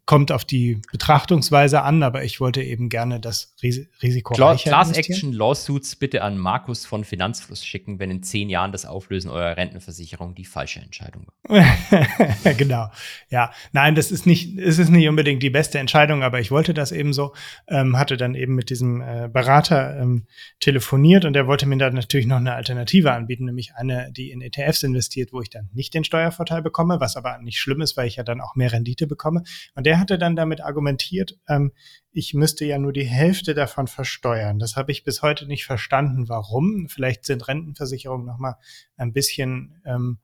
kommt 0.06 0.30
auf 0.30 0.44
die 0.44 0.80
Betrachtungsweise 0.92 1.82
an, 1.82 2.02
aber 2.02 2.22
ich 2.22 2.40
wollte 2.40 2.62
eben 2.62 2.88
gerne 2.88 3.18
das 3.18 3.54
Ris 3.62 3.80
Risiko 4.00 4.34
Class 4.34 4.92
Action 4.92 5.32
Lawsuits 5.32 5.96
bitte 5.96 6.22
an 6.22 6.38
Markus 6.38 6.86
von 6.86 7.02
Finanzfluss 7.02 7.64
schicken, 7.64 7.98
wenn 7.98 8.10
in 8.10 8.22
zehn 8.22 8.48
Jahren 8.48 8.70
das 8.70 8.86
Auflösen 8.86 9.30
eurer 9.30 9.56
Rentenversicherung 9.56 10.36
die 10.36 10.44
falsche 10.44 10.80
Entscheidung 10.80 11.26
war. 11.26 12.54
genau. 12.56 12.90
Ja, 13.30 13.52
nein, 13.72 13.96
das 13.96 14.12
ist 14.12 14.26
nicht, 14.26 14.56
es 14.58 14.78
ist 14.78 14.90
nicht 14.90 15.08
unbedingt 15.08 15.42
die 15.42 15.50
beste 15.50 15.80
Entscheidung, 15.80 16.22
aber 16.22 16.38
ich 16.38 16.52
wollte 16.52 16.72
das 16.72 16.92
eben 16.92 17.12
so, 17.12 17.34
ähm, 17.66 17.98
hatte 17.98 18.16
dann 18.16 18.36
eben 18.36 18.54
mit 18.54 18.70
diesem 18.70 19.00
äh, 19.00 19.28
Berater 19.32 19.98
ähm, 19.98 20.26
telefoniert 20.60 21.24
und 21.24 21.32
der 21.32 21.48
wollte 21.48 21.66
mir 21.66 21.78
dann 21.78 21.94
natürlich 21.94 22.26
noch 22.26 22.36
eine 22.36 22.54
Alternative 22.54 23.12
anbieten, 23.12 23.46
nämlich 23.46 23.74
eine, 23.74 24.12
die 24.12 24.30
in 24.30 24.40
ETFs 24.40 24.84
investiert, 24.84 25.32
wo 25.32 25.40
ich 25.40 25.50
dann 25.50 25.68
nicht 25.72 25.94
den 25.94 26.04
Steuervorteil 26.04 26.62
bekomme, 26.62 27.00
was 27.00 27.16
aber 27.16 27.38
nicht 27.38 27.58
schlimm 27.58 27.80
ist, 27.80 27.96
weil 27.96 28.06
ich 28.06 28.16
ja 28.16 28.22
dann 28.22 28.40
auch 28.40 28.54
mehr 28.54 28.72
Rendite 28.72 29.08
bekomme 29.08 29.31
bekomme. 29.32 29.42
Und 29.74 29.86
der 29.86 29.98
hatte 29.98 30.18
dann 30.18 30.36
damit 30.36 30.60
argumentiert, 30.60 31.38
ähm, 31.48 31.72
ich 32.12 32.34
müsste 32.34 32.64
ja 32.64 32.78
nur 32.78 32.92
die 32.92 33.06
Hälfte 33.06 33.54
davon 33.54 33.86
versteuern. 33.86 34.58
Das 34.58 34.76
habe 34.76 34.92
ich 34.92 35.04
bis 35.04 35.22
heute 35.22 35.46
nicht 35.46 35.64
verstanden, 35.64 36.28
warum. 36.28 36.88
Vielleicht 36.88 37.24
sind 37.24 37.48
Rentenversicherungen 37.48 38.26
noch 38.26 38.38
mal 38.38 38.56
ein 38.96 39.12
bisschen 39.12 39.80
ähm, 39.86 40.18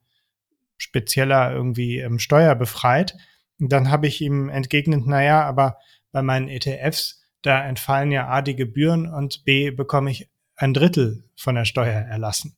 spezieller 0.76 1.52
irgendwie 1.52 1.98
ähm, 1.98 2.18
steuerbefreit. 2.18 3.16
Dann 3.58 3.90
habe 3.90 4.06
ich 4.06 4.20
ihm 4.20 4.48
entgegnet, 4.48 5.06
naja, 5.06 5.42
aber 5.42 5.78
bei 6.12 6.22
meinen 6.22 6.48
ETFs, 6.48 7.22
da 7.42 7.64
entfallen 7.64 8.12
ja 8.12 8.28
A 8.28 8.42
die 8.42 8.56
Gebühren 8.56 9.12
und 9.12 9.44
B 9.44 9.70
bekomme 9.70 10.10
ich 10.10 10.28
ein 10.56 10.74
Drittel 10.74 11.24
von 11.36 11.54
der 11.54 11.64
Steuer 11.64 12.00
erlassen. 12.02 12.56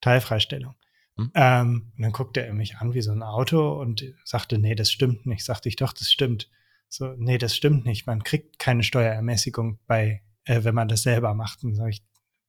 Teilfreistellung. 0.00 0.74
Hm? 1.16 1.30
Ähm, 1.34 1.92
und 1.96 2.02
dann 2.02 2.12
guckte 2.12 2.44
er 2.44 2.54
mich 2.54 2.76
an 2.76 2.94
wie 2.94 3.02
so 3.02 3.12
ein 3.12 3.22
Auto 3.22 3.80
und 3.80 4.04
sagte, 4.24 4.58
nee, 4.58 4.74
das 4.74 4.90
stimmt 4.90 5.26
nicht. 5.26 5.44
Sagte 5.44 5.68
ich, 5.68 5.76
doch, 5.76 5.92
das 5.92 6.10
stimmt. 6.10 6.48
So, 6.88 7.14
nee, 7.16 7.38
das 7.38 7.56
stimmt 7.56 7.84
nicht. 7.84 8.06
Man 8.06 8.22
kriegt 8.22 8.58
keine 8.58 8.82
Steuerermäßigung 8.82 9.78
bei, 9.86 10.22
äh, 10.44 10.64
wenn 10.64 10.74
man 10.74 10.88
das 10.88 11.02
selber 11.02 11.34
macht. 11.34 11.64
Und 11.64 11.74
sage 11.74 11.90
ich, 11.90 12.02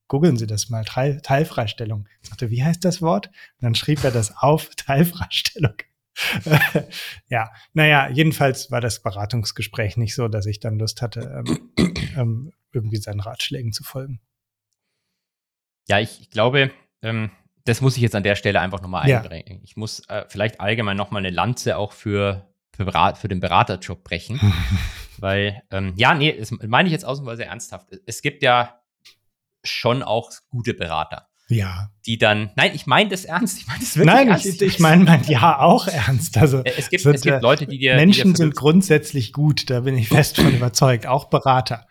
googeln 0.08 0.38
Sie 0.38 0.48
das 0.48 0.70
mal, 0.70 0.86
Teil, 0.86 1.22
Teilfreistellung. 1.22 2.08
Ich 2.22 2.30
sagte, 2.30 2.50
wie 2.50 2.64
heißt 2.64 2.84
das 2.84 3.02
Wort? 3.02 3.28
Und 3.28 3.62
dann 3.64 3.76
schrieb 3.76 4.04
er 4.04 4.12
das 4.12 4.36
auf, 4.38 4.70
Teilfreistellung. 4.76 5.76
ja, 7.28 7.52
naja, 7.74 8.10
jedenfalls 8.10 8.70
war 8.70 8.82
das 8.82 9.02
Beratungsgespräch 9.02 9.98
nicht 9.98 10.14
so, 10.14 10.28
dass 10.28 10.46
ich 10.46 10.60
dann 10.60 10.78
Lust 10.78 11.02
hatte, 11.02 11.44
ähm, 11.48 11.74
ähm, 12.16 12.54
irgendwie 12.72 12.98
seinen 12.98 13.20
Ratschlägen 13.20 13.72
zu 13.72 13.84
folgen. 13.84 14.22
Ja, 15.88 16.00
ich, 16.00 16.22
ich 16.22 16.30
glaube, 16.30 16.72
ähm, 17.02 17.32
das 17.66 17.82
muss 17.82 17.96
ich 17.96 18.02
jetzt 18.02 18.16
an 18.16 18.24
der 18.24 18.36
Stelle 18.36 18.60
einfach 18.60 18.82
nochmal 18.82 19.10
einbringen. 19.10 19.58
Ja. 19.58 19.64
Ich 19.64 19.78
muss 19.78 20.08
äh, 20.10 20.26
vielleicht 20.28 20.60
allgemein 20.60 20.98
nochmal 20.98 21.20
eine 21.20 21.30
Lanze 21.30 21.78
auch 21.78 21.94
für, 21.94 22.50
für, 22.76 22.86
Berat, 22.86 23.18
für 23.18 23.28
den 23.28 23.40
Beraterjob 23.40 24.04
brechen. 24.04 24.40
weil, 25.18 25.64
ähm, 25.72 25.94
ja, 25.96 26.14
nee, 26.14 26.38
das 26.38 26.52
meine 26.52 26.88
ich 26.88 26.92
jetzt 26.92 27.06
ausnahmsweise 27.06 27.46
ernsthaft. 27.46 27.88
Es 28.06 28.22
gibt 28.22 28.44
ja 28.44 28.82
schon 29.64 30.04
auch 30.04 30.32
gute 30.50 30.74
Berater. 30.74 31.30
Ja. 31.48 31.92
Die 32.06 32.18
dann, 32.18 32.52
nein, 32.56 32.72
ich 32.74 32.86
meine 32.86 33.10
das 33.10 33.26
ernst. 33.26 33.60
Ich 33.60 33.68
meine 33.68 33.80
das 33.80 33.96
wirklich 33.96 34.14
nein, 34.14 34.28
ernst. 34.30 34.46
Nein, 34.46 34.56
ich, 34.56 34.62
ich 34.62 34.80
meine 34.80 35.04
mein 35.04 35.24
Ja 35.26 35.60
auch 35.60 35.88
ernst. 35.88 36.38
Also 36.38 36.64
es 36.64 36.90
gibt, 36.90 37.04
sind, 37.04 37.16
es 37.16 37.22
gibt 37.22 37.42
Leute, 37.42 37.68
die 37.68 37.78
dir. 37.78 37.96
Menschen 37.96 38.30
die 38.30 38.34
dir 38.34 38.38
sind 38.38 38.56
grundsätzlich 38.56 39.34
gut, 39.34 39.70
da 39.70 39.82
bin 39.82 39.98
ich 39.98 40.10
fest 40.10 40.38
von 40.38 40.54
überzeugt. 40.54 41.06
Auch 41.06 41.26
Berater. 41.26 41.86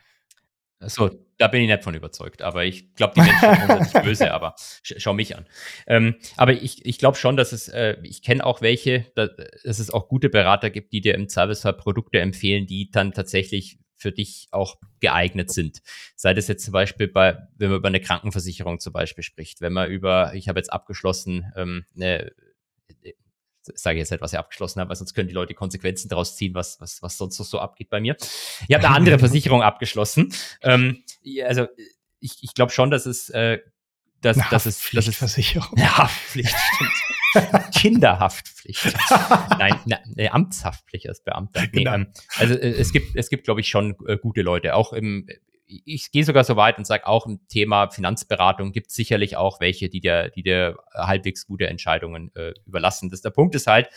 So, 0.81 1.11
da 1.43 1.49
bin 1.49 1.61
ich 1.63 1.69
nicht 1.69 1.83
von 1.83 1.95
überzeugt. 1.95 2.41
Aber 2.41 2.65
ich 2.65 2.95
glaube, 2.95 3.15
die 3.17 3.21
Menschen 3.21 3.91
sind 3.91 4.05
böse, 4.05 4.33
aber 4.33 4.55
sch 4.85 4.95
schau 4.99 5.13
mich 5.13 5.37
an. 5.37 5.45
Ähm, 5.89 6.15
aber 6.37 6.53
ich, 6.53 6.87
ich 6.87 6.99
glaube 6.99 7.17
schon, 7.17 7.37
dass 7.37 7.51
es, 7.51 7.67
äh, 7.67 7.97
ich 8.05 8.23
kenne 8.23 8.47
auch 8.47 8.63
welche, 8.63 9.07
dass, 9.17 9.31
dass 9.65 9.81
es 9.81 9.91
auch 9.91 10.07
gute 10.07 10.29
Berater 10.29 10.71
gibt, 10.71 10.93
die 10.93 11.01
dir 11.01 11.17
im 11.17 11.29
Servicefall 11.29 11.73
Produkte 11.73 12.21
empfehlen, 12.21 12.67
die 12.67 12.93
dann 12.93 13.13
tatsächlich 13.13 13.81
für 13.97 14.13
dich 14.13 14.47
auch 14.53 14.77
geeignet 15.01 15.51
sind. 15.51 15.83
Sei 16.15 16.33
das 16.33 16.47
jetzt 16.47 16.65
zum 16.65 16.73
Beispiel 16.73 17.09
bei, 17.09 17.37
wenn 17.57 17.71
man 17.71 17.79
über 17.79 17.89
eine 17.89 18.01
Krankenversicherung 18.01 18.79
zum 18.79 18.93
Beispiel 18.93 19.25
spricht, 19.25 19.61
wenn 19.61 19.73
man 19.73 19.91
über, 19.91 20.33
ich 20.35 20.49
habe 20.49 20.61
jetzt 20.61 20.73
abgeschlossen, 20.73 21.53
ähm, 21.57 21.87
eine 21.97 22.31
sage 23.63 23.97
ich 23.97 24.01
jetzt 24.01 24.11
nicht, 24.11 24.21
was 24.21 24.33
ich 24.33 24.39
abgeschlossen 24.39 24.81
habe, 24.81 24.91
weil 24.91 24.97
sonst 24.97 25.15
können 25.15 25.29
die 25.29 25.35
Leute 25.35 25.55
Konsequenzen 25.55 26.09
daraus 26.09 26.37
ziehen, 26.37 26.55
was, 26.55 26.81
was, 26.81 27.03
was 27.03 27.17
sonst 27.17 27.39
noch 27.39 27.47
so 27.47 27.59
abgeht 27.59 27.91
bei 27.91 28.01
mir. 28.01 28.17
Ich 28.69 28.75
habe 28.75 28.87
eine 28.87 28.95
andere 28.95 29.19
Versicherung 29.21 29.63
abgeschlossen. 29.63 30.33
Ähm, 30.63 31.03
also 31.45 31.67
ich, 32.21 32.43
ich 32.43 32.55
glaube 32.55 32.73
schon, 32.73 32.91
dass 32.91 33.07
es, 33.07 33.31
äh, 33.31 33.59
dass, 34.21 34.39
dass 34.51 34.67
es, 34.67 34.91
dass 34.93 35.07
es 35.09 35.17
Versicherung. 35.17 35.77
Haftpflicht, 35.81 36.55
stimmt. 36.75 36.93
Kinderhaftpflicht. 37.75 38.95
Nein, 39.59 39.81
eine 40.17 40.33
Amtshaftpflicht 40.33 41.09
als 41.09 41.23
Beamter. 41.25 41.63
Nee, 41.63 41.69
genau. 41.85 41.95
ähm, 41.95 42.07
also 42.37 42.55
äh, 42.55 42.71
es 42.73 42.93
gibt, 42.93 43.17
es 43.17 43.31
gibt, 43.31 43.45
glaube 43.45 43.61
ich, 43.61 43.69
schon 43.69 43.97
äh, 44.07 44.19
gute 44.19 44.43
Leute. 44.43 44.75
Auch 44.75 44.93
im, 44.93 45.27
ich 45.85 46.11
gehe 46.11 46.25
sogar 46.25 46.45
so 46.45 46.57
weit 46.57 46.79
und 46.79 46.87
sage 46.87 47.07
auch 47.07 47.27
im 47.27 47.47
Thema 47.49 47.91
Finanzberatung 47.91 48.73
gibt 48.73 48.89
es 48.89 48.95
sicherlich 48.95 49.37
auch 49.37 49.61
welche, 49.61 49.89
die 49.89 50.01
dir, 50.01 50.31
die 50.31 50.43
dir 50.43 50.79
halbwegs 50.95 51.47
gute 51.47 51.67
Entscheidungen 51.67 52.35
äh, 52.35 52.53
überlassen. 52.67 53.11
Das, 53.11 53.23
der 53.23 53.31
Punkt 53.31 53.55
ist 53.55 53.67
halt, 53.67 53.89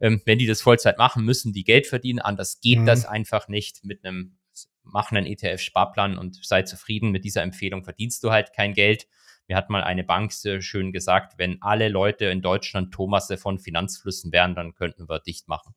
ähm, 0.00 0.20
wenn 0.24 0.38
die 0.38 0.46
das 0.46 0.62
Vollzeit 0.62 0.98
machen, 0.98 1.24
müssen 1.24 1.52
die 1.52 1.64
Geld 1.64 1.86
verdienen. 1.86 2.18
Anders 2.18 2.60
geht 2.60 2.80
mhm. 2.80 2.86
das 2.86 3.06
einfach 3.06 3.48
nicht 3.48 3.84
mit 3.84 4.04
einem 4.04 4.36
machen 4.84 5.16
einen 5.16 5.26
ETF-Sparplan 5.26 6.18
und 6.18 6.44
sei 6.44 6.62
zufrieden. 6.62 7.10
Mit 7.10 7.24
dieser 7.24 7.42
Empfehlung 7.42 7.84
verdienst 7.84 8.24
du 8.24 8.30
halt 8.30 8.52
kein 8.52 8.74
Geld. 8.74 9.06
Mir 9.48 9.56
hat 9.56 9.70
mal 9.70 9.82
eine 9.82 10.04
Bank 10.04 10.32
sehr 10.32 10.60
schön 10.62 10.92
gesagt, 10.92 11.38
wenn 11.38 11.60
alle 11.62 11.88
Leute 11.88 12.26
in 12.26 12.42
Deutschland 12.42 12.92
Thomasse 12.92 13.36
von 13.36 13.58
Finanzflüssen 13.58 14.32
wären, 14.32 14.54
dann 14.54 14.74
könnten 14.74 15.08
wir 15.08 15.20
dicht 15.20 15.48
machen. 15.48 15.74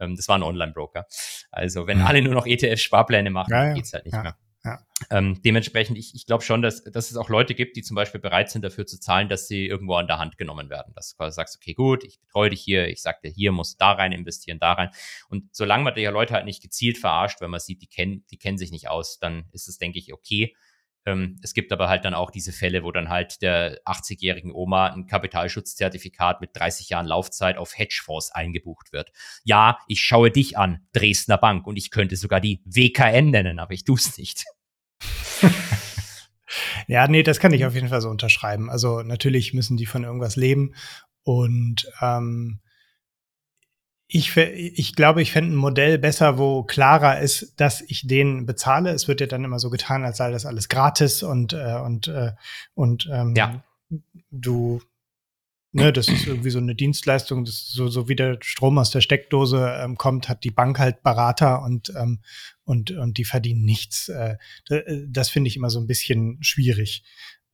Ähm, 0.00 0.16
das 0.16 0.28
war 0.28 0.38
ein 0.38 0.42
Online-Broker. 0.42 1.06
Also 1.50 1.86
wenn 1.86 1.98
mhm. 1.98 2.06
alle 2.06 2.22
nur 2.22 2.34
noch 2.34 2.46
ETF-Sparpläne 2.46 3.30
machen, 3.30 3.52
ja, 3.52 3.68
ja. 3.68 3.74
geht's 3.74 3.92
halt 3.92 4.04
nicht 4.06 4.14
ja. 4.14 4.22
mehr. 4.22 4.36
Ähm, 5.08 5.40
dementsprechend, 5.42 5.96
ich, 5.96 6.14
ich 6.14 6.26
glaube 6.26 6.44
schon, 6.44 6.60
dass, 6.60 6.84
dass 6.84 7.10
es 7.10 7.16
auch 7.16 7.30
Leute 7.30 7.54
gibt, 7.54 7.76
die 7.76 7.82
zum 7.82 7.94
Beispiel 7.94 8.20
bereit 8.20 8.50
sind, 8.50 8.62
dafür 8.62 8.86
zu 8.86 9.00
zahlen, 9.00 9.28
dass 9.28 9.48
sie 9.48 9.66
irgendwo 9.66 9.94
an 9.94 10.06
der 10.06 10.18
Hand 10.18 10.36
genommen 10.36 10.68
werden. 10.68 10.92
Dass 10.94 11.10
du 11.10 11.16
quasi 11.16 11.34
sagst, 11.34 11.56
okay, 11.56 11.72
gut, 11.72 12.04
ich 12.04 12.20
betreue 12.20 12.50
dich 12.50 12.60
hier, 12.60 12.88
ich 12.88 13.00
sag 13.00 13.22
dir, 13.22 13.30
hier 13.30 13.52
muss 13.52 13.76
da 13.76 13.92
rein 13.92 14.12
investieren, 14.12 14.58
da 14.58 14.74
rein. 14.74 14.90
Und 15.30 15.54
solange 15.54 15.84
man 15.84 15.94
die 15.94 16.04
Leute 16.04 16.34
halt 16.34 16.44
nicht 16.44 16.62
gezielt 16.62 16.98
verarscht, 16.98 17.40
wenn 17.40 17.50
man 17.50 17.60
sieht, 17.60 17.80
die 17.80 17.86
kennen, 17.86 18.24
die 18.30 18.36
kennen 18.36 18.58
sich 18.58 18.70
nicht 18.70 18.88
aus, 18.88 19.18
dann 19.18 19.46
ist 19.52 19.68
es, 19.68 19.78
denke 19.78 19.98
ich, 19.98 20.12
okay. 20.12 20.54
Ähm, 21.06 21.36
es 21.42 21.54
gibt 21.54 21.72
aber 21.72 21.88
halt 21.88 22.04
dann 22.04 22.14
auch 22.14 22.30
diese 22.30 22.52
Fälle, 22.52 22.84
wo 22.84 22.92
dann 22.92 23.08
halt 23.08 23.42
der 23.42 23.82
80-jährigen 23.84 24.52
Oma 24.52 24.88
ein 24.88 25.06
Kapitalschutzzertifikat 25.06 26.40
mit 26.40 26.50
30 26.54 26.90
Jahren 26.90 27.06
Laufzeit 27.06 27.56
auf 27.56 27.76
Hedgefonds 27.76 28.30
eingebucht 28.32 28.92
wird. 28.92 29.10
Ja, 29.44 29.78
ich 29.88 30.00
schaue 30.02 30.30
dich 30.30 30.58
an, 30.58 30.86
Dresdner 30.92 31.38
Bank, 31.38 31.66
und 31.66 31.76
ich 31.76 31.90
könnte 31.90 32.16
sogar 32.16 32.40
die 32.40 32.62
WKN 32.64 33.30
nennen, 33.30 33.58
aber 33.58 33.72
ich 33.72 33.84
tue 33.84 33.96
es 33.96 34.18
nicht. 34.18 34.44
ja, 36.86 37.08
nee, 37.08 37.22
das 37.22 37.40
kann 37.40 37.52
ich 37.52 37.64
auf 37.64 37.74
jeden 37.74 37.88
Fall 37.88 38.00
so 38.00 38.10
unterschreiben. 38.10 38.70
Also 38.70 39.02
natürlich 39.02 39.54
müssen 39.54 39.76
die 39.76 39.86
von 39.86 40.04
irgendwas 40.04 40.36
leben 40.36 40.74
und 41.22 41.90
ähm, 42.00 42.60
ich, 44.12 44.36
ich 44.36 44.96
glaube, 44.96 45.22
ich 45.22 45.30
fände 45.30 45.52
ein 45.52 45.56
Modell 45.56 45.96
besser, 45.96 46.36
wo 46.36 46.64
klarer 46.64 47.20
ist, 47.20 47.54
dass 47.60 47.80
ich 47.80 48.08
den 48.08 48.44
bezahle. 48.44 48.90
Es 48.90 49.06
wird 49.06 49.20
ja 49.20 49.28
dann 49.28 49.44
immer 49.44 49.60
so 49.60 49.70
getan, 49.70 50.04
als 50.04 50.16
sei 50.16 50.32
das 50.32 50.46
alles 50.46 50.68
gratis 50.68 51.22
und, 51.22 51.52
äh, 51.52 51.78
und, 51.84 52.08
äh, 52.08 52.32
und 52.74 53.08
ähm, 53.12 53.34
ja. 53.36 53.62
du, 54.32 54.82
ne, 55.70 55.92
das 55.92 56.08
ist 56.08 56.26
irgendwie 56.26 56.50
so 56.50 56.58
eine 56.58 56.74
Dienstleistung, 56.74 57.44
das 57.44 57.68
so, 57.68 57.86
so 57.86 58.08
wie 58.08 58.16
der 58.16 58.38
Strom 58.40 58.78
aus 58.78 58.90
der 58.90 59.00
Steckdose 59.00 59.78
ähm, 59.80 59.96
kommt, 59.96 60.28
hat 60.28 60.42
die 60.42 60.50
Bank 60.50 60.80
halt 60.80 61.04
Berater 61.04 61.62
und, 61.62 61.92
ähm, 61.96 62.18
und, 62.64 62.90
und 62.90 63.16
die 63.16 63.24
verdienen 63.24 63.64
nichts. 63.64 64.08
Äh, 64.08 64.38
das 65.06 65.30
finde 65.30 65.46
ich 65.46 65.56
immer 65.56 65.70
so 65.70 65.78
ein 65.78 65.86
bisschen 65.86 66.42
schwierig. 66.42 67.04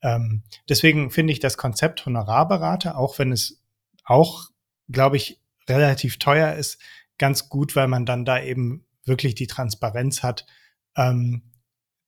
Ähm, 0.00 0.42
deswegen 0.70 1.10
finde 1.10 1.34
ich 1.34 1.40
das 1.40 1.58
Konzept 1.58 2.06
Honorarberater, 2.06 2.96
auch 2.96 3.18
wenn 3.18 3.30
es 3.30 3.62
auch, 4.04 4.48
glaube 4.88 5.18
ich, 5.18 5.38
relativ 5.68 6.18
teuer 6.18 6.55
ist, 6.55 6.80
ganz 7.18 7.48
gut, 7.48 7.76
weil 7.76 7.88
man 7.88 8.06
dann 8.06 8.24
da 8.24 8.43
eben 8.43 8.84
wirklich 9.05 9.34
die 9.34 9.47
Transparenz 9.47 10.22
hat, 10.22 10.47
ähm, 10.97 11.43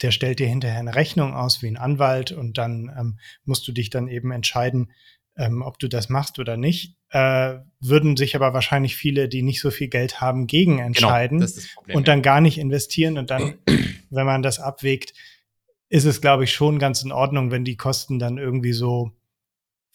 der 0.02 0.10
stellt 0.10 0.38
dir 0.38 0.46
hinterher 0.46 0.78
eine 0.78 0.94
Rechnung 0.94 1.34
aus 1.34 1.62
wie 1.62 1.68
ein 1.68 1.76
Anwalt 1.76 2.32
und 2.32 2.58
dann 2.58 2.92
ähm, 2.96 3.18
musst 3.44 3.66
du 3.66 3.72
dich 3.72 3.90
dann 3.90 4.08
eben 4.08 4.30
entscheiden, 4.30 4.92
ähm, 5.36 5.62
ob 5.62 5.78
du 5.78 5.88
das 5.88 6.08
machst 6.08 6.38
oder 6.38 6.56
nicht. 6.56 6.96
Äh, 7.10 7.58
würden 7.80 8.16
sich 8.16 8.36
aber 8.36 8.52
wahrscheinlich 8.52 8.96
viele, 8.96 9.28
die 9.28 9.42
nicht 9.42 9.60
so 9.60 9.70
viel 9.70 9.88
Geld 9.88 10.20
haben, 10.20 10.46
gegen 10.46 10.76
genau, 10.76 10.86
entscheiden 10.86 11.40
genau, 11.40 11.52
Problem, 11.74 11.96
und 11.96 12.08
dann 12.08 12.22
gar 12.22 12.40
nicht 12.40 12.58
investieren. 12.58 13.18
Und 13.18 13.30
dann, 13.30 13.54
wenn 14.10 14.26
man 14.26 14.42
das 14.42 14.60
abwägt, 14.60 15.14
ist 15.88 16.04
es, 16.04 16.20
glaube 16.20 16.44
ich, 16.44 16.52
schon 16.52 16.78
ganz 16.78 17.02
in 17.02 17.12
Ordnung, 17.12 17.50
wenn 17.50 17.64
die 17.64 17.76
Kosten 17.76 18.18
dann 18.18 18.36
irgendwie 18.36 18.74
so 18.74 19.12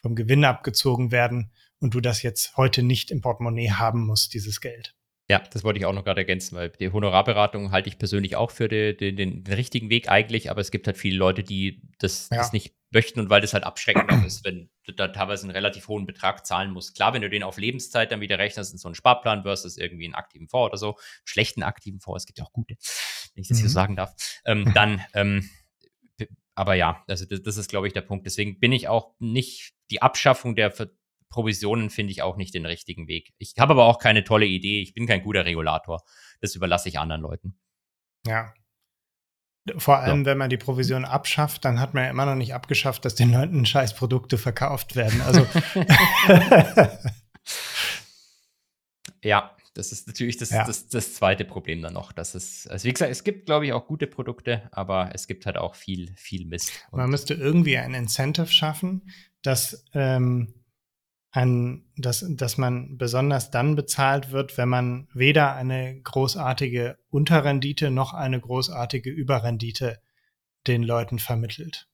vom 0.02 0.16
Gewinn 0.16 0.44
abgezogen 0.44 1.12
werden 1.12 1.52
und 1.84 1.94
du 1.94 2.02
das 2.02 2.24
jetzt 2.24 2.58
heute 2.58 2.82
nicht 2.82 3.12
im 3.12 3.22
Portemonnaie 3.22 3.72
haben 3.72 4.06
musst, 4.06 4.34
dieses 4.34 4.62
Geld. 4.62 4.96
Ja, 5.30 5.40
das 5.40 5.64
wollte 5.64 5.80
ich 5.80 5.86
auch 5.86 5.94
noch 5.94 6.04
gerade 6.04 6.22
ergänzen, 6.22 6.56
weil 6.56 6.70
die 6.70 6.92
Honorarberatung 6.92 7.72
halte 7.72 7.88
ich 7.88 7.98
persönlich 7.98 8.36
auch 8.36 8.52
für 8.52 8.68
die, 8.68 8.96
die, 8.96 9.16
den, 9.16 9.44
den, 9.44 9.54
richtigen 9.54 9.90
Weg 9.90 10.10
eigentlich, 10.10 10.52
aber 10.52 10.60
es 10.60 10.70
gibt 10.70 10.86
halt 10.86 10.98
viele 10.98 11.18
Leute, 11.18 11.44
die 11.44 11.82
das, 12.00 12.30
ja. 12.30 12.38
das 12.38 12.52
nicht 12.52 12.76
möchten 12.92 13.22
und 13.22 13.30
weil 13.30 13.40
das 13.40 13.54
halt 13.54 13.64
abschreckend 13.64 14.26
ist, 14.26 14.44
wenn 14.44 14.70
du 14.84 14.92
da 14.92 15.08
teilweise 15.08 15.44
einen 15.44 15.52
relativ 15.52 15.88
hohen 15.88 16.06
Betrag 16.06 16.46
zahlen 16.46 16.72
musst. 16.72 16.96
Klar, 16.96 17.14
wenn 17.14 17.22
du 17.22 17.30
den 17.30 17.44
auf 17.44 17.58
Lebenszeit 17.58 18.12
dann 18.12 18.20
wieder 18.20 18.38
rechnest 18.38 18.74
in 18.74 18.78
so 18.78 18.90
einen 18.90 18.96
Sparplan 18.96 19.44
versus 19.44 19.78
irgendwie 19.78 20.06
einen 20.06 20.14
aktiven 20.14 20.50
Fonds 20.50 20.72
oder 20.72 20.78
so, 20.78 20.98
schlechten 21.24 21.64
aktiven 21.64 22.02
Fonds, 22.02 22.24
es 22.24 22.28
gibt 22.28 22.40
ja 22.40 22.46
auch 22.46 22.54
gute, 22.54 22.76
wenn 23.34 23.42
ich 23.42 23.48
das 23.48 23.58
mhm. 23.58 23.62
hier 23.62 23.70
so 23.70 23.74
sagen 23.74 23.96
darf, 23.96 24.14
ähm, 24.46 24.72
dann, 24.76 25.02
ähm, 25.14 25.50
aber 26.54 26.76
ja, 26.76 27.04
also 27.08 27.26
das, 27.26 27.42
das 27.42 27.58
ist, 27.58 27.70
glaube 27.70 27.88
ich, 27.88 27.94
der 27.94 28.02
Punkt. 28.02 28.26
Deswegen 28.26 28.60
bin 28.60 28.74
ich 28.74 28.90
auch 28.90 29.16
nicht 29.20 29.74
die 29.90 30.02
Abschaffung 30.02 30.56
der 30.56 30.72
Provisionen 31.34 31.90
finde 31.90 32.12
ich 32.12 32.22
auch 32.22 32.38
nicht 32.38 32.54
den 32.54 32.68
richtigen 32.68 33.08
Weg. 33.08 33.34
Ich 33.40 33.56
habe 33.58 33.74
aber 33.74 33.86
auch 33.86 33.98
keine 33.98 34.24
tolle 34.24 34.46
Idee. 34.46 34.82
Ich 34.82 34.94
bin 34.94 35.08
kein 35.08 35.24
guter 35.24 35.46
Regulator. 35.46 36.04
Das 36.42 36.54
überlasse 36.54 36.90
ich 36.90 37.00
anderen 37.00 37.24
Leuten. 37.24 37.58
Ja. 38.28 38.54
Vor 39.78 39.98
allem, 39.98 40.20
so. 40.20 40.26
wenn 40.26 40.38
man 40.38 40.52
die 40.52 40.58
Provision 40.58 41.06
abschafft, 41.06 41.66
dann 41.66 41.80
hat 41.80 41.96
man 41.96 42.04
ja 42.04 42.12
immer 42.12 42.28
noch 42.28 42.36
nicht 42.36 42.54
abgeschafft, 42.54 43.04
dass 43.04 43.16
den 43.16 43.32
Leuten 43.32 43.66
Scheißprodukte 43.66 44.38
verkauft 44.38 44.96
werden. 44.96 45.22
Also. 45.22 45.48
ja, 49.24 49.56
das 49.74 49.92
ist 49.92 50.06
natürlich 50.06 50.38
das, 50.38 50.52
ja. 50.52 50.66
das, 50.66 50.88
das, 50.90 51.16
zweite 51.16 51.46
Problem 51.46 51.82
dann 51.82 51.94
noch. 51.94 52.12
Dass 52.12 52.36
es, 52.36 52.68
also 52.68 52.88
wie 52.88 52.94
gesagt, 52.94 53.10
es 53.10 53.24
gibt, 53.24 53.48
glaube 53.48 53.66
ich, 53.66 53.74
auch 53.74 53.88
gute 53.88 54.06
Produkte, 54.06 54.70
aber 54.72 55.10
es 55.16 55.26
gibt 55.26 55.48
halt 55.48 55.58
auch 55.58 55.74
viel, 55.74 56.14
viel 56.16 56.46
Mist. 56.46 56.72
Man 56.92 57.10
müsste 57.10 57.34
irgendwie 57.34 57.80
ein 57.80 57.96
Incentive 57.96 58.48
schaffen, 58.48 59.10
dass 59.42 59.84
ähm, 59.94 60.54
an, 61.34 61.86
dass, 61.98 62.24
dass 62.30 62.58
man 62.58 62.98
besonders 62.98 63.50
dann 63.50 63.76
bezahlt 63.76 64.32
wird, 64.32 64.56
wenn 64.58 64.70
man 64.70 65.08
weder 65.14 65.56
eine 65.56 66.00
großartige 66.00 67.00
Unterrendite 67.10 67.90
noch 67.90 68.14
eine 68.14 68.40
großartige 68.40 69.10
Überrendite 69.10 70.00
den 70.68 70.84
Leuten 70.84 71.18
vermittelt. 71.18 71.90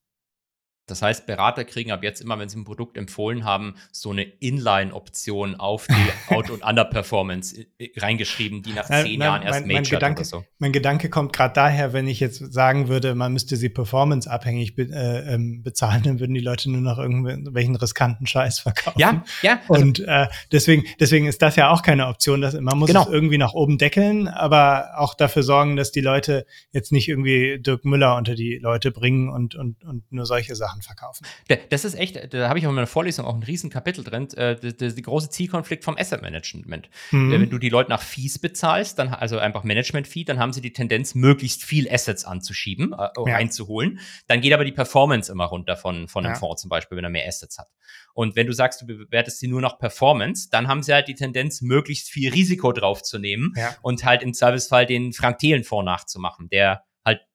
Das 0.90 1.02
heißt, 1.02 1.26
Berater 1.26 1.66
kriegen 1.66 1.92
ab 1.92 2.04
jetzt 2.04 2.22
immer, 2.22 2.38
wenn 2.40 2.50
sie 2.50 2.60
ein 2.60 2.66
Produkt 2.66 2.98
empfohlen 2.98 3.46
haben, 3.46 3.76
so 3.92 4.12
eine 4.12 4.24
Inline-Option 4.24 5.56
auf 5.56 5.88
die 5.88 5.94
Out- 6.34 6.50
und 6.50 6.64
Underperformance 6.64 7.66
reingeschrieben, 7.98 8.64
die 8.64 8.74
nach 8.74 8.86
zehn 8.86 9.22
Jahren 9.22 9.44
erst 9.44 9.66
mein, 9.66 9.76
mein 9.76 9.84
Gedanke, 9.84 10.22
oder 10.22 10.26
so. 10.26 10.46
Mein 10.58 10.72
Gedanke 10.72 11.10
kommt 11.10 11.34
gerade 11.34 11.54
daher, 11.54 11.94
wenn 11.94 12.08
ich 12.08 12.20
jetzt 12.20 12.54
sagen 12.54 12.88
würde, 12.88 13.16
man 13.16 13.34
müsste 13.34 13.56
sie 13.56 13.70
performanceabhängig 13.70 14.76
be 14.76 14.90
äh, 14.92 15.34
ähm, 15.34 15.64
bezahlen, 15.64 16.04
dann 16.04 16.20
würden 16.20 16.34
die 16.34 16.42
Leute 16.42 16.72
nur 16.72 16.82
noch 16.82 16.98
irgendwelchen 16.98 17.76
riskanten 17.76 18.28
Scheiß 18.28 18.60
verkaufen. 18.60 19.00
Ja, 19.00 19.24
ja. 19.42 19.60
Also 19.70 19.82
und 19.82 20.00
äh, 20.00 20.28
deswegen, 20.52 20.84
deswegen 21.00 21.28
ist 21.28 21.42
das 21.42 21.56
ja 21.56 21.70
auch 21.70 21.82
keine 21.82 22.08
Option. 22.08 22.42
Dass, 22.42 22.54
man 22.54 22.78
muss 22.78 22.88
genau. 22.88 23.04
es 23.04 23.10
irgendwie 23.10 23.38
nach 23.38 23.54
oben 23.54 23.78
deckeln, 23.78 24.28
aber 24.28 24.92
auch 24.98 25.14
dafür 25.14 25.44
sorgen, 25.44 25.76
dass 25.76 25.92
die 25.92 26.02
Leute 26.02 26.46
jetzt 26.72 26.92
nicht 26.92 27.08
irgendwie 27.08 27.60
Dirk 27.60 27.86
Müller 27.86 28.16
unter 28.16 28.36
die 28.36 28.58
Leute 28.58 28.92
bringen 28.92 29.30
und, 29.30 29.56
und, 29.56 29.84
und 29.84 30.12
nur 30.12 30.26
solche 30.26 30.56
Sachen 30.56 30.79
Sachen 30.82 30.96
verkaufen. 30.96 31.26
Das 31.70 31.86
ist 31.86 31.96
echt, 31.96 32.34
da 32.34 32.50
habe 32.50 32.60
ich 32.60 32.66
auch 32.66 32.70
in 32.70 32.76
meiner 32.76 32.88
Vorlesung 32.88 33.26
auch 33.26 33.36
ein 33.36 33.44
riesen 33.44 33.70
Kapitel 33.70 34.04
drin, 34.04 34.30
äh, 34.34 34.56
der, 34.56 34.92
große 34.92 35.30
Zielkonflikt 35.30 35.84
vom 35.84 35.98
Asset 35.98 36.22
Management. 36.22 36.90
Mhm. 37.12 37.32
Wenn 37.32 37.50
du 37.50 37.58
die 37.58 37.70
Leute 37.70 37.90
nach 37.90 38.02
Fees 38.02 38.40
bezahlst, 38.40 39.00
dann 39.00 39.10
also 39.10 39.38
einfach 39.38 39.64
Management-Fee, 39.64 40.24
dann 40.24 40.40
haben 40.40 40.54
sie 40.54 40.62
die 40.62 40.74
Tendenz, 40.74 41.16
möglichst 41.16 41.64
viel 41.64 41.90
Assets 41.90 42.26
anzuschieben, 42.26 42.94
äh, 42.94 42.96
ja. 42.98 43.36
reinzuholen. 43.36 44.00
Dann 44.28 44.42
geht 44.42 44.54
aber 44.54 44.66
die 44.66 44.72
Performance 44.72 45.32
immer 45.32 45.46
runter 45.46 45.76
von, 45.76 46.08
von 46.08 46.26
einem 46.26 46.34
ja. 46.34 46.40
Fonds 46.40 46.62
zum 46.62 46.70
Beispiel, 46.70 46.98
wenn 46.98 47.04
er 47.04 47.10
mehr 47.10 47.28
Assets 47.28 47.58
hat. 47.58 47.68
Und 48.14 48.36
wenn 48.36 48.48
du 48.48 48.54
sagst, 48.54 48.82
du 48.82 48.86
bewertest 48.86 49.40
sie 49.40 49.48
nur 49.48 49.62
nach 49.62 49.78
Performance, 49.78 50.50
dann 50.52 50.68
haben 50.68 50.84
sie 50.84 50.94
halt 50.94 51.08
die 51.08 51.16
Tendenz, 51.16 51.62
möglichst 51.62 52.10
viel 52.10 52.32
Risiko 52.32 52.72
draufzunehmen 52.72 53.54
ja. 53.56 53.76
und 53.82 54.04
halt 54.04 54.24
im 54.24 54.34
Servicefall 54.34 54.86
den 54.86 55.14
Frank-Thelen-Fonds 55.14 55.86
nachzumachen, 55.86 56.50
der 56.50 56.84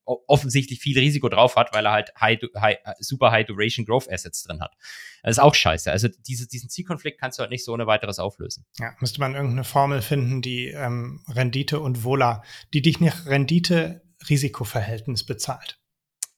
offensichtlich 0.04 0.80
viel 0.80 0.98
Risiko 0.98 1.28
drauf 1.28 1.56
hat, 1.56 1.72
weil 1.72 1.86
er 1.86 1.92
halt 1.92 2.12
high, 2.20 2.38
high, 2.56 2.78
super 2.98 3.30
High 3.30 3.46
Duration 3.46 3.84
Growth 3.86 4.10
Assets 4.10 4.42
drin 4.42 4.60
hat. 4.60 4.74
Das 5.22 5.32
ist 5.32 5.42
auch 5.42 5.54
scheiße. 5.54 5.90
Also 5.90 6.08
diese, 6.26 6.46
diesen 6.46 6.68
Zielkonflikt 6.68 7.20
kannst 7.20 7.38
du 7.38 7.40
halt 7.40 7.50
nicht 7.50 7.64
so 7.64 7.72
ohne 7.72 7.86
weiteres 7.86 8.18
auflösen. 8.18 8.66
Ja, 8.78 8.94
müsste 9.00 9.20
man 9.20 9.34
irgendeine 9.34 9.64
Formel 9.64 10.02
finden, 10.02 10.42
die 10.42 10.68
ähm, 10.68 11.22
Rendite 11.28 11.80
und 11.80 12.04
Vola, 12.04 12.42
die 12.72 12.82
dich 12.82 13.00
nach 13.00 13.26
Rendite-Risikoverhältnis 13.26 15.24
bezahlt. 15.24 15.78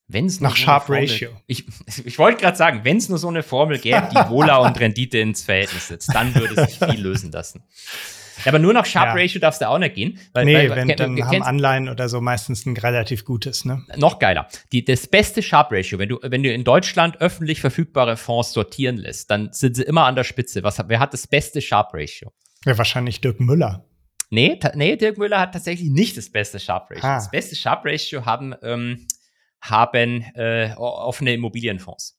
Wenn's 0.09 0.41
nach 0.41 0.55
Sharp 0.55 0.87
Formel, 0.87 1.03
Ratio. 1.03 1.31
Ich, 1.47 1.67
ich 2.05 2.19
wollte 2.19 2.41
gerade 2.41 2.57
sagen, 2.57 2.81
wenn 2.85 2.99
es 2.99 3.09
nur 3.09 3.19
so 3.19 3.29
eine 3.29 3.43
Formel 3.43 3.79
gäbe, 3.79 4.09
die 4.13 4.29
Vola 4.29 4.59
und 4.59 4.79
Rendite 4.81 5.19
ins 5.19 5.43
Verhältnis 5.43 5.89
setzt, 5.89 6.15
dann 6.15 6.35
würde 6.35 6.67
sich 6.67 6.79
viel 6.79 7.01
lösen 7.01 7.33
lassen. 7.33 7.65
Ja, 8.45 8.51
aber 8.51 8.59
nur 8.59 8.73
nach 8.73 8.87
Sharp 8.87 9.17
ja. 9.17 9.23
Ratio 9.23 9.41
darfst 9.41 9.61
du 9.61 9.69
auch 9.69 9.79
nicht 9.79 9.95
gehen. 9.95 10.19
Weil, 10.33 10.45
nee, 10.45 10.69
weil, 10.69 10.77
wenn, 10.77 10.89
dann 10.89 11.25
haben 11.25 11.43
Anleihen 11.43 11.89
oder 11.89 12.09
so 12.09 12.21
meistens 12.21 12.67
ein 12.67 12.77
relativ 12.77 13.25
gutes, 13.25 13.65
ne? 13.65 13.85
Noch 13.97 14.19
geiler. 14.19 14.49
Die, 14.73 14.85
das 14.85 15.07
beste 15.07 15.43
Sharp 15.43 15.73
Ratio, 15.73 15.99
wenn 15.99 16.09
du, 16.09 16.19
wenn 16.23 16.43
du 16.43 16.53
in 16.53 16.65
Deutschland 16.65 17.21
öffentlich 17.21 17.61
verfügbare 17.61 18.17
Fonds 18.17 18.53
sortieren 18.53 18.97
lässt, 18.97 19.31
dann 19.31 19.53
sind 19.53 19.77
sie 19.77 19.83
immer 19.83 20.05
an 20.05 20.17
der 20.17 20.25
Spitze. 20.25 20.63
Was, 20.63 20.83
wer 20.87 21.01
hat 21.01 21.13
das 21.13 21.27
beste 21.27 21.61
Sharp 21.61 21.91
Ratio? 21.95 22.33
Ja, 22.65 22.77
wahrscheinlich 22.77 23.21
Dirk 23.21 23.41
Müller. 23.41 23.85
Nee, 24.31 24.59
nee, 24.75 24.97
Dirk 24.97 25.19
Müller 25.19 25.39
hat 25.39 25.53
tatsächlich 25.53 25.89
nicht 25.91 26.17
das 26.17 26.31
beste 26.31 26.59
Sharp 26.59 26.91
Ratio. 26.91 27.05
Ah. 27.05 27.15
Das 27.17 27.31
beste 27.31 27.55
Sharp 27.55 27.85
Ratio 27.85 28.27
haben, 28.27 28.55
ähm, 28.63 29.07
haben 29.61 30.23
äh, 30.35 30.75
offene 30.77 31.33
Immobilienfonds. 31.35 32.16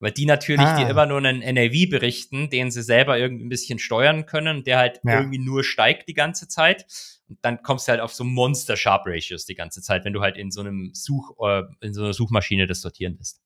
Weil 0.00 0.12
die 0.12 0.26
natürlich 0.26 0.64
ah. 0.64 0.76
dir 0.76 0.88
immer 0.88 1.06
nur 1.06 1.18
einen 1.18 1.40
NAV 1.40 1.90
berichten, 1.90 2.50
den 2.50 2.70
sie 2.70 2.82
selber 2.82 3.18
irgendwie 3.18 3.44
ein 3.44 3.48
bisschen 3.48 3.78
steuern 3.78 4.26
können, 4.26 4.62
der 4.62 4.78
halt 4.78 5.00
ja. 5.04 5.18
irgendwie 5.18 5.38
nur 5.38 5.64
steigt 5.64 6.08
die 6.08 6.14
ganze 6.14 6.46
Zeit. 6.46 6.86
Und 7.28 7.38
dann 7.42 7.62
kommst 7.62 7.88
du 7.88 7.90
halt 7.90 8.00
auf 8.00 8.14
so 8.14 8.24
Monster 8.24 8.76
Sharp 8.76 9.02
Ratios 9.06 9.44
die 9.44 9.54
ganze 9.54 9.82
Zeit, 9.82 10.04
wenn 10.04 10.12
du 10.12 10.20
halt 10.20 10.36
in 10.36 10.50
so 10.50 10.60
einem 10.60 10.92
Such, 10.94 11.34
äh, 11.40 11.62
in 11.80 11.94
so 11.94 12.04
einer 12.04 12.12
Suchmaschine 12.12 12.66
das 12.66 12.80
sortieren 12.80 13.16
lässt. 13.18 13.40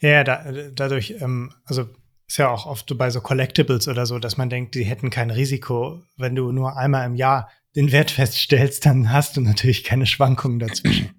Ja, 0.00 0.22
da, 0.22 0.44
dadurch, 0.72 1.16
ähm, 1.20 1.52
also 1.64 1.88
ist 2.26 2.38
ja 2.38 2.50
auch 2.50 2.66
oft 2.66 2.96
bei 2.96 3.10
so 3.10 3.20
Collectibles 3.20 3.88
oder 3.88 4.06
so, 4.06 4.18
dass 4.18 4.36
man 4.36 4.48
denkt, 4.48 4.74
die 4.74 4.84
hätten 4.84 5.10
kein 5.10 5.30
Risiko. 5.30 6.02
Wenn 6.16 6.34
du 6.34 6.52
nur 6.52 6.76
einmal 6.76 7.06
im 7.06 7.14
Jahr 7.14 7.50
den 7.76 7.92
Wert 7.92 8.10
feststellst, 8.10 8.86
dann 8.86 9.12
hast 9.12 9.36
du 9.36 9.40
natürlich 9.40 9.84
keine 9.84 10.06
Schwankungen 10.06 10.58
dazwischen. 10.58 11.13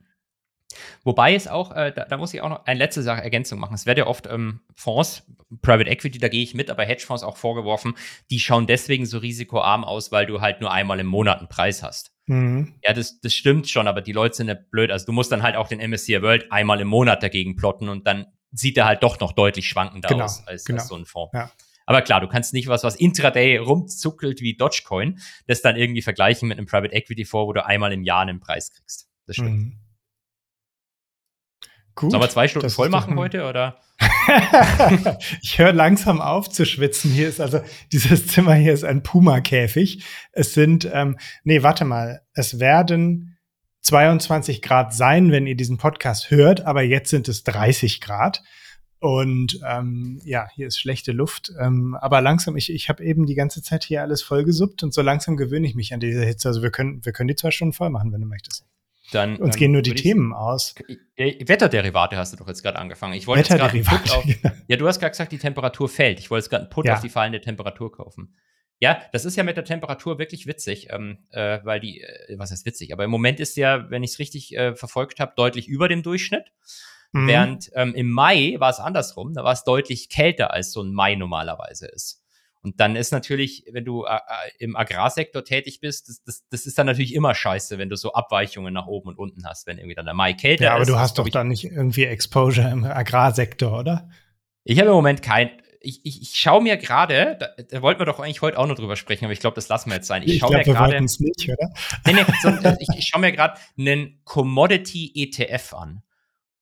Wobei 1.06 1.36
es 1.36 1.48
auch, 1.48 1.72
äh, 1.72 1.94
da, 1.94 2.06
da, 2.06 2.18
muss 2.18 2.34
ich 2.34 2.42
auch 2.42 2.50
noch 2.50 2.66
eine 2.66 2.80
letzte 2.80 3.04
Sache 3.04 3.22
Ergänzung 3.22 3.60
machen. 3.60 3.76
Es 3.76 3.86
wird 3.86 4.00
ja 4.00 4.08
oft 4.08 4.26
ähm, 4.26 4.62
Fonds, 4.74 5.24
Private 5.62 5.88
Equity, 5.88 6.18
da 6.18 6.30
gehe 6.30 6.42
ich 6.42 6.56
mit, 6.56 6.72
aber 6.72 6.84
Hedgefonds 6.84 7.24
auch 7.24 7.38
vorgeworfen, 7.38 7.94
die 8.32 8.40
schauen 8.40 8.66
deswegen 8.66 9.06
so 9.06 9.20
risikoarm 9.20 9.84
aus, 9.84 10.12
weil 10.12 10.26
du 10.26 10.42
halt 10.42 10.62
nur 10.62 10.72
einmal 10.72 11.00
im 11.00 11.06
Monat 11.06 11.38
einen 11.38 11.48
Preis 11.48 11.84
hast. 11.84 12.12
Mhm. 12.26 12.74
Ja, 12.84 12.94
das, 12.94 13.22
das 13.22 13.36
stimmt 13.36 13.70
schon, 13.70 13.88
aber 13.88 14.02
die 14.02 14.14
Leute 14.14 14.36
sind 14.36 14.48
ja 14.48 14.56
blöd. 14.56 14.90
Also 14.90 15.06
du 15.06 15.12
musst 15.12 15.32
dann 15.32 15.44
halt 15.44 15.56
auch 15.56 15.68
den 15.68 15.80
MSCI 15.80 16.24
World 16.24 16.52
einmal 16.52 16.82
im 16.82 16.88
Monat 16.88 17.22
dagegen 17.22 17.56
plotten 17.56 17.88
und 17.88 18.08
dann 18.08 18.26
sieht 18.52 18.76
er 18.76 18.86
halt 18.86 19.04
doch 19.04 19.20
noch 19.20 19.34
deutlich 19.34 19.68
schwankender 19.68 20.10
genau, 20.10 20.26
aus 20.26 20.48
als, 20.48 20.66
genau. 20.66 20.80
als 20.80 20.88
so 20.88 20.96
ein 20.96 21.06
Fonds. 21.06 21.34
Ja. 21.36 21.52
Aber 21.86 22.02
klar, 22.02 22.20
du 22.20 22.28
kannst 22.28 22.52
nicht 22.54 22.68
was, 22.68 22.84
was 22.84 22.96
intraday 22.96 23.58
rumzuckelt 23.58 24.42
wie 24.42 24.58
Dogecoin, 24.58 25.20
das 25.46 25.62
dann 25.62 25.76
irgendwie 25.76 26.02
vergleichen 26.02 26.48
mit 26.48 26.58
einem 26.58 26.66
Private 26.66 26.96
Equity 26.96 27.26
Fonds, 27.26 27.48
wo 27.48 27.54
du 27.54 27.64
einmal 27.64 27.94
im 27.94 28.02
Jahr 28.02 28.22
einen 28.22 28.40
Preis 28.40 28.72
kriegst. 28.72 29.08
Das 29.28 29.36
stimmt. 29.36 29.52
Mhm. 29.52 29.85
Gut, 31.96 32.12
Sollen 32.12 32.24
wir 32.24 32.30
zwei 32.30 32.50
Stunden 32.50 32.70
voll 32.70 32.90
machen 32.90 33.18
heute 33.18 33.48
oder? 33.48 33.80
ich 35.42 35.58
höre 35.58 35.72
langsam 35.72 36.20
auf 36.20 36.50
zu 36.50 36.66
schwitzen. 36.66 37.10
Hier 37.10 37.30
ist 37.30 37.40
also 37.40 37.62
dieses 37.94 38.28
Zimmer 38.28 38.54
hier 38.56 38.74
ist 38.74 38.84
ein 38.84 39.02
Puma-Käfig. 39.02 40.04
Es 40.34 40.54
sind, 40.54 40.90
ähm, 40.92 41.18
nee, 41.46 41.64
warte 41.64 41.86
mal, 41.86 42.22
es 42.34 42.60
werden 42.60 43.38
22 43.82 44.62
Grad 44.62 44.94
sein, 44.94 45.32
wenn 45.32 45.48
ihr 45.48 45.56
diesen 45.56 45.78
Podcast 45.78 46.32
hört, 46.32 46.66
aber 46.66 46.82
jetzt 46.82 47.12
sind 47.12 47.30
es 47.30 47.44
30 47.44 48.02
Grad. 48.02 48.44
Und 49.00 49.60
ähm, 49.66 50.20
ja, 50.26 50.50
hier 50.54 50.68
ist 50.68 50.80
schlechte 50.80 51.14
Luft. 51.14 51.52
Ähm, 51.62 51.96
aber 52.02 52.20
langsam, 52.20 52.58
ich, 52.58 52.74
ich 52.74 52.90
habe 52.90 53.06
eben 53.06 53.26
die 53.26 53.36
ganze 53.36 53.62
Zeit 53.62 53.86
hier 53.86 54.02
alles 54.02 54.22
vollgesuppt 54.22 54.84
und 54.84 54.94
so 54.94 55.02
langsam 55.02 55.38
gewöhne 55.38 55.68
ich 55.68 55.76
mich 55.76 55.94
an 55.94 56.00
diese 56.02 56.26
Hitze. 56.26 56.50
Also 56.50 56.62
wir 56.62 56.72
können, 56.72 57.06
wir 57.06 57.14
können 57.14 57.28
die 57.30 57.36
zwei 57.36 57.52
Stunden 57.52 57.74
voll 57.74 57.90
machen, 57.90 58.12
wenn 58.12 58.22
du 58.22 58.28
möchtest. 58.28 58.66
Dann, 59.12 59.38
Uns 59.38 59.56
ähm, 59.56 59.60
gehen 59.60 59.72
nur 59.72 59.82
die 59.82 59.94
Themen 59.94 60.34
aus. 60.34 60.76
Wetterderivate 61.18 62.18
hast 62.18 62.34
du 62.34 62.38
doch 62.38 62.48
jetzt 62.48 62.64
gerade 62.64 62.80
angefangen. 62.80 63.14
Ich 63.14 63.28
wollte 63.28 63.56
Put 63.56 64.12
auf. 64.12 64.26
Ja, 64.68 64.78
du 64.78 64.88
hast 64.88 65.00
gerade 65.00 65.12
gesagt, 65.12 65.32
die 65.32 65.38
Temperatur 65.38 65.88
fällt. 65.88 66.20
Ich 66.20 66.32
wollte 66.32 66.46
jetzt 66.46 66.50
gerade 66.50 66.64
einen 66.64 66.70
Put 66.72 66.86
ja. 66.86 66.96
auf 66.96 67.02
die 67.02 67.10
fallende 67.10 67.40
Temperatur 67.40 67.92
kaufen. 67.92 68.36
Ja, 68.80 69.02
das 69.14 69.24
ist 69.24 69.38
ja 69.38 69.44
mit 69.44 69.56
der 69.56 69.64
Temperatur 69.64 70.20
wirklich 70.20 70.48
witzig, 70.48 70.88
ähm, 70.92 71.20
äh, 71.30 71.60
weil 71.64 71.80
die, 71.80 72.02
äh, 72.02 72.38
was 72.38 72.52
heißt 72.52 72.66
witzig, 72.66 72.92
aber 72.92 73.06
im 73.06 73.12
Moment 73.12 73.40
ist 73.40 73.56
ja, 73.56 73.90
wenn 73.90 74.04
ich 74.04 74.12
es 74.12 74.20
richtig 74.20 74.56
äh, 74.58 74.76
verfolgt 74.76 75.20
habe, 75.20 75.34
deutlich 75.36 75.68
über 75.68 75.88
dem 75.88 76.04
Durchschnitt. 76.04 76.52
Mhm. 77.14 77.28
Während 77.28 77.72
ähm, 77.74 77.94
im 77.96 78.10
Mai 78.10 78.56
war 78.60 78.70
es 78.70 78.80
andersrum, 78.80 79.34
da 79.34 79.46
war 79.46 79.54
es 79.54 79.64
deutlich 79.64 80.10
kälter, 80.10 80.52
als 80.52 80.74
so 80.74 80.82
ein 80.82 80.94
Mai 80.94 81.16
normalerweise 81.16 81.88
ist. 81.88 82.25
Und 82.66 82.80
dann 82.80 82.96
ist 82.96 83.12
natürlich, 83.12 83.64
wenn 83.72 83.86
du 83.86 84.06
äh, 84.06 84.16
äh, 84.16 84.20
im 84.58 84.76
Agrarsektor 84.76 85.44
tätig 85.44 85.82
bist, 85.82 86.10
das, 86.10 86.24
das, 86.24 86.48
das 86.50 86.66
ist 86.66 86.80
dann 86.80 86.88
natürlich 86.88 87.14
immer 87.14 87.36
scheiße, 87.36 87.78
wenn 87.78 87.90
du 87.90 87.96
so 87.96 88.14
Abweichungen 88.14 88.74
nach 88.74 88.88
oben 88.88 89.10
und 89.10 89.20
unten 89.20 89.46
hast, 89.46 89.68
wenn 89.68 89.78
irgendwie 89.78 89.94
dann 89.94 90.06
der 90.06 90.16
Mai 90.16 90.34
kälter 90.34 90.64
ist. 90.64 90.66
Ja, 90.66 90.74
aber 90.74 90.82
ist, 90.82 90.90
du 90.90 90.98
hast 90.98 91.20
doch 91.20 91.30
da 91.30 91.44
nicht 91.44 91.64
irgendwie 91.64 92.06
Exposure 92.06 92.68
im 92.72 92.84
Agrarsektor, 92.84 93.78
oder? 93.78 94.10
Ich 94.64 94.80
habe 94.80 94.90
im 94.90 94.96
Moment 94.96 95.22
kein. 95.22 95.52
Ich, 95.80 96.04
ich, 96.04 96.24
ich 96.24 96.32
schaue 96.34 96.64
mir 96.64 96.78
gerade, 96.78 97.38
da, 97.40 97.50
da 97.62 97.82
wollten 97.84 98.02
wir 98.02 98.08
doch 98.08 98.20
eigentlich 98.20 98.42
heute 98.42 98.58
auch 98.58 98.66
noch 98.66 98.74
drüber 98.74 98.96
sprechen, 98.96 99.26
aber 99.26 99.34
ich 99.34 99.40
glaube, 99.40 99.54
das 99.54 99.70
lassen 99.70 99.92
wir 99.92 99.98
jetzt 99.98 100.08
sein. 100.08 100.24
Ich 100.26 100.40
schaue 100.40 100.58
mir 100.58 100.64
gerade. 100.64 101.00
nicht, 101.00 101.48
oder? 101.48 101.70
Nee, 102.08 102.14
nee, 102.14 102.26
so, 102.42 102.50
ich, 102.80 102.88
ich 102.98 103.08
schaue 103.08 103.22
mir 103.22 103.32
gerade 103.32 103.60
einen 103.78 104.22
Commodity 104.24 105.12
ETF 105.14 105.76
an. 105.76 106.02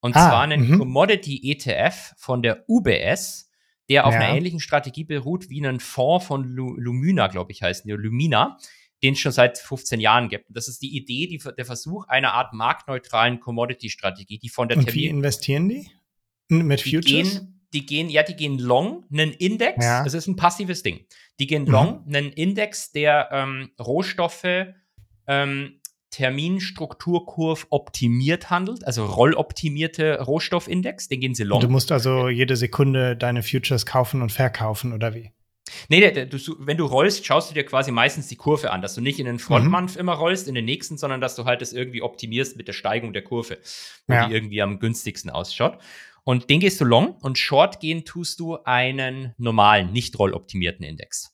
Und 0.01 0.17
ah, 0.17 0.27
zwar 0.27 0.41
einen 0.41 0.67
-hmm. 0.67 0.77
Commodity 0.79 1.49
ETF 1.49 2.13
von 2.17 2.43
der 2.43 2.65
UBS 2.67 3.52
der 3.89 4.05
auf 4.07 4.13
ja. 4.13 4.19
einer 4.19 4.35
ähnlichen 4.35 4.59
Strategie 4.59 5.03
beruht 5.03 5.49
wie 5.49 5.65
einen 5.65 5.79
Fonds 5.79 6.25
von 6.25 6.43
Lu 6.43 6.75
Lumina, 6.77 7.27
glaube 7.27 7.51
ich, 7.51 7.61
heißt 7.61 7.85
der 7.85 7.97
Lumina, 7.97 8.57
den 9.01 9.13
es 9.13 9.19
schon 9.19 9.31
seit 9.31 9.57
15 9.57 9.99
Jahren 9.99 10.29
gibt. 10.29 10.47
Und 10.47 10.55
das 10.55 10.67
ist 10.67 10.81
die 10.81 10.95
Idee, 10.95 11.27
die, 11.27 11.41
der 11.57 11.65
Versuch 11.65 12.07
einer 12.07 12.33
Art 12.33 12.53
marktneutralen 12.53 13.39
Commodity-Strategie, 13.39 14.39
die 14.39 14.49
von 14.49 14.69
der 14.69 14.77
Und 14.77 14.93
wie 14.93 15.07
investieren 15.07 15.67
die? 15.67 15.91
Mit 16.47 16.81
Futures? 16.81 17.05
Die 17.05 17.11
gehen, 17.11 17.61
die 17.73 17.85
gehen, 17.85 18.09
ja, 18.09 18.23
die 18.23 18.35
gehen 18.35 18.59
long, 18.59 19.05
einen 19.11 19.31
Index, 19.31 19.83
ja. 19.83 20.03
das 20.03 20.13
ist 20.13 20.27
ein 20.27 20.35
passives 20.35 20.83
Ding. 20.83 21.05
Die 21.39 21.47
gehen 21.47 21.65
long, 21.65 22.03
mhm. 22.05 22.15
einen 22.15 22.31
Index, 22.31 22.91
der 22.91 23.29
ähm, 23.31 23.71
Rohstoffe 23.79 24.67
ähm, 25.27 25.79
Terminstrukturkurve 26.13 27.65
optimiert 27.71 28.51
handelt, 28.51 28.85
also 28.85 29.03
rolloptimierte 29.03 30.21
Rohstoffindex, 30.21 31.07
den 31.07 31.19
gehen 31.21 31.33
sie 31.33 31.43
long. 31.43 31.59
Du 31.59 31.69
musst 31.69 31.91
also 31.91 32.29
jede 32.29 32.55
Sekunde 32.55 33.17
deine 33.17 33.41
Futures 33.41 33.87
kaufen 33.87 34.21
und 34.21 34.31
verkaufen 34.31 34.93
oder 34.93 35.15
wie? 35.15 35.31
Nee, 35.89 36.11
du, 36.11 36.37
wenn 36.59 36.77
du 36.77 36.85
rollst, 36.85 37.25
schaust 37.25 37.49
du 37.49 37.55
dir 37.55 37.65
quasi 37.65 37.91
meistens 37.91 38.27
die 38.27 38.35
Kurve 38.35 38.69
an, 38.69 38.83
dass 38.83 38.93
du 38.93 39.01
nicht 39.01 39.19
in 39.19 39.25
den 39.25 39.39
Frontmanf 39.39 39.95
mhm. 39.95 40.01
immer 40.01 40.13
rollst, 40.13 40.47
in 40.47 40.53
den 40.53 40.65
nächsten, 40.65 40.97
sondern 40.99 41.19
dass 41.19 41.35
du 41.35 41.45
halt 41.45 41.61
das 41.61 41.73
irgendwie 41.73 42.03
optimierst 42.03 42.57
mit 42.57 42.67
der 42.67 42.73
Steigung 42.73 43.11
der 43.11 43.23
Kurve, 43.23 43.57
wo 44.05 44.13
ja. 44.13 44.27
die 44.27 44.33
irgendwie 44.35 44.61
am 44.61 44.77
günstigsten 44.77 45.31
ausschaut. 45.31 45.79
Und 46.23 46.51
den 46.51 46.59
gehst 46.59 46.79
du 46.79 46.85
long 46.85 47.15
und 47.21 47.39
short 47.39 47.79
gehen 47.79 48.05
tust 48.05 48.39
du 48.39 48.57
einen 48.65 49.33
normalen, 49.37 49.91
nicht 49.91 50.19
rolloptimierten 50.19 50.85
Index. 50.85 51.32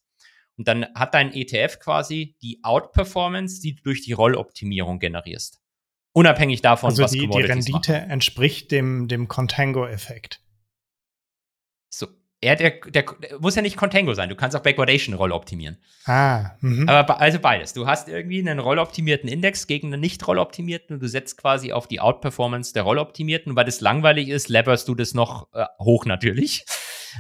Und 0.60 0.68
dann 0.68 0.88
hat 0.94 1.14
dein 1.14 1.34
ETF 1.34 1.80
quasi 1.80 2.36
die 2.41 2.60
Outperformance, 2.64 3.61
die 3.61 3.76
du 3.76 3.84
durch 3.84 4.02
die 4.02 4.11
Rolloptimierung 4.11 4.99
generierst. 4.99 5.61
Unabhängig 6.11 6.61
davon, 6.61 6.90
also 6.90 7.03
was 7.03 7.11
die, 7.11 7.30
die 7.30 7.41
Rendite 7.41 7.94
machen. 7.94 8.10
entspricht 8.10 8.69
dem, 8.69 9.07
dem 9.07 9.30
Contango-Effekt. 9.30 10.41
So, 11.90 12.07
er, 12.41 12.57
der, 12.57 12.72
der, 12.88 13.03
der, 13.03 13.40
muss 13.40 13.56
ja 13.56 13.61
nicht 13.61 13.77
Contango 13.77 14.14
sein. 14.14 14.27
Du 14.27 14.36
kannst 14.36 14.57
auch 14.57 14.61
Backwardation-Roll 14.61 15.31
optimieren. 15.31 15.77
Ah, 16.03 16.52
mh. 16.60 16.91
Aber 16.91 17.22
also 17.22 17.40
beides. 17.40 17.72
Du 17.72 17.88
hast 17.88 18.10
irgendwie 18.10 18.40
einen 18.40 18.60
rolloptimierten 18.60 19.30
Index 19.30 19.65
gegen 19.65 19.94
einen 19.94 20.02
nicht 20.02 20.27
rolloptimierten 20.27 20.95
und 20.95 21.02
du 21.02 21.07
setzt 21.07 21.38
quasi 21.38 21.72
auf 21.72 21.88
die 21.88 22.02
Outperformance 22.02 22.73
der 22.73 22.84
rolloptimierten. 22.84 23.53
Und 23.53 23.56
weil 23.56 23.64
das 23.64 23.80
langweilig 23.80 24.27
ist, 24.27 24.49
leverst 24.49 24.90
du 24.90 24.95
das 24.95 25.14
noch 25.14 25.48
äh, 25.53 25.64
hoch 25.80 26.06
natürlich 26.06 26.65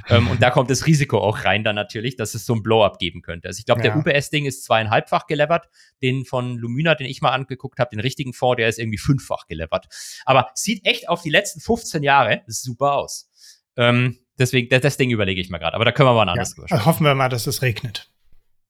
ähm, 0.09 0.27
und 0.27 0.41
da 0.41 0.49
kommt 0.49 0.69
das 0.69 0.85
Risiko 0.85 1.19
auch 1.19 1.45
rein 1.45 1.63
dann 1.63 1.75
natürlich, 1.75 2.15
dass 2.15 2.33
es 2.33 2.45
so 2.45 2.53
ein 2.53 2.63
Blow-up 2.63 2.99
geben 2.99 3.21
könnte. 3.21 3.47
Also 3.47 3.59
ich 3.59 3.65
glaube, 3.65 3.83
ja. 3.83 3.93
der 3.93 3.97
UBS-Ding 3.97 4.45
ist 4.45 4.63
zweieinhalbfach 4.65 5.27
gelevert. 5.27 5.67
Den 6.01 6.25
von 6.25 6.57
Lumina, 6.57 6.95
den 6.95 7.07
ich 7.07 7.21
mal 7.21 7.31
angeguckt 7.31 7.79
habe, 7.79 7.89
den 7.91 7.99
richtigen 7.99 8.33
Fonds, 8.33 8.57
der 8.57 8.69
ist 8.69 8.79
irgendwie 8.79 8.97
fünffach 8.97 9.47
gelevert. 9.47 9.87
Aber 10.25 10.49
sieht 10.55 10.85
echt 10.85 11.09
auf 11.09 11.21
die 11.21 11.29
letzten 11.29 11.59
15 11.59 12.03
Jahre 12.03 12.41
super 12.47 12.93
aus. 12.93 13.29
Ähm, 13.77 14.19
deswegen, 14.37 14.69
das, 14.69 14.81
das 14.81 14.97
Ding 14.97 15.09
überlege 15.11 15.39
ich 15.41 15.49
mal 15.49 15.57
gerade. 15.57 15.75
Aber 15.75 15.85
da 15.85 15.91
können 15.91 16.09
wir 16.09 16.13
mal 16.13 16.23
ein 16.23 16.29
anderes 16.29 16.55
ja, 16.57 16.63
also 16.69 16.85
Hoffen 16.85 17.05
wir 17.05 17.15
mal, 17.15 17.29
dass 17.29 17.47
es 17.47 17.61
regnet. 17.61 18.11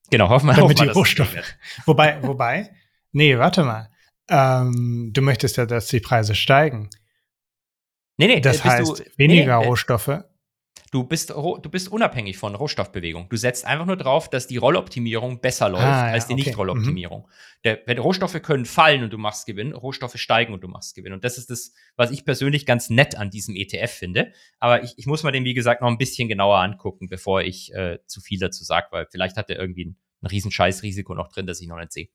Genau, 0.10 0.30
hoffen 0.30 0.48
wir, 0.48 0.54
Damit 0.54 0.64
hoffen 0.64 0.76
die 0.76 0.86
mal, 0.88 0.94
Rohstoffe. 0.94 1.36
wobei, 1.86 2.22
wobei, 2.24 2.72
nee, 3.12 3.38
warte 3.38 3.64
mal. 3.64 3.90
Ähm, 4.30 5.12
du 5.14 5.22
möchtest 5.22 5.58
ja, 5.58 5.66
dass 5.66 5.88
die 5.88 6.00
Preise 6.00 6.36
steigen. 6.36 6.90
Nee, 8.18 8.28
nee, 8.28 8.42
das 8.42 8.64
heißt, 8.64 9.00
du, 9.00 9.04
weniger 9.18 9.60
nee, 9.60 9.64
äh, 9.64 9.68
Rohstoffe 9.68 10.24
Du 10.92 11.04
bist, 11.04 11.30
du 11.30 11.70
bist 11.70 11.90
unabhängig 11.90 12.38
von 12.38 12.56
Rohstoffbewegung. 12.56 13.30
Du 13.30 13.38
setzt 13.38 13.64
einfach 13.64 13.86
nur 13.86 13.96
drauf, 13.96 14.28
dass 14.28 14.48
die 14.48 14.58
Rolloptimierung 14.58 15.40
besser 15.40 15.70
läuft 15.70 15.84
ah, 15.84 16.08
ja, 16.08 16.14
als 16.14 16.26
die 16.26 16.34
okay. 16.34 16.46
Nicht-Rolloptimierung. 16.46 17.28
Mhm. 17.64 18.00
Rohstoffe 18.00 18.42
können 18.42 18.66
fallen 18.66 19.04
und 19.04 19.14
du 19.14 19.20
machst 19.20 19.46
Gewinn, 19.46 19.74
Rohstoffe 19.74 20.18
steigen 20.18 20.52
und 20.52 20.62
du 20.62 20.68
machst 20.68 20.96
Gewinn. 20.96 21.14
Und 21.14 21.24
das 21.24 21.38
ist 21.38 21.52
das, 21.52 21.74
was 21.96 22.10
ich 22.10 22.26
persönlich 22.26 22.66
ganz 22.66 22.90
nett 22.90 23.16
an 23.16 23.30
diesem 23.30 23.56
ETF 23.56 23.92
finde. 23.92 24.34
Aber 24.60 24.84
ich, 24.84 24.96
ich 24.98 25.06
muss 25.06 25.22
mir 25.22 25.32
den, 25.32 25.44
wie 25.44 25.54
gesagt, 25.54 25.82
noch 25.82 25.90
ein 25.90 26.00
bisschen 26.00 26.28
genauer 26.28 26.58
angucken, 26.58 27.08
bevor 27.08 27.42
ich 27.42 27.72
äh, 27.76 28.00
zu 28.08 28.20
viel 28.20 28.40
dazu 28.40 28.64
sage, 28.64 28.88
weil 28.90 29.06
vielleicht 29.12 29.38
hat 29.38 29.52
er 29.52 29.60
irgendwie 29.60 29.86
ein, 29.86 29.98
ein 30.24 30.28
riesen 30.28 30.50
Scheißrisiko 30.50 31.14
noch 31.14 31.28
drin, 31.28 31.46
das 31.46 31.62
ich 31.62 31.68
noch 31.68 31.78
nicht 31.78 31.92
sehe. 31.92 32.10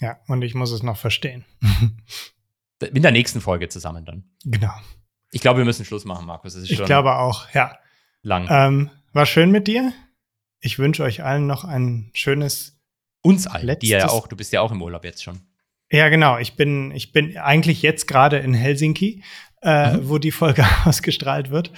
Ja, 0.00 0.20
und 0.28 0.42
ich 0.42 0.54
muss 0.54 0.70
es 0.70 0.84
noch 0.84 0.96
verstehen. 0.96 1.44
In 2.94 3.02
der 3.02 3.12
nächsten 3.12 3.40
Folge 3.40 3.68
zusammen 3.68 4.04
dann. 4.04 4.30
Genau. 4.44 4.74
Ich 5.32 5.40
glaube, 5.40 5.58
wir 5.58 5.64
müssen 5.64 5.84
Schluss 5.84 6.04
machen, 6.04 6.26
Markus. 6.26 6.54
ich 6.56 6.84
glaube 6.84 7.16
auch, 7.16 7.52
ja 7.52 7.78
lang. 8.22 8.46
Ähm, 8.50 8.90
war 9.12 9.26
schön 9.26 9.50
mit 9.50 9.66
dir. 9.68 9.92
Ich 10.60 10.78
wünsche 10.78 11.02
euch 11.02 11.22
allen 11.22 11.46
noch 11.46 11.64
ein 11.64 12.10
schönes. 12.14 12.78
Uns 13.20 13.46
allen, 13.46 13.66
letztes 13.66 13.88
dir 13.88 13.98
ja 13.98 14.08
auch. 14.08 14.26
Du 14.26 14.36
bist 14.36 14.52
ja 14.52 14.60
auch 14.60 14.72
im 14.72 14.82
Urlaub 14.82 15.04
jetzt 15.04 15.22
schon. 15.22 15.40
Ja, 15.90 16.08
genau. 16.08 16.38
Ich 16.38 16.54
bin, 16.56 16.90
ich 16.92 17.12
bin 17.12 17.36
eigentlich 17.36 17.82
jetzt 17.82 18.08
gerade 18.08 18.38
in 18.38 18.54
Helsinki, 18.54 19.22
äh, 19.62 19.96
mhm. 19.96 20.08
wo 20.08 20.18
die 20.18 20.32
Folge 20.32 20.64
ausgestrahlt 20.84 21.50
wird 21.50 21.70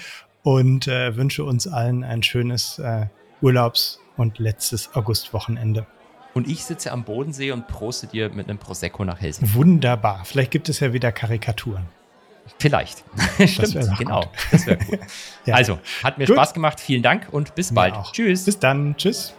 und 0.43 0.87
äh, 0.87 1.16
wünsche 1.16 1.45
uns 1.45 1.66
allen 1.66 2.05
ein 2.05 2.23
schönes 2.23 2.79
äh, 2.79 3.07
Urlaubs- 3.43 4.01
und 4.16 4.39
letztes 4.39 4.95
Augustwochenende. 4.95 5.87
Und 6.35 6.49
ich 6.49 6.65
sitze 6.65 6.93
am 6.93 7.05
Bodensee 7.05 7.53
und 7.53 7.69
proste 7.69 8.07
dir 8.07 8.29
mit 8.31 8.49
einem 8.49 8.59
Prosecco 8.59 9.05
nach 9.05 9.21
Helsinki. 9.21 9.55
Wunderbar. 9.55 10.25
Vielleicht 10.25 10.51
gibt 10.51 10.69
es 10.69 10.81
ja 10.81 10.93
wieder 10.93 11.12
Karikaturen. 11.12 11.87
Vielleicht. 12.59 13.05
Stimmt, 13.47 13.75
das 13.75 13.99
genau. 13.99 14.31
Das 14.51 14.66
wäre 14.66 14.79
cool. 14.89 14.99
ja. 15.47 15.55
Also, 15.55 15.79
hat 16.03 16.19
mir 16.19 16.27
Gut. 16.27 16.37
Spaß 16.37 16.55
gemacht. 16.55 16.81
Vielen 16.81 17.03
Dank 17.03 17.29
und 17.31 17.55
bis 17.55 17.71
mir 17.71 17.77
bald. 17.77 17.95
Auch. 17.95 18.12
Tschüss. 18.12 18.45
Bis 18.45 18.59
dann. 18.59 18.97
Tschüss. 18.97 19.35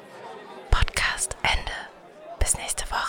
Podcast 0.71 1.37
Ende. 1.43 1.71
Bis 2.39 2.57
nächste 2.57 2.85
Woche. 2.91 3.04